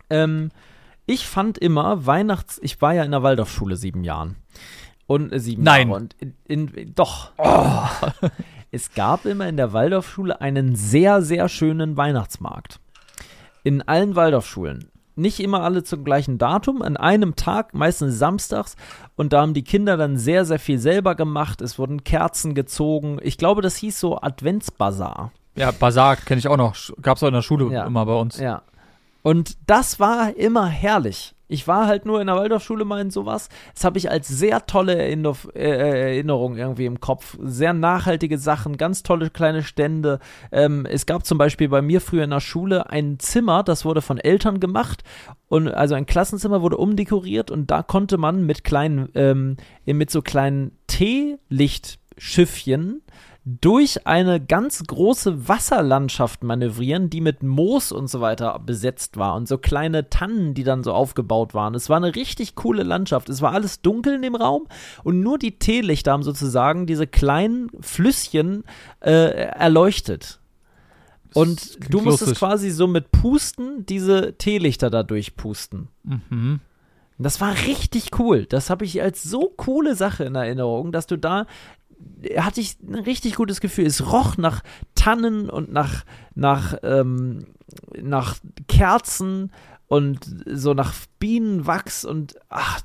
Ähm, 0.09 0.51
ich 1.05 1.25
fand 1.25 1.57
immer 1.57 2.05
Weihnachts, 2.05 2.59
ich 2.61 2.81
war 2.81 2.93
ja 2.93 3.03
in 3.03 3.11
der 3.11 3.23
Waldorfschule 3.23 3.75
sieben 3.77 4.03
Jahren. 4.03 4.35
Und 5.09 5.31
sieben 5.39 5.63
Nein. 5.63 5.87
Jahre. 5.89 6.01
Und 6.01 6.15
in, 6.19 6.33
in, 6.45 6.93
doch. 6.93 7.31
es 8.71 8.93
gab 8.93 9.25
immer 9.25 9.47
in 9.49 9.57
der 9.57 9.73
Waldorfschule 9.73 10.39
einen 10.39 10.75
sehr, 10.75 11.23
sehr 11.23 11.49
schönen 11.49 11.97
Weihnachtsmarkt. 11.97 12.79
In 13.63 13.81
allen 13.81 14.15
Waldorfschulen. 14.15 14.91
Nicht 15.15 15.39
immer 15.39 15.63
alle 15.63 15.83
zum 15.83 16.03
gleichen 16.03 16.37
Datum, 16.37 16.83
an 16.83 16.95
einem 16.95 17.35
Tag, 17.35 17.73
meistens 17.73 18.19
samstags. 18.19 18.75
Und 19.15 19.33
da 19.33 19.41
haben 19.41 19.55
die 19.55 19.63
Kinder 19.63 19.97
dann 19.97 20.15
sehr, 20.15 20.45
sehr 20.45 20.59
viel 20.59 20.77
selber 20.77 21.15
gemacht. 21.15 21.59
Es 21.61 21.79
wurden 21.79 22.03
Kerzen 22.03 22.53
gezogen. 22.53 23.17
Ich 23.23 23.39
glaube, 23.39 23.63
das 23.63 23.77
hieß 23.77 23.99
so 23.99 24.21
Adventsbazar. 24.21 25.31
Ja, 25.55 25.71
Basar 25.71 26.17
kenne 26.17 26.37
ich 26.37 26.47
auch 26.47 26.55
noch. 26.55 26.75
Gab 27.01 27.17
es 27.17 27.23
auch 27.23 27.27
in 27.29 27.33
der 27.33 27.41
Schule 27.41 27.73
Ja. 27.73 27.87
immer 27.87 28.05
bei 28.05 28.13
uns. 28.13 28.39
Ja. 28.39 28.61
Und 29.23 29.57
das 29.65 29.99
war 29.99 30.35
immer 30.37 30.67
herrlich. 30.67 31.33
Ich 31.49 31.67
war 31.67 31.87
halt 31.87 32.05
nur 32.05 32.21
in 32.21 32.27
der 32.27 32.35
Waldorfschule 32.35 32.85
mal 32.85 33.01
in 33.01 33.09
sowas. 33.09 33.49
Das 33.73 33.83
habe 33.83 33.97
ich 33.97 34.11
als 34.11 34.27
sehr 34.27 34.67
tolle 34.67 34.95
Erinner 34.95 35.35
äh, 35.55 36.11
Erinnerung 36.11 36.57
irgendwie 36.57 36.85
im 36.85 36.99
Kopf. 36.99 37.39
Sehr 37.41 37.73
nachhaltige 37.73 38.37
Sachen, 38.37 38.77
ganz 38.77 39.01
tolle 39.01 39.31
kleine 39.31 39.63
Stände. 39.63 40.19
Ähm, 40.51 40.85
es 40.85 41.07
gab 41.07 41.25
zum 41.25 41.39
Beispiel 41.39 41.67
bei 41.67 41.81
mir 41.81 42.01
früher 42.01 42.23
in 42.23 42.29
der 42.29 42.39
Schule 42.39 42.91
ein 42.91 43.17
Zimmer, 43.19 43.63
das 43.63 43.83
wurde 43.83 44.03
von 44.03 44.19
Eltern 44.19 44.59
gemacht. 44.59 45.03
Und 45.47 45.69
also 45.69 45.95
ein 45.95 46.05
Klassenzimmer 46.05 46.61
wurde 46.61 46.77
umdekoriert 46.77 47.49
und 47.49 47.71
da 47.71 47.81
konnte 47.81 48.19
man 48.19 48.45
mit 48.45 48.63
kleinen, 48.63 49.09
ähm, 49.15 49.57
mit 49.85 50.11
so 50.11 50.21
kleinen 50.21 50.77
Teelichtschiffchen 50.85 53.01
durch 53.61 54.05
eine 54.05 54.39
ganz 54.39 54.83
große 54.83 55.47
Wasserlandschaft 55.47 56.43
manövrieren, 56.43 57.09
die 57.09 57.21
mit 57.21 57.41
Moos 57.41 57.91
und 57.91 58.07
so 58.07 58.21
weiter 58.21 58.59
besetzt 58.59 59.17
war 59.17 59.35
und 59.35 59.47
so 59.47 59.57
kleine 59.57 60.09
Tannen, 60.09 60.53
die 60.53 60.63
dann 60.63 60.83
so 60.83 60.93
aufgebaut 60.93 61.53
waren. 61.53 61.73
Es 61.73 61.89
war 61.89 61.97
eine 61.97 62.15
richtig 62.15 62.55
coole 62.55 62.83
Landschaft. 62.83 63.27
Es 63.27 63.41
war 63.41 63.53
alles 63.53 63.81
dunkel 63.81 64.15
in 64.15 64.21
dem 64.21 64.35
Raum 64.35 64.67
und 65.03 65.21
nur 65.21 65.39
die 65.39 65.57
Teelichter 65.57 66.11
haben 66.11 66.23
sozusagen 66.23 66.85
diese 66.85 67.07
kleinen 67.07 67.71
Flüsschen 67.79 68.65
äh, 68.99 69.11
erleuchtet. 69.11 70.39
Und 71.33 71.91
du 71.91 72.01
musstest 72.01 72.31
lustig. 72.31 72.39
quasi 72.39 72.69
so 72.71 72.87
mit 72.87 73.11
Pusten 73.11 73.85
diese 73.85 74.33
Teelichter 74.37 74.89
da 74.89 75.03
durchpusten. 75.03 75.87
Mhm. 76.03 76.59
Das 77.17 77.41
war 77.41 77.53
richtig 77.67 78.17
cool. 78.17 78.45
Das 78.45 78.69
habe 78.69 78.85
ich 78.85 79.01
als 79.01 79.23
so 79.23 79.53
coole 79.57 79.95
Sache 79.95 80.23
in 80.23 80.35
Erinnerung, 80.35 80.91
dass 80.91 81.05
du 81.05 81.17
da 81.17 81.47
hatte 82.37 82.61
ich 82.61 82.77
ein 82.81 82.95
richtig 82.95 83.35
gutes 83.35 83.61
Gefühl. 83.61 83.85
Es 83.85 84.11
roch 84.11 84.37
nach 84.37 84.61
Tannen 84.95 85.49
und 85.49 85.71
nach 85.71 86.05
nach 86.35 86.77
ähm, 86.83 87.47
nach 88.01 88.35
Kerzen 88.67 89.51
und 89.87 90.19
so 90.45 90.73
nach 90.73 90.93
Bienenwachs 91.19 92.05
und 92.05 92.35
ach, 92.49 92.81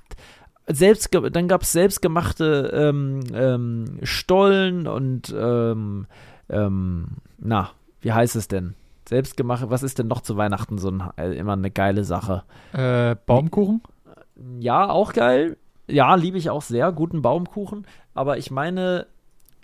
selbst 0.67 1.11
dann 1.13 1.49
gab 1.49 1.63
es 1.63 1.73
selbstgemachte 1.73 2.71
ähm, 2.75 3.21
ähm, 3.33 3.99
Stollen 4.03 4.87
und 4.87 5.35
ähm, 5.37 6.07
ähm, 6.49 7.09
na 7.39 7.71
wie 8.05 8.13
heißt 8.13 8.37
es 8.37 8.49
denn? 8.49 8.75
Selbstgemacht. 9.09 9.71
Was 9.71 9.83
ist 9.83 9.99
denn 9.99 10.09
noch 10.09 10.21
zu 10.21 10.37
Weihnachten 10.37 10.79
so 10.79 10.91
ein, 10.91 11.03
äh, 11.17 11.33
immer 11.37 11.55
eine 11.55 11.71
geile 11.71 12.05
Sache? 12.05 12.45
Äh, 12.73 13.17
Baumkuchen? 13.27 13.83
Ja, 14.61 14.89
auch 14.89 15.13
geil. 15.13 15.57
Ja, 15.87 16.15
liebe 16.15 16.39
ich 16.39 16.51
auch 16.51 16.63
sehr, 16.63 16.93
guten 16.93 17.23
Baumkuchen. 17.23 17.87
Aber 18.15 18.39
ich 18.39 18.51
meine, 18.51 19.07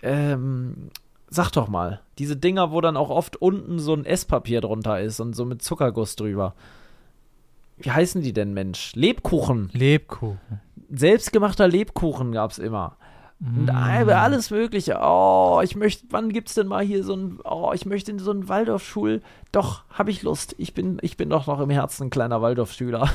ähm, 0.01 0.89
sag 1.29 1.51
doch 1.51 1.67
mal, 1.67 2.01
diese 2.19 2.37
Dinger, 2.37 2.71
wo 2.71 2.81
dann 2.81 2.97
auch 2.97 3.09
oft 3.09 3.37
unten 3.37 3.79
so 3.79 3.93
ein 3.93 4.05
Esspapier 4.05 4.61
drunter 4.61 4.99
ist 4.99 5.19
und 5.19 5.35
so 5.35 5.45
mit 5.45 5.61
Zuckerguss 5.61 6.15
drüber. 6.15 6.53
Wie 7.77 7.91
heißen 7.91 8.21
die 8.21 8.33
denn, 8.33 8.53
Mensch? 8.53 8.93
Lebkuchen. 8.93 9.69
Lebkuchen. 9.73 10.61
Selbstgemachter 10.91 11.67
Lebkuchen 11.67 12.31
gab's 12.31 12.59
immer. 12.59 12.97
Und 13.43 13.65
Mm. 13.65 13.69
alles 13.71 14.51
Mögliche. 14.51 14.99
Oh, 15.01 15.61
ich 15.63 15.75
möchte, 15.75 16.05
wann 16.11 16.29
gibt's 16.29 16.53
denn 16.53 16.67
mal 16.67 16.83
hier 16.85 17.03
so 17.03 17.15
ein, 17.15 17.39
oh, 17.43 17.71
ich 17.73 17.87
möchte 17.87 18.11
in 18.11 18.19
so 18.19 18.29
einen 18.29 18.47
Waldorfschul. 18.47 19.23
Doch, 19.51 19.83
habe 19.89 20.11
ich 20.11 20.21
Lust. 20.21 20.53
Ich 20.59 20.75
bin, 20.75 20.99
ich 21.01 21.17
bin 21.17 21.29
doch 21.31 21.47
noch 21.47 21.59
im 21.59 21.71
Herzen 21.71 22.03
ein 22.03 22.09
kleiner 22.11 22.43
Waldorfschüler. 22.43 23.09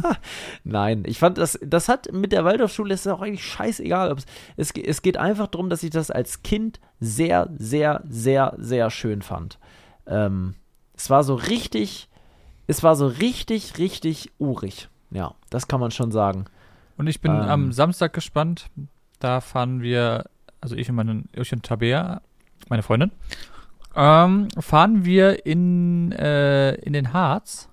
Nein, 0.64 1.02
ich 1.06 1.18
fand 1.18 1.36
das, 1.38 1.58
das 1.62 1.88
hat 1.90 2.10
mit 2.12 2.32
der 2.32 2.44
Waldorfschule, 2.44 2.94
ist 2.94 3.06
auch 3.06 3.20
eigentlich 3.20 3.44
scheißegal. 3.44 4.16
Es, 4.56 4.70
es 4.72 5.02
geht 5.02 5.18
einfach 5.18 5.46
darum, 5.46 5.68
dass 5.68 5.82
ich 5.82 5.90
das 5.90 6.10
als 6.10 6.42
Kind 6.42 6.80
sehr, 7.00 7.50
sehr, 7.58 8.02
sehr, 8.08 8.54
sehr 8.58 8.90
schön 8.90 9.20
fand. 9.20 9.58
Ähm, 10.06 10.54
es 10.94 11.10
war 11.10 11.22
so 11.22 11.34
richtig, 11.34 12.08
es 12.66 12.82
war 12.82 12.96
so 12.96 13.06
richtig, 13.06 13.76
richtig 13.78 14.32
urig. 14.38 14.88
Ja, 15.10 15.34
das 15.50 15.68
kann 15.68 15.80
man 15.80 15.90
schon 15.90 16.12
sagen. 16.12 16.46
Und 16.96 17.08
ich 17.08 17.20
bin 17.20 17.32
Ähm. 17.32 17.40
am 17.42 17.72
Samstag 17.72 18.14
gespannt. 18.14 18.70
Da 19.18 19.40
fahren 19.40 19.80
wir, 19.82 20.24
also 20.60 20.76
ich 20.76 20.88
und 20.88 20.96
meine, 20.96 21.24
ich 21.32 21.52
und 21.52 21.62
Tabea, 21.62 22.20
meine 22.68 22.82
Freundin, 22.82 23.10
ähm, 23.94 24.48
fahren 24.58 25.04
wir 25.04 25.46
in, 25.46 26.12
äh, 26.12 26.74
in 26.76 26.92
den 26.92 27.12
Harz 27.12 27.68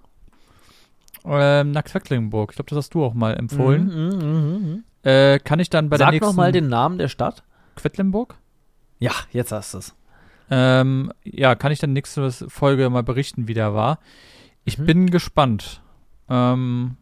ähm, 1.25 1.71
nach 1.71 1.83
Quedlinburg. 1.83 2.51
Ich 2.51 2.55
glaube, 2.57 2.69
das 2.69 2.77
hast 2.77 2.93
du 2.93 3.03
auch 3.03 3.13
mal 3.13 3.35
empfohlen. 3.35 3.85
Mhm, 3.85 4.17
mhm, 4.19 4.67
mhm. 4.69 4.83
Äh, 5.03 5.39
kann 5.39 5.59
ich 5.59 5.69
dann 5.69 5.89
bei 5.89 5.97
der 5.97 6.07
Sag 6.07 6.11
nächsten 6.13 6.27
noch 6.27 6.35
mal 6.35 6.51
den 6.51 6.69
Namen 6.69 6.97
der 6.97 7.09
Stadt. 7.09 7.43
Quedlinburg? 7.75 8.35
Ja, 8.99 9.11
jetzt 9.31 9.51
hast 9.51 9.73
du 9.73 9.79
es. 9.79 9.95
Ähm, 10.49 11.11
ja, 11.23 11.55
kann 11.55 11.71
ich 11.71 11.79
dann 11.79 11.93
nächste 11.93 12.31
Folge 12.31 12.89
mal 12.89 13.03
berichten, 13.03 13.47
wie 13.47 13.53
der 13.53 13.73
war. 13.73 13.99
Ich 14.65 14.77
Mhm. 14.77 14.85
bin 14.85 15.09
gespannt. 15.11 15.81
Ähm, 16.29 16.95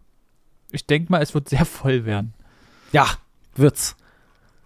ich 0.72 0.86
denke 0.88 1.12
mal, 1.12 1.22
es 1.22 1.34
wird 1.34 1.50
sehr 1.50 1.66
voll 1.66 2.06
werden. 2.06 2.34
Ja, 2.92 3.06
wird's. 3.56 3.96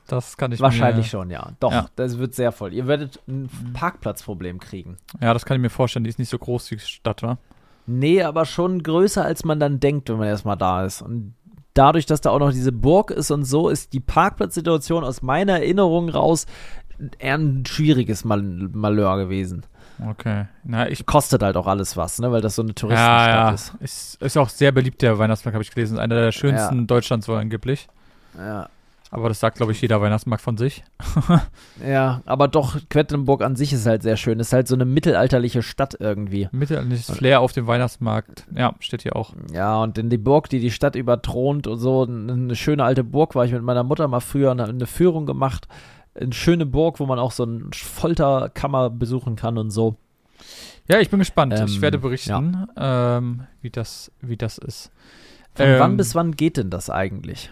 Das 0.08 0.38
kann 0.38 0.51
ich 0.51 0.60
Wahrscheinlich 0.60 1.06
mir, 1.08 1.10
schon, 1.10 1.30
ja. 1.32 1.49
Doch, 1.60 1.72
Ja. 1.72 1.88
das 1.95 2.18
wird 2.20 2.36
sehr 2.36 2.51
voll. 2.51 2.74
Ihr 2.74 2.88
werdet 2.88 3.20
ein 3.28 3.49
Parkplatzproblem 3.74 4.60
kriegen. 4.60 4.97
Ja, 5.22 5.34
das 5.34 5.45
kann 5.45 5.56
ich 5.58 5.62
mir 5.62 5.70
vorstellen. 5.70 6.03
Die 6.03 6.10
ist 6.10 6.20
nicht 6.20 6.30
so 6.30 6.38
groß, 6.38 6.68
die 6.68 6.80
Stadt, 6.80 7.24
wa? 7.24 7.38
Nee, 7.88 8.22
aber 8.24 8.45
schon 8.45 8.84
größer, 8.84 9.24
als 9.24 9.45
man 9.45 9.60
dann 9.60 9.80
denkt, 9.80 10.10
wenn 10.10 10.18
man 10.18 10.28
erstmal 10.28 10.58
da 10.58 10.86
ist. 10.86 11.01
Und 11.01 11.34
dadurch, 11.74 12.06
dass 12.06 12.22
da 12.22 12.30
auch 12.32 12.39
noch 12.39 12.51
diese 12.51 12.72
Burg 12.72 13.12
ist 13.12 13.32
und 13.32 13.45
so, 13.45 13.70
ist 13.70 13.93
die 13.93 13.99
Parkplatzsituation 13.99 15.03
aus 15.03 15.22
meiner 15.22 15.53
Erinnerung 15.53 16.10
raus 16.10 16.45
eher 17.20 17.36
ein 17.38 17.66
schwieriges 17.66 18.24
Mal 18.26 18.41
Malheur 18.41 19.18
gewesen. 19.18 19.66
Okay. 20.10 20.45
Na, 20.64 20.89
ich. 20.89 21.06
Kostet 21.06 21.41
halt 21.41 21.58
auch 21.58 21.68
alles 21.68 21.95
was, 21.95 22.20
ne? 22.20 22.32
Weil 22.32 22.41
das 22.41 22.56
so 22.56 22.62
eine 22.62 22.72
Ja, 22.72 22.76
Touristenstadt 22.76 23.30
ja. 23.30 23.49
ist. 23.51 23.74
Ist, 23.80 24.22
ist 24.22 24.38
auch 24.38 24.49
sehr 24.49 24.72
beliebt, 24.72 25.01
der 25.01 25.18
Weihnachtsmarkt, 25.20 25.53
habe 25.56 25.64
ich 25.64 25.72
gelesen. 25.72 25.99
Einer 25.99 26.16
der 26.16 26.32
schönsten 26.32 26.86
Deutschlands 26.88 27.28
wohl 27.28 27.38
angeblich. 27.38 27.88
Ja. 28.38 28.68
Aber 29.12 29.30
das 29.30 29.39
sagt, 29.39 29.58
glaube 29.58 29.72
ich, 29.72 29.82
jeder 29.82 30.01
Weihnachtsmarkt 30.01 30.43
von 30.43 30.58
sich. 30.58 30.84
Ja, 31.86 32.22
aber 32.26 32.47
doch, 32.47 32.78
Quedlinburg 32.89 33.41
an 33.43 33.56
sich 33.56 33.72
ist 33.74 33.86
halt 33.86 34.01
sehr 34.01 34.18
schön. 34.18 34.39
Ist 34.39 34.53
halt 34.53 34.68
so 34.68 34.76
eine 34.76 34.86
mittelalterliche 34.86 35.62
Stadt 35.62 35.97
irgendwie. 35.99 36.47
Mittelalterliches 36.51 37.12
Flair 37.12 37.41
auf 37.41 37.51
dem 37.51 37.68
Weihnachtsmarkt. 37.68 38.47
Ja, 38.56 38.74
steht 38.80 39.03
hier 39.03 39.16
auch. 39.16 39.34
Ja, 39.53 39.82
und 39.84 39.97
in 39.97 40.10
die 40.10 40.18
Burg, 40.18 40.49
die 40.49 40.60
die 40.60 40.72
Stadt 40.72 40.95
überthront 40.95 41.68
und 41.68 41.78
so, 41.78 42.03
eine 42.03 42.56
schöne 42.56 42.84
alte 42.84 43.03
Burg 43.03 43.36
war 43.36 43.45
ich 43.45 43.51
mit 43.51 43.62
meiner 43.62 43.84
Mutter 43.84 44.08
mal 44.08 44.22
früher 44.22 44.51
eine, 44.51 44.66
eine 44.66 44.88
Führung 44.88 45.26
gemacht. 45.26 45.68
Eine 46.20 46.34
schöne 46.34 46.66
Burg, 46.66 46.99
wo 46.99 47.06
man 47.06 47.20
auch 47.20 47.32
so 47.32 47.43
eine 47.43 47.70
Folterkammer 47.74 48.89
besuchen 48.89 49.36
kann 49.36 49.58
und 49.58 49.70
so. 49.70 49.95
Ja, 50.88 50.99
ich 50.99 51.10
bin 51.10 51.20
gespannt. 51.20 51.53
Ähm, 51.58 51.66
ich 51.68 51.82
werde 51.82 51.97
berichten, 51.97 52.68
ähm, 52.78 53.41
wie, 53.62 53.70
das, 53.70 54.12
wie 54.22 54.38
das 54.38 54.58
ist. 54.58 54.91
Von 55.56 55.66
Ähm, 55.66 55.80
wann 55.80 55.97
bis 55.97 56.16
wann 56.16 56.32
geht 56.36 56.58
denn 56.58 56.70
das 56.70 56.89
eigentlich? 56.89 57.51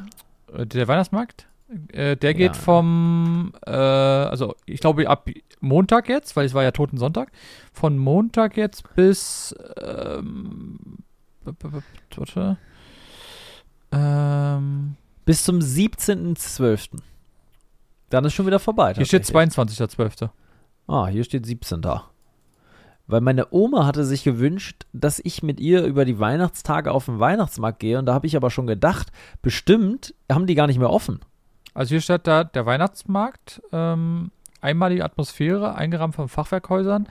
Äh, 0.55 0.65
Der 0.65 0.87
Weihnachtsmarkt? 0.87 1.47
Äh, 1.91 2.17
der 2.17 2.33
geht 2.33 2.55
Ja. 2.55 2.61
vom, 2.61 3.53
äh, 3.65 3.71
also 3.71 4.55
ich 4.65 4.79
glaube 4.79 5.09
ab 5.09 5.27
Montag 5.59 6.07
jetzt, 6.09 6.35
weil 6.35 6.45
es 6.45 6.53
war 6.53 6.61
ja 6.63 6.71
Toten 6.71 6.97
Sonntag, 6.97 7.31
von 7.71 7.97
Montag 7.97 8.57
jetzt 8.57 8.83
bis, 8.95 9.55
ähm, 9.81 10.97
warte, 11.43 12.57
ähm, 13.91 14.95
Bis 15.25 15.43
zum 15.43 15.59
17.12. 15.59 16.99
Dann 18.09 18.25
ist 18.25 18.33
schon 18.33 18.45
wieder 18.45 18.59
vorbei. 18.59 18.93
hier 18.93 19.05
steht 19.05 19.25
tatsächlich. 19.25 19.53
22.12. 19.71 20.29
Ah, 20.87 21.07
hier 21.07 21.23
steht 21.23 21.45
17. 21.45 21.81
Weil 23.13 23.21
meine 23.21 23.53
Oma 23.53 23.85
hatte 23.85 24.05
sich 24.05 24.23
gewünscht, 24.23 24.87
dass 24.91 25.21
ich 25.23 25.43
mit 25.43 25.59
ihr 25.59 25.83
über 25.83 26.03
die 26.03 26.17
Weihnachtstage 26.17 26.91
auf 26.91 27.05
den 27.05 27.19
Weihnachtsmarkt 27.19 27.77
gehe. 27.79 27.99
Und 27.99 28.07
da 28.07 28.15
habe 28.15 28.25
ich 28.25 28.35
aber 28.35 28.49
schon 28.49 28.65
gedacht, 28.65 29.11
bestimmt 29.43 30.15
haben 30.31 30.47
die 30.47 30.55
gar 30.55 30.65
nicht 30.65 30.79
mehr 30.79 30.89
offen. 30.89 31.19
Also 31.75 31.89
hier 31.89 32.01
steht 32.01 32.25
da 32.25 32.43
der 32.43 32.65
Weihnachtsmarkt, 32.65 33.61
ähm, 33.71 34.31
einmalige 34.61 35.05
Atmosphäre, 35.05 35.75
eingerahmt 35.75 36.15
von 36.15 36.27
Fachwerkhäusern 36.27 37.07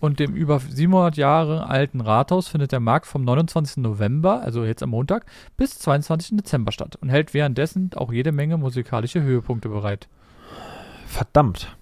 und 0.00 0.18
dem 0.18 0.34
über 0.34 0.58
700 0.58 1.16
Jahre 1.16 1.68
alten 1.68 2.00
Rathaus 2.00 2.48
findet 2.48 2.72
der 2.72 2.80
Markt 2.80 3.06
vom 3.06 3.22
29. 3.22 3.76
November, 3.76 4.42
also 4.42 4.64
jetzt 4.64 4.82
am 4.82 4.90
Montag, 4.90 5.26
bis 5.56 5.78
22. 5.78 6.38
Dezember 6.38 6.72
statt 6.72 6.96
und 6.96 7.08
hält 7.08 7.34
währenddessen 7.34 7.92
auch 7.94 8.12
jede 8.12 8.32
Menge 8.32 8.56
musikalische 8.56 9.22
Höhepunkte 9.22 9.68
bereit. 9.68 10.08
Verdammt. 11.06 11.76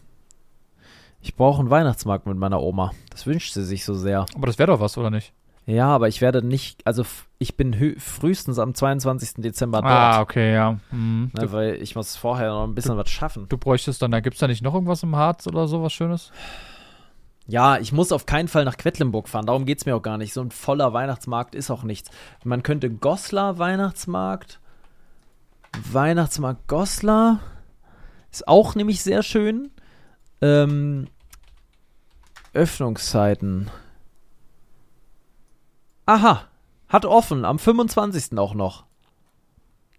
Ich 1.21 1.35
brauche 1.35 1.61
einen 1.61 1.71
Weihnachtsmarkt 1.71 2.27
mit 2.27 2.37
meiner 2.37 2.61
Oma. 2.61 2.93
Das 3.11 3.27
wünscht 3.27 3.53
sie 3.53 3.65
sich 3.65 3.85
so 3.85 3.95
sehr. 3.95 4.27
Aber 4.35 4.47
das 4.47 4.59
wäre 4.59 4.73
doch 4.73 4.81
was, 4.81 4.97
oder 4.97 5.11
nicht? 5.11 5.33
Ja, 5.67 5.89
aber 5.89 6.09
ich 6.09 6.23
werde 6.23 6.43
nicht, 6.43 6.87
also 6.87 7.05
ich 7.39 7.57
bin 7.57 7.99
frühestens 8.01 8.59
am 8.59 8.75
22. 8.75 9.35
Dezember 9.43 9.83
dort. 9.83 9.93
Ah, 9.93 10.21
okay, 10.23 10.55
ja. 10.55 10.79
Mhm. 10.91 11.31
Ne, 11.39 11.53
weil 11.53 11.75
ich 11.75 11.95
muss 11.95 12.17
vorher 12.17 12.49
noch 12.49 12.65
ein 12.65 12.75
bisschen 12.75 12.97
was 12.97 13.11
schaffen. 13.11 13.47
Du 13.51 13.59
bräuchtest 13.59 14.01
dann, 14.01 14.11
da 14.11 14.21
gibt 14.21 14.35
es 14.35 14.41
da 14.41 14.47
nicht 14.47 14.63
noch 14.63 14.73
irgendwas 14.73 15.03
im 15.03 15.15
Harz 15.15 15.47
oder 15.47 15.69
so, 15.69 15.83
was 15.83 15.93
Schönes? 15.93 16.33
Ja, 17.47 17.79
ich 17.79 17.93
muss 17.93 18.13
auf 18.13 18.25
keinen 18.25 18.49
Fall 18.49 18.65
nach 18.65 18.79
Quedlinburg 18.79 19.29
fahren. 19.29 19.45
Darum 19.45 19.67
geht's 19.67 19.85
mir 19.85 19.95
auch 19.95 20.03
gar 20.03 20.17
nicht. 20.17 20.33
So 20.33 20.41
ein 20.41 20.51
voller 20.51 20.95
Weihnachtsmarkt 20.95 21.55
ist 21.55 21.71
auch 21.71 21.83
nichts. 21.83 22.11
Man 22.45 22.63
könnte 22.63 22.89
Goslar 22.89 23.59
Weihnachtsmarkt. 23.59 24.61
Weihnachtsmarkt 25.93 26.67
Goslar. 26.67 27.41
Ist 28.33 28.49
auch 28.49 28.75
nämlich 28.75 29.03
sehr 29.03 29.23
schön. 29.23 29.71
Ähm, 30.41 31.07
Öffnungszeiten. 32.53 33.71
Aha. 36.07 36.45
Hat 36.89 37.05
offen. 37.05 37.45
Am 37.45 37.59
25. 37.59 38.39
auch 38.39 38.55
noch. 38.55 38.85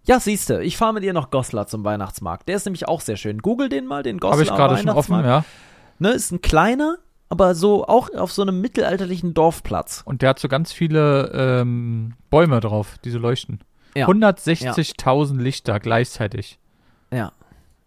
Ja, 0.06 0.20
siehste, 0.20 0.64
ich 0.64 0.76
fahre 0.76 0.94
mit 0.94 1.04
ihr 1.04 1.14
nach 1.14 1.30
Goslar 1.30 1.68
zum 1.68 1.84
Weihnachtsmarkt. 1.84 2.48
Der 2.48 2.56
ist 2.56 2.66
nämlich 2.66 2.88
auch 2.88 3.02
sehr 3.02 3.18
schön. 3.18 3.40
Google 3.40 3.70
den 3.70 3.86
mal, 3.86 4.02
den 4.02 4.18
Goslar 4.18 4.40
Habe 4.40 4.44
ich 4.44 4.50
gerade 4.50 4.78
schon 4.78 4.90
offen, 4.90 5.24
ja. 5.24 5.46
Ne, 6.00 6.12
ist 6.12 6.32
ein 6.32 6.42
kleiner, 6.42 6.98
aber 7.28 7.54
so 7.54 7.86
auch 7.86 8.10
auf 8.16 8.32
so 8.32 8.42
einem 8.42 8.60
mittelalterlichen 8.60 9.34
Dorfplatz. 9.34 10.02
Und 10.06 10.22
der 10.22 10.30
hat 10.30 10.40
so 10.40 10.48
ganz 10.48 10.72
viele 10.72 11.32
ähm, 11.34 12.14
Bäume 12.30 12.60
drauf, 12.60 12.98
die 13.04 13.12
so 13.12 13.20
leuchten. 13.20 13.60
Ja. 13.96 14.08
160.000 14.08 15.38
Lichter 15.40 15.80
gleichzeitig. 15.80 16.58
Ja. 17.12 17.34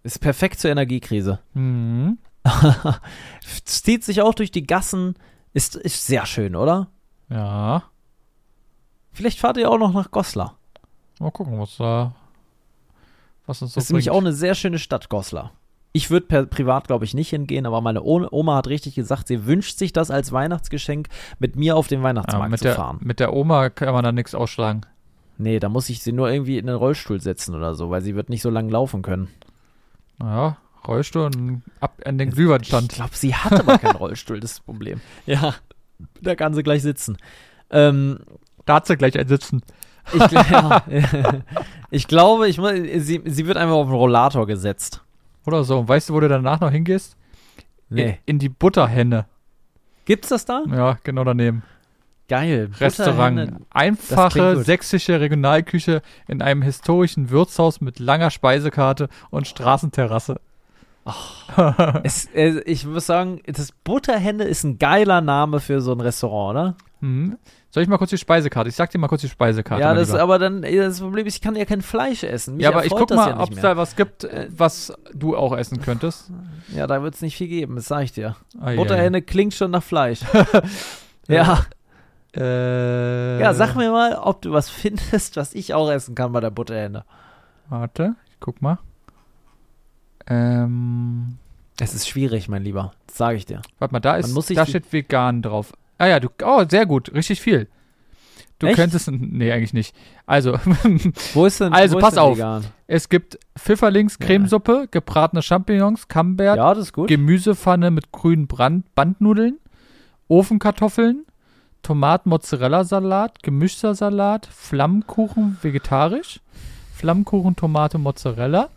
Ist 0.05 0.21
perfekt 0.21 0.61
zur 0.61 0.71
Energiekrise. 0.71 1.41
Mhm. 1.55 2.19
Zieht 3.64 4.05
sich 4.05 4.22
auch 4.22 4.34
durch 4.34 4.51
die 4.51 4.66
Gassen. 4.66 5.14
Ist, 5.53 5.76
ist 5.76 6.07
sehr 6.07 6.26
schön, 6.26 6.57
oder? 6.57 6.88
Ja. 7.28 7.84
Vielleicht 9.12 9.38
fahrt 9.38 9.57
ihr 9.59 9.70
auch 9.70 9.78
noch 9.78 9.93
nach 9.93 10.11
Goslar. 10.11 10.57
Mal 11.20 11.30
gucken, 11.30 11.59
was 11.59 11.76
da. 11.76 12.14
Was 13.47 13.62
uns 13.62 13.74
so 13.74 13.80
ist 13.80 13.90
nämlich 13.90 14.11
auch 14.11 14.20
eine 14.20 14.32
sehr 14.32 14.55
schöne 14.55 14.78
Stadt, 14.78 15.09
Goslar. 15.09 15.53
Ich 15.93 16.11
würde 16.11 16.47
privat, 16.47 16.86
glaube 16.86 17.05
ich, 17.05 17.12
nicht 17.12 17.28
hingehen, 17.28 17.66
aber 17.66 17.82
meine 17.82 18.03
Oma 18.03 18.57
hat 18.57 18.66
richtig 18.66 18.95
gesagt, 18.95 19.28
sie 19.28 19.45
wünscht 19.45 19.76
sich 19.76 19.93
das 19.93 20.11
als 20.11 20.32
Weihnachtsgeschenk, 20.32 21.09
mit 21.38 21.55
mir 21.57 21.76
auf 21.76 21.86
den 21.86 21.99
ja, 22.01 22.05
Weihnachtsmarkt 22.05 22.51
mit, 22.51 22.59
zu 22.61 22.64
der, 22.64 22.74
fahren. 22.74 22.99
mit 23.03 23.20
der 23.20 23.34
Oma 23.34 23.68
kann 23.68 23.93
man 23.93 24.03
da 24.03 24.11
nichts 24.11 24.34
ausschlagen. 24.34 24.86
Nee, 25.36 25.59
da 25.59 25.68
muss 25.68 25.90
ich 25.90 26.03
sie 26.03 26.12
nur 26.12 26.30
irgendwie 26.30 26.57
in 26.57 26.66
den 26.66 26.76
Rollstuhl 26.76 27.20
setzen 27.20 27.55
oder 27.55 27.74
so, 27.74 27.90
weil 27.90 28.01
sie 28.01 28.14
wird 28.14 28.30
nicht 28.30 28.40
so 28.40 28.49
lange 28.49 28.70
laufen 28.70 29.03
können. 29.03 29.28
Naja, 30.18 30.57
Rollstuhl 30.87 31.22
und 31.26 31.62
ab 31.80 32.01
an 32.05 32.18
den 32.18 32.28
Ich 32.30 32.35
Glühweinstand. 32.35 32.91
glaube, 32.93 33.14
sie 33.14 33.35
hat 33.35 33.53
aber 33.61 33.78
keinen 33.78 33.97
Rollstuhl, 33.97 34.41
das 34.41 34.53
ist 34.53 34.59
das 34.59 34.64
Problem. 34.64 35.01
Ja, 35.26 35.55
da 36.20 36.35
kann 36.35 36.55
sie 36.55 36.62
gleich 36.62 36.83
sitzen. 36.83 37.16
Ähm, 37.70 38.18
Da 38.66 38.74
hat 38.76 38.87
sie 38.87 38.97
gleich 38.97 39.18
ein 39.18 39.28
Sitzen. 39.28 39.62
ich, 40.12 40.30
ja, 40.51 40.83
ich 41.91 42.09
glaube, 42.09 42.49
ich, 42.49 42.57
sie, 43.03 43.22
sie 43.24 43.47
wird 43.47 43.57
einfach 43.57 43.74
auf 43.74 43.87
den 43.87 43.95
Rollator 43.95 44.47
gesetzt. 44.47 45.03
Oder 45.47 45.64
so. 45.64 45.78
Und 45.80 45.89
weißt 45.89 46.09
du, 46.09 46.14
wo 46.14 46.20
du 46.20 46.28
danach 46.28 46.61
noch 46.61 46.70
hingehst? 46.70 47.16
In, 47.91 48.14
in 48.26 48.39
die 48.39 48.49
Butterhenne. 48.49 49.26
Gibt's 50.05 50.28
das 50.28 50.45
da? 50.45 50.62
Ja, 50.68 50.99
genau 51.05 51.24
daneben. 51.24 51.62
Geil. 52.28 52.70
Restaurant. 52.80 53.53
Einfache 53.70 54.62
sächsische 54.64 55.20
Regionalküche 55.20 56.01
in 56.26 56.41
einem 56.41 56.62
historischen 56.62 57.30
Wirtshaus 57.30 57.80
mit 57.80 57.99
langer 57.99 58.30
Speisekarte 58.30 59.09
und 59.30 59.47
Straßenterrasse. 59.47 60.41
Es, 62.05 62.27
äh, 62.35 62.61
ich 62.61 62.87
muss 62.87 63.07
sagen, 63.07 63.41
das 63.47 63.73
Butterhenne 63.85 64.45
ist 64.45 64.65
ein 64.65 64.79
geiler 64.79 65.21
Name 65.21 65.61
für 65.61 65.81
so 65.81 65.93
ein 65.93 66.01
Restaurant, 66.01 66.51
oder? 66.51 66.77
Mhm. 67.01 67.39
Soll 67.71 67.83
ich 67.83 67.89
mal 67.89 67.97
kurz 67.99 68.11
die 68.11 68.19
Speisekarte? 68.19 68.69
Ich 68.69 68.77
sag 68.77 68.91
dir 68.91 68.99
mal 68.99 69.09
kurz 69.09 69.23
die 69.23 69.29
Speisekarte. 69.29 69.81
ja, 69.83 69.95
das 69.95 70.15
aber 70.15 70.39
dann, 70.39 70.63
das 70.63 71.01
Problem 71.01 71.27
ist, 71.27 71.37
ich 71.37 71.41
kann 71.41 71.57
ja 71.57 71.65
kein 71.65 71.81
Fleisch 71.83 72.23
essen. 72.23 72.57
Mich 72.57 72.65
ja, 72.65 72.71
aber 72.71 72.85
ich 72.85 72.91
guck 72.93 73.11
mal, 73.11 73.31
ja 73.31 73.41
ob 73.41 73.51
es 73.51 73.61
da 73.61 73.77
was 73.77 73.97
gibt, 73.97 74.25
äh, 74.25 74.47
was 74.51 74.93
du 75.15 75.37
auch 75.37 75.57
essen 75.57 75.81
könntest. 75.81 76.31
Ja, 76.77 76.87
da 76.87 77.03
wird 77.03 77.15
es 77.15 77.23
nicht 77.23 77.37
viel 77.37 77.49
geben, 77.49 77.77
das 77.77 77.87
sag 77.87 78.03
ich 78.05 78.13
dir. 78.13 78.37
Ai, 78.61 78.77
Butterhenne 78.77 79.23
klingt 79.23 79.55
schon 79.55 79.71
nach 79.71 79.83
Fleisch. 79.83 80.21
ja. 81.29 81.65
Äh, 82.37 83.41
Ja, 83.41 83.55
sag 83.55 83.75
mir 83.75 83.91
mal, 83.91 84.17
ob 84.17 84.43
du 84.43 84.53
was 84.53 84.69
findest, 84.71 85.37
was 85.37 85.55
ich 85.55 85.75
auch 85.75 85.91
essen 85.91 86.15
kann 86.15 86.33
bei 86.33 86.41
der 86.41 86.51
Butterhenne. 86.51 87.05
Warte, 87.69 88.15
ich 88.31 88.37
guck 88.39 88.61
mal. 88.63 88.79
Ähm, 90.27 91.39
Es 91.81 91.95
ist 91.95 92.09
schwierig, 92.09 92.49
mein 92.49 92.62
Lieber. 92.62 92.93
Das 93.07 93.16
sage 93.16 93.37
ich 93.37 93.47
dir. 93.47 93.62
warte 93.79 93.93
mal, 93.93 94.01
da 94.01 94.16
ist, 94.16 94.35
da 94.57 94.66
steht 94.66 94.93
vegan 94.93 95.43
drauf. 95.43 95.73
Ah 95.99 96.07
ja, 96.07 96.20
du, 96.20 96.29
oh, 96.45 96.64
sehr 96.68 96.87
gut, 96.87 97.12
richtig 97.14 97.41
viel. 97.41 97.68
Du 98.59 98.68
Echt? 98.68 98.77
könntest, 98.77 99.11
nee, 99.11 99.51
eigentlich 99.51 99.73
nicht. 99.73 99.95
Also, 100.25 100.53
Wo 101.35 101.47
ist 101.47 101.61
denn 101.61 101.73
Also, 101.73 101.97
wo 101.97 102.01
pass 102.01 102.14
denn 102.14 102.23
auf. 102.23 102.37
Vegan? 102.37 102.64
es 102.87 103.09
gibt 103.09 103.39
Pfifferlings 103.59 104.18
Cremesuppe, 104.20 104.87
gebratene 104.91 105.43
Champignons, 105.43 106.07
Camembert, 106.07 106.57
Ja, 106.57 106.73
das 106.75 106.85
ist 106.87 106.93
gut. 106.93 107.09
Gemüsepfanne 107.09 107.91
mit 107.91 108.12
grünen 108.12 108.47
Brand 108.47 108.95
Bandnudeln, 108.95 109.59
Ofenkartoffeln, 110.29 111.25
Tomaten-Mozzarella-Salat, 111.83 113.43
gemischter 113.43 113.95
Salat, 113.95 114.47
Flammkuchen 114.47 115.59
vegetarisch, 115.61 116.41
Flammkuchen, 116.95 117.57
Tomate, 117.57 117.99
Mozzarella 117.99 118.68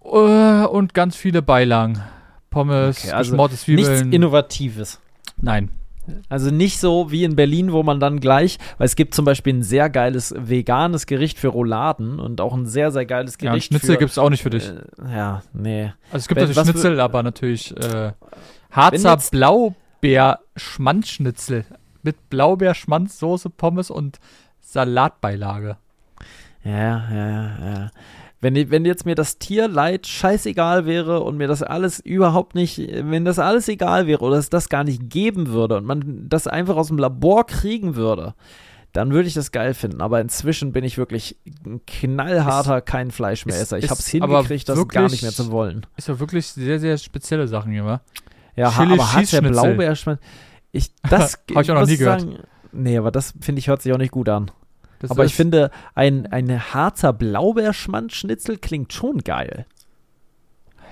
und 0.00 0.94
ganz 0.94 1.16
viele 1.16 1.42
Beilagen. 1.42 2.00
Pommes, 2.50 3.04
Okay, 3.04 3.12
also 3.12 3.30
geschmorte 3.32 3.52
Nichts 3.52 3.64
Zwiebeln. 3.64 4.12
Innovatives. 4.12 5.00
Nein. 5.36 5.70
Also 6.28 6.50
nicht 6.50 6.80
so 6.80 7.12
wie 7.12 7.22
in 7.22 7.36
Berlin, 7.36 7.70
wo 7.70 7.84
man 7.84 8.00
dann 8.00 8.18
gleich, 8.18 8.58
weil 8.78 8.86
es 8.86 8.96
gibt 8.96 9.14
zum 9.14 9.24
Beispiel 9.24 9.54
ein 9.54 9.62
sehr 9.62 9.88
geiles 9.88 10.34
veganes 10.36 11.06
Gericht 11.06 11.38
für 11.38 11.46
Rouladen 11.48 12.18
und 12.18 12.40
auch 12.40 12.52
ein 12.54 12.66
sehr, 12.66 12.90
sehr 12.90 13.06
geiles 13.06 13.34
Ja, 13.40 13.50
Gericht 13.52 13.68
Schnitzel 13.68 13.92
für, 13.94 13.98
gibt 13.98 14.10
es 14.10 14.18
auch 14.18 14.30
nicht 14.30 14.42
für 14.42 14.50
dich. 14.50 14.68
Äh, 14.68 14.80
ja, 15.16 15.42
nee. 15.52 15.92
Also 16.10 16.22
es 16.22 16.28
gibt 16.28 16.40
wenn- 16.40 16.48
natürlich 16.48 16.56
was 16.56 16.66
für- 16.66 16.72
Schnitzel, 16.72 16.98
aber 17.00 17.22
natürlich 17.22 17.76
äh, 17.76 18.12
Harzer 18.72 19.16
Blaubeer-Schmanzschnitzel 19.30 21.64
mit 22.02 22.28
Blaubeer-Schmanzsoße, 22.30 23.50
Pommes 23.50 23.90
und 23.90 24.18
Salatbeilage. 24.60 25.76
Ja, 26.64 26.72
ja, 26.72 27.28
ja, 27.28 27.56
ja. 27.64 27.90
Wenn, 28.42 28.70
wenn 28.70 28.84
jetzt 28.86 29.04
mir 29.04 29.14
das 29.14 29.38
Tierleid 29.38 30.06
scheißegal 30.06 30.86
wäre 30.86 31.20
und 31.20 31.36
mir 31.36 31.46
das 31.46 31.62
alles 31.62 32.00
überhaupt 32.00 32.54
nicht, 32.54 32.78
wenn 32.78 33.24
das 33.26 33.38
alles 33.38 33.68
egal 33.68 34.06
wäre 34.06 34.20
oder 34.24 34.36
es 34.38 34.48
das 34.48 34.70
gar 34.70 34.82
nicht 34.82 35.10
geben 35.10 35.48
würde 35.48 35.76
und 35.76 35.84
man 35.84 36.26
das 36.28 36.46
einfach 36.46 36.76
aus 36.76 36.88
dem 36.88 36.96
Labor 36.96 37.44
kriegen 37.46 37.96
würde, 37.96 38.34
dann 38.92 39.12
würde 39.12 39.28
ich 39.28 39.34
das 39.34 39.52
geil 39.52 39.74
finden. 39.74 40.00
Aber 40.00 40.20
inzwischen 40.22 40.72
bin 40.72 40.84
ich 40.84 40.96
wirklich 40.96 41.36
ein 41.66 41.80
knallharter 41.86 42.80
kein 42.80 43.10
Fleisch 43.10 43.44
mehr 43.44 43.54
ist- 43.56 43.62
Esser. 43.62 43.78
Ich 43.78 43.84
ist 43.84 43.90
habe 43.90 44.00
es 44.00 44.08
hingekriegt, 44.08 44.68
das 44.68 44.76
gar 44.76 44.84
wirklich- 45.02 45.12
nicht 45.12 45.22
mehr 45.22 45.32
zu 45.32 45.50
wollen. 45.52 45.84
Ist 45.98 46.08
ja 46.08 46.18
wirklich 46.18 46.46
sehr, 46.46 46.80
sehr 46.80 46.96
spezielle 46.96 47.46
Sachen 47.46 47.72
hier, 47.72 47.84
wa? 47.84 48.00
Ja, 48.56 48.70
Chili 48.72 48.94
aber 48.94 49.12
hat 49.12 49.32
der. 49.32 49.42
Blaubeerschwein. 49.42 50.18
Ich, 50.72 50.92
das 51.08 51.34
Hab 51.54 51.62
ich 51.62 51.70
auch 51.70 51.74
noch 51.80 51.86
nie 51.86 51.96
gehört. 51.98 52.22
Sagen, 52.22 52.38
nee, 52.72 52.96
aber 52.96 53.10
das 53.10 53.34
finde 53.40 53.58
ich 53.58 53.68
hört 53.68 53.82
sich 53.82 53.92
auch 53.92 53.98
nicht 53.98 54.12
gut 54.12 54.28
an. 54.28 54.50
Das 55.00 55.10
aber 55.10 55.24
ich 55.24 55.34
finde, 55.34 55.70
ein, 55.94 56.26
ein 56.26 56.72
Harzer 56.72 57.12
Blaubeerschmanzschnitzel 57.12 58.58
klingt 58.58 58.92
schon 58.92 59.18
geil. 59.18 59.66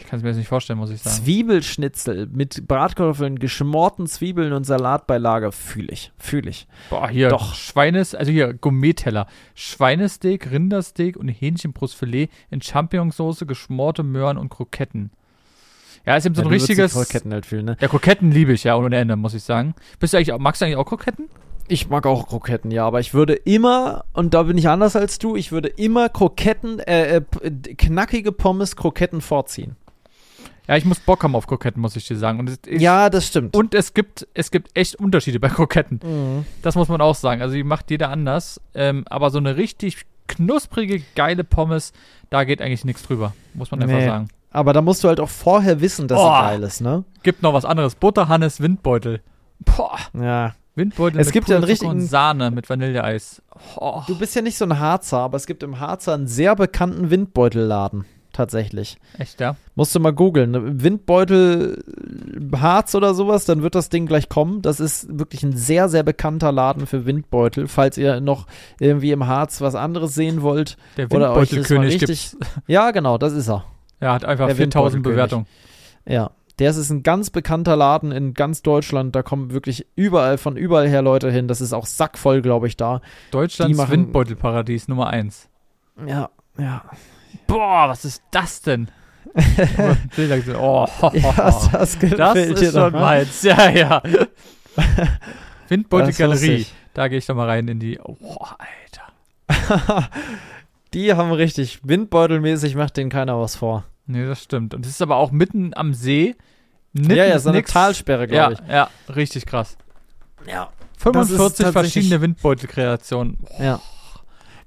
Ich 0.00 0.06
kann 0.06 0.18
es 0.18 0.22
mir 0.22 0.28
jetzt 0.30 0.38
nicht 0.38 0.48
vorstellen, 0.48 0.78
muss 0.78 0.90
ich 0.90 1.02
sagen. 1.02 1.16
Zwiebelschnitzel 1.16 2.28
mit 2.28 2.68
Bratkartoffeln, 2.68 3.38
geschmorten 3.38 4.06
Zwiebeln 4.06 4.52
und 4.52 4.64
Salatbeilage 4.64 5.50
fühle 5.52 5.88
ich. 5.92 6.12
Fühle 6.18 6.50
ich. 6.50 6.68
Boah, 6.88 7.08
hier, 7.08 7.28
Doch. 7.28 7.54
Schweines, 7.54 8.14
also 8.14 8.30
hier, 8.30 8.54
Gourmet-Teller. 8.54 9.26
Schweinesteak, 9.54 10.50
Rindersteak 10.50 11.16
und 11.16 11.28
Hähnchenbrustfilet 11.28 12.28
in 12.50 12.62
Champignonsauce, 12.62 13.44
geschmorte 13.46 14.04
Möhren 14.04 14.38
und 14.38 14.48
Kroketten. 14.50 15.10
Ja, 16.06 16.16
ist 16.16 16.24
eben 16.26 16.34
so 16.36 16.42
Ja, 16.42 16.46
ein 16.46 16.50
die 16.52 16.54
richtiges. 16.54 16.92
Kroketten 16.92 17.32
halt 17.32 17.44
fühlen, 17.44 17.66
ne? 17.66 17.76
Ja, 17.80 17.88
Kroketten 17.88 18.30
liebe 18.30 18.52
ich 18.52 18.64
ja 18.64 18.76
ohne 18.76 18.96
Ende, 18.96 19.16
muss 19.16 19.34
ich 19.34 19.42
sagen. 19.42 19.74
Bist 19.98 20.14
du 20.14 20.16
eigentlich 20.16 20.38
magst 20.38 20.62
du 20.62 20.64
eigentlich 20.64 20.78
auch 20.78 20.86
Kroketten? 20.86 21.28
Ich 21.68 21.88
mag 21.88 22.06
auch 22.06 22.26
Kroketten, 22.28 22.70
ja, 22.70 22.86
aber 22.86 23.00
ich 23.00 23.12
würde 23.14 23.34
immer, 23.34 24.04
und 24.14 24.32
da 24.34 24.44
bin 24.44 24.56
ich 24.56 24.68
anders 24.68 24.96
als 24.96 25.18
du, 25.18 25.36
ich 25.36 25.52
würde 25.52 25.68
immer 25.68 26.08
Kroketten, 26.08 26.80
äh, 26.80 27.16
äh, 27.16 27.20
knackige 27.76 28.32
Pommes 28.32 28.74
Kroketten 28.74 29.20
vorziehen. 29.20 29.76
Ja, 30.66 30.76
ich 30.76 30.84
muss 30.84 31.00
Bock 31.00 31.22
haben 31.24 31.34
auf 31.34 31.46
Kroketten, 31.46 31.80
muss 31.80 31.96
ich 31.96 32.06
dir 32.06 32.16
sagen. 32.16 32.38
Und 32.40 32.50
es, 32.50 32.58
ich, 32.66 32.80
ja, 32.80 33.08
das 33.08 33.26
stimmt. 33.26 33.56
Und 33.56 33.74
es 33.74 33.94
gibt, 33.94 34.26
es 34.34 34.50
gibt 34.50 34.70
echt 34.76 34.96
Unterschiede 34.96 35.40
bei 35.40 35.48
Kroketten. 35.48 36.00
Mhm. 36.02 36.44
Das 36.62 36.74
muss 36.74 36.88
man 36.88 37.00
auch 37.00 37.14
sagen. 37.14 37.40
Also 37.40 37.54
die 37.54 37.64
macht 37.64 37.90
jeder 37.90 38.10
anders. 38.10 38.60
Ähm, 38.74 39.04
aber 39.08 39.30
so 39.30 39.38
eine 39.38 39.56
richtig 39.56 40.04
knusprige, 40.26 41.02
geile 41.14 41.42
Pommes, 41.42 41.94
da 42.28 42.44
geht 42.44 42.60
eigentlich 42.60 42.84
nichts 42.84 43.02
drüber. 43.02 43.32
Muss 43.54 43.70
man 43.70 43.82
einfach 43.82 43.96
Nee. 43.96 44.06
sagen. 44.06 44.28
Aber 44.50 44.74
da 44.74 44.82
musst 44.82 45.02
du 45.04 45.08
halt 45.08 45.20
auch 45.20 45.28
vorher 45.30 45.80
wissen, 45.80 46.06
dass 46.06 46.18
Oh. 46.18 46.24
sie 46.24 46.40
geil 46.42 46.62
ist, 46.62 46.80
ne? 46.82 47.04
Gibt 47.22 47.42
noch 47.42 47.54
was 47.54 47.64
anderes. 47.64 47.94
Butterhannes 47.94 48.60
Windbeutel. 48.60 49.22
Boah. 49.60 49.98
Ja. 50.12 50.54
Windbeutel 50.78 51.20
Es 51.20 51.26
mit 51.28 51.34
gibt 51.34 51.48
ja 51.50 51.56
einen 51.56 51.64
richtigen- 51.64 52.00
Sahne 52.00 52.50
mit 52.50 52.70
Vanilleeis. 52.70 53.42
Oh. 53.76 54.02
Du 54.06 54.16
bist 54.18 54.34
ja 54.34 54.40
nicht 54.42 54.56
so 54.56 54.64
ein 54.64 54.78
Harzer, 54.78 55.18
aber 55.18 55.36
es 55.36 55.46
gibt 55.46 55.62
im 55.62 55.78
Harzer 55.80 56.14
einen 56.14 56.26
sehr 56.26 56.56
bekannten 56.56 57.10
Windbeutelladen. 57.10 58.04
Tatsächlich. 58.32 58.98
Echt, 59.18 59.40
ja? 59.40 59.56
Musst 59.74 59.94
du 59.96 60.00
mal 60.00 60.12
googeln. 60.12 60.80
Windbeutel 60.82 61.82
Harz 62.54 62.94
oder 62.94 63.12
sowas, 63.14 63.44
dann 63.46 63.62
wird 63.62 63.74
das 63.74 63.88
Ding 63.88 64.06
gleich 64.06 64.28
kommen. 64.28 64.62
Das 64.62 64.78
ist 64.78 65.18
wirklich 65.18 65.42
ein 65.42 65.56
sehr, 65.56 65.88
sehr 65.88 66.04
bekannter 66.04 66.52
Laden 66.52 66.86
für 66.86 67.04
Windbeutel. 67.04 67.66
Falls 67.66 67.98
ihr 67.98 68.20
noch 68.20 68.46
irgendwie 68.78 69.10
im 69.10 69.26
Harz 69.26 69.60
was 69.60 69.74
anderes 69.74 70.14
sehen 70.14 70.42
wollt. 70.42 70.76
Der 70.96 71.10
Windbeutelkönig 71.10 71.94
richtig- 71.94 72.30
gibt's. 72.32 72.36
Ja, 72.68 72.92
genau, 72.92 73.18
das 73.18 73.32
ist 73.32 73.48
er. 73.48 73.64
Er 73.98 74.12
hat 74.12 74.24
einfach 74.24 74.46
Der 74.46 74.54
4000 74.54 75.04
Windbeutelkönig. 75.04 75.16
Bewertungen. 75.16 75.46
Ja. 76.06 76.30
Der 76.58 76.70
ist 76.70 76.90
ein 76.90 77.02
ganz 77.04 77.30
bekannter 77.30 77.76
Laden 77.76 78.10
in 78.10 78.34
ganz 78.34 78.62
Deutschland. 78.62 79.14
Da 79.14 79.22
kommen 79.22 79.52
wirklich 79.52 79.86
überall 79.94 80.38
von 80.38 80.56
überall 80.56 80.88
her 80.88 81.02
Leute 81.02 81.30
hin. 81.30 81.46
Das 81.48 81.60
ist 81.60 81.72
auch 81.72 81.86
sackvoll, 81.86 82.42
glaube 82.42 82.66
ich, 82.66 82.76
da. 82.76 83.00
Deutschlands 83.30 83.76
machen- 83.78 83.92
Windbeutelparadies 83.92 84.88
Nummer 84.88 85.08
1. 85.08 85.48
Ja, 86.06 86.30
ja. 86.58 86.82
Boah, 87.46 87.88
was 87.88 88.04
ist 88.04 88.22
das 88.32 88.60
denn? 88.62 88.88
Bilder 90.16 90.36
gesehen. 90.38 90.56
oh, 90.56 90.86
Ja, 91.12 91.32
das 91.32 91.70
das 91.70 91.94
ist 92.36 92.72
schon 92.72 92.92
ne? 92.92 92.98
meins. 92.98 93.42
Ja, 93.42 93.68
ja. 93.70 94.02
Windbeutelgalerie. 95.68 96.66
Da 96.94 97.08
gehe 97.08 97.18
ich 97.18 97.26
doch 97.26 97.34
mal 97.34 97.46
rein 97.46 97.68
in 97.68 97.78
die. 97.78 97.98
Oh, 98.02 98.16
Alter. 99.48 100.08
Die 100.94 101.12
haben 101.14 101.32
richtig 101.32 101.80
Windbeutelmäßig, 101.84 102.74
macht 102.74 102.96
denen 102.96 103.10
keiner 103.10 103.38
was 103.38 103.54
vor. 103.56 103.84
Nee, 104.08 104.26
das 104.26 104.42
stimmt. 104.42 104.74
Und 104.74 104.84
es 104.84 104.92
ist 104.92 105.02
aber 105.02 105.16
auch 105.16 105.30
mitten 105.30 105.72
am 105.76 105.94
See. 105.94 106.34
Mitten 106.92 107.10
ja, 107.10 107.26
ja, 107.26 107.34
ist 107.36 107.44
so 107.44 107.50
eine 107.50 107.58
nix. 107.58 107.72
Talsperre, 107.72 108.22
Ja, 108.22 108.48
glaube 108.48 108.54
ich. 108.54 108.72
ja, 108.72 108.88
richtig 109.14 109.46
krass. 109.46 109.76
Ja. 110.50 110.70
45 110.96 111.38
tatsächlich- 111.38 111.72
verschiedene 111.72 112.20
Windbeutelkreationen. 112.20 113.38
ja. 113.60 113.80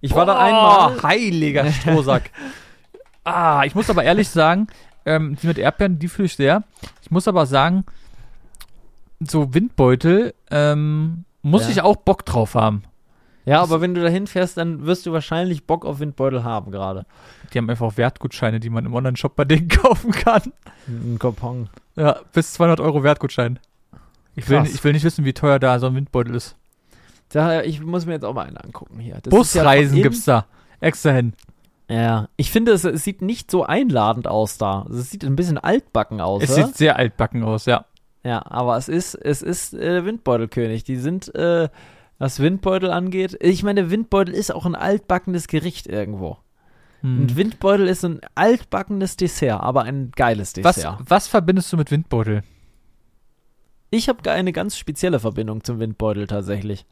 Ich 0.04 0.16
war 0.16 0.26
da 0.26 0.34
Boah, 0.34 0.88
einmal. 0.88 1.04
Heiliger 1.04 1.72
Strohsack. 1.72 2.32
ah, 3.24 3.64
ich 3.66 3.76
muss 3.76 3.88
aber 3.90 4.04
ehrlich 4.04 4.30
sagen, 4.30 4.66
ähm, 5.06 5.38
die 5.42 5.46
mit 5.48 5.60
Erdbeeren, 5.60 6.00
die 6.00 6.08
fühle 6.08 6.26
ich 6.26 6.36
sehr. 6.36 6.64
Ich 7.04 7.12
muss 7.12 7.28
aber 7.28 7.46
sagen, 7.46 7.86
so 9.20 9.54
Windbeutel, 9.54 10.34
ähm, 10.50 11.26
muss 11.44 11.64
Ja. 11.66 11.70
ich 11.70 11.82
auch 11.84 11.98
Bock 11.98 12.26
drauf 12.26 12.56
haben. 12.56 12.84
Ja, 13.46 13.62
aber 13.62 13.82
wenn 13.82 13.94
du 13.94 14.02
da 14.02 14.08
hinfährst, 14.08 14.58
dann 14.58 14.86
wirst 14.86 15.06
du 15.06 15.12
wahrscheinlich 15.12 15.66
Bock 15.66 15.86
auf 15.86 16.00
Windbeutel 16.00 16.44
haben 16.44 16.72
gerade. 16.72 17.06
Die 17.54 17.58
haben 17.58 17.70
einfach 17.70 17.98
Wertgutscheine, 17.98 18.60
die 18.60 18.70
man 18.70 18.86
im 18.86 18.94
Online-Shop 18.94 19.36
bei 19.36 19.46
denen 19.46 19.68
kaufen 19.70 20.12
kann. 20.12 20.54
Ein 20.88 21.18
Coupon. 21.20 21.70
Ja, 21.96 22.20
bis 22.34 22.54
200 22.54 22.80
Euro 22.80 23.04
Wertgutschein. 23.04 23.60
Ich 24.36 24.48
will, 24.50 24.64
ich 24.66 24.82
will 24.84 24.94
nicht 24.94 25.04
wissen, 25.04 25.26
wie 25.26 25.34
teuer 25.34 25.60
da 25.60 25.78
so 25.80 25.88
ein 25.88 25.96
Windbeutel 25.96 26.36
ist. 26.36 26.56
Da, 27.30 27.62
ich 27.64 27.82
muss 27.82 28.06
mir 28.06 28.14
jetzt 28.14 28.26
auch 28.26 28.34
mal 28.34 28.46
einen 28.48 28.58
angucken 28.58 29.00
hier. 29.00 29.16
Das 29.16 29.26
ja 29.26 29.38
Busreisen 29.38 29.94
innen- 29.94 30.04
gibt's 30.04 30.24
da. 30.26 30.46
Extra 30.80 31.12
hin. 31.12 31.34
Ja. 31.90 32.30
Ich 32.38 32.52
finde, 32.52 32.72
es, 32.72 32.86
es 32.86 33.04
sieht 33.04 33.22
nicht 33.22 33.52
so 33.52 33.64
einladend 33.66 34.28
aus 34.28 34.58
da. 34.58 34.86
Es 34.90 35.12
sieht 35.12 35.26
ein 35.26 35.36
bisschen 35.36 35.58
altbacken 35.58 36.22
aus, 36.22 36.44
Es 36.44 36.52
oder? 36.54 36.68
sieht 36.68 36.78
sehr 36.78 36.96
altbacken 36.96 37.44
aus, 37.44 37.66
ja. 37.66 37.86
Ja, 38.24 38.46
aber 38.50 38.78
es 38.78 38.88
ist, 38.88 39.16
es 39.16 39.42
ist 39.42 39.74
äh, 39.74 40.06
Windbeutelkönig. 40.06 40.84
Die 40.86 40.96
sind, 40.96 41.34
äh, 41.36 41.68
was 42.20 42.40
Windbeutel 42.40 42.92
angeht. 42.92 43.36
Ich 43.42 43.64
meine, 43.64 43.90
Windbeutel 43.92 44.34
ist 44.34 44.54
auch 44.54 44.66
ein 44.66 44.76
altbackenes 44.76 45.48
Gericht 45.48 45.88
irgendwo. 45.88 46.38
Hm. 47.02 47.22
Und 47.22 47.36
Windbeutel 47.36 47.88
ist 47.88 48.04
ein 48.06 48.22
altbackenes 48.36 49.18
Dessert, 49.18 49.62
aber 49.62 49.84
ein 49.84 50.12
geiles 50.16 50.54
Was, 50.62 50.76
Dessert. 50.76 51.00
was 51.06 51.28
verbindest 51.28 51.72
du 51.74 51.78
mit 51.78 51.92
Windbeutel? 51.92 52.44
Ich 53.90 54.08
habe 54.08 54.32
eine 54.32 54.54
ganz 54.54 54.78
spezielle 54.78 55.20
Verbindung 55.20 55.64
zum 55.64 55.80
Windbeutel 55.80 56.28
tatsächlich. 56.28 56.86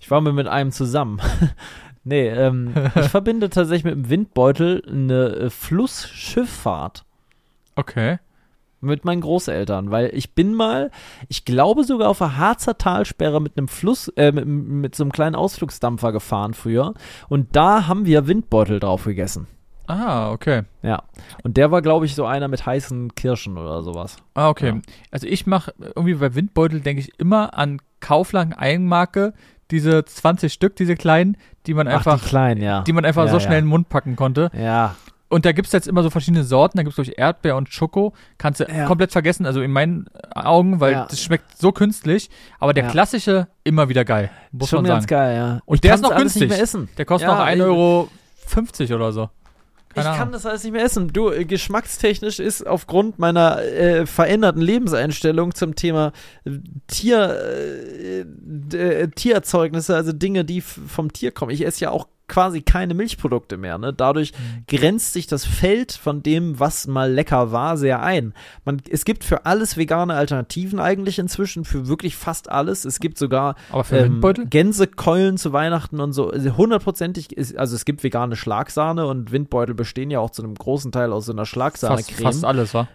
Ich 0.00 0.10
war 0.10 0.20
mir 0.20 0.32
mit 0.32 0.48
einem 0.48 0.72
zusammen. 0.72 1.20
nee, 2.04 2.28
ähm, 2.28 2.74
ich 2.96 3.08
verbinde 3.08 3.50
tatsächlich 3.50 3.84
mit 3.84 3.94
dem 3.94 4.10
Windbeutel 4.10 4.82
eine 4.86 5.28
äh, 5.36 5.50
Flussschifffahrt 5.50 7.04
Okay. 7.80 8.18
Mit 8.80 9.04
meinen 9.04 9.20
Großeltern, 9.20 9.90
weil 9.90 10.10
ich 10.14 10.34
bin 10.34 10.54
mal, 10.54 10.90
ich 11.28 11.44
glaube 11.44 11.84
sogar 11.84 12.08
auf 12.08 12.18
der 12.18 12.36
Harzer 12.38 12.78
Talsperre 12.78 13.40
mit 13.40 13.56
einem 13.58 13.68
Fluss, 13.68 14.08
äh, 14.16 14.32
mit, 14.32 14.46
mit 14.46 14.94
so 14.94 15.04
einem 15.04 15.12
kleinen 15.12 15.34
Ausflugsdampfer 15.34 16.12
gefahren 16.12 16.54
früher 16.54 16.94
und 17.28 17.54
da 17.56 17.86
haben 17.86 18.06
wir 18.06 18.26
Windbeutel 18.26 18.80
drauf 18.80 19.04
gegessen. 19.04 19.46
Ah, 19.86 20.30
okay. 20.30 20.62
Ja. 20.82 21.02
Und 21.42 21.56
der 21.56 21.72
war, 21.72 21.82
glaube 21.82 22.06
ich, 22.06 22.14
so 22.14 22.24
einer 22.24 22.46
mit 22.46 22.64
heißen 22.64 23.14
Kirschen 23.16 23.58
oder 23.58 23.82
sowas. 23.82 24.18
Ah, 24.34 24.48
okay. 24.48 24.68
Ja. 24.68 24.80
Also 25.10 25.26
ich 25.26 25.46
mache 25.48 25.74
irgendwie 25.80 26.14
bei 26.14 26.34
Windbeutel 26.36 26.80
denke 26.80 27.02
ich 27.02 27.18
immer 27.18 27.58
an 27.58 27.82
Kaufland 27.98 28.56
Eigenmarke, 28.56 29.34
diese 29.72 30.04
20 30.04 30.52
Stück, 30.52 30.76
diese 30.76 30.94
kleinen, 30.94 31.36
die 31.66 31.74
man 31.74 31.88
einfach, 31.88 32.14
Ach, 32.18 32.22
die 32.22 32.28
kleinen, 32.28 32.62
ja. 32.62 32.82
die 32.82 32.92
man 32.92 33.04
einfach 33.04 33.26
Ja, 33.26 33.32
so 33.32 33.40
schnell 33.40 33.58
in 33.58 33.64
den 33.64 33.68
Mund 33.68 33.88
packen 33.88 34.14
konnte. 34.16 34.50
ja. 34.54 34.94
Und 35.30 35.44
da 35.46 35.52
gibt 35.52 35.66
es 35.68 35.72
jetzt 35.72 35.86
immer 35.88 36.02
so 36.02 36.10
verschiedene 36.10 36.42
Sorten. 36.44 36.76
Da 36.76 36.82
gibt 36.82 36.90
es, 36.90 36.96
glaube 36.96 37.10
ich, 37.10 37.18
Erdbeer 37.18 37.56
und 37.56 37.72
Schoko. 37.72 38.12
Kannst 38.36 38.60
du 38.60 38.64
Ja. 38.64 38.86
komplett 38.86 39.12
vergessen, 39.12 39.46
also 39.46 39.62
in 39.62 39.70
meinen 39.70 40.06
Augen, 40.34 40.80
weil 40.80 40.92
Ja. 40.92 41.06
das 41.08 41.22
schmeckt 41.22 41.56
so 41.56 41.70
künstlich. 41.72 42.28
Aber 42.58 42.74
der 42.74 42.84
Ja. 42.84 42.90
klassische 42.90 43.46
immer 43.64 43.88
wieder 43.88 44.04
geil, 44.04 44.30
muss 44.50 44.68
Schon 44.70 44.82
man 44.82 44.90
ganz 44.90 45.04
sagen. 45.04 45.08
geil, 45.10 45.36
ja. 45.36 45.60
Und 45.66 45.76
Ich 45.76 45.80
der 45.82 45.94
ist 45.94 46.00
noch 46.02 46.14
günstig. 46.16 46.42
nicht 46.42 46.50
mehr 46.50 46.60
essen. 46.60 46.88
Der 46.98 47.04
kostet 47.04 47.28
noch 47.30 47.38
1,50 47.38 47.54
ich- 47.56 47.62
Euro 47.62 48.08
50 48.46 48.92
oder 48.92 49.12
so. 49.12 49.30
Ich 49.90 49.94
Keine 49.96 50.08
kann 50.10 50.18
Ahnung. 50.20 50.32
das 50.34 50.46
alles 50.46 50.62
nicht 50.62 50.72
mehr 50.72 50.84
essen. 50.84 51.12
Du, 51.12 51.30
äh, 51.30 51.44
geschmackstechnisch 51.44 52.38
ist 52.38 52.64
aufgrund 52.64 53.18
meiner 53.18 53.60
äh, 53.62 54.06
veränderten 54.06 54.62
Lebenseinstellung 54.62 55.52
zum 55.54 55.74
Thema 55.74 56.12
äh, 56.44 56.50
Tier, 56.86 57.36
äh, 57.40 58.20
äh, 58.76 59.08
Tiererzeugnisse, 59.08 59.94
also 59.96 60.12
Dinge, 60.12 60.44
die 60.44 60.60
vom 60.60 61.12
Tier 61.12 61.32
kommen. 61.32 61.50
Ich 61.50 61.66
esse 61.66 61.80
ja 61.84 61.90
auch 61.90 62.06
quasi 62.30 62.62
keine 62.62 62.94
Milchprodukte 62.94 63.58
mehr. 63.58 63.76
Ne? 63.76 63.92
Dadurch 63.92 64.32
Mhm. 64.32 64.64
grenzt 64.66 65.12
sich 65.12 65.26
das 65.26 65.44
Feld 65.44 65.92
von 65.92 66.22
dem, 66.22 66.58
was 66.58 66.86
mal 66.86 67.12
lecker 67.12 67.52
war, 67.52 67.76
sehr 67.76 68.00
ein. 68.02 68.32
Man, 68.64 68.80
es 68.88 69.04
gibt 69.04 69.24
für 69.24 69.44
alles 69.44 69.76
vegane 69.76 70.14
Alternativen 70.14 70.80
eigentlich 70.80 71.18
inzwischen, 71.18 71.64
für 71.66 71.88
wirklich 71.88 72.16
fast 72.16 72.50
alles. 72.50 72.84
Es 72.86 73.00
gibt 73.00 73.18
sogar 73.18 73.56
ähm? 74.04 74.20
Gänsekeulen 74.48 75.36
zu 75.36 75.52
Weihnachten 75.52 76.00
und 76.00 76.12
so. 76.12 76.30
Also 76.30 76.56
Hundertprozentig 76.56 77.32
ist, 77.36 77.56
also 77.58 77.74
es 77.76 77.84
gibt 77.84 78.02
vegane 78.04 78.36
Schlagsahne 78.36 79.06
und 79.06 79.32
Windbeutel 79.32 79.74
bestehen 79.74 80.10
ja 80.10 80.20
auch 80.20 80.30
zu 80.30 80.42
einem 80.42 80.54
großen 80.54 80.92
Teil 80.92 81.12
aus 81.12 81.26
so 81.26 81.32
einer 81.32 81.42
Fast, 81.42 81.50
Schlagsahne-Creme. 81.52 82.22
fast 82.22 82.44
alles, 82.44 82.72
wa? 82.74 82.88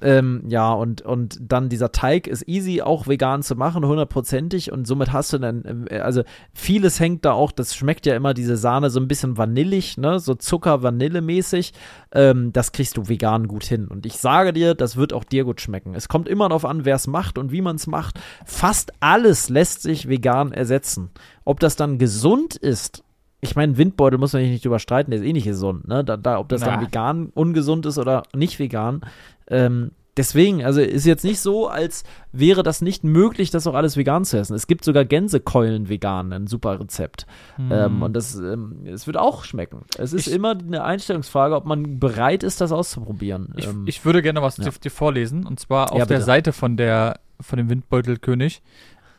Ähm, 0.00 0.44
ja, 0.46 0.72
und, 0.72 1.02
und 1.02 1.38
dann 1.40 1.68
dieser 1.68 1.90
Teig 1.90 2.28
ist 2.28 2.46
easy 2.46 2.82
auch 2.82 3.08
vegan 3.08 3.42
zu 3.42 3.56
machen, 3.56 3.84
hundertprozentig. 3.84 4.70
Und 4.70 4.86
somit 4.86 5.12
hast 5.12 5.32
du 5.32 5.38
dann, 5.38 5.64
ähm, 5.66 5.86
also 6.02 6.22
vieles 6.52 7.00
hängt 7.00 7.24
da 7.24 7.32
auch, 7.32 7.50
das 7.50 7.74
schmeckt 7.74 8.06
ja 8.06 8.14
immer 8.14 8.34
diese 8.34 8.56
Sahne 8.56 8.90
so 8.90 9.00
ein 9.00 9.08
bisschen 9.08 9.36
vanillig, 9.36 9.96
ne, 9.98 10.20
so 10.20 10.34
Zucker-Vanille-mäßig. 10.34 11.72
Ähm, 12.12 12.52
das 12.52 12.72
kriegst 12.72 12.96
du 12.96 13.08
vegan 13.08 13.48
gut 13.48 13.64
hin. 13.64 13.88
Und 13.88 14.06
ich 14.06 14.18
sage 14.18 14.52
dir, 14.52 14.74
das 14.74 14.96
wird 14.96 15.12
auch 15.12 15.24
dir 15.24 15.44
gut 15.44 15.60
schmecken. 15.60 15.94
Es 15.94 16.08
kommt 16.08 16.28
immer 16.28 16.48
darauf 16.48 16.64
an, 16.64 16.84
wer 16.84 16.96
es 16.96 17.06
macht 17.06 17.38
und 17.38 17.50
wie 17.50 17.62
man 17.62 17.76
es 17.76 17.86
macht. 17.86 18.20
Fast 18.44 18.92
alles 19.00 19.48
lässt 19.48 19.82
sich 19.82 20.08
vegan 20.08 20.52
ersetzen. 20.52 21.10
Ob 21.44 21.58
das 21.60 21.76
dann 21.76 21.98
gesund 21.98 22.54
ist, 22.54 23.02
ich 23.40 23.54
meine, 23.54 23.76
Windbeutel 23.76 24.18
muss 24.18 24.32
man 24.32 24.42
nicht 24.42 24.64
drüber 24.64 24.80
streiten, 24.80 25.10
der 25.12 25.20
ist 25.20 25.26
eh 25.26 25.32
nicht 25.32 25.44
gesund, 25.44 25.86
ne? 25.86 26.04
Da, 26.04 26.16
da, 26.16 26.38
ob 26.40 26.48
das 26.48 26.62
dann 26.62 26.80
Na. 26.80 26.86
vegan 26.86 27.30
ungesund 27.34 27.86
ist 27.86 27.98
oder 27.98 28.24
nicht 28.34 28.58
vegan. 28.58 29.02
Ähm, 29.50 29.92
deswegen, 30.16 30.64
also 30.64 30.80
ist 30.80 31.06
jetzt 31.06 31.24
nicht 31.24 31.40
so, 31.40 31.68
als 31.68 32.02
wäre 32.32 32.62
das 32.62 32.82
nicht 32.82 33.04
möglich, 33.04 33.50
das 33.50 33.66
auch 33.66 33.74
alles 33.74 33.96
vegan 33.96 34.24
zu 34.24 34.36
essen. 34.38 34.54
Es 34.54 34.66
gibt 34.66 34.84
sogar 34.84 35.04
Gänsekeulen 35.04 35.88
vegan, 35.88 36.32
ein 36.32 36.46
super 36.48 36.80
Rezept. 36.80 37.26
Ähm, 37.70 38.02
und 38.02 38.14
das, 38.14 38.34
ähm, 38.36 38.80
es 38.84 39.06
wird 39.06 39.16
auch 39.16 39.44
schmecken. 39.44 39.84
Es 39.96 40.12
ist 40.12 40.26
Ich- 40.26 40.34
immer 40.34 40.58
eine 40.58 40.82
Einstellungsfrage, 40.84 41.54
ob 41.54 41.64
man 41.66 41.98
bereit 42.00 42.42
ist, 42.42 42.60
das 42.60 42.72
auszuprobieren. 42.72 43.52
Ich, 43.56 43.66
ähm, 43.66 43.84
ich 43.86 44.04
würde 44.04 44.22
gerne 44.22 44.42
was 44.42 44.56
ja. 44.56 44.64
dir, 44.64 44.72
dir 44.72 44.90
vorlesen. 44.90 45.46
Und 45.46 45.60
zwar 45.60 45.92
auf 45.92 45.98
Ja, 45.98 46.06
der. 46.06 46.20
Seite 46.22 46.52
von 46.52 46.76
der 46.76 47.20
von 47.40 47.56
dem 47.56 47.70
Windbeutelkönig 47.70 48.62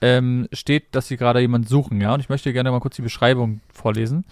ähm, 0.02 0.48
steht, 0.54 0.96
dass 0.96 1.08
sie 1.08 1.18
gerade 1.18 1.40
jemanden 1.42 1.68
suchen, 1.68 2.00
ja. 2.02 2.14
Und 2.14 2.20
ich 2.20 2.30
möchte 2.30 2.52
gerne 2.54 2.72
mal 2.72 2.80
kurz 2.80 2.96
die 2.96 3.02
Beschreibung 3.02 3.62
vorlesen. 3.74 4.26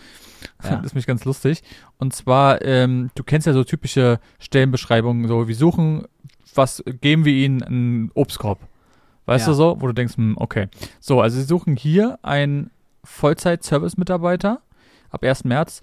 Ja. 0.64 0.78
Das 0.78 0.88
ist 0.88 0.96
mich 0.96 1.08
ganz 1.08 1.26
lustig. 1.26 1.64
Und 1.98 2.14
zwar, 2.14 2.64
ähm, 2.64 3.10
du 3.16 3.24
kennst 3.24 3.48
ja 3.48 3.54
so 3.54 3.64
typische 3.64 4.20
Stellenbeschreibungen, 4.40 5.28
so 5.28 5.48
wir 5.48 5.56
suchen, 5.56 6.06
was 6.56 6.84
geben 7.02 7.26
wir 7.26 7.34
ihnen 7.34 7.64
einen 7.64 8.12
Obstkorb. 8.14 8.60
Weißt 9.26 9.46
Ja. 9.48 9.52
du 9.52 9.58
so, 9.58 9.78
wo 9.82 9.88
du 9.88 9.94
denkst, 9.94 10.16
hm, 10.18 10.36
okay. 10.38 10.68
So, 11.00 11.20
also 11.22 11.38
sie 11.38 11.44
suchen 11.46 11.76
hier 11.76 12.18
einen 12.22 12.72
Vollzeit-Service-Mitarbeiter 13.04 14.62
ab 15.10 15.24
1. 15.24 15.44
März. 15.46 15.82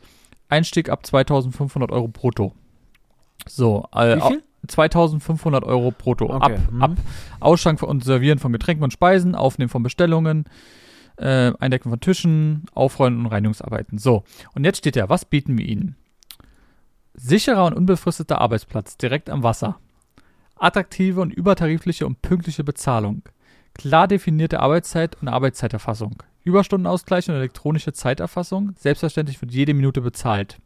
Einstieg 0.49 0.89
ab 0.91 1.05
2500 1.07 1.91
Euro 1.91 2.09
brutto. 2.09 2.53
So, 3.47 3.87
äh, 3.95 4.16
Wie 4.16 4.20
viel? 4.28 4.43
2500 4.66 5.64
Euro 5.64 5.90
brutto. 5.90 6.26
Okay, 6.26 6.54
Ab, 6.54 6.72
mhm. 6.72 6.82
ab 6.82 6.90
Ausschank 7.40 7.82
und 7.82 8.04
Servieren 8.04 8.38
von 8.38 8.52
Getränken 8.52 8.84
und 8.84 8.92
Speisen, 8.92 9.34
Aufnehmen 9.34 9.68
von 9.68 9.82
Bestellungen, 9.82 10.44
äh, 11.16 11.52
Eindecken 11.58 11.90
von 11.90 12.00
Tischen, 12.00 12.64
Aufräumen 12.74 13.20
und 13.20 13.26
Reinigungsarbeiten. 13.26 13.98
So, 13.98 14.24
und 14.54 14.64
jetzt 14.64 14.78
steht 14.78 14.96
ja, 14.96 15.08
was 15.08 15.24
bieten 15.24 15.58
wir 15.58 15.66
Ihnen? 15.66 15.96
Sicherer 17.14 17.66
und 17.66 17.74
unbefristeter 17.74 18.40
Arbeitsplatz 18.40 18.96
direkt 18.96 19.30
am 19.30 19.42
Wasser. 19.42 19.78
Attraktive 20.56 21.20
und 21.20 21.32
übertarifliche 21.32 22.06
und 22.06 22.22
pünktliche 22.22 22.64
Bezahlung. 22.64 23.22
Klar 23.74 24.08
definierte 24.08 24.60
Arbeitszeit 24.60 25.20
und 25.20 25.28
Arbeitszeiterfassung. 25.28 26.22
Überstundenausgleich 26.44 27.28
und 27.28 27.36
elektronische 27.36 27.92
Zeiterfassung. 27.92 28.72
Selbstverständlich 28.76 29.40
wird 29.40 29.52
jede 29.52 29.74
Minute 29.74 30.00
bezahlt. 30.00 30.58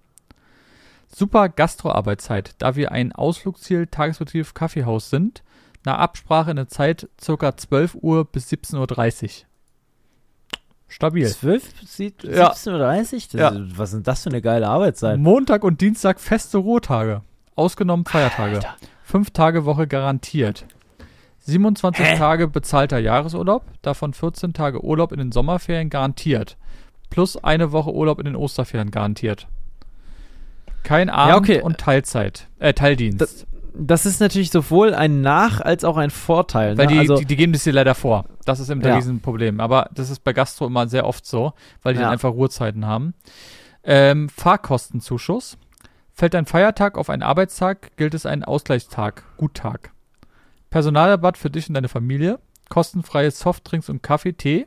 Super 1.10 1.48
Gastroarbeitszeit, 1.48 2.54
da 2.58 2.76
wir 2.76 2.92
ein 2.92 3.12
Ausflugsziel 3.12 3.86
Tagesbetrieb 3.86 4.54
Kaffeehaus 4.54 5.10
sind. 5.10 5.42
Nach 5.84 5.98
Absprache 5.98 6.50
in 6.50 6.56
der 6.56 6.68
Zeit 6.68 7.08
ca. 7.24 7.56
12 7.56 7.96
Uhr 8.00 8.24
bis 8.24 8.48
17.30 8.50 9.22
Uhr. 9.24 9.30
Stabil. 10.88 11.26
12, 11.28 11.72
sie- 11.86 12.14
Ja. 12.22 12.50
17.30 12.52 13.34
Uhr? 13.34 13.40
Ja. 13.40 13.50
Das- 13.50 13.78
Was 13.78 13.90
sind 13.92 14.06
das 14.06 14.22
für 14.22 14.30
eine 14.30 14.40
geile 14.42 14.68
Arbeitszeit? 14.68 15.18
Montag 15.18 15.64
und 15.64 15.80
Dienstag 15.80 16.18
feste 16.20 16.58
Ruhetage. 16.58 17.22
Ausgenommen 17.56 18.04
Feiertage. 18.04 18.56
Alter. 18.56 18.76
Fünf 19.02 19.30
Tage 19.30 19.64
Woche 19.64 19.86
garantiert. 19.86 20.66
27 21.40 22.04
Hä? 22.04 22.16
Tage 22.16 22.48
bezahlter 22.48 22.98
Jahresurlaub, 22.98 23.64
davon 23.82 24.12
14 24.12 24.52
Tage 24.52 24.82
Urlaub 24.84 25.12
in 25.12 25.18
den 25.18 25.32
Sommerferien 25.32 25.88
garantiert. 25.90 26.56
Plus 27.10 27.42
eine 27.42 27.72
Woche 27.72 27.92
Urlaub 27.92 28.18
in 28.18 28.26
den 28.26 28.36
Osterferien 28.36 28.90
garantiert. 28.90 29.46
Kein 30.82 31.10
Abend 31.10 31.36
okay. 31.36 31.62
und 31.62 31.78
Teilzeit. 31.78 32.48
Äh, 32.58 32.72
Teildienst. 32.74 33.20
Das- 33.20 33.46
Das 33.80 34.06
ist 34.06 34.18
natürlich 34.20 34.50
sowohl 34.50 34.92
ein 34.92 35.20
Nach- 35.20 35.60
als 35.60 35.84
auch 35.84 35.96
ein 35.98 36.10
Vorteil. 36.10 36.76
Weil 36.76 36.86
ne? 36.86 36.92
die, 36.94 36.98
also, 36.98 37.16
die, 37.16 37.26
die 37.26 37.36
geben 37.36 37.52
das 37.52 37.62
dir 37.62 37.72
leider 37.72 37.94
vor. 37.94 38.24
Das 38.44 38.58
ist 38.58 38.70
eben 38.70 38.80
Ja. 38.80 38.88
ein 38.88 38.94
Riesenproblem. 38.96 39.60
Aber 39.60 39.88
das 39.94 40.10
ist 40.10 40.24
bei 40.24 40.32
Gastro 40.32 40.66
immer 40.66 40.88
sehr 40.88 41.06
oft 41.06 41.24
so, 41.24 41.52
weil 41.82 41.94
die 41.94 42.00
Ja. 42.00 42.06
dann 42.06 42.12
einfach 42.14 42.32
Ruhezeiten 42.32 42.86
haben. 42.86 43.14
Ähm, 43.84 44.28
Fahrkostenzuschuss. 44.30 45.58
Fällt 46.12 46.34
ein 46.34 46.46
Feiertag 46.46 46.98
auf 46.98 47.08
einen 47.10 47.22
Arbeitstag, 47.22 47.96
gilt 47.96 48.14
es 48.14 48.26
ein 48.26 48.42
Ausgleichstag, 48.42 49.22
Guttag. 49.36 49.92
Personalrabatt 50.70 51.38
für 51.38 51.48
dich 51.50 51.68
und 51.68 51.74
deine 51.74 51.88
Familie. 51.88 52.40
Kostenfreie 52.70 53.30
Softdrinks 53.30 53.88
und 53.88 54.02
Kaffee, 54.02 54.32
Tee. 54.32 54.66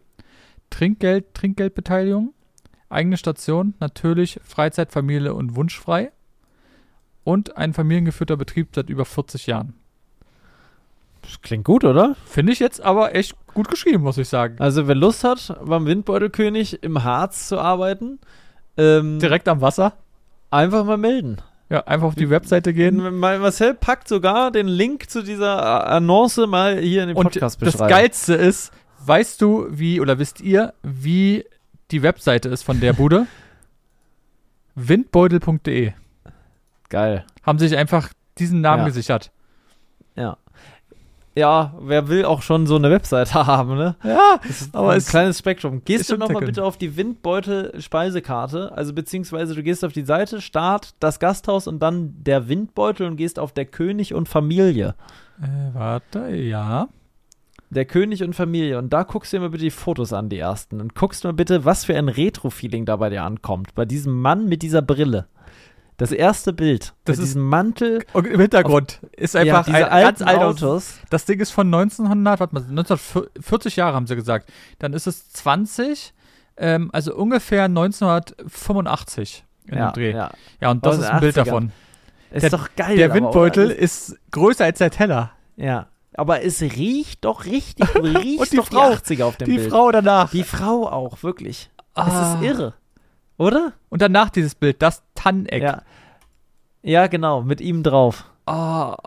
Trinkgeld, 0.69 1.33
Trinkgeldbeteiligung. 1.33 2.33
Eigene 2.91 3.17
Station, 3.17 3.73
natürlich 3.79 4.39
Freizeit, 4.43 4.91
Familie 4.91 5.33
und 5.33 5.55
wunschfrei. 5.55 6.11
Und 7.23 7.55
ein 7.57 7.73
familiengeführter 7.73 8.35
Betrieb 8.35 8.69
seit 8.73 8.89
über 8.89 9.05
40 9.05 9.45
Jahren. 9.47 9.73
das 11.21 11.41
klingt 11.41 11.65
gut, 11.65 11.83
oder? 11.83 12.15
Finde 12.25 12.51
ich 12.51 12.59
jetzt 12.59 12.81
aber 12.81 13.13
echt 13.15 13.35
gut 13.53 13.69
geschrieben, 13.69 14.03
muss 14.03 14.17
ich 14.17 14.27
sagen. 14.27 14.55
Also, 14.59 14.87
wer 14.87 14.95
Lust 14.95 15.23
hat, 15.23 15.55
beim 15.63 15.85
Windbeutelkönig 15.85 16.81
im 16.81 17.03
Harz 17.03 17.47
zu 17.47 17.59
arbeiten, 17.59 18.19
ähm, 18.77 19.19
Direkt 19.19 19.47
am 19.47 19.61
Wasser. 19.61 19.93
einfach 20.49 20.83
mal 20.83 20.97
melden. 20.97 21.37
Ja, 21.69 21.81
einfach 21.85 22.07
auf 22.07 22.15
die 22.15 22.29
Webseite 22.29 22.73
gehen. 22.73 23.19
Marcel 23.19 23.73
packt 23.75 24.07
sogar 24.09 24.51
den 24.51 24.67
Link 24.67 25.09
zu 25.09 25.21
dieser 25.23 25.57
äh, 25.57 25.95
Annonce 25.95 26.45
mal 26.47 26.77
hier 26.79 27.03
in 27.03 27.09
den 27.09 27.17
Und 27.17 27.23
Podcast 27.23 27.61
das 27.61 27.77
Geilste 27.77 28.33
ist, 28.33 28.73
weißt 29.05 29.41
du, 29.41 29.67
wie, 29.69 30.01
oder 30.01 30.19
wisst 30.19 30.41
ihr, 30.41 30.73
wie 30.83 31.45
die 31.91 32.01
Webseite 32.03 32.49
ist 32.49 32.63
von 32.63 32.79
der 32.79 32.93
Bude? 32.93 33.27
Windbeutel.de. 34.75 35.93
Geil. 36.89 37.25
Haben 37.43 37.59
sich 37.59 37.75
einfach 37.77 38.09
diesen 38.37 38.61
Namen 38.61 38.81
Ja. 38.83 38.87
gesichert. 38.87 39.31
Ja. 40.15 40.37
Ja, 41.33 41.73
wer 41.79 42.09
will 42.09 42.25
auch 42.25 42.41
schon 42.41 42.67
so 42.67 42.75
eine 42.75 42.89
Webseite 42.91 43.33
haben, 43.47 43.75
ne? 43.77 43.95
Ja, 44.03 44.39
ist 44.47 44.75
Aber 44.75 44.91
ein 44.91 44.97
es- 44.97 45.07
kleines 45.07 45.39
Spektrum. 45.39 45.81
Gehst 45.85 46.01
ist 46.01 46.11
du 46.11 46.17
nochmal 46.17 46.43
bitte 46.45 46.63
auf 46.63 46.77
die 46.77 46.97
Windbeutel-Speisekarte, 46.97 48.73
also 48.75 48.93
beziehungsweise 48.93 49.55
du 49.55 49.63
gehst 49.63 49.85
auf 49.85 49.93
die 49.93 50.01
Seite, 50.03 50.41
Start, 50.41 50.93
das 50.99 51.19
Gasthaus 51.19 51.67
und 51.67 51.79
dann 51.79 52.15
der 52.23 52.49
Windbeutel 52.49 53.07
und 53.07 53.15
gehst 53.15 53.39
auf 53.39 53.53
der 53.53 53.65
König 53.65 54.13
und 54.13 54.27
Familie. 54.27 54.95
äh, 55.41 55.73
warte, 55.73 56.29
ja. 56.35 56.89
Der 57.71 57.85
König 57.85 58.21
und 58.23 58.35
Familie. 58.35 58.77
Und 58.77 58.91
da 58.91 59.03
guckst 59.03 59.31
du 59.33 59.37
dir 59.37 59.41
mal 59.41 59.49
bitte 59.49 59.63
die 59.63 59.71
Fotos 59.71 60.11
an, 60.13 60.27
die 60.29 60.37
ersten. 60.39 60.79
Und 60.81 60.93
guckst 60.93 61.23
mal 61.23 61.33
bitte, 61.33 61.63
was 61.65 61.85
für 61.85 61.95
ein 61.97 62.09
Retro-Feeling 62.09 62.85
da 62.85 62.97
bei 62.97 63.09
dir 63.09 63.23
ankommt. 63.23 63.73
Bei 63.75 63.85
diesem 63.85 64.21
Mann 64.21 64.47
mit 64.47 64.61
dieser 64.61 64.81
Brille. 64.81 65.27
Das 65.97 66.11
erste 66.11 66.51
Bild. 66.51 66.93
Das 67.05 67.17
mit 67.17 67.23
ist- 67.23 67.29
diesem 67.35 67.43
Mantel. 67.47 68.03
Und 68.13 68.27
im 68.27 68.39
Hintergrund 68.41 68.99
ist 69.15 69.35
Ja, 69.35 69.41
einfach 69.41 69.65
diese 69.65 69.89
ein 69.91 70.03
ganz 70.03 70.21
alten 70.21 70.41
Autos. 70.43 70.95
Das 71.09 71.25
Ding 71.25 71.39
ist 71.39 71.51
von 71.51 71.67
1900, 71.67 72.39
warte 72.39 72.53
mal, 72.55 72.63
1940 72.63 73.75
Jahre 73.77 73.95
haben 73.95 74.07
sie 74.07 74.15
gesagt. 74.15 74.51
Dann 74.79 74.93
ist 74.93 75.07
es 75.07 75.31
20, 75.31 76.13
ähm, 76.57 76.89
also 76.91 77.15
ungefähr 77.15 77.65
1985 77.65 79.45
in 79.67 79.77
ja, 79.77 79.91
dem 79.91 79.93
Dreh. 79.93 80.11
Ja, 80.11 80.31
ja. 80.59 80.71
und 80.71 80.85
das 80.85 80.97
ist 80.99 81.05
ein 81.05 81.19
Bild 81.19 81.35
80ern. 81.37 81.45
davon. 81.45 81.71
Ist 82.31 82.43
Der- 82.43 82.49
doch 82.49 82.69
geil. 82.75 82.97
Der 82.97 83.13
Windbeutel 83.13 83.67
oder? 83.67 83.75
ist 83.75 84.17
größer 84.31 84.65
als 84.65 84.79
der 84.79 84.91
Teller. 84.91 85.31
Ja. 85.55 85.87
Aber 86.21 86.43
es 86.43 86.61
riecht 86.61 87.25
doch 87.25 87.45
richtig. 87.45 87.95
Riecht 87.95 88.39
Und 88.41 88.51
die 88.51 88.57
doch 88.57 88.67
Frau. 88.67 88.91
die 88.91 88.95
80er 89.15 89.23
auf 89.23 89.37
dem 89.37 89.49
Die 89.49 89.55
Bild. 89.55 89.71
Frau 89.71 89.91
danach. 89.91 90.29
Die 90.29 90.43
Frau 90.43 90.87
auch, 90.87 91.23
wirklich. 91.23 91.71
Ah. 91.95 92.35
Es 92.35 92.35
ist 92.35 92.47
irre. 92.47 92.75
Oder? 93.39 93.73
Und 93.89 94.03
danach 94.03 94.29
dieses 94.29 94.53
Bild, 94.53 94.83
das 94.83 95.01
Tanneck. 95.15 95.63
Ja. 95.63 95.81
Ja, 96.83 97.07
genau, 97.07 97.41
mit 97.41 97.59
ihm 97.59 97.81
drauf. 97.81 98.25
Ah, 98.45 98.97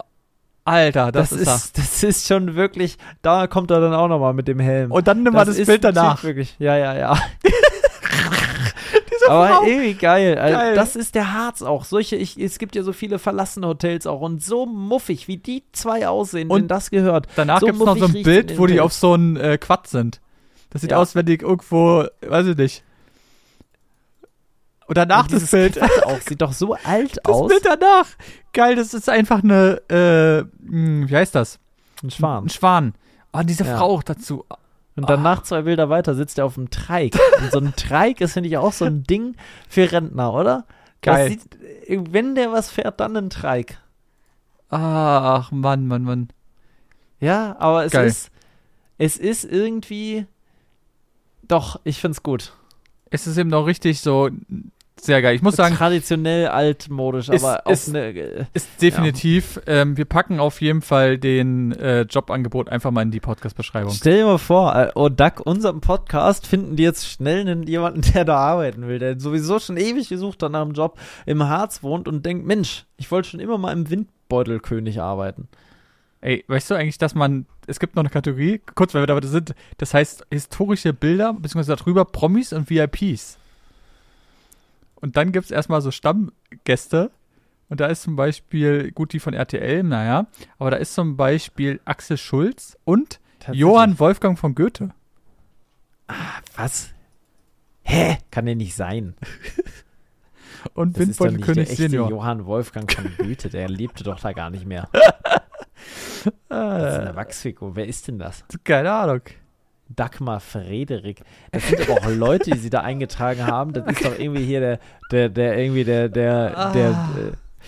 Alter, 0.64 1.12
das, 1.12 1.30
Das, 1.30 1.38
ist, 1.40 1.48
ist, 1.48 1.78
das 1.78 2.02
ist 2.02 2.26
schon 2.26 2.56
wirklich, 2.56 2.98
da 3.22 3.46
kommt 3.46 3.70
er 3.70 3.80
dann 3.80 3.94
auch 3.94 4.08
nochmal 4.08 4.34
mit 4.34 4.48
dem 4.48 4.58
Helm. 4.58 4.90
Und 4.90 5.06
dann 5.06 5.22
nimm 5.22 5.34
mal 5.34 5.44
das 5.44 5.56
ist 5.56 5.68
Bild 5.68 5.84
danach. 5.84 6.24
Wirklich. 6.24 6.56
Ja, 6.58 6.76
ja, 6.76 6.96
ja. 6.96 7.16
Diese 9.24 9.30
Aber 9.32 9.48
Frau. 9.48 9.64
irgendwie 9.66 9.94
geil. 9.94 10.38
Also, 10.38 10.56
Geil. 10.58 10.74
Das 10.74 10.96
ist 10.96 11.14
der 11.14 11.32
Harz 11.32 11.62
auch. 11.62 11.84
Solche, 11.84 12.16
ich, 12.16 12.38
es 12.38 12.58
gibt 12.58 12.74
ja 12.76 12.82
so 12.82 12.92
viele 12.92 13.18
verlassene 13.18 13.66
Hotels 13.66 14.06
auch 14.06 14.20
und 14.20 14.42
so 14.42 14.66
muffig, 14.66 15.28
wie 15.28 15.36
die 15.38 15.64
zwei 15.72 16.06
aussehen, 16.08 16.50
Und 16.50 16.68
das 16.68 16.90
gehört. 16.90 17.26
Danach 17.36 17.60
so 17.60 17.66
gibt 17.66 17.78
es 17.78 17.84
noch 17.84 17.96
so 17.96 18.04
ein 18.06 18.22
Bild, 18.22 18.58
wo 18.58 18.66
die 18.66 18.80
auf 18.80 18.92
so 18.92 19.12
einem 19.14 19.36
äh, 19.36 19.58
Quad 19.58 19.86
sind. 19.86 20.20
Das 20.70 20.80
sieht 20.82 20.90
Ja. 20.90 20.98
aus, 20.98 21.14
wenn 21.14 21.26
die 21.26 21.34
irgendwo, 21.36 22.04
weiß 22.26 22.46
ich 22.48 22.56
nicht. 22.56 22.84
Und 24.86 24.98
danach 24.98 25.24
Und 25.24 25.32
das 25.32 25.50
Bild. 25.50 25.76
Quad 25.76 25.90
auch, 26.06 26.20
sieht 26.20 26.42
doch 26.42 26.52
so 26.52 26.74
alt 26.84 27.18
Das 27.24 27.34
aus. 27.34 27.48
Bild 27.48 27.64
danach. 27.64 28.06
Geil, 28.52 28.76
das 28.76 28.92
ist 28.92 29.08
einfach 29.08 29.42
eine, 29.42 29.80
äh, 29.88 30.42
mh, 30.62 31.08
wie 31.08 31.16
heißt 31.16 31.34
das? 31.34 31.58
Ein 32.02 32.10
Schwan. 32.10 32.44
Ein 32.44 32.48
Schwan. 32.50 32.94
Oh, 33.32 33.40
diese 33.44 33.64
Ja. 33.64 33.78
Frau 33.78 33.86
auch 33.94 34.02
dazu. 34.02 34.44
Und 34.96 35.10
danach 35.10 35.42
zwei 35.42 35.62
Bilder 35.62 35.88
weiter 35.88 36.14
sitzt 36.14 36.38
er 36.38 36.46
auf 36.46 36.54
dem 36.54 36.70
Treik. 36.70 37.16
Und 37.40 37.50
so 37.50 37.58
ein 37.58 37.72
Treik 37.76 38.20
ist, 38.20 38.34
finde 38.34 38.48
ich, 38.48 38.56
auch 38.56 38.72
so 38.72 38.84
ein 38.84 39.02
Ding 39.02 39.36
für 39.68 39.90
Rentner, 39.90 40.32
oder? 40.32 40.66
Geil. 41.02 41.30
Sieht, 41.30 41.58
wenn 41.88 42.34
der 42.34 42.52
was 42.52 42.70
fährt, 42.70 43.00
dann 43.00 43.16
ein 43.16 43.30
Treik. 43.30 43.78
Ach, 44.70 45.50
Mann, 45.50 45.86
Mann, 45.86 46.04
Mann. 46.04 46.28
Ja, 47.20 47.56
aber 47.58 47.84
es 47.84 47.92
Geil. 47.92 48.06
ist, 48.06 48.30
es 48.98 49.16
ist 49.16 49.44
irgendwie, 49.44 50.26
doch, 51.42 51.80
ich 51.84 52.00
find's 52.00 52.22
gut. 52.22 52.52
Es 53.10 53.26
ist 53.26 53.36
eben 53.36 53.50
noch 53.50 53.66
richtig 53.66 54.00
so 54.00 54.30
sehr 55.00 55.20
geil. 55.20 55.34
Ich 55.34 55.42
muss 55.42 55.56
sagen, 55.56 55.74
Traditionell 55.74 56.48
altmodisch, 56.48 57.28
Ist- 57.28 57.44
aber 57.44 57.70
ist- 57.70 57.88
eine, 57.90 58.06
äh, 58.08 58.44
ist 58.54 58.68
definitiv, 58.80 59.60
ähm, 59.66 59.96
wir 59.96 60.04
packen 60.06 60.40
auf 60.40 60.60
jeden 60.62 60.80
Fall 60.82 61.18
den 61.18 61.72
äh, 61.72 62.02
Jobangebot 62.02 62.68
einfach 62.70 62.90
mal 62.90 63.02
in 63.02 63.10
die 63.10 63.20
Podcast-Beschreibung. 63.20 63.92
Stell 63.92 64.18
dir 64.18 64.24
mal 64.26 64.38
vor, 64.38 64.74
äh, 64.74 64.90
oh 64.94 65.08
Duck, 65.10 65.40
unserem 65.44 65.80
Podcast 65.80 66.46
finden 66.46 66.76
die 66.76 66.84
jetzt 66.84 67.06
schnell 67.08 67.40
einen, 67.40 67.64
jemanden, 67.64 68.00
der 68.14 68.24
da 68.24 68.36
arbeiten 68.36 68.86
will, 68.88 68.98
der 68.98 69.20
sowieso 69.20 69.58
schon 69.58 69.76
ewig 69.76 70.08
gesucht 70.08 70.42
hat 70.42 70.52
nach 70.52 70.62
einem 70.62 70.72
Job, 70.72 70.98
im 71.26 71.42
Harz 71.42 71.82
wohnt 71.82 72.08
und 72.08 72.24
denkt, 72.24 72.46
Mensch, 72.46 72.84
ich 72.96 73.10
wollte 73.10 73.28
schon 73.28 73.40
immer 73.40 73.58
mal 73.58 73.72
im 73.72 73.90
Windbeutelkönig 73.90 75.00
arbeiten. 75.00 75.48
Ey, 76.22 76.42
weißt 76.48 76.70
du 76.70 76.74
eigentlich, 76.76 76.96
dass 76.96 77.14
man, 77.14 77.44
es 77.66 77.78
gibt 77.78 77.96
noch 77.96 78.02
eine 78.02 78.08
Kategorie, 78.10 78.62
kurz, 78.74 78.94
weil 78.94 79.02
wir 79.02 79.06
dabei 79.08 79.26
sind, 79.26 79.54
das 79.76 79.92
heißt 79.92 80.24
historische 80.30 80.94
Bilder, 80.94 81.34
beziehungsweise 81.34 81.76
darüber 81.76 82.06
Promis 82.06 82.54
und 82.54 82.70
VIPs. 82.70 83.36
Und 85.04 85.18
dann 85.18 85.32
gibt 85.32 85.44
es 85.44 85.50
erstmal 85.50 85.82
so 85.82 85.90
Stammgäste. 85.90 87.10
Und 87.68 87.80
da 87.80 87.88
ist 87.88 88.00
zum 88.04 88.16
Beispiel, 88.16 88.90
gut, 88.90 89.12
die 89.12 89.20
von 89.20 89.34
RTL, 89.34 89.82
naja, 89.82 90.28
aber 90.58 90.70
da 90.70 90.78
ist 90.78 90.94
zum 90.94 91.18
Beispiel 91.18 91.78
Axel 91.84 92.16
Schulz 92.16 92.78
und 92.84 93.20
Johann 93.52 93.98
Wolfgang 93.98 94.38
von 94.38 94.54
Goethe. 94.54 94.94
Was? 96.56 96.88
Hä? 97.82 98.16
Kann 98.30 98.46
der 98.46 98.54
nicht 98.54 98.74
sein. 98.74 99.14
Und 100.72 100.98
Windbeutelkönig 100.98 101.68
Senior. 101.68 102.08
Johann 102.08 102.46
Wolfgang 102.46 102.90
von 102.90 103.12
Goethe, 103.18 103.50
der 103.50 103.68
lebte 103.68 104.02
doch 104.04 104.18
da 104.20 104.32
gar 104.32 104.48
nicht 104.48 104.64
mehr. 104.64 104.88
Das 106.48 106.94
ist 106.94 106.98
Äh, 106.98 107.02
eine 107.02 107.16
Wachsfigur. 107.16 107.76
Wer 107.76 107.86
ist 107.86 108.08
denn 108.08 108.18
das? 108.18 108.42
keine 108.64 108.90
Ahnung. 108.90 109.20
Dagmar 109.88 110.40
Frederik. 110.40 111.20
Das 111.52 111.68
sind 111.68 111.80
aber 111.88 112.00
auch 112.00 112.08
Leute, 112.10 112.50
die 112.50 112.58
sie 112.58 112.70
da 112.70 112.80
eingetragen 112.80 113.46
haben. 113.46 113.72
Das 113.72 113.86
ist 113.86 114.04
doch 114.04 114.18
irgendwie 114.18 114.44
hier 114.44 114.60
der, 114.60 114.78
der, 115.10 115.28
der, 115.28 115.58
irgendwie 115.58 115.84
der, 115.84 116.08
der, 116.08 116.72
der, 116.72 116.90
Ah. 116.90 117.10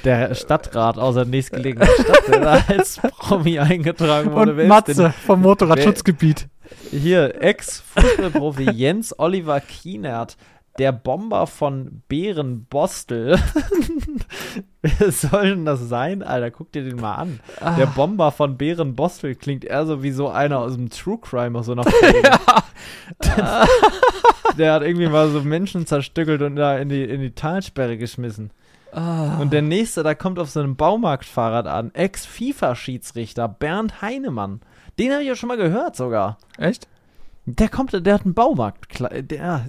der 0.04 0.34
Stadtrat 0.34 0.98
aus 0.98 1.14
der 1.14 1.24
nächstgelegenen 1.26 1.88
Stadt, 1.88 2.28
der 2.28 2.40
da 2.40 2.64
als 2.68 2.98
Promi 3.18 3.58
eingetragen 3.58 4.32
wurde. 4.32 4.52
Und 4.52 4.56
Wer 4.58 4.66
Matze 4.66 5.12
vom 5.26 5.42
Motorradschutzgebiet. 5.42 6.48
Hier, 6.90 7.40
Ex-Fußballprofi 7.42 8.70
Jens 8.70 9.16
Oliver 9.18 9.60
Kienert. 9.60 10.36
Der 10.78 10.92
Bomber 10.92 11.46
von 11.46 12.02
Bärenbostel. 12.08 13.38
Wer 14.82 15.10
soll 15.12 15.50
denn 15.50 15.64
das 15.64 15.80
sein, 15.88 16.22
Alter? 16.22 16.50
Guck 16.50 16.72
dir 16.72 16.84
den 16.84 16.96
mal 16.96 17.14
an. 17.14 17.40
Ah. 17.60 17.76
Der 17.76 17.86
Bomber 17.86 18.30
von 18.30 18.56
Bärenbostel 18.56 19.34
klingt 19.34 19.64
eher 19.64 19.86
so 19.86 20.02
wie 20.02 20.10
so 20.10 20.28
einer 20.28 20.58
aus 20.58 20.74
dem 20.74 20.90
True 20.90 21.18
Crime 21.18 21.58
aus 21.58 21.66
so 21.66 21.72
einer 21.72 21.84
Folge. 21.90 22.30
Der 24.58 24.72
hat 24.72 24.82
irgendwie 24.82 25.08
mal 25.08 25.28
so 25.30 25.42
Menschen 25.42 25.86
zerstückelt 25.86 26.42
und 26.42 26.56
da 26.56 26.78
in 26.78 26.88
die, 26.88 27.02
in 27.02 27.20
die 27.20 27.32
Talsperre 27.32 27.98
geschmissen. 27.98 28.50
Ah. 28.92 29.38
Und 29.38 29.52
der 29.52 29.62
nächste, 29.62 30.02
da 30.02 30.14
kommt 30.14 30.38
auf 30.38 30.48
so 30.48 30.60
einem 30.60 30.76
Baumarktfahrrad 30.76 31.66
an. 31.66 31.94
Ex-FIFA-Schiedsrichter 31.94 33.48
Bernd 33.48 34.00
Heinemann. 34.00 34.60
Den 34.98 35.12
habe 35.12 35.22
ich 35.22 35.28
ja 35.28 35.36
schon 35.36 35.48
mal 35.48 35.58
gehört 35.58 35.96
sogar. 35.96 36.38
Echt? 36.56 36.88
Der 37.44 37.68
kommt, 37.68 37.92
der 37.92 38.14
hat 38.14 38.24
einen 38.24 38.34
Baumarkt. 38.34 38.88
Der, 39.30 39.66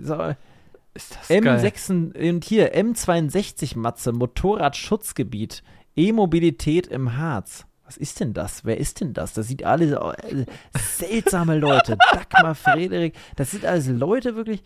Ist 0.97 1.15
das 1.15 1.27
geil. 1.27 1.59
M6 1.59 2.29
und 2.29 2.43
hier 2.43 2.75
M62 2.75 3.77
Matze, 3.77 4.11
Motorradschutzgebiet, 4.13 5.61
E-Mobilität 5.95 6.87
im 6.87 7.17
Harz. 7.17 7.67
Was 7.85 7.97
ist 7.97 8.19
denn 8.19 8.33
das? 8.33 8.65
Wer 8.65 8.77
ist 8.77 8.99
denn 8.99 9.13
das? 9.13 9.33
Das 9.33 9.47
sieht 9.47 9.63
alle 9.63 9.89
so, 9.89 10.11
äh, 10.11 10.45
seltsame 10.75 11.57
Leute. 11.59 11.97
Dagmar 12.11 12.55
Frederik, 12.55 13.13
das 13.35 13.51
sind 13.51 13.63
alles 13.63 13.87
Leute 13.87 14.35
wirklich. 14.35 14.63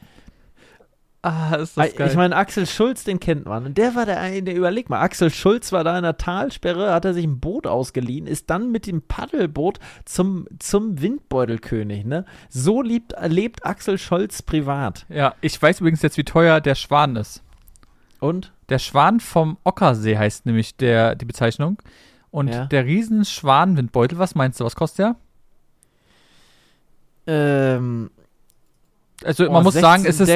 Ah, 1.24 1.54
ist 1.58 1.78
das 1.78 1.96
geil. 1.96 2.10
Ich 2.10 2.16
meine, 2.16 2.36
Axel 2.36 2.66
Schulz, 2.66 3.04
den 3.04 3.20
kennt 3.20 3.46
man. 3.46 3.68
Und 3.68 3.78
der 3.78 3.94
war 3.94 4.08
der 4.08 4.20
eine, 4.20 4.42
der 4.42 4.56
überleg 4.56 4.90
mal, 4.90 5.02
Axel 5.02 5.30
Schulz 5.30 5.72
war 5.72 5.84
da 5.84 5.96
in 5.96 6.04
der 6.04 6.18
Talsperre, 6.18 6.92
hat 6.92 7.06
er 7.06 7.14
sich 7.14 7.26
ein 7.26 7.40
Boot 7.40 7.68
ausgeliehen, 7.68 8.26
ist 8.26 8.50
dann 8.50 8.72
mit 8.72 8.88
dem 8.88 9.04
Paddelboot 9.04 9.78
zum, 10.06 10.48
zum 10.58 11.00
Windbeutelkönig, 11.00 12.06
ne? 12.06 12.26
So 12.50 12.82
liebt, 12.82 13.14
lebt 13.28 13.64
Axel 13.66 14.00
Schulz 14.00 14.42
privat. 14.42 15.06
ja, 15.10 15.36
ich 15.42 15.62
weiß 15.62 15.82
übrigens 15.82 16.02
jetzt, 16.02 16.18
wie 16.18 16.24
teuer 16.24 16.60
der 16.60 16.74
Schwan 16.74 17.16
ist. 17.16 17.44
Und? 18.20 18.52
Der 18.70 18.80
Schwan 18.80 19.20
vom 19.20 19.58
Ockersee 19.64 20.18
heißt 20.18 20.48
nämlich 20.48 20.76
der, 20.78 21.14
die 21.16 21.26
Bezeichnung. 21.26 21.78
Und 22.32 22.48
Ja. 22.48 22.66
der 22.66 22.86
Riesenschwanwindbeutel, 22.86 24.18
was 24.18 24.34
meinst 24.34 24.60
du, 24.60 24.64
was 24.66 24.76
kostet 24.76 25.00
der? 25.00 25.16
Ähm, 27.28 28.10
Also 29.24 29.48
oh, 29.48 29.52
man 29.52 29.64
muss 29.64 29.74
16 29.74 29.82
sagen, 29.82 30.06
es 30.06 30.20
ist, 30.20 30.30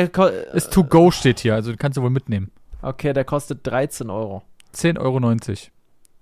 ist 0.53 0.73
to 0.73 0.83
go 0.83 1.11
steht 1.11 1.39
hier, 1.39 1.55
also 1.55 1.73
kannst 1.77 1.97
du 1.97 2.01
wohl 2.01 2.09
mitnehmen. 2.09 2.51
Okay, 2.81 3.13
der 3.13 3.25
kostet 3.25 3.65
13 3.65 4.09
Euro. 4.09 4.43
10,90 4.75 4.99
Euro. 4.99 5.35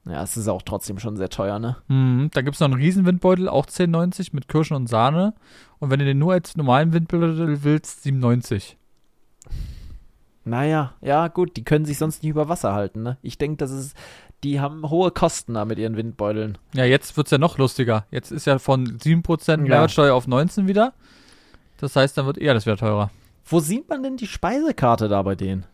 Ja, 0.06 0.22
es 0.24 0.36
ist 0.36 0.48
auch 0.48 0.62
trotzdem 0.62 1.00
schon 1.00 1.16
sehr 1.16 1.30
teuer, 1.30 1.60
ne? 1.60 1.78
Mhm. 1.88 2.30
Da 2.34 2.42
gibt 2.42 2.56
es 2.56 2.60
noch 2.60 2.68
einen 2.68 2.80
Riesenwindbeutel, 2.80 3.48
auch 3.48 3.66
10,90 3.66 4.30
mit 4.34 4.48
Kirschen 4.48 4.76
und 4.76 4.88
Sahne. 4.88 5.34
Und 5.80 5.92
wenn 5.92 6.00
du 6.00 6.06
den 6.06 6.20
nur 6.20 6.34
als 6.34 6.58
normalen 6.58 6.94
Windbeutel 6.94 7.64
willst, 7.64 8.04
97. 8.04 8.78
Naja, 10.46 10.94
ja, 11.02 11.30
gut, 11.30 11.56
die 11.56 11.64
können 11.64 11.86
sich 11.86 11.98
sonst 11.98 12.22
nicht 12.22 12.32
über 12.32 12.50
Wasser 12.50 12.74
halten, 12.74 13.02
ne? 13.02 13.18
Ich 13.22 13.38
denke, 13.38 13.58
das 13.58 13.72
ist, 13.72 13.96
die 14.44 14.60
haben 14.60 14.90
hohe 14.90 15.12
Kosten 15.12 15.54
da 15.54 15.64
mit 15.64 15.80
ihren 15.80 15.96
Windbeuteln. 15.96 16.58
Ja, 16.74 16.84
jetzt 16.84 17.16
wird 17.16 17.28
es 17.28 17.32
ja 17.32 17.38
noch 17.38 17.58
lustiger. 17.58 18.06
Jetzt 18.12 18.32
ist 18.32 18.46
ja 18.46 18.60
von 18.60 18.86
7% 18.98 19.50
Ja. 19.52 19.58
Mehrwertsteuer 19.58 20.14
auf 20.14 20.28
19 20.28 20.68
wieder. 20.68 20.94
Das 21.78 21.96
heißt, 21.96 22.18
dann 22.18 22.26
wird 22.26 22.38
eher 22.38 22.54
das 22.54 22.66
wieder 22.66 22.78
teurer. 22.78 23.10
Wo 23.46 23.60
sieht 23.60 23.90
man 23.90 24.04
denn 24.04 24.18
die 24.18 24.28
Speisekarte 24.28 25.08
da 25.10 25.22
bei 25.22 25.36
denen? 25.36 25.66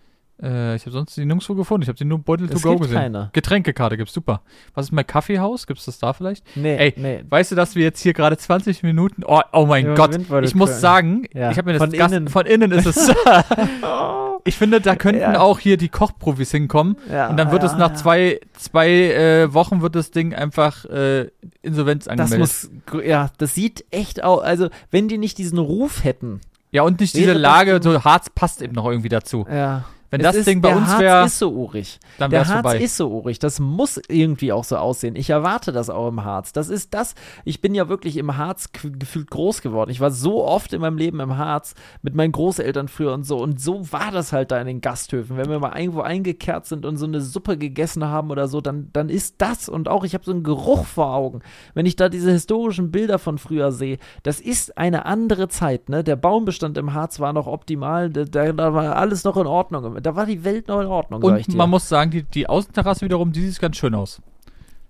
Äh, 0.42 0.76
ich 0.78 0.84
habe 0.84 0.92
sonst 0.92 1.16
die 1.18 1.26
nirgendwo 1.26 1.54
gefunden. 1.54 1.84
Ich 1.84 1.90
habe 1.90 1.98
die 1.98 2.06
nur 2.06 2.20
Beutel 2.20 2.48
to 2.48 2.56
Es 2.56 2.62
go 2.64 2.70
gibt 2.72 2.84
gesehen. 2.84 2.98
keine. 2.98 3.30
Getränkekarte 3.34 3.98
gibt's 3.98 4.14
super. 4.14 4.42
Was 4.74 4.86
ist 4.88 4.92
mein 4.94 5.06
Kaffeehaus? 5.06 5.68
Gibt's 5.68 5.86
das 5.86 6.00
da 6.00 6.14
vielleicht? 6.14 6.46
Nee, 6.56 6.78
Ey, 6.78 6.94
nee. 6.96 7.24
Weißt 7.30 7.52
du, 7.52 7.56
dass 7.56 7.76
wir 7.76 7.84
jetzt 7.84 8.02
hier 8.02 8.14
gerade 8.14 8.38
20 8.38 8.82
Minuten. 8.84 9.24
Oh, 9.26 9.42
oh 9.52 9.66
mein 9.66 9.96
Gott. 9.96 10.18
Ich 10.44 10.56
muss 10.56 10.80
sagen, 10.80 11.26
Ja, 11.34 11.52
ich 11.52 11.58
habe 11.58 11.72
mir 11.74 11.78
das 11.78 11.84
von 11.84 11.92
Gas- 11.92 12.12
innen. 12.12 12.28
von 12.30 12.46
innen 12.46 12.72
ist 12.72 12.86
es. 12.86 12.96
Ich 14.46 14.58
finde, 14.58 14.82
da 14.82 14.96
könnten 14.96 15.22
Ja. 15.22 15.40
auch 15.40 15.60
hier 15.60 15.78
die 15.78 15.90
Kochprofis 15.90 16.52
hinkommen. 16.52 16.98
Ja, 17.12 17.30
und 17.30 17.38
dann 17.38 17.52
wird 17.52 17.64
es 17.64 17.74
ja, 17.74 17.78
nach 17.78 17.90
ja. 17.92 17.96
zwei, 17.96 18.40
zwei 18.58 18.90
äh, 18.90 19.54
Wochen 19.54 19.82
wird 19.82 19.96
das 19.96 20.12
Ding 20.12 20.34
einfach 20.34 20.86
äh, 20.86 21.28
Insolvenz 21.62 22.06
Das 22.06 22.12
angemeldet. 22.12 22.40
muss, 22.40 22.70
ja, 23.04 23.30
das 23.38 23.56
sieht 23.56 23.86
echt 23.92 24.24
aus. 24.24 24.42
Also, 24.44 24.70
wenn 24.92 25.08
die 25.08 25.18
nicht 25.18 25.38
diesen 25.38 25.58
Ruf 25.60 26.04
hätten. 26.04 26.42
ja, 26.72 26.84
und 26.84 27.00
nicht 27.00 27.14
diese 27.16 27.34
das 27.34 27.42
Lage, 27.42 27.80
so 27.84 28.04
Harz 28.04 28.30
passt 28.30 28.62
eben 28.62 28.74
noch 28.74 28.86
irgendwie 28.88 29.10
dazu. 29.10 29.46
Ja. 29.52 29.84
Wenn 30.12 30.22
Es 30.22 30.28
das 30.28 30.36
ist, 30.38 30.48
Ding 30.48 30.62
bei 30.62 30.70
der 30.70 30.78
uns 30.78 30.88
Harz 30.88 31.00
wäre, 31.02 31.26
ist 31.26 31.40
so 31.40 31.52
urig. 31.52 32.00
dann 32.18 32.32
Der 32.32 32.48
Harz 32.48 32.52
vorbei. 32.54 32.80
ist 32.80 32.98
so 32.98 33.10
urig. 33.10 33.38
Das 33.40 33.60
muss 33.60 34.00
irgendwie 34.08 34.52
auch 34.52 34.64
so 34.64 34.78
aussehen. 34.78 35.16
Ich 35.16 35.30
erwarte 35.30 35.72
das 35.72 35.90
auch 35.90 36.08
im 36.08 36.24
Harz. 36.24 36.52
Das 36.52 36.70
ist 36.70 36.94
das. 36.96 37.14
Ich 37.46 37.62
bin 37.62 37.76
ja 37.76 37.90
wirklich 37.90 38.18
im 38.18 38.36
Harz 38.38 38.70
gefühlt 38.72 39.30
groß 39.30 39.62
geworden. 39.62 39.92
Ich 39.92 40.00
war 40.00 40.10
so 40.10 40.44
oft 40.46 40.74
in 40.74 40.82
meinem 40.82 40.98
Leben 40.98 41.20
im 41.20 41.38
Harz 41.38 41.76
mit 42.02 42.16
meinen 42.16 42.32
Großeltern 42.32 42.88
früher 42.88 43.14
und 43.14 43.24
so. 43.24 43.38
Und 43.38 43.62
so 43.62 43.92
war 43.92 44.10
das 44.12 44.34
halt 44.34 44.50
da 44.52 44.60
in 44.60 44.66
den 44.68 44.82
Gasthöfen. 44.82 45.38
Wenn 45.38 45.50
wir 45.50 45.60
mal 45.60 45.78
irgendwo 45.80 46.02
eingekehrt 46.02 46.66
sind 46.66 46.86
und 46.86 46.98
so 46.98 47.06
eine 47.06 47.22
Suppe 47.22 47.58
gegessen 47.58 48.04
haben 48.06 48.32
oder 48.32 48.48
so, 48.48 48.62
dann, 48.62 48.90
dann 48.94 49.10
ist 49.10 49.36
das. 49.40 49.70
Und 49.70 49.88
auch, 49.88 50.04
ich 50.04 50.16
habe 50.16 50.24
so 50.26 50.32
einen 50.32 50.44
Geruch 50.44 50.86
vor 50.86 51.14
Augen. 51.14 51.42
Wenn 51.76 51.86
ich 51.86 51.96
da 51.96 52.10
diese 52.10 52.32
historischen 52.32 52.90
Bilder 52.92 53.20
von 53.20 53.38
früher 53.38 53.72
sehe, 53.72 54.00
das 54.24 54.40
ist 54.40 54.76
eine 54.78 55.06
andere 55.06 55.50
Zeit. 55.50 55.90
Ne? 55.90 56.04
Der 56.04 56.16
Baumbestand 56.16 56.78
im 56.80 56.94
Harz 56.96 57.20
war 57.20 57.32
noch 57.34 57.46
optimal. 57.48 58.10
Da, 58.10 58.26
da 58.26 58.74
war 58.74 58.96
alles 58.96 59.24
noch 59.24 59.38
in 59.38 59.46
Ordnung. 59.46 59.99
Da 60.02 60.16
war 60.16 60.26
die 60.26 60.44
Welt 60.44 60.68
noch 60.68 60.82
in 60.82 60.88
Ordnung. 60.88 61.22
Und 61.24 61.48
dir. 61.48 61.56
man 61.56 61.70
muss 61.70 61.88
sagen, 61.88 62.12
die, 62.12 62.24
die 62.24 62.48
Außenterrasse 62.48 63.06
wiederum, 63.06 63.32
die 63.32 63.48
sieht 63.48 63.60
ganz 63.60 63.78
schön 63.78 63.96
aus. 63.96 64.22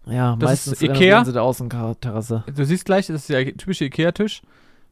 Ja, 0.06 0.36
Das 0.38 0.50
meistens 0.50 0.74
ist 0.74 0.82
Ikea. 0.84 1.24
sie 1.26 1.34
der 1.34 1.44
Außenterrasse. 1.44 2.44
Du 2.56 2.66
siehst 2.66 2.86
gleich, 2.86 3.08
das 3.08 3.22
ist 3.22 3.30
der 3.30 3.46
typische 3.46 3.86
Ikea-Tisch 3.86 4.42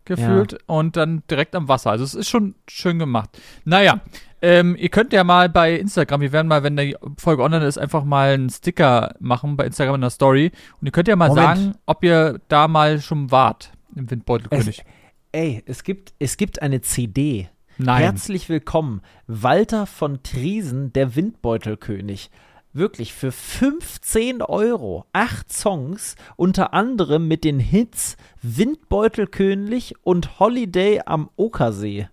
gefühlt 0.05 0.57
und 0.67 0.95
dann 0.95 1.21
direkt 1.29 1.55
am 1.55 1.67
Wasser. 1.67 1.91
Also 1.91 2.03
es 2.03 2.13
ist 2.15 2.29
schon 2.29 2.55
schön 2.67 2.97
gemacht. 2.97 3.29
Naja, 3.65 3.99
ähm, 4.41 4.75
ihr 4.77 4.89
könnt 4.89 5.11
ja 5.11 5.23
mal 5.23 5.49
bei 5.49 5.73
Instagram, 5.75 6.21
wir 6.21 6.31
werden 6.31 6.47
mal, 6.47 6.63
wenn 6.63 6.77
die 6.77 6.95
Folge 7.17 7.43
online 7.43 7.65
ist, 7.65 7.77
einfach 7.77 8.03
mal 8.03 8.33
einen 8.33 8.49
Sticker 8.49 9.15
machen 9.19 9.57
bei 9.57 9.65
Instagram 9.65 9.95
in 9.95 10.01
der 10.01 10.09
Story. 10.09 10.51
Und 10.79 10.85
ihr 10.85 10.91
könnt 10.91 11.07
ja 11.07 11.15
mal 11.15 11.29
Moment. 11.29 11.45
sagen, 11.45 11.75
ob 11.85 12.03
ihr 12.03 12.39
da 12.47 12.67
mal 12.67 13.01
schon 13.01 13.31
wart 13.31 13.71
im 13.95 14.09
Windbeutelkönig. 14.09 14.83
Ey, 15.31 15.61
es 15.65 15.83
gibt, 15.83 16.13
es 16.19 16.37
gibt 16.37 16.61
eine 16.61 16.81
CD. 16.81 17.49
Nein. 17.79 18.01
Herzlich 18.01 18.49
willkommen, 18.49 19.01
Walter 19.27 19.85
von 19.85 20.23
Triesen, 20.23 20.91
der 20.93 21.15
Windbeutelkönig. 21.15 22.31
Wirklich 22.73 23.13
für 23.13 23.31
15 23.31 24.41
Euro. 24.41 25.05
Acht 25.13 25.53
Songs, 25.53 26.15
unter 26.37 26.73
anderem 26.73 27.27
mit 27.27 27.43
den 27.43 27.59
Hits 27.59 28.17
Windbeutelkönig 28.41 29.93
und 30.03 30.39
Holiday 30.39 31.01
am 31.05 31.29
Okersee. 31.35 32.09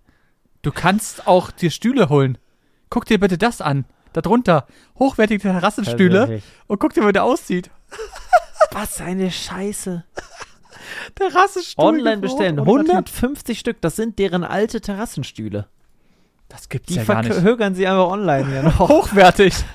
Du 0.61 0.71
kannst 0.71 1.25
auch 1.27 1.49
dir 1.49 1.71
Stühle 1.71 2.09
holen. 2.09 2.37
Guck 2.91 3.05
dir 3.05 3.19
bitte 3.19 3.39
das 3.39 3.59
an. 3.59 3.85
Darunter 4.13 4.67
hochwertige 4.99 5.41
Terrassenstühle 5.41 6.43
und 6.67 6.79
guck 6.79 6.93
dir, 6.93 7.07
wie 7.07 7.11
der 7.11 7.23
aussieht. 7.23 7.71
Was 8.71 9.01
eine 9.01 9.31
Scheiße. 9.31 10.03
Terrassenstuhl. 11.15 11.85
Online 11.85 12.17
bestellen. 12.17 12.55
gebraucht, 12.57 12.89
150 12.89 13.59
Stück, 13.59 13.81
das 13.81 13.95
sind 13.95 14.19
deren 14.19 14.43
alte 14.43 14.81
Terrassenstühle. 14.81 15.67
Das 16.49 16.69
gibt's 16.69 16.87
Die 16.93 16.95
ja 16.99 17.03
gar 17.03 17.23
nicht. 17.23 17.33
verhögern 17.33 17.73
sie 17.75 17.87
einfach 17.87 18.07
online 18.09 18.53
ja 18.53 18.63
noch. 18.63 18.79
Hochwertig. 18.89 19.53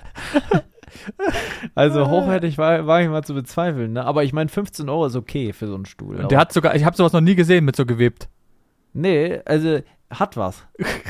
Also 1.74 2.08
hochwertig 2.08 2.58
war, 2.58 2.86
war 2.86 3.00
ich 3.00 3.08
mal 3.08 3.22
zu 3.24 3.32
bezweifeln, 3.32 3.92
ne? 3.92 4.04
Aber 4.04 4.24
ich 4.24 4.32
meine, 4.32 4.48
15 4.50 4.88
Euro 4.88 5.06
ist 5.06 5.16
okay 5.16 5.52
für 5.52 5.66
so 5.68 5.74
einen 5.74 5.86
Stuhl. 5.86 6.16
Und 6.16 6.30
der 6.30 6.38
hat 6.38 6.52
sogar, 6.52 6.74
ich 6.74 6.84
habe 6.84 6.96
sowas 6.96 7.12
noch 7.12 7.20
nie 7.20 7.36
gesehen 7.36 7.64
mit 7.64 7.76
so 7.76 7.86
gewebt. 7.86 8.28
nee, 8.92 9.40
also 9.46 9.78
hat 10.10 10.36
was. 10.36 10.64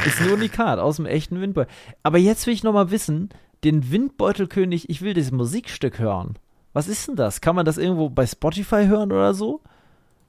ist 0.06 0.20
ein 0.20 0.30
Unikat 0.30 0.78
aus 0.78 0.96
dem 0.96 1.06
echten 1.06 1.40
Windbeutel. 1.40 1.72
Aber 2.02 2.18
jetzt 2.18 2.46
will 2.46 2.52
ich 2.52 2.62
noch 2.62 2.74
mal 2.74 2.90
wissen, 2.90 3.30
den 3.64 3.90
Windbeutelkönig, 3.90 4.90
ich 4.90 5.00
will 5.00 5.14
das 5.14 5.30
Musikstück 5.32 5.98
hören. 5.98 6.34
Was 6.74 6.86
ist 6.86 7.08
denn 7.08 7.16
das? 7.16 7.40
Kann 7.40 7.56
man 7.56 7.64
das 7.64 7.78
irgendwo 7.78 8.10
bei 8.10 8.26
Spotify 8.26 8.86
hören 8.86 9.10
oder 9.10 9.32
so? 9.32 9.62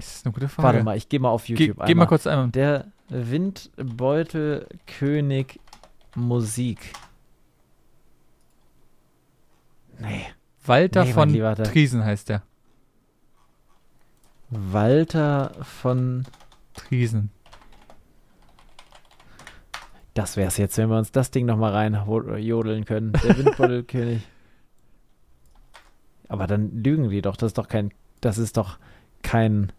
Ist 0.07 0.15
das 0.17 0.25
eine 0.25 0.33
gute 0.33 0.49
Frage? 0.49 0.67
Warte 0.67 0.83
mal, 0.83 0.97
ich 0.97 1.07
gehe 1.09 1.19
mal 1.19 1.29
auf 1.29 1.45
Ge 1.45 1.55
YouTube 1.57 1.85
geh 1.85 1.95
mal 1.95 2.05
kurz 2.07 2.25
einmal. 2.27 2.49
Der 2.49 2.85
Windbeutelkönig 3.09 5.59
Musik. 6.15 6.93
Nee. 9.99 10.25
Walter 10.65 11.05
Nee, 11.05 11.13
von 11.13 11.29
Lieber, 11.29 11.55
Triesen 11.55 12.03
heißt 12.03 12.29
der. 12.29 12.43
Walter 14.49 15.53
von 15.61 16.25
Triesen. 16.73 17.29
Das 20.13 20.35
wär's 20.35 20.57
jetzt, 20.57 20.77
wenn 20.77 20.89
wir 20.89 20.97
uns 20.97 21.11
das 21.11 21.31
Ding 21.31 21.45
nochmal 21.45 21.71
rein 21.71 22.05
ho- 22.05 22.35
jodeln 22.35 22.85
können. 22.85 23.13
Der 23.13 23.37
Windbeutelkönig. 23.37 24.27
Aber 26.27 26.47
dann 26.47 26.83
lügen 26.83 27.09
die 27.09 27.21
doch. 27.21 27.37
Das 27.37 27.47
ist 27.47 27.57
doch 27.57 27.67
kein. 27.67 27.93
Das 28.19 28.37
ist 28.37 28.57
doch 28.57 28.77
kein. 29.23 29.71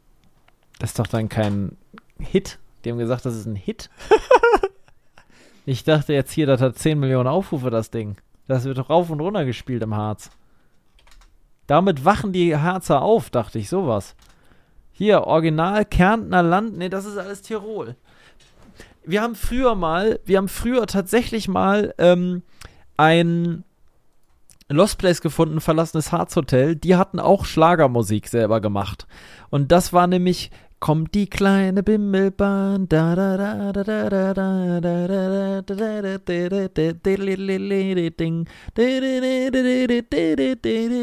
Das 0.79 0.91
ist 0.91 0.99
doch 0.99 1.07
dann 1.07 1.29
kein 1.29 1.77
Hit. 2.19 2.59
Die 2.85 2.91
haben 2.91 2.99
gesagt, 2.99 3.25
das 3.25 3.37
ist 3.37 3.47
ein 3.47 3.57
Hit. 3.57 3.91
ich 5.67 5.85
dachte 5.85 6.13
jetzt 6.13 6.33
hier, 6.33 6.47
das 6.47 6.61
hat 6.61 6.79
10 6.79 6.99
Millionen 6.99 7.29
Aufrufe, 7.29 7.71
das 7.71 7.91
Ding. 7.91 8.17
Das 8.49 8.65
wird 8.65 8.91
rauf 8.91 9.11
und 9.11 9.21
runter 9.21 9.45
gespielt 9.45 9.83
im 9.83 9.95
Harz. 9.95 10.31
Damit 11.67 12.05
wachen 12.05 12.33
die 12.33 12.57
Harzer 12.57 13.03
auf, 13.03 13.31
dachte 13.31 13.59
ich, 13.59 13.69
sowas. 13.69 14.17
Hier, 14.91 15.23
Original 15.23 15.85
Kärntner 15.85 16.43
Land. 16.43 16.77
Nee, 16.77 16.89
das 16.89 17.05
ist 17.05 17.17
alles 17.17 17.43
Tirol 17.43 17.97
wir 19.05 19.23
haben 19.23 19.35
früher 19.35 19.75
mal, 19.75 20.21
wir 20.25 20.39
haben 20.39 20.49
früher 20.49 20.87
tatsächlich 20.87 21.49
mal 21.49 21.95
ähm, 21.99 22.43
ein 22.97 23.65
Lost 24.77 24.99
Place 24.99 25.21
gefunden, 25.21 25.61
verlassenes 25.61 26.13
Harzhotel. 26.13 26.77
Die 26.77 26.97
hatten 26.97 27.21
auch 27.21 27.45
Schlagermusik 27.45 28.29
selber 28.29 28.61
gemacht. 28.61 29.07
Und 29.51 29.73
das 29.73 29.93
war 29.93 30.07
nämlich 30.07 30.51
Kommt 30.83 31.15
die 31.15 31.31
kleine 31.31 31.85
Bimmelbahn, 31.85 32.89
da 32.89 33.15
da 33.15 33.37
da 33.37 33.73
da 33.73 33.85
da 33.85 34.09
da 34.09 34.35
da 34.35 34.81
da 34.81 34.81
da 34.81 35.07
da 35.07 35.63
da 35.63 36.19
da 36.19 36.19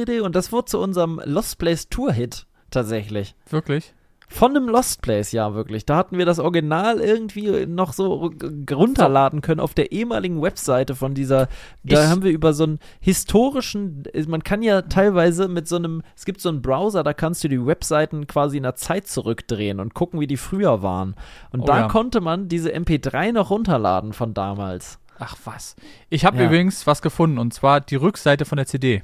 da. 0.03 0.21
Und 0.21 0.35
das 0.35 0.51
wurde 0.51 0.65
zu 0.65 0.79
unserem 0.79 1.21
Lost 1.23 1.59
Place 1.59 1.87
Tour 1.87 2.11
Hit 2.11 2.45
tatsächlich. 2.71 3.35
Wirklich? 3.49 3.93
Von 4.31 4.55
einem 4.55 4.69
Lost 4.69 5.01
Place, 5.01 5.31
ja, 5.31 5.55
wirklich. 5.55 5.87
Da 5.87 5.95
hatten 5.97 6.19
wir 6.19 6.25
das 6.27 6.37
Original 6.37 6.99
irgendwie 6.99 7.65
noch 7.65 7.93
so 7.93 8.31
runterladen 8.71 9.41
können 9.41 9.59
auf 9.59 9.73
der 9.73 9.91
ehemaligen 9.91 10.39
Webseite 10.39 10.95
von 10.95 11.15
dieser. 11.15 11.47
Da 11.83 12.03
Ich- 12.03 12.09
haben 12.09 12.21
wir 12.21 12.29
über 12.31 12.53
so 12.53 12.63
einen 12.65 12.79
historischen. 13.01 14.03
Man 14.27 14.43
kann 14.43 14.61
ja 14.61 14.83
teilweise 14.83 15.47
mit 15.47 15.67
so 15.67 15.77
einem. 15.77 16.03
Es 16.15 16.25
gibt 16.25 16.41
so 16.41 16.49
einen 16.49 16.61
Browser, 16.61 17.01
da 17.03 17.13
kannst 17.13 17.43
du 17.43 17.47
die 17.47 17.65
Webseiten 17.65 18.27
quasi 18.27 18.57
in 18.57 18.63
der 18.63 18.75
Zeit 18.75 19.07
zurückdrehen 19.07 19.79
und 19.79 19.95
gucken, 19.95 20.19
wie 20.19 20.27
die 20.27 20.37
früher 20.37 20.83
waren. 20.83 21.15
Und 21.51 21.61
Oh 21.61 21.65
da 21.65 21.79
ja. 21.81 21.87
konnte 21.87 22.21
man 22.21 22.47
diese 22.49 22.71
MP3 22.71 23.31
noch 23.31 23.49
runterladen 23.49 24.13
von 24.13 24.35
damals. 24.35 24.99
Ach 25.17 25.35
was. 25.43 25.75
Ich 26.09 26.23
habe 26.23 26.37
Ja. 26.37 26.45
übrigens 26.45 26.85
was 26.85 27.01
gefunden 27.01 27.39
und 27.39 27.51
zwar 27.53 27.81
die 27.81 27.95
Rückseite 27.95 28.45
von 28.45 28.57
der 28.57 28.67
CD. 28.67 29.01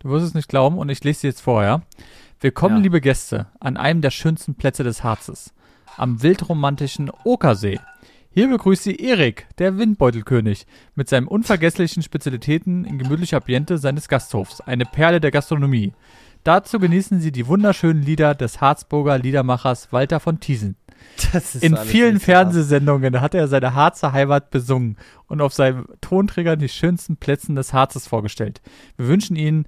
Du 0.00 0.10
wirst 0.10 0.26
es 0.26 0.34
nicht 0.34 0.48
glauben 0.48 0.78
und 0.78 0.88
ich 0.90 1.02
lese 1.04 1.20
sie 1.20 1.26
jetzt 1.28 1.40
vor, 1.40 1.62
ja? 1.62 1.80
Willkommen, 2.42 2.76
Ja. 2.78 2.82
liebe 2.84 3.02
Gäste, 3.02 3.48
an 3.60 3.76
einem 3.76 4.00
der 4.00 4.10
schönsten 4.10 4.54
Plätze 4.54 4.82
des 4.82 5.04
Harzes, 5.04 5.52
am 5.98 6.22
wildromantischen 6.22 7.10
Okersee. 7.24 7.78
Hier 8.30 8.48
begrüßt 8.48 8.84
Sie 8.84 8.96
Erik, 8.96 9.46
der 9.58 9.76
Windbeutelkönig, 9.76 10.66
mit 10.94 11.10
seinen 11.10 11.26
unvergesslichen 11.26 12.02
Spezialitäten 12.02 12.86
in 12.86 12.98
gemütlicher 12.98 13.36
Ambiente 13.38 13.76
seines 13.76 14.08
Gasthofs, 14.08 14.62
eine 14.62 14.86
Perle 14.86 15.20
der 15.20 15.32
Gastronomie. 15.32 15.92
Dazu 16.42 16.78
genießen 16.78 17.20
Sie 17.20 17.30
die 17.30 17.46
wunderschönen 17.46 18.02
Lieder 18.02 18.34
des 18.34 18.62
Harzburger 18.62 19.18
Liedermachers 19.18 19.92
Walter 19.92 20.18
von 20.18 20.40
Thiesen. 20.40 20.76
In 21.60 21.76
vielen. 21.76 22.20
Fernsehsendungen 22.20 23.20
hat 23.20 23.34
er 23.34 23.48
seine 23.48 23.74
Harzer 23.74 24.12
Heimat 24.12 24.50
besungen 24.50 24.96
und 25.26 25.42
auf 25.42 25.52
seinem 25.52 25.86
Tonträger 26.00 26.56
die 26.56 26.68
schönsten 26.70 27.16
Plätzen 27.16 27.56
des 27.56 27.74
Harzes 27.74 28.06
vorgestellt. 28.06 28.62
Wir 28.96 29.08
wünschen 29.08 29.36
Ihnen 29.36 29.66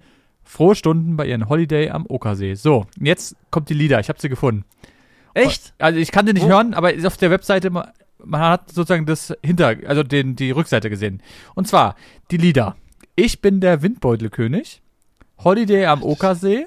frohe 0.53 0.75
Stunden 0.75 1.17
bei 1.17 1.27
Ihren 1.27 1.49
Holiday 1.49 1.91
am 1.91 2.05
Okersee. 2.09 2.55
So, 2.55 2.87
jetzt 3.01 3.37
kommt 3.51 3.69
die 3.69 3.75
Lieder. 3.75 3.99
Ich 4.01 4.09
habe 4.09 4.21
sie 4.21 4.29
gefunden. 4.29 4.65
Echt? 5.35 5.73
Also 5.79 5.99
ich 5.99 6.13
kann 6.13 6.27
sie 6.27 6.35
nicht 6.35 6.45
Wo? 6.45 6.49
hören, 6.51 6.75
aber 6.75 6.93
ist 6.93 7.07
auf 7.07 7.17
der 7.17 7.31
Webseite, 7.31 7.71
ma- 7.71 7.93
man 8.23 8.41
hat 8.43 8.71
sozusagen 8.71 9.07
das 9.07 9.33
Hinter, 9.43 9.75
also 9.87 10.03
den, 10.03 10.37
die 10.37 10.51
Rückseite 10.51 10.91
gesehen. 10.91 11.23
Und 11.55 11.67
zwar 11.69 11.97
die 12.31 12.37
Lieder. 12.37 12.77
Ich 13.17 13.41
bin 13.41 13.61
der 13.61 13.83
Windbeutelkönig. 13.83 14.83
Holiday 15.43 15.87
am 15.87 16.03
Okersee. 16.03 16.67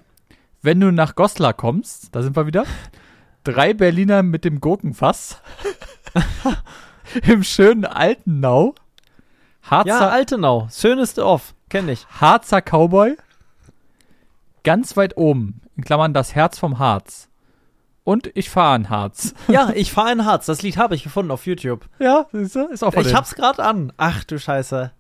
Wenn 0.62 0.80
du 0.80 0.92
nach 0.92 1.14
Goslar 1.16 1.54
kommst, 1.54 2.16
da 2.16 2.24
sind 2.24 2.36
wir 2.36 2.48
wieder. 2.48 2.66
Drei 3.44 3.74
Berliner 3.76 4.24
mit 4.24 4.44
dem 4.46 4.60
Gurkenfass. 4.60 5.40
Im 7.28 7.44
schönen 7.44 7.86
Altenau. 7.86 8.74
Harzer, 9.64 9.88
Ja, 9.90 10.10
Altenau. 10.10 10.68
Schöneste 10.72 11.26
Off. 11.26 11.54
Kenn 11.70 11.88
ich. 11.90 12.06
Harzer 12.20 12.62
Cowboy. 12.62 13.16
Ganz 14.66 14.98
weit 14.98 15.16
oben, 15.16 15.62
in 15.78 15.84
Klammern 15.86 16.14
das 16.14 16.36
Herz 16.36 16.60
vom 16.60 16.78
Harz. 16.80 17.30
und 18.04 18.30
ich 18.36 18.50
fahre 18.50 18.76
in 18.76 18.90
Harz. 18.90 19.34
Ja, 19.48 19.72
ich 19.74 19.92
fahre 19.94 20.12
in 20.12 20.26
Harz. 20.26 20.46
Das 20.48 20.62
Lied 20.62 20.76
habe 20.78 20.94
ich 20.96 21.04
gefunden 21.04 21.32
auf 21.32 21.46
YouTube. 21.46 21.86
Ja, 22.00 22.26
siehst 22.34 22.56
du? 22.56 22.66
Ist 22.68 22.84
auch 22.84 22.92
von 22.94 23.02
Ich 23.02 23.08
denen. 23.08 23.18
hab's 23.18 23.34
gerade 23.36 23.64
an. 23.64 23.94
Ach 23.98 24.24
du 24.26 24.38
Scheiße. 24.38 24.92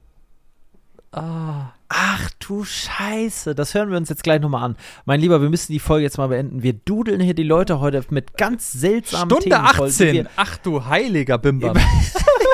Ah. 1.11 1.71
Ach 1.87 2.29
du 2.39 2.63
Scheiße. 2.63 3.53
Das 3.55 3.73
hören 3.73 3.89
wir 3.91 3.97
uns 3.97 4.09
jetzt 4.09 4.23
gleich 4.23 4.41
nochmal 4.41 4.63
an. 4.63 4.75
Mein 5.05 5.19
Lieber, 5.21 5.39
wir 5.41 5.49
müssen 5.49 5.71
die 5.71 5.79
Folge 5.79 6.03
jetzt 6.03 6.17
mal 6.17 6.27
beenden. 6.27 6.63
Wir 6.63 6.73
dudeln 6.73 7.21
hier 7.21 7.35
die 7.35 7.43
Leute 7.43 7.79
heute 7.79 8.03
mit 8.09 8.37
ganz 8.37 8.71
seltsamen 8.71 9.29
Stunde 9.29 9.49
Themen 9.55 9.65
die 9.75 9.81
18. 9.81 10.27
Ach 10.35 10.57
du 10.57 10.85
heiliger 10.85 11.37
Bimbam. 11.37 11.77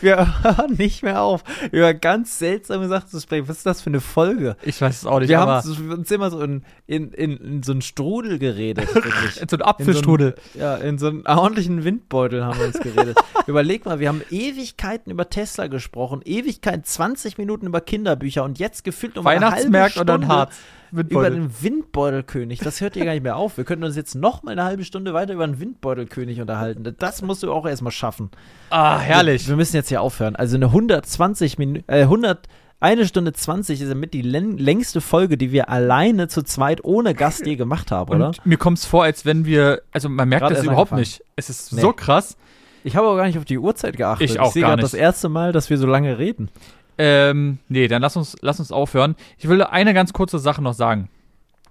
Wir, 0.00 0.42
hören 0.42 0.74
nicht 0.76 1.02
mehr 1.02 1.22
auf, 1.22 1.42
über 1.72 1.94
ganz 1.94 2.38
seltsame 2.38 2.88
Sachen 2.88 3.08
zu 3.08 3.20
sprechen. 3.20 3.48
Was 3.48 3.58
ist 3.58 3.66
das 3.66 3.82
für 3.82 3.90
eine 3.90 4.00
Folge? 4.00 4.56
Ich 4.62 4.80
weiß 4.80 4.98
es 4.98 5.06
auch 5.06 5.20
nicht, 5.20 5.28
Wir 5.28 5.40
haben 5.40 5.68
uns 5.90 6.10
immer 6.10 6.30
so 6.30 6.40
in, 6.42 6.62
in, 6.86 7.12
in, 7.12 7.36
in 7.36 7.62
so 7.62 7.72
einen 7.72 7.82
Strudel 7.82 8.38
geredet. 8.38 8.94
Wirklich. 8.94 9.42
so 9.48 9.56
ein 9.56 9.62
Apfelstrudel. 9.62 10.34
In 10.54 10.58
so 10.58 10.58
einen, 10.58 10.62
ja, 10.62 10.76
in 10.76 10.98
so 10.98 11.08
einen 11.08 11.26
ordentlichen 11.26 11.84
Windbeutel 11.84 12.44
haben 12.44 12.58
wir 12.58 12.66
uns 12.66 12.78
geredet. 12.78 13.18
Überleg 13.46 13.84
mal, 13.84 14.00
wir 14.00 14.08
haben 14.08 14.22
Ewigkeiten 14.30 15.10
über 15.10 15.28
Tesla 15.28 15.66
gesprochen, 15.68 16.20
Ewigkeiten, 16.24 16.84
20 16.84 17.38
Minuten 17.38 17.66
über 17.66 17.80
Kinderbücher 17.80 18.44
und 18.44 18.58
jetzt 18.58 18.84
gefühlt 18.84 19.16
noch 19.16 19.22
mal 19.22 19.36
eine 19.36 19.50
halbe 19.50 19.66
und 20.00 20.08
dann 20.08 20.22
Stunde 20.22 20.48
Harz. 20.96 21.10
über 21.10 21.22
Windbeutel. 21.22 21.34
den 21.34 21.62
Windbeutelkönig. 21.62 22.58
Das 22.60 22.80
hört 22.80 22.96
ihr 22.96 23.04
gar 23.04 23.12
nicht 23.12 23.22
mehr 23.22 23.36
auf. 23.36 23.56
Wir 23.56 23.64
könnten 23.64 23.84
uns 23.84 23.96
jetzt 23.96 24.14
noch 24.14 24.42
mal 24.42 24.52
eine 24.52 24.64
halbe 24.64 24.84
Stunde 24.84 25.14
weiter 25.14 25.34
über 25.34 25.46
den 25.46 25.60
Windbeutelkönig 25.60 26.40
unterhalten. 26.40 26.94
Das 26.98 27.22
musst 27.22 27.42
du 27.42 27.52
auch 27.52 27.66
erstmal 27.66 27.92
schaffen. 27.92 28.30
Ah, 28.70 28.98
herrlich. 28.98 29.44
Wir, 29.46 29.50
wir 29.50 29.56
müssen 29.56 29.76
jetzt 29.76 29.88
hier 29.88 30.00
aufhören. 30.02 30.36
Also 30.36 30.56
eine 30.56 30.66
120 30.66 31.58
Minuten, 31.58 31.84
äh, 31.90 32.02
100, 32.02 32.46
eine 32.80 33.06
Stunde 33.06 33.32
20 33.32 33.80
ist 33.80 33.88
damit 33.90 34.12
die 34.12 34.22
län- 34.22 34.58
längste 34.58 35.00
Folge, 35.00 35.38
die 35.38 35.50
wir 35.52 35.70
alleine 35.70 36.28
zu 36.28 36.42
zweit 36.42 36.84
ohne 36.84 37.14
Gast 37.14 37.46
je 37.46 37.56
gemacht 37.56 37.90
haben, 37.90 38.14
oder? 38.14 38.28
Und 38.28 38.44
mir 38.44 38.58
kommt 38.58 38.78
es 38.78 38.84
vor, 38.84 39.04
als 39.04 39.24
wenn 39.24 39.46
wir, 39.46 39.82
also 39.92 40.08
man 40.08 40.28
merkt 40.28 40.42
Gerade 40.42 40.54
das 40.56 40.64
überhaupt 40.64 40.92
angefangen. 40.92 41.00
nicht. 41.00 41.22
Es 41.36 41.48
ist 41.48 41.72
Nee. 41.72 41.80
so 41.80 41.92
krass. 41.92 42.36
Ich 42.84 42.94
habe 42.94 43.08
auch 43.08 43.16
gar 43.16 43.26
nicht 43.26 43.38
auf 43.38 43.44
die 43.46 43.58
Uhrzeit 43.58 43.96
geachtet. 43.96 44.30
Ich 44.30 44.38
auch 44.38 44.52
sehe 44.52 44.62
gar 44.62 44.72
gerade 44.72 44.82
nicht. 44.82 44.92
das 44.92 44.98
erste 44.98 45.28
Mal, 45.28 45.52
dass 45.52 45.70
wir 45.70 45.78
so 45.78 45.86
lange 45.86 46.18
reden. 46.18 46.50
Ähm, 46.98 47.58
nee, 47.68 47.88
dann 47.88 48.02
lass 48.02 48.16
uns, 48.16 48.36
lass 48.40 48.58
uns 48.58 48.72
aufhören. 48.72 49.16
Ich 49.38 49.48
will 49.48 49.62
eine 49.62 49.94
ganz 49.94 50.12
kurze 50.12 50.38
Sache 50.38 50.62
noch 50.62 50.74
sagen. 50.74 51.08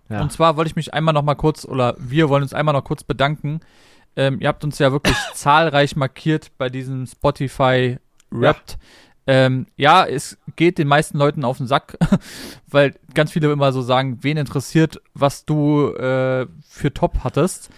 Ja. 0.10 0.22
Und 0.22 0.32
zwar 0.32 0.56
wollte 0.56 0.70
ich 0.70 0.76
mich 0.76 0.94
einmal 0.94 1.14
noch 1.14 1.24
mal 1.24 1.36
kurz, 1.36 1.66
oder 1.66 1.96
wir 1.98 2.30
wollen 2.30 2.44
uns 2.44 2.54
einmal 2.54 2.74
noch 2.74 2.84
kurz 2.84 3.04
bedanken. 3.04 3.62
Ähm, 4.16 4.40
ihr 4.40 4.48
habt 4.48 4.64
uns 4.64 4.80
ja 4.80 4.92
wirklich 4.92 5.18
zahlreich 5.34 5.96
markiert 5.96 6.52
bei 6.58 6.70
diesem 6.70 7.08
Spotify 7.08 7.98
Wrapped. 8.30 8.72
Ja. 8.72 8.78
Ähm, 9.28 9.66
ja, 9.76 10.06
es 10.06 10.38
geht 10.56 10.78
den 10.78 10.88
meisten 10.88 11.18
Leuten 11.18 11.44
auf 11.44 11.58
den 11.58 11.66
Sack, 11.66 11.98
weil 12.68 12.94
ganz 13.16 13.32
viele 13.32 13.52
immer 13.52 13.74
so 13.74 13.82
sagen, 13.82 14.20
wen 14.22 14.38
interessiert, 14.38 15.02
was 15.16 15.46
du 15.46 15.90
äh, 15.94 16.46
für 16.70 16.94
Top 16.94 17.24
hattest. 17.24 17.72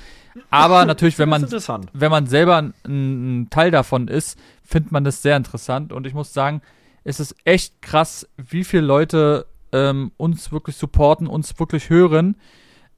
Aber 0.50 0.86
natürlich, 0.86 1.18
wenn 1.20 1.30
man 1.30 1.48
wenn 1.50 2.12
man 2.12 2.28
selber 2.28 2.58
ein, 2.58 2.74
ein 2.86 3.50
Teil 3.50 3.72
davon 3.72 4.10
ist, 4.10 4.38
findet 4.64 4.92
man 4.92 5.06
das 5.06 5.22
sehr 5.22 5.38
interessant. 5.38 5.94
Und 5.94 6.06
ich 6.06 6.14
muss 6.14 6.34
sagen, 6.34 6.62
es 7.08 7.22
ist 7.22 7.36
echt 7.46 7.82
krass, 7.82 8.28
wie 8.36 8.66
viele 8.66 8.84
Leute 8.84 9.46
ähm, 9.72 10.12
uns 10.18 10.52
wirklich 10.52 10.76
supporten, 10.76 11.28
uns 11.28 11.58
wirklich 11.58 11.90
hören. 11.90 12.36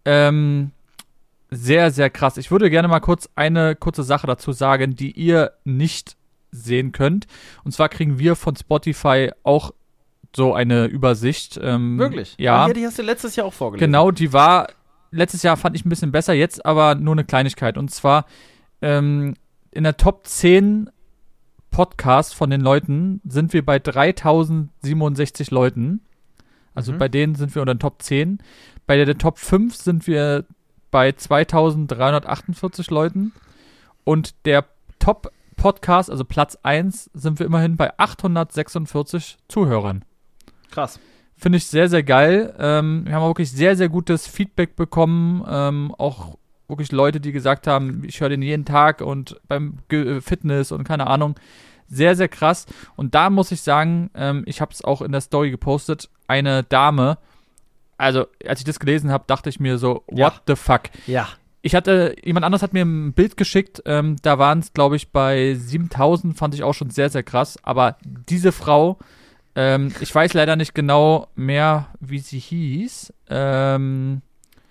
Ähm, 0.04 0.72
sehr, 1.52 1.92
sehr 1.92 2.10
krass. 2.10 2.38
Ich 2.38 2.50
würde 2.50 2.72
gerne 2.72 2.88
mal 2.88 3.02
kurz 3.02 3.30
eine 3.36 3.76
kurze 3.76 4.02
Sache 4.02 4.26
dazu 4.26 4.52
sagen, 4.52 4.96
die 4.96 5.12
ihr 5.12 5.52
nicht 5.64 6.18
sehen 6.52 6.92
könnt. 6.92 7.28
Und 7.64 7.72
zwar 7.72 7.88
kriegen 7.88 8.18
wir 8.18 8.36
von 8.36 8.56
Spotify 8.56 9.32
auch 9.44 9.72
so 10.36 10.56
eine 10.56 10.86
Übersicht. 10.86 11.60
Ähm, 11.62 12.00
Wirklich? 12.00 12.34
Ja. 12.40 12.68
Ja, 12.68 12.74
die 12.74 12.86
hast 12.88 12.98
du 12.98 13.04
letztes 13.04 13.36
Jahr 13.36 13.46
auch 13.46 13.54
vorgelesen. 13.54 13.92
Genau, 13.92 14.10
die 14.10 14.34
war 14.34 14.70
letztes 15.12 15.44
Jahr 15.44 15.56
fand 15.56 15.76
ich 15.76 15.86
ein 15.86 15.90
bisschen 15.90 16.12
besser, 16.12 16.34
jetzt 16.34 16.66
aber 16.66 16.96
nur 16.96 17.14
eine 17.14 17.26
Kleinigkeit. 17.26 17.78
Und 17.78 17.92
zwar 17.92 18.26
ähm, 18.82 19.36
in 19.70 19.84
der 19.84 19.98
Top 19.98 20.26
10 20.26 20.90
Podcasts 21.72 22.34
von 22.34 22.50
den 22.50 22.62
Leuten 22.62 23.22
sind 23.26 23.54
wir 23.54 23.66
bei 23.66 23.80
3067 23.80 25.52
Leuten. 25.52 26.02
Also 26.76 26.94
Mhm. 26.94 26.98
bei 26.98 27.08
denen 27.08 27.36
sind 27.36 27.54
wir 27.56 27.62
unter 27.62 27.74
den 27.76 27.80
Top 27.80 28.02
10. 28.02 28.40
Bei 28.88 28.96
der, 28.98 29.06
der 29.06 29.18
Top 29.18 29.38
5 29.38 29.76
sind 29.76 30.08
wir 30.08 30.46
bei 30.92 31.12
2348 31.12 32.90
Leuten. 32.90 33.34
Und 34.04 34.34
der 34.46 34.66
Top 35.00 35.32
Podcast, 35.56 36.10
also 36.10 36.24
Platz 36.26 36.58
1, 36.64 37.10
sind 37.14 37.40
wir 37.40 37.46
immerhin 37.46 37.76
bei 37.76 37.92
846 37.98 39.38
Zuhörern. 39.48 40.06
Krass. 40.72 41.00
Finde 41.36 41.58
ich 41.58 41.68
sehr, 41.68 41.90
sehr 41.90 42.04
geil. 42.04 42.54
Ähm, 42.60 43.04
wir 43.06 43.14
haben 43.16 43.24
auch 43.24 43.30
wirklich 43.30 43.52
sehr, 43.52 43.76
sehr 43.76 43.90
gutes 43.90 44.28
Feedback 44.28 44.76
bekommen. 44.76 45.44
Ähm, 45.48 45.94
auch 45.98 46.38
wirklich 46.70 46.92
Leute, 46.92 47.20
die 47.20 47.32
gesagt 47.32 47.68
haben, 47.68 48.04
ich 48.06 48.22
höre 48.22 48.30
den 48.30 48.42
jeden 48.42 48.66
Tag 48.66 49.02
und 49.02 49.40
beim 49.48 49.78
Ge 49.88 50.22
Fitness 50.22 50.72
und 50.72 50.84
keine 50.84 51.08
Ahnung. 51.08 51.36
Sehr, 51.88 52.16
sehr 52.16 52.28
krass. 52.28 52.68
Und 52.96 53.16
da 53.16 53.30
muss 53.32 53.52
ich 53.52 53.62
sagen, 53.62 54.12
ähm, 54.14 54.44
ich 54.46 54.62
habe 54.62 54.72
es 54.72 54.84
auch 54.84 55.02
in 55.02 55.12
der 55.12 55.22
Story 55.22 55.50
gepostet, 55.50 56.10
eine 56.28 56.64
Dame, 56.64 57.18
also 57.98 58.28
als 58.48 58.60
ich 58.60 58.66
das 58.66 58.80
gelesen 58.80 59.12
habe, 59.12 59.24
dachte 59.28 59.50
ich 59.50 59.60
mir 59.60 59.78
so, 59.78 60.04
what 60.08 60.18
Ja. 60.20 60.34
the 60.48 60.56
fuck? 60.56 60.84
Ja. 61.08 61.28
Ich 61.62 61.76
hatte, 61.76 62.16
jemand 62.24 62.46
anderes 62.46 62.62
hat 62.62 62.72
mir 62.74 62.86
ein 62.86 63.12
Bild 63.14 63.36
geschickt, 63.36 63.82
ähm, 63.86 64.16
da 64.22 64.38
waren 64.40 64.60
es, 64.60 64.72
glaube 64.72 64.96
ich, 64.96 65.12
bei 65.12 65.56
7000, 65.56 66.38
fand 66.38 66.54
ich 66.54 66.64
auch 66.64 66.74
schon 66.74 66.90
sehr, 66.92 67.10
sehr 67.10 67.24
krass. 67.24 67.58
Aber 67.64 67.98
diese 68.06 68.52
Frau, 68.54 68.98
ähm, 69.56 69.92
ich 70.00 70.14
weiß 70.16 70.34
leider 70.36 70.56
nicht 70.56 70.74
genau 70.74 71.28
mehr, 71.36 71.88
wie 72.00 72.20
sie 72.20 72.40
hieß. 72.40 73.12
Ähm, 73.30 74.22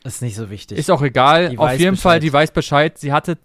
Ist 0.05 0.23
nicht 0.23 0.37
so 0.37 0.49
wichtig. 0.49 0.79
ist 0.79 0.91
auch 0.91 1.03
egal. 1.03 1.51
Die 1.51 1.59
Auf 1.59 1.73
jeden 1.73 1.97
Fall, 1.97 2.19
Bescheid. 2.19 2.23
die 2.23 2.33
weiß 2.33 2.51
Bescheid. 2.53 2.99
Sie 2.99 3.13
hatte 3.13 3.37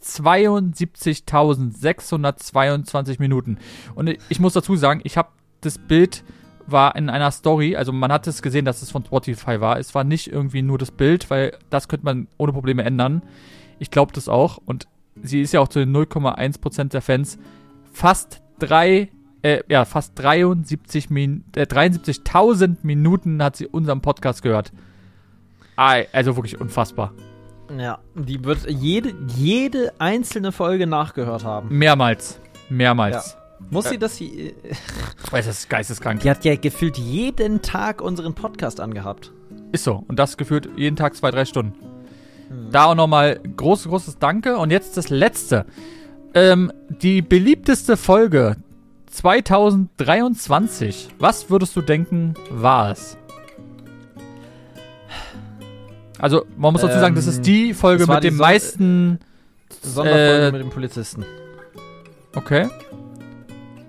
72.622 1.84 3.20
Minuten. 3.20 3.58
Und 3.96 4.08
ich- 4.08 4.20
ich 4.30 4.40
muss 4.40 4.54
dazu 4.54 4.76
sagen, 4.76 5.02
ich 5.04 5.18
habe 5.18 5.30
das 5.62 5.78
Bild 5.78 6.24
war 6.66 6.96
in 6.96 7.10
einer 7.10 7.32
Story, 7.32 7.76
also 7.76 7.92
man 7.92 8.12
hat 8.12 8.26
es 8.28 8.42
gesehen, 8.42 8.64
dass 8.66 8.82
es 8.82 8.90
von 8.92 9.04
Spotify 9.04 9.60
war. 9.60 9.80
Es 9.80 9.94
war 9.96 10.04
nicht 10.06 10.28
irgendwie 10.32 10.62
nur 10.62 10.78
das 10.78 10.92
Bild, 10.92 11.30
weil 11.30 11.58
das 11.70 11.88
könnte 11.90 12.06
man 12.06 12.28
ohne 12.38 12.54
Probleme 12.54 12.84
ändern. 12.84 13.22
Ich 13.80 13.92
glaube 13.92 14.14
das 14.14 14.30
auch. 14.30 14.60
Und 14.66 14.88
sie 15.22 15.42
ist 15.42 15.52
ja 15.54 15.60
auch 15.60 15.68
zu 15.68 15.80
den 15.80 15.92
0,1% 15.92 16.94
der 16.94 17.02
Fans. 17.02 17.38
Fast 17.92 18.42
drei, 18.60 19.10
äh, 19.42 19.62
ja, 19.68 19.84
fast 19.84 20.14
73 20.18 21.10
Min 21.10 21.44
äh, 21.56 21.66
73.000 21.66 22.78
Minuten 22.84 23.44
hat 23.44 23.58
sie 23.58 23.68
unseren 23.68 24.00
Podcast 24.02 24.42
gehört. 24.42 24.72
Ei, 25.76 26.08
Also 26.12 26.36
wirklich 26.36 26.60
unfassbar. 26.60 27.14
ja. 27.78 28.00
Die 28.16 28.44
wird 28.44 28.68
jede, 28.70 29.14
jede 29.36 29.94
einzelne 30.00 30.52
Folge 30.52 30.88
nachgehört 30.88 31.44
haben. 31.44 31.76
Mehrmals. 31.78 32.40
Mehrmals. 32.70 33.38
Muss 33.70 33.90
sie 33.90 33.98
das 33.98 34.16
hier. 34.18 34.54
Das 35.32 35.48
ist 35.48 35.70
geisteskrank. 35.70 36.20
Die 36.22 36.30
hat 36.30 36.46
ja 36.46 36.56
gefühlt 36.56 36.98
jeden 36.98 37.62
Tag 37.62 38.02
unseren 38.02 38.34
Podcast 38.36 38.80
angehabt. 38.80 39.32
Ist 39.72 39.84
so. 39.86 40.04
Und 40.08 40.20
das 40.20 40.38
gefühlt 40.38 40.70
jeden 40.76 40.96
Tag 40.96 41.16
zwei, 41.16 41.32
drei 41.32 41.46
Stunden. 41.46 41.74
Da 42.72 42.86
auch 42.86 42.94
nochmal 42.96 43.40
großes, 43.58 43.88
großes 43.88 44.20
Danke. 44.20 44.58
Und 44.58 44.70
jetzt 44.70 44.96
das 44.98 45.10
letzte. 45.10 45.66
Ähm, 46.36 46.72
die 46.90 47.22
beliebteste 47.24 47.98
Folge 47.98 48.58
2023. 49.08 51.10
Was 51.20 51.50
würdest 51.50 51.76
du 51.76 51.82
denken, 51.82 52.36
war 52.52 52.92
es? 52.92 53.18
Also, 56.24 56.46
man 56.56 56.72
muss 56.72 56.82
dazu 56.82 56.98
sagen, 57.00 57.16
das 57.16 57.26
Ähm, 57.26 57.32
ist 57.32 57.46
die 57.46 57.74
Folge 57.74 58.08
mit 58.08 58.18
die 58.24 58.28
dem 58.30 58.38
Son- 58.38 58.46
meisten. 58.46 59.20
Sonderfolge 59.82 60.48
Äh, 60.48 60.52
mit 60.54 60.62
dem 60.62 60.70
Polizisten. 60.70 61.26
Okay. 62.34 62.70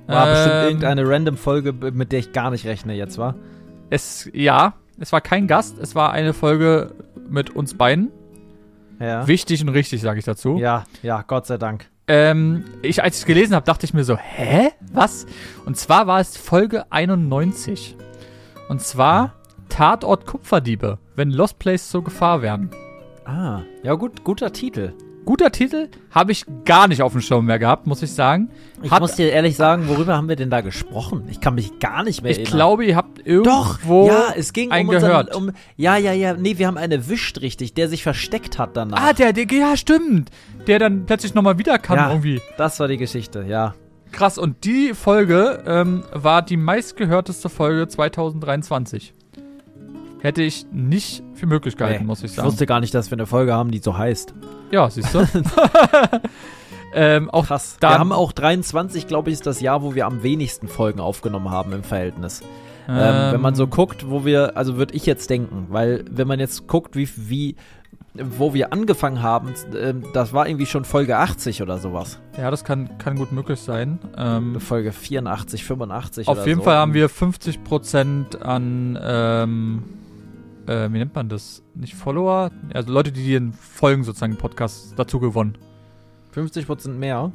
War 0.08 0.26
bestimmt 0.26 0.54
Ähm, 0.54 0.64
irgendeine 0.66 1.08
random 1.08 1.36
Folge, 1.36 1.72
mit 1.72 2.10
der 2.10 2.18
ich 2.18 2.32
gar 2.32 2.50
nicht 2.50 2.66
rechne 2.66 2.94
jetzt, 2.94 3.18
war? 3.18 3.36
Es, 3.88 4.28
ja, 4.32 4.74
es 4.98 5.12
war 5.12 5.20
kein 5.20 5.46
Gast, 5.46 5.78
es 5.78 5.94
war 5.94 6.10
eine 6.12 6.32
Folge 6.32 6.90
mit 7.28 7.50
uns 7.50 7.74
beiden. 7.74 8.10
Ja. 8.98 9.26
Wichtig 9.28 9.62
und 9.62 9.68
richtig, 9.68 10.00
sage 10.02 10.18
ich 10.18 10.24
dazu. 10.24 10.58
Ja, 10.58 10.84
ja, 11.02 11.22
Gott 11.22 11.46
sei 11.46 11.56
Dank. 11.56 11.86
Ähm, 12.08 12.64
ich, 12.82 13.00
als 13.02 13.14
ich 13.14 13.20
es 13.22 13.26
gelesen 13.26 13.54
habe, 13.54 13.64
dachte 13.64 13.86
ich 13.86 13.94
mir 13.94 14.02
so, 14.04 14.16
hä? 14.16 14.70
Was? 14.92 15.24
Und 15.66 15.76
zwar 15.78 16.06
war 16.08 16.18
es 16.20 16.36
Folge 16.36 16.90
91. 16.90 17.96
Und 18.68 18.80
zwar 18.82 19.34
Tatort 19.68 20.26
Kupferdiebe, 20.26 20.98
wenn 21.16 21.30
Lost 21.30 21.58
Place 21.58 21.88
zur 21.88 22.04
Gefahr 22.04 22.42
werden. 22.42 22.70
Ah, 23.24 23.60
ja 23.82 23.94
gut, 23.94 24.24
guter 24.24 24.52
Titel. 24.52 24.92
Guter 25.24 25.50
Titel, 25.50 25.88
habe 26.10 26.32
ich 26.32 26.44
gar 26.66 26.86
nicht 26.86 27.00
auf 27.00 27.12
dem 27.12 27.22
Schirm 27.22 27.46
mehr 27.46 27.58
gehabt, 27.58 27.86
muss 27.86 28.02
ich 28.02 28.12
sagen. 28.12 28.50
Ich 28.82 28.90
Hat- 28.90 29.00
muss 29.00 29.14
dir 29.16 29.32
ehrlich 29.32 29.56
sagen, 29.56 29.88
worüber 29.88 30.14
haben 30.18 30.28
wir 30.28 30.36
denn 30.36 30.50
da 30.50 30.60
gesprochen? 30.60 31.24
Ich 31.30 31.40
kann 31.40 31.54
mich 31.54 31.78
gar 31.78 32.02
nicht 32.04 32.20
mehr 32.22 32.30
Ich 32.32 32.40
erinnern. 32.40 32.52
glaube, 32.56 32.84
ihr 32.84 32.94
habt 32.94 33.20
Doch, 33.20 33.24
irgendwo 33.24 34.06
ja, 34.08 34.34
es 34.36 34.52
ging 34.52 34.66
um 34.66 34.72
einen 34.72 34.88
unseren, 34.90 35.08
gehört. 35.08 35.34
um, 35.34 35.52
ja, 35.78 35.96
ja, 35.96 36.12
ja, 36.12 36.34
nee, 36.34 36.58
wir 36.58 36.66
haben 36.66 36.76
einen 36.76 36.92
erwischt, 36.92 37.40
richtig, 37.40 37.72
der 37.72 37.88
sich 37.88 38.02
versteckt 38.02 38.58
hat 38.58 38.76
danach. 38.76 39.00
Ah, 39.00 39.12
der, 39.14 39.32
der, 39.32 39.46
ja, 39.46 39.78
stimmt. 39.78 40.28
Der 40.66 40.78
dann 40.78 41.06
plötzlich 41.06 41.32
nochmal 41.32 41.56
wieder 41.56 41.78
kann 41.78 41.96
Ja. 41.96 42.10
irgendwie. 42.10 42.42
das 42.58 42.78
war 42.78 42.88
die 42.88 42.98
Geschichte, 42.98 43.46
ja. 43.48 43.74
Krass, 44.12 44.36
und 44.36 44.64
die 44.66 44.92
Folge 44.92 45.62
ähm, 45.66 46.04
war 46.12 46.42
die 46.42 46.58
meistgehörteste 46.58 47.48
Folge 47.48 47.88
2023. 47.88 49.14
Hätte 50.24 50.42
ich 50.42 50.64
nicht 50.72 51.22
für 51.34 51.44
möglich 51.44 51.76
gehalten, 51.76 52.04
Nee, 52.04 52.06
muss 52.06 52.20
ich 52.20 52.30
Ich 52.30 52.32
sagen. 52.32 52.48
wusste 52.48 52.64
gar 52.64 52.80
nicht, 52.80 52.94
dass 52.94 53.10
wir 53.10 53.16
eine 53.16 53.26
Folge 53.26 53.52
haben, 53.52 53.70
die 53.70 53.80
so 53.80 53.98
heißt. 53.98 54.32
Ja, 54.70 54.88
siehst 54.88 55.12
du. 55.12 55.18
ähm, 56.94 57.28
auch 57.28 57.46
Krass. 57.46 57.76
wir 57.78 57.90
haben 57.90 58.10
auch 58.10 58.32
23, 58.32 59.06
glaube 59.06 59.28
ich, 59.28 59.34
ist 59.34 59.46
das 59.46 59.60
Jahr, 59.60 59.82
wo 59.82 59.94
wir 59.94 60.06
am 60.06 60.22
wenigsten 60.22 60.66
Folgen 60.66 60.98
aufgenommen 60.98 61.50
haben 61.50 61.72
im 61.72 61.82
Verhältnis. 61.82 62.40
Ähm, 62.88 63.32
wenn 63.34 63.40
man 63.42 63.54
so 63.54 63.66
guckt, 63.66 64.08
wo 64.08 64.24
wir, 64.24 64.56
also 64.56 64.78
würde 64.78 64.94
ich 64.94 65.04
jetzt 65.04 65.28
denken, 65.28 65.66
weil 65.68 66.06
wenn 66.10 66.26
man 66.26 66.40
jetzt 66.40 66.68
guckt, 66.68 66.96
wie, 66.96 67.06
wie 67.16 67.56
wo 68.14 68.54
wir 68.54 68.72
angefangen 68.72 69.22
haben, 69.22 69.52
ähm, 69.76 70.04
das 70.14 70.32
war 70.32 70.48
irgendwie 70.48 70.64
schon 70.66 70.86
Folge 70.86 71.18
80 71.18 71.60
oder 71.60 71.76
sowas. 71.76 72.18
Ja, 72.38 72.50
das 72.50 72.64
kann, 72.64 72.96
kann 72.96 73.16
gut 73.16 73.30
möglich 73.30 73.60
sein. 73.60 73.98
Ähm, 74.16 74.58
Folge 74.58 74.92
84, 74.92 75.64
85 75.64 76.28
auf 76.28 76.46
jeden 76.46 76.60
so. 76.60 76.64
Fall 76.64 76.76
haben 76.76 76.94
wir 76.94 77.10
50% 77.10 78.40
an, 78.40 78.98
ähm, 79.02 79.82
äh, 80.66 80.92
wie 80.92 80.98
nennt 80.98 81.14
man 81.14 81.28
das? 81.28 81.62
Nicht 81.74 81.94
Follower? 81.94 82.50
Also 82.72 82.92
Leute, 82.92 83.12
die 83.12 83.30
den 83.30 83.52
Folgen 83.52 84.04
sozusagen 84.04 84.32
im 84.32 84.38
Podcast 84.38 84.94
dazu 84.96 85.20
gewonnen. 85.20 85.58
50% 86.34 86.88
mehr. 86.90 87.32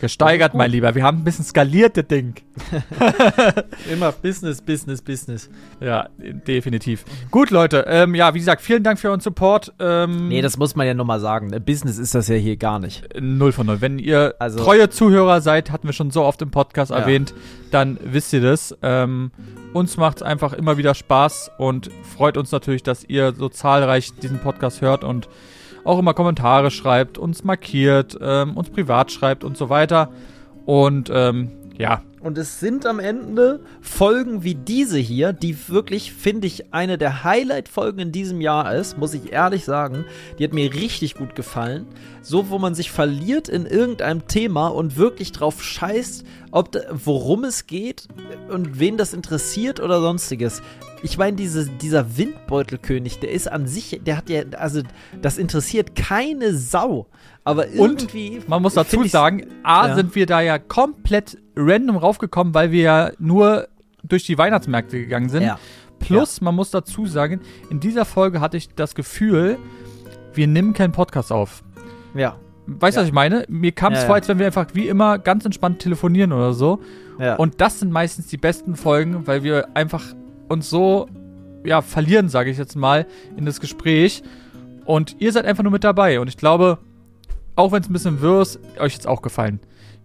Gesteigert, 0.00 0.54
mein 0.54 0.70
Lieber. 0.70 0.94
Wir 0.94 1.02
haben 1.02 1.18
ein 1.18 1.24
bisschen 1.24 1.44
skaliert, 1.44 1.96
das 1.96 2.06
Ding. 2.06 2.34
Immer 3.92 4.12
Business, 4.12 4.60
Business, 4.62 5.02
Business. 5.02 5.50
Ja, 5.80 6.08
definitiv. 6.18 7.04
Gut, 7.30 7.50
Leute. 7.50 7.84
Ähm, 7.88 8.14
ja, 8.14 8.32
wie 8.34 8.38
gesagt, 8.38 8.62
vielen 8.62 8.82
Dank 8.82 8.98
für 9.00 9.08
euren 9.08 9.20
Support. 9.20 9.72
Ähm, 9.80 10.28
Nee, 10.28 10.40
das 10.42 10.56
muss 10.56 10.76
man 10.76 10.86
ja 10.86 10.94
nochmal 10.94 11.20
sagen. 11.20 11.48
ne? 11.48 11.60
Business 11.60 11.98
ist 11.98 12.14
das 12.14 12.28
ja 12.28 12.36
hier 12.36 12.56
gar 12.56 12.78
nicht. 12.78 13.08
Null 13.20 13.52
von 13.52 13.66
null. 13.66 13.80
Wenn 13.80 13.98
ihr 13.98 14.34
Also- 14.38 14.62
treue 14.62 14.88
Zuhörer 14.88 15.40
seid, 15.40 15.70
hatten 15.72 15.88
wir 15.88 15.92
schon 15.92 16.10
so 16.10 16.22
oft 16.24 16.40
im 16.42 16.50
Podcast 16.50 16.90
Ja. 16.90 16.98
erwähnt, 16.98 17.34
dann 17.70 17.98
wisst 18.04 18.32
ihr 18.32 18.40
das. 18.40 18.76
Ähm, 18.82 19.32
uns 19.72 19.96
macht 19.96 20.18
es 20.18 20.22
einfach 20.22 20.52
immer 20.52 20.76
wieder 20.78 20.94
Spaß 20.94 21.50
und 21.58 21.90
freut 22.16 22.36
uns 22.36 22.52
natürlich, 22.52 22.82
dass 22.82 23.04
ihr 23.04 23.34
so 23.34 23.48
zahlreich 23.48 24.12
diesen 24.14 24.38
Podcast 24.38 24.80
hört 24.80 25.02
und 25.04 25.28
auch 25.88 25.98
immer 25.98 26.12
Kommentare 26.12 26.70
schreibt, 26.70 27.16
uns 27.16 27.44
markiert, 27.44 28.18
ähm, 28.20 28.56
uns 28.56 28.68
privat 28.68 29.10
schreibt 29.10 29.42
und 29.42 29.56
so 29.56 29.70
weiter. 29.70 30.10
Und 30.66 31.10
ähm, 31.12 31.50
ja, 31.78 32.02
Und 32.20 32.36
es 32.38 32.58
sind 32.60 32.84
am 32.86 32.98
Ende 32.98 33.60
Folgen 33.80 34.42
wie 34.42 34.54
diese 34.54 34.98
hier, 34.98 35.32
die 35.32 35.56
wirklich, 35.68 36.12
finde 36.12 36.46
ich, 36.46 36.72
eine 36.74 36.98
der 36.98 37.22
Highlight-Folgen 37.24 38.00
in 38.00 38.12
diesem 38.12 38.40
Jahr 38.40 38.74
ist, 38.74 38.98
muss 38.98 39.14
ich 39.14 39.32
ehrlich 39.32 39.64
sagen. 39.64 40.04
Die 40.38 40.44
hat 40.44 40.52
mir 40.52 40.74
richtig 40.74 41.14
gut 41.14 41.34
gefallen. 41.34 41.86
So, 42.22 42.50
wo 42.50 42.58
man 42.58 42.74
sich 42.74 42.90
verliert 42.90 43.48
in 43.48 43.66
irgendeinem 43.66 44.26
Thema 44.26 44.68
und 44.68 44.96
wirklich 44.96 45.32
drauf 45.32 45.62
scheißt, 45.62 46.24
ob 46.50 46.76
worum 46.90 47.44
es 47.44 47.66
geht 47.66 48.08
und 48.50 48.78
wen 48.80 48.96
das 48.96 49.14
interessiert 49.14 49.80
oder 49.80 50.00
sonstiges. 50.00 50.60
Ich 51.02 51.16
meine, 51.16 51.36
diese, 51.36 51.66
dieser 51.66 52.16
Windbeutelkönig, 52.16 53.20
der 53.20 53.30
ist 53.30 53.50
an 53.50 53.68
sich, 53.68 54.00
der 54.04 54.16
hat 54.16 54.28
ja, 54.28 54.42
also, 54.58 54.82
das 55.22 55.38
interessiert 55.38 55.94
keine 55.94 56.54
Sau. 56.54 57.06
Aber 57.44 57.66
Und 57.76 58.02
irgendwie. 58.02 58.40
man 58.48 58.60
muss 58.62 58.74
dazu 58.74 59.04
sagen, 59.04 59.46
A, 59.62 59.88
Ja. 59.88 59.94
sind 59.94 60.14
wir 60.16 60.26
da 60.26 60.40
ja 60.40 60.58
komplett 60.58 61.38
random 61.58 61.96
raufgekommen, 61.96 62.54
weil 62.54 62.70
wir 62.70 62.82
ja 62.82 63.10
nur 63.18 63.68
durch 64.04 64.24
die 64.24 64.38
Weihnachtsmärkte 64.38 64.98
gegangen 65.00 65.28
sind. 65.28 65.42
Ja. 65.42 65.58
Plus, 65.98 66.40
man 66.40 66.54
muss 66.54 66.70
dazu 66.70 67.06
sagen, 67.06 67.40
in 67.70 67.80
dieser 67.80 68.04
Folge 68.04 68.40
hatte 68.40 68.56
ich 68.56 68.68
das 68.74 68.94
Gefühl, 68.94 69.58
wir 70.32 70.46
nehmen 70.46 70.72
keinen 70.72 70.92
Podcast 70.92 71.32
auf. 71.32 71.64
Ja. 72.14 72.36
Weißt 72.66 72.96
du, 72.96 73.00
Ja. 73.00 73.02
was 73.02 73.08
ich 73.08 73.14
meine? 73.14 73.44
Mir 73.48 73.72
kam 73.72 73.92
es 73.92 74.00
Ja, 74.00 74.06
vor, 74.06 74.14
ja. 74.14 74.20
als 74.20 74.28
wenn 74.28 74.38
wir 74.38 74.46
einfach 74.46 74.66
wie 74.74 74.86
immer 74.88 75.18
ganz 75.18 75.44
entspannt 75.44 75.80
telefonieren 75.80 76.32
oder 76.32 76.52
so. 76.52 76.80
ja. 77.18 77.34
Und 77.34 77.60
das 77.60 77.80
sind 77.80 77.90
meistens 77.90 78.28
die 78.28 78.36
besten 78.36 78.76
Folgen, 78.76 79.26
weil 79.26 79.42
wir 79.42 79.68
einfach 79.74 80.04
uns 80.48 80.70
so 80.70 81.08
ja, 81.64 81.82
verlieren, 81.82 82.28
sage 82.28 82.50
ich 82.50 82.56
jetzt 82.58 82.76
mal, 82.76 83.06
in 83.36 83.44
das 83.44 83.60
Gespräch. 83.60 84.22
Und 84.84 85.16
ihr 85.18 85.32
seid 85.32 85.44
einfach 85.44 85.64
nur 85.64 85.72
mit 85.72 85.82
dabei. 85.82 86.20
Und 86.20 86.28
ich 86.28 86.36
glaube, 86.36 86.78
auch 87.56 87.72
wenn 87.72 87.82
es 87.82 87.90
ein 87.90 87.92
bisschen 87.92 88.20
wirr 88.20 88.40
ist, 88.42 88.60
euch 88.78 88.94
jetzt 88.94 89.08
auch 89.08 89.20
gefallen. 89.22 89.58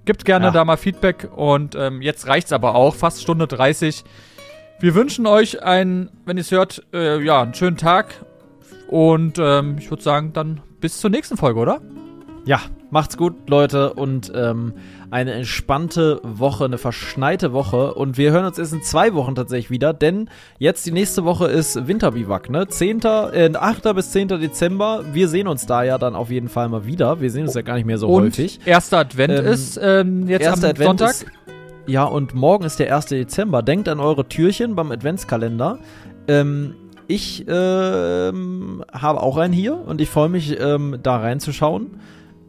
Gibt 0.06 0.26
gerne 0.26 0.46
Ja. 0.46 0.52
da 0.52 0.66
mal 0.66 0.78
Feedback. 0.78 1.30
Und 1.36 1.76
ähm, 1.76 2.02
jetzt 2.02 2.28
reicht's 2.28 2.52
aber 2.52 2.76
auch. 2.76 2.96
Fast 2.96 3.22
Stunde 3.22 3.48
30. 3.48 4.04
Wir 4.80 4.96
wünschen 4.96 5.26
euch 5.28 5.64
einen, 5.64 6.10
wenn 6.26 6.38
ihr 6.38 6.42
es 6.42 6.52
hört, 6.52 6.84
äh, 6.94 7.22
ja, 7.24 7.42
einen 7.42 7.54
schönen 7.54 7.78
Tag. 7.78 8.16
Und 8.90 9.40
ähm, 9.40 9.78
ich 9.80 9.90
würde 9.90 10.04
sagen, 10.04 10.34
dann 10.34 10.62
bis 10.82 11.00
zur 11.00 11.10
nächsten 11.10 11.38
Folge, 11.38 11.60
oder? 11.60 11.82
Ja, 12.46 12.60
macht's 12.92 13.16
gut, 13.16 13.50
Leute, 13.50 13.94
und 13.94 14.32
ähm, 14.36 14.74
eine 15.14 15.34
entspannte 15.34 16.20
Woche, 16.24 16.66
eine 16.66 16.80
verschneite 16.80 17.54
Woche. 17.54 17.94
Und 17.94 18.18
wir 18.18 18.32
hören 18.32 18.46
uns 18.46 18.58
erst 18.58 18.74
in 18.74 18.82
zwei 18.82 19.14
Wochen 19.14 19.36
tatsächlich 19.36 19.70
wieder, 19.70 19.94
denn 19.94 20.28
jetzt 20.58 20.88
die 20.88 20.92
nächste 20.92 21.24
Woche 21.24 21.46
ist 21.46 21.88
Winterbiwak, 21.88 22.50
ne? 22.50 22.68
10., 22.68 23.02
äh, 23.32 23.52
8. 23.54 23.94
bis 23.94 24.10
10. 24.10 24.30
Dezember. 24.30 25.04
Wir 25.14 25.28
sehen 25.28 25.48
uns 25.48 25.68
da 25.68 25.84
ja 25.84 26.00
dann 26.00 26.16
auf 26.16 26.32
jeden 26.32 26.50
Fall 26.50 26.68
mal 26.68 26.88
wieder. 26.88 27.22
Wir 27.22 27.30
sehen 27.30 27.44
uns 27.44 27.54
ja 27.54 27.62
gar 27.62 27.76
nicht 27.76 27.86
mehr 27.86 28.00
so 28.00 28.08
Und 28.08 28.24
häufig. 28.24 28.60
erster 28.66 28.98
Advent 28.98 29.38
Ähm, 29.38 29.46
ist 29.46 29.80
ähm, 29.82 30.28
jetzt 30.28 30.48
am 30.48 30.54
Advent 30.56 30.78
Sonntag. 31.00 31.10
Ist, 31.12 31.26
ja, 31.86 32.06
und 32.06 32.34
morgen 32.34 32.66
ist 32.66 32.80
der 32.80 32.96
1. 32.96 33.06
Dezember. 33.06 33.62
Denkt 33.62 33.88
an 33.90 34.00
eure 34.00 34.28
Türchen 34.28 34.76
beim 34.76 34.90
Adventskalender. 34.92 35.78
Ähm, 36.28 36.74
ich 37.08 37.46
ähm, 37.48 38.84
habe 38.92 39.22
auch 39.22 39.38
einen 39.38 39.54
hier 39.54 39.78
und 39.78 40.02
ich 40.02 40.10
freue 40.10 40.30
mich, 40.30 40.60
ähm, 40.60 40.98
da 41.04 41.18
reinzuschauen. 41.18 42.00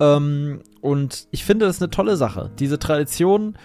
Ähm, 0.01 0.61
und 0.85 1.29
ich 1.31 1.47
finde, 1.47 1.65
das 1.65 1.81
eine 1.81 1.89
tolle 1.89 2.15
Sache. 2.15 2.51
Diese 2.59 2.79
Tradition, 2.79 3.57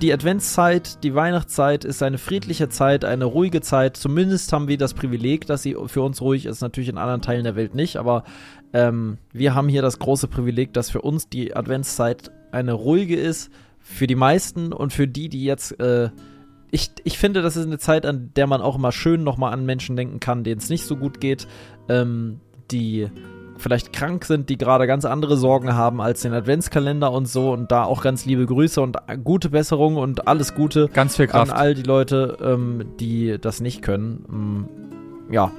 die 0.00 0.12
Adventszeit, 0.12 1.02
die 1.02 1.12
Weihnachtszeit 1.12 1.84
ist 1.84 2.04
eine 2.04 2.18
friedliche 2.18 2.68
Zeit, 2.68 3.04
eine 3.04 3.24
ruhige 3.24 3.62
Zeit. 3.62 3.96
Zumindest 3.96 4.52
haben 4.52 4.68
wir 4.68 4.78
das 4.78 4.94
Privileg, 4.94 5.44
dass 5.48 5.64
sie 5.64 5.76
für 5.86 6.02
uns 6.02 6.20
ruhig 6.20 6.46
ist. 6.46 6.60
Natürlich 6.60 6.88
in 6.88 6.98
anderen 6.98 7.20
Teilen 7.20 7.42
der 7.42 7.56
Welt 7.56 7.74
nicht, 7.74 7.96
aber 7.96 8.22
ähm, 8.72 9.18
wir 9.32 9.56
haben 9.56 9.68
hier 9.68 9.82
das 9.82 9.98
große 9.98 10.28
Privileg, 10.28 10.72
dass 10.72 10.88
für 10.88 11.00
uns 11.02 11.28
die 11.28 11.56
Adventszeit 11.56 12.30
eine 12.52 12.74
ruhige 12.74 13.16
ist. 13.16 13.50
Für 13.80 14.06
die 14.06 14.14
meisten 14.14 14.72
und 14.72 14.92
für 14.92 15.08
die, 15.08 15.28
die 15.28 15.42
jetzt. 15.42 15.80
Äh, 15.80 16.10
ich, 16.70 16.92
ich 17.02 17.18
finde, 17.18 17.42
das 17.42 17.56
ist 17.56 17.66
eine 17.66 17.78
Zeit, 17.78 18.06
an 18.06 18.30
der 18.36 18.46
man 18.46 18.62
auch 18.62 18.76
immer 18.76 18.92
schön 18.92 19.24
nochmal 19.24 19.52
an 19.52 19.66
Menschen 19.66 19.96
denken 19.96 20.20
kann, 20.20 20.44
denen 20.44 20.60
es 20.60 20.70
nicht 20.70 20.84
so 20.84 20.96
gut 20.96 21.20
geht, 21.20 21.48
ähm, 21.88 22.38
die 22.70 23.10
vielleicht 23.62 23.92
krank 23.92 24.24
sind, 24.24 24.48
die 24.48 24.58
gerade 24.58 24.86
ganz 24.86 25.04
andere 25.04 25.36
Sorgen 25.36 25.74
haben 25.74 26.00
als 26.00 26.22
den 26.22 26.34
Adventskalender 26.34 27.12
und 27.12 27.26
so 27.26 27.52
und 27.52 27.72
da 27.72 27.84
auch 27.84 28.02
ganz 28.02 28.26
liebe 28.26 28.44
Grüße 28.44 28.80
und 28.80 28.96
gute 29.24 29.50
Besserung 29.50 29.96
und 29.96 30.26
alles 30.28 30.54
Gute 30.54 30.88
Ganz 30.88 31.16
viel 31.16 31.26
an 31.26 31.48
Kraft. 31.48 31.52
all 31.52 31.74
die 31.74 31.82
Leute, 31.82 32.36
ähm, 32.42 32.84
die 32.98 33.38
das 33.40 33.60
nicht 33.60 33.82
können. 33.82 34.24
Ähm, 34.28 34.68
ja. 35.32 35.52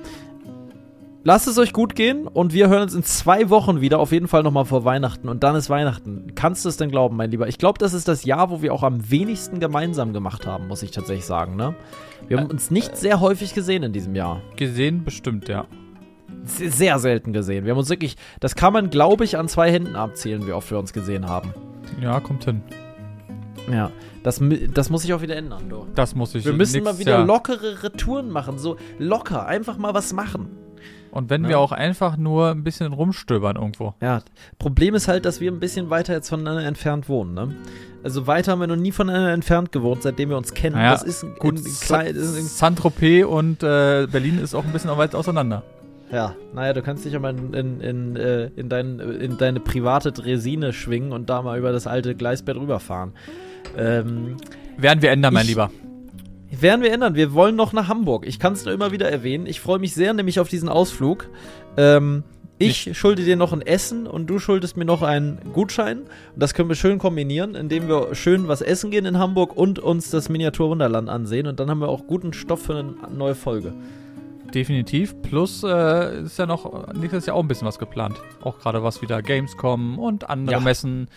Lasst 1.25 1.47
es 1.47 1.57
euch 1.57 1.71
gut 1.71 1.95
gehen 1.95 2.27
und 2.27 2.53
wir 2.53 2.67
hören 2.67 2.81
uns 2.81 2.93
in 2.93 3.03
zwei 3.03 3.49
Wochen 3.49 3.79
wieder, 3.79 3.99
auf 3.99 4.11
jeden 4.11 4.27
Fall 4.27 4.43
nochmal 4.43 4.65
vor 4.65 4.83
Weihnachten 4.83 5.29
und 5.29 5.41
dann 5.43 5.55
ist 5.55 5.69
Weihnachten. 5.69 6.33
Kannst 6.35 6.65
du 6.65 6.69
es 6.69 6.75
denn 6.75 6.91
glauben, 6.91 7.15
mein 7.15 7.31
Lieber? 7.31 7.47
Ich 7.47 7.57
glaube, 7.57 7.79
das 7.79 7.93
ist 7.93 8.09
das 8.09 8.25
Jahr, 8.25 8.49
wo 8.49 8.61
wir 8.61 8.73
auch 8.73 8.83
am 8.83 9.09
wenigsten 9.09 9.61
gemeinsam 9.61 10.11
gemacht 10.11 10.45
haben, 10.45 10.67
muss 10.67 10.83
ich 10.83 10.91
tatsächlich 10.91 11.25
sagen, 11.25 11.55
ne? 11.55 11.75
Wir 12.27 12.39
haben 12.39 12.47
uns 12.47 12.71
nicht 12.71 12.97
sehr 12.97 13.21
häufig 13.21 13.53
gesehen 13.53 13.83
in 13.83 13.93
diesem 13.93 14.15
Jahr. 14.15 14.41
Gesehen 14.57 15.05
bestimmt, 15.05 15.47
ja. 15.47 15.65
Se- 16.45 16.69
Sehr 16.69 16.99
selten 16.99 17.33
gesehen. 17.33 17.65
Wir 17.65 17.71
haben 17.71 17.79
uns 17.79 17.89
wirklich, 17.89 18.17
das 18.39 18.55
kann 18.55 18.73
man, 18.73 18.89
glaube 18.89 19.23
ich, 19.23 19.37
an 19.37 19.47
zwei 19.47 19.71
Händen 19.71 19.95
abzählen, 19.95 20.45
wie 20.47 20.51
oft 20.53 20.69
wir 20.71 20.79
uns 20.79 20.93
gesehen 20.93 21.27
haben. 21.27 21.53
Ja, 22.01 22.19
kommt 22.19 22.45
hin. 22.45 22.61
Ja, 23.71 23.91
das, 24.23 24.41
das 24.73 24.89
muss 24.89 25.03
sich 25.03 25.13
auch 25.13 25.21
wieder 25.21 25.35
ändern, 25.37 25.69
du. 25.69 25.87
Das 25.95 26.15
muss 26.15 26.35
ich 26.35 26.43
Wir 26.45 26.53
müssen 26.53 26.83
mal 26.83 26.97
wieder 26.99 27.13
Jahr. 27.19 27.25
lockere 27.25 27.83
Retouren 27.83 28.29
machen, 28.29 28.57
so 28.57 28.77
locker, 28.99 29.45
einfach 29.45 29.77
mal 29.77 29.93
was 29.93 30.11
machen. 30.13 30.47
Und 31.11 31.29
wenn 31.29 31.43
Ja. 31.43 31.49
wir 31.49 31.59
auch 31.59 31.71
einfach 31.71 32.17
nur 32.17 32.49
ein 32.49 32.63
bisschen 32.63 32.91
rumstöbern 32.91 33.55
irgendwo. 33.55 33.93
Ja, 34.01 34.21
Problem 34.59 34.95
ist 34.95 35.07
halt, 35.07 35.25
dass 35.25 35.39
wir 35.39 35.51
ein 35.51 35.59
bisschen 35.59 35.89
weiter 35.91 36.13
jetzt 36.13 36.27
voneinander 36.29 36.65
entfernt 36.65 37.07
wohnen, 37.07 37.33
ne? 37.35 37.55
Also 38.03 38.27
weiter 38.27 38.51
haben 38.53 38.59
wir 38.59 38.67
noch 38.67 38.75
nie 38.75 38.91
voneinander 38.91 39.31
entfernt 39.31 39.71
gewohnt, 39.71 40.01
seitdem 40.03 40.29
wir 40.29 40.37
uns 40.37 40.53
kennen. 40.53 40.75
Naja, 40.75 40.91
das 40.91 41.03
ist 41.03 41.23
ein, 41.23 41.35
Gut, 41.39 41.59
Saint-Tropez 41.59 43.25
und 43.25 43.63
äh, 43.63 44.07
Berlin 44.11 44.39
ist 44.39 44.55
auch 44.55 44.65
ein 44.65 44.71
bisschen 44.73 44.89
weit 44.97 45.15
auseinander. 45.15 45.63
Ja, 46.11 46.35
naja, 46.53 46.73
du 46.73 46.81
kannst 46.81 47.05
dich 47.05 47.13
ja 47.13 47.19
mal 47.19 47.35
in, 47.35 47.53
in, 47.53 47.81
in, 47.81 48.15
äh, 48.15 48.45
in, 48.55 48.69
dein, 48.69 48.99
in 48.99 49.37
deine 49.37 49.59
private 49.59 50.11
Dresine 50.11 50.71
schwingen 50.73 51.11
und 51.11 51.29
da 51.29 51.41
mal 51.41 51.57
über 51.57 51.71
das 51.71 51.87
alte 51.87 52.13
Gleisbett 52.15 52.55
rüberfahren. 52.57 53.13
Ähm, 53.77 54.37
Werden 54.77 55.01
wir 55.01 55.11
ändern, 55.11 55.33
mein 55.33 55.43
Ich- 55.43 55.49
Lieber. 55.49 55.71
werden 56.51 56.83
wir 56.83 56.91
ändern. 56.91 57.15
Wir 57.15 57.33
wollen 57.33 57.55
noch 57.55 57.73
nach 57.73 57.87
Hamburg. 57.87 58.27
Ich 58.27 58.37
kann 58.39 58.53
es 58.53 58.63
nur 58.65 58.73
immer 58.73 58.91
wieder 58.91 59.09
erwähnen. 59.09 59.47
Ich 59.47 59.59
freue 59.59 59.79
mich 59.79 59.93
sehr 59.95 60.13
nämlich 60.13 60.39
auf 60.39 60.49
diesen 60.49 60.69
Ausflug. 60.69 61.29
Ähm, 61.77 62.23
ich 62.59 62.95
schulde 62.95 63.23
dir 63.23 63.35
noch 63.35 63.51
ein 63.51 63.61
Essen 63.63 64.05
und 64.05 64.27
du 64.27 64.37
schuldest 64.37 64.77
mir 64.77 64.85
noch 64.85 65.01
einen 65.01 65.39
Gutschein. 65.53 65.99
Und 66.01 66.07
das 66.35 66.53
können 66.53 66.69
wir 66.69 66.75
schön 66.75 66.99
kombinieren, 66.99 67.55
indem 67.55 67.87
wir 67.87 68.13
schön 68.13 68.47
was 68.47 68.61
essen 68.61 68.91
gehen 68.91 69.05
in 69.05 69.17
Hamburg 69.17 69.57
und 69.57 69.79
uns 69.79 70.11
das 70.11 70.29
Miniaturwunderland 70.29 71.09
ansehen. 71.09 71.47
Und 71.47 71.59
dann 71.59 71.69
haben 71.71 71.79
wir 71.79 71.87
auch 71.89 72.05
guten 72.05 72.31
Stoff 72.33 72.61
für 72.63 72.75
eine 72.77 72.93
neue 73.17 73.33
Folge. 73.35 73.73
Definitiv. 74.53 75.19
Plus 75.23 75.63
äh, 75.63 76.21
ist 76.23 76.37
ja 76.37 76.45
noch 76.45 76.93
nächstes 76.93 77.25
Jahr 77.25 77.35
auch 77.35 77.41
ein 77.41 77.47
bisschen 77.47 77.67
was 77.67 77.79
geplant. 77.79 78.21
Auch 78.41 78.59
gerade 78.59 78.83
was 78.83 79.01
wieder 79.01 79.21
Gamescom 79.21 79.97
und 79.97 80.29
andere 80.29 80.57
Ja. 80.57 80.63
Messen 80.63 81.07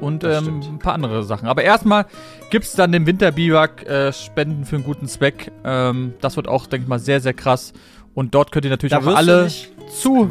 und 0.00 0.24
ähm, 0.24 0.60
ein 0.60 0.78
paar 0.80 0.94
andere 0.94 1.22
Sachen. 1.22 1.46
Aber 1.48 1.62
erstmal 1.62 2.06
gibt 2.50 2.64
es 2.64 2.72
dann 2.72 2.90
den 2.92 3.06
Winterbiwak 3.06 3.86
äh, 3.86 4.12
Spenden 4.12 4.64
für 4.64 4.76
einen 4.76 4.84
guten 4.84 5.06
Zweck. 5.06 5.52
Ähm, 5.64 6.14
das 6.20 6.36
wird 6.36 6.48
auch, 6.48 6.66
denke 6.66 6.84
ich 6.84 6.88
mal, 6.88 6.98
sehr, 6.98 7.20
sehr 7.20 7.34
krass. 7.34 7.72
Und 8.12 8.34
dort 8.34 8.50
könnt 8.50 8.64
ihr 8.64 8.70
natürlich 8.72 8.90
Da 8.92 8.98
auch 8.98 9.14
alle 9.14 9.44
mich- 9.44 9.70
Du 9.76 9.76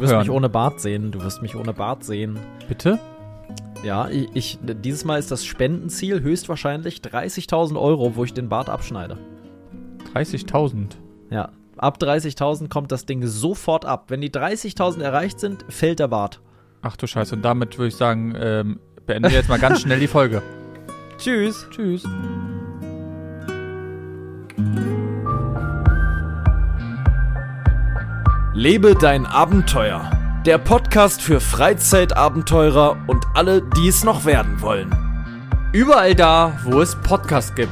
mich 0.00 0.10
zuhören. 0.10 0.30
ohne 0.30 0.48
Bart 0.48 0.80
sehen. 0.80 1.10
Du 1.12 1.22
wirst 1.22 1.42
mich 1.42 1.56
ohne 1.56 1.72
Bart 1.72 2.04
sehen. 2.04 2.38
Bitte? 2.68 2.98
Ja, 3.82 4.08
ich, 4.08 4.28
ich, 4.34 4.58
dieses 4.62 5.04
Mal 5.06 5.18
ist 5.18 5.30
das 5.30 5.44
Spendenziel 5.46 6.20
höchstwahrscheinlich 6.20 6.98
30.000 7.00 7.80
Euro, 7.80 8.16
wo 8.16 8.24
ich 8.24 8.34
den 8.34 8.48
Bart 8.50 8.68
abschneide. 8.68 9.16
30.000. 10.14 10.96
Ja, 11.30 11.50
ab 11.82 11.98
30.000 12.00 12.68
kommt 12.68 12.92
das 12.92 13.06
Ding 13.06 13.26
sofort 13.26 13.84
ab. 13.84 14.06
Wenn 14.08 14.20
die 14.20 14.30
30.000 14.30 15.02
erreicht 15.02 15.40
sind, 15.40 15.64
fällt 15.68 15.98
der 15.98 16.08
Bart. 16.08 16.40
Ach 16.82 16.96
du 16.96 17.06
Scheiße. 17.06 17.34
Und 17.34 17.42
damit 17.42 17.78
würde 17.78 17.88
ich 17.88 17.96
sagen, 17.96 18.34
ähm, 18.38 18.80
beenden 19.06 19.30
wir 19.30 19.36
jetzt 19.36 19.48
mal 19.48 19.58
ganz 19.58 19.80
schnell 19.80 20.00
die 20.00 20.06
Folge. 20.06 20.42
Tschüss. 21.18 21.66
Tschüss. 21.70 22.04
Lebe 28.54 28.94
dein 28.94 29.26
Abenteuer. 29.26 30.10
Der 30.46 30.58
Podcast 30.58 31.20
für 31.20 31.40
Freizeitabenteurer 31.40 32.96
und 33.06 33.26
alle, 33.34 33.62
die 33.62 33.88
es 33.88 34.04
noch 34.04 34.24
werden 34.24 34.62
wollen. 34.62 34.90
Überall 35.72 36.14
da, 36.14 36.58
wo 36.64 36.80
es 36.80 36.96
Podcasts 36.96 37.54
gibt. 37.54 37.70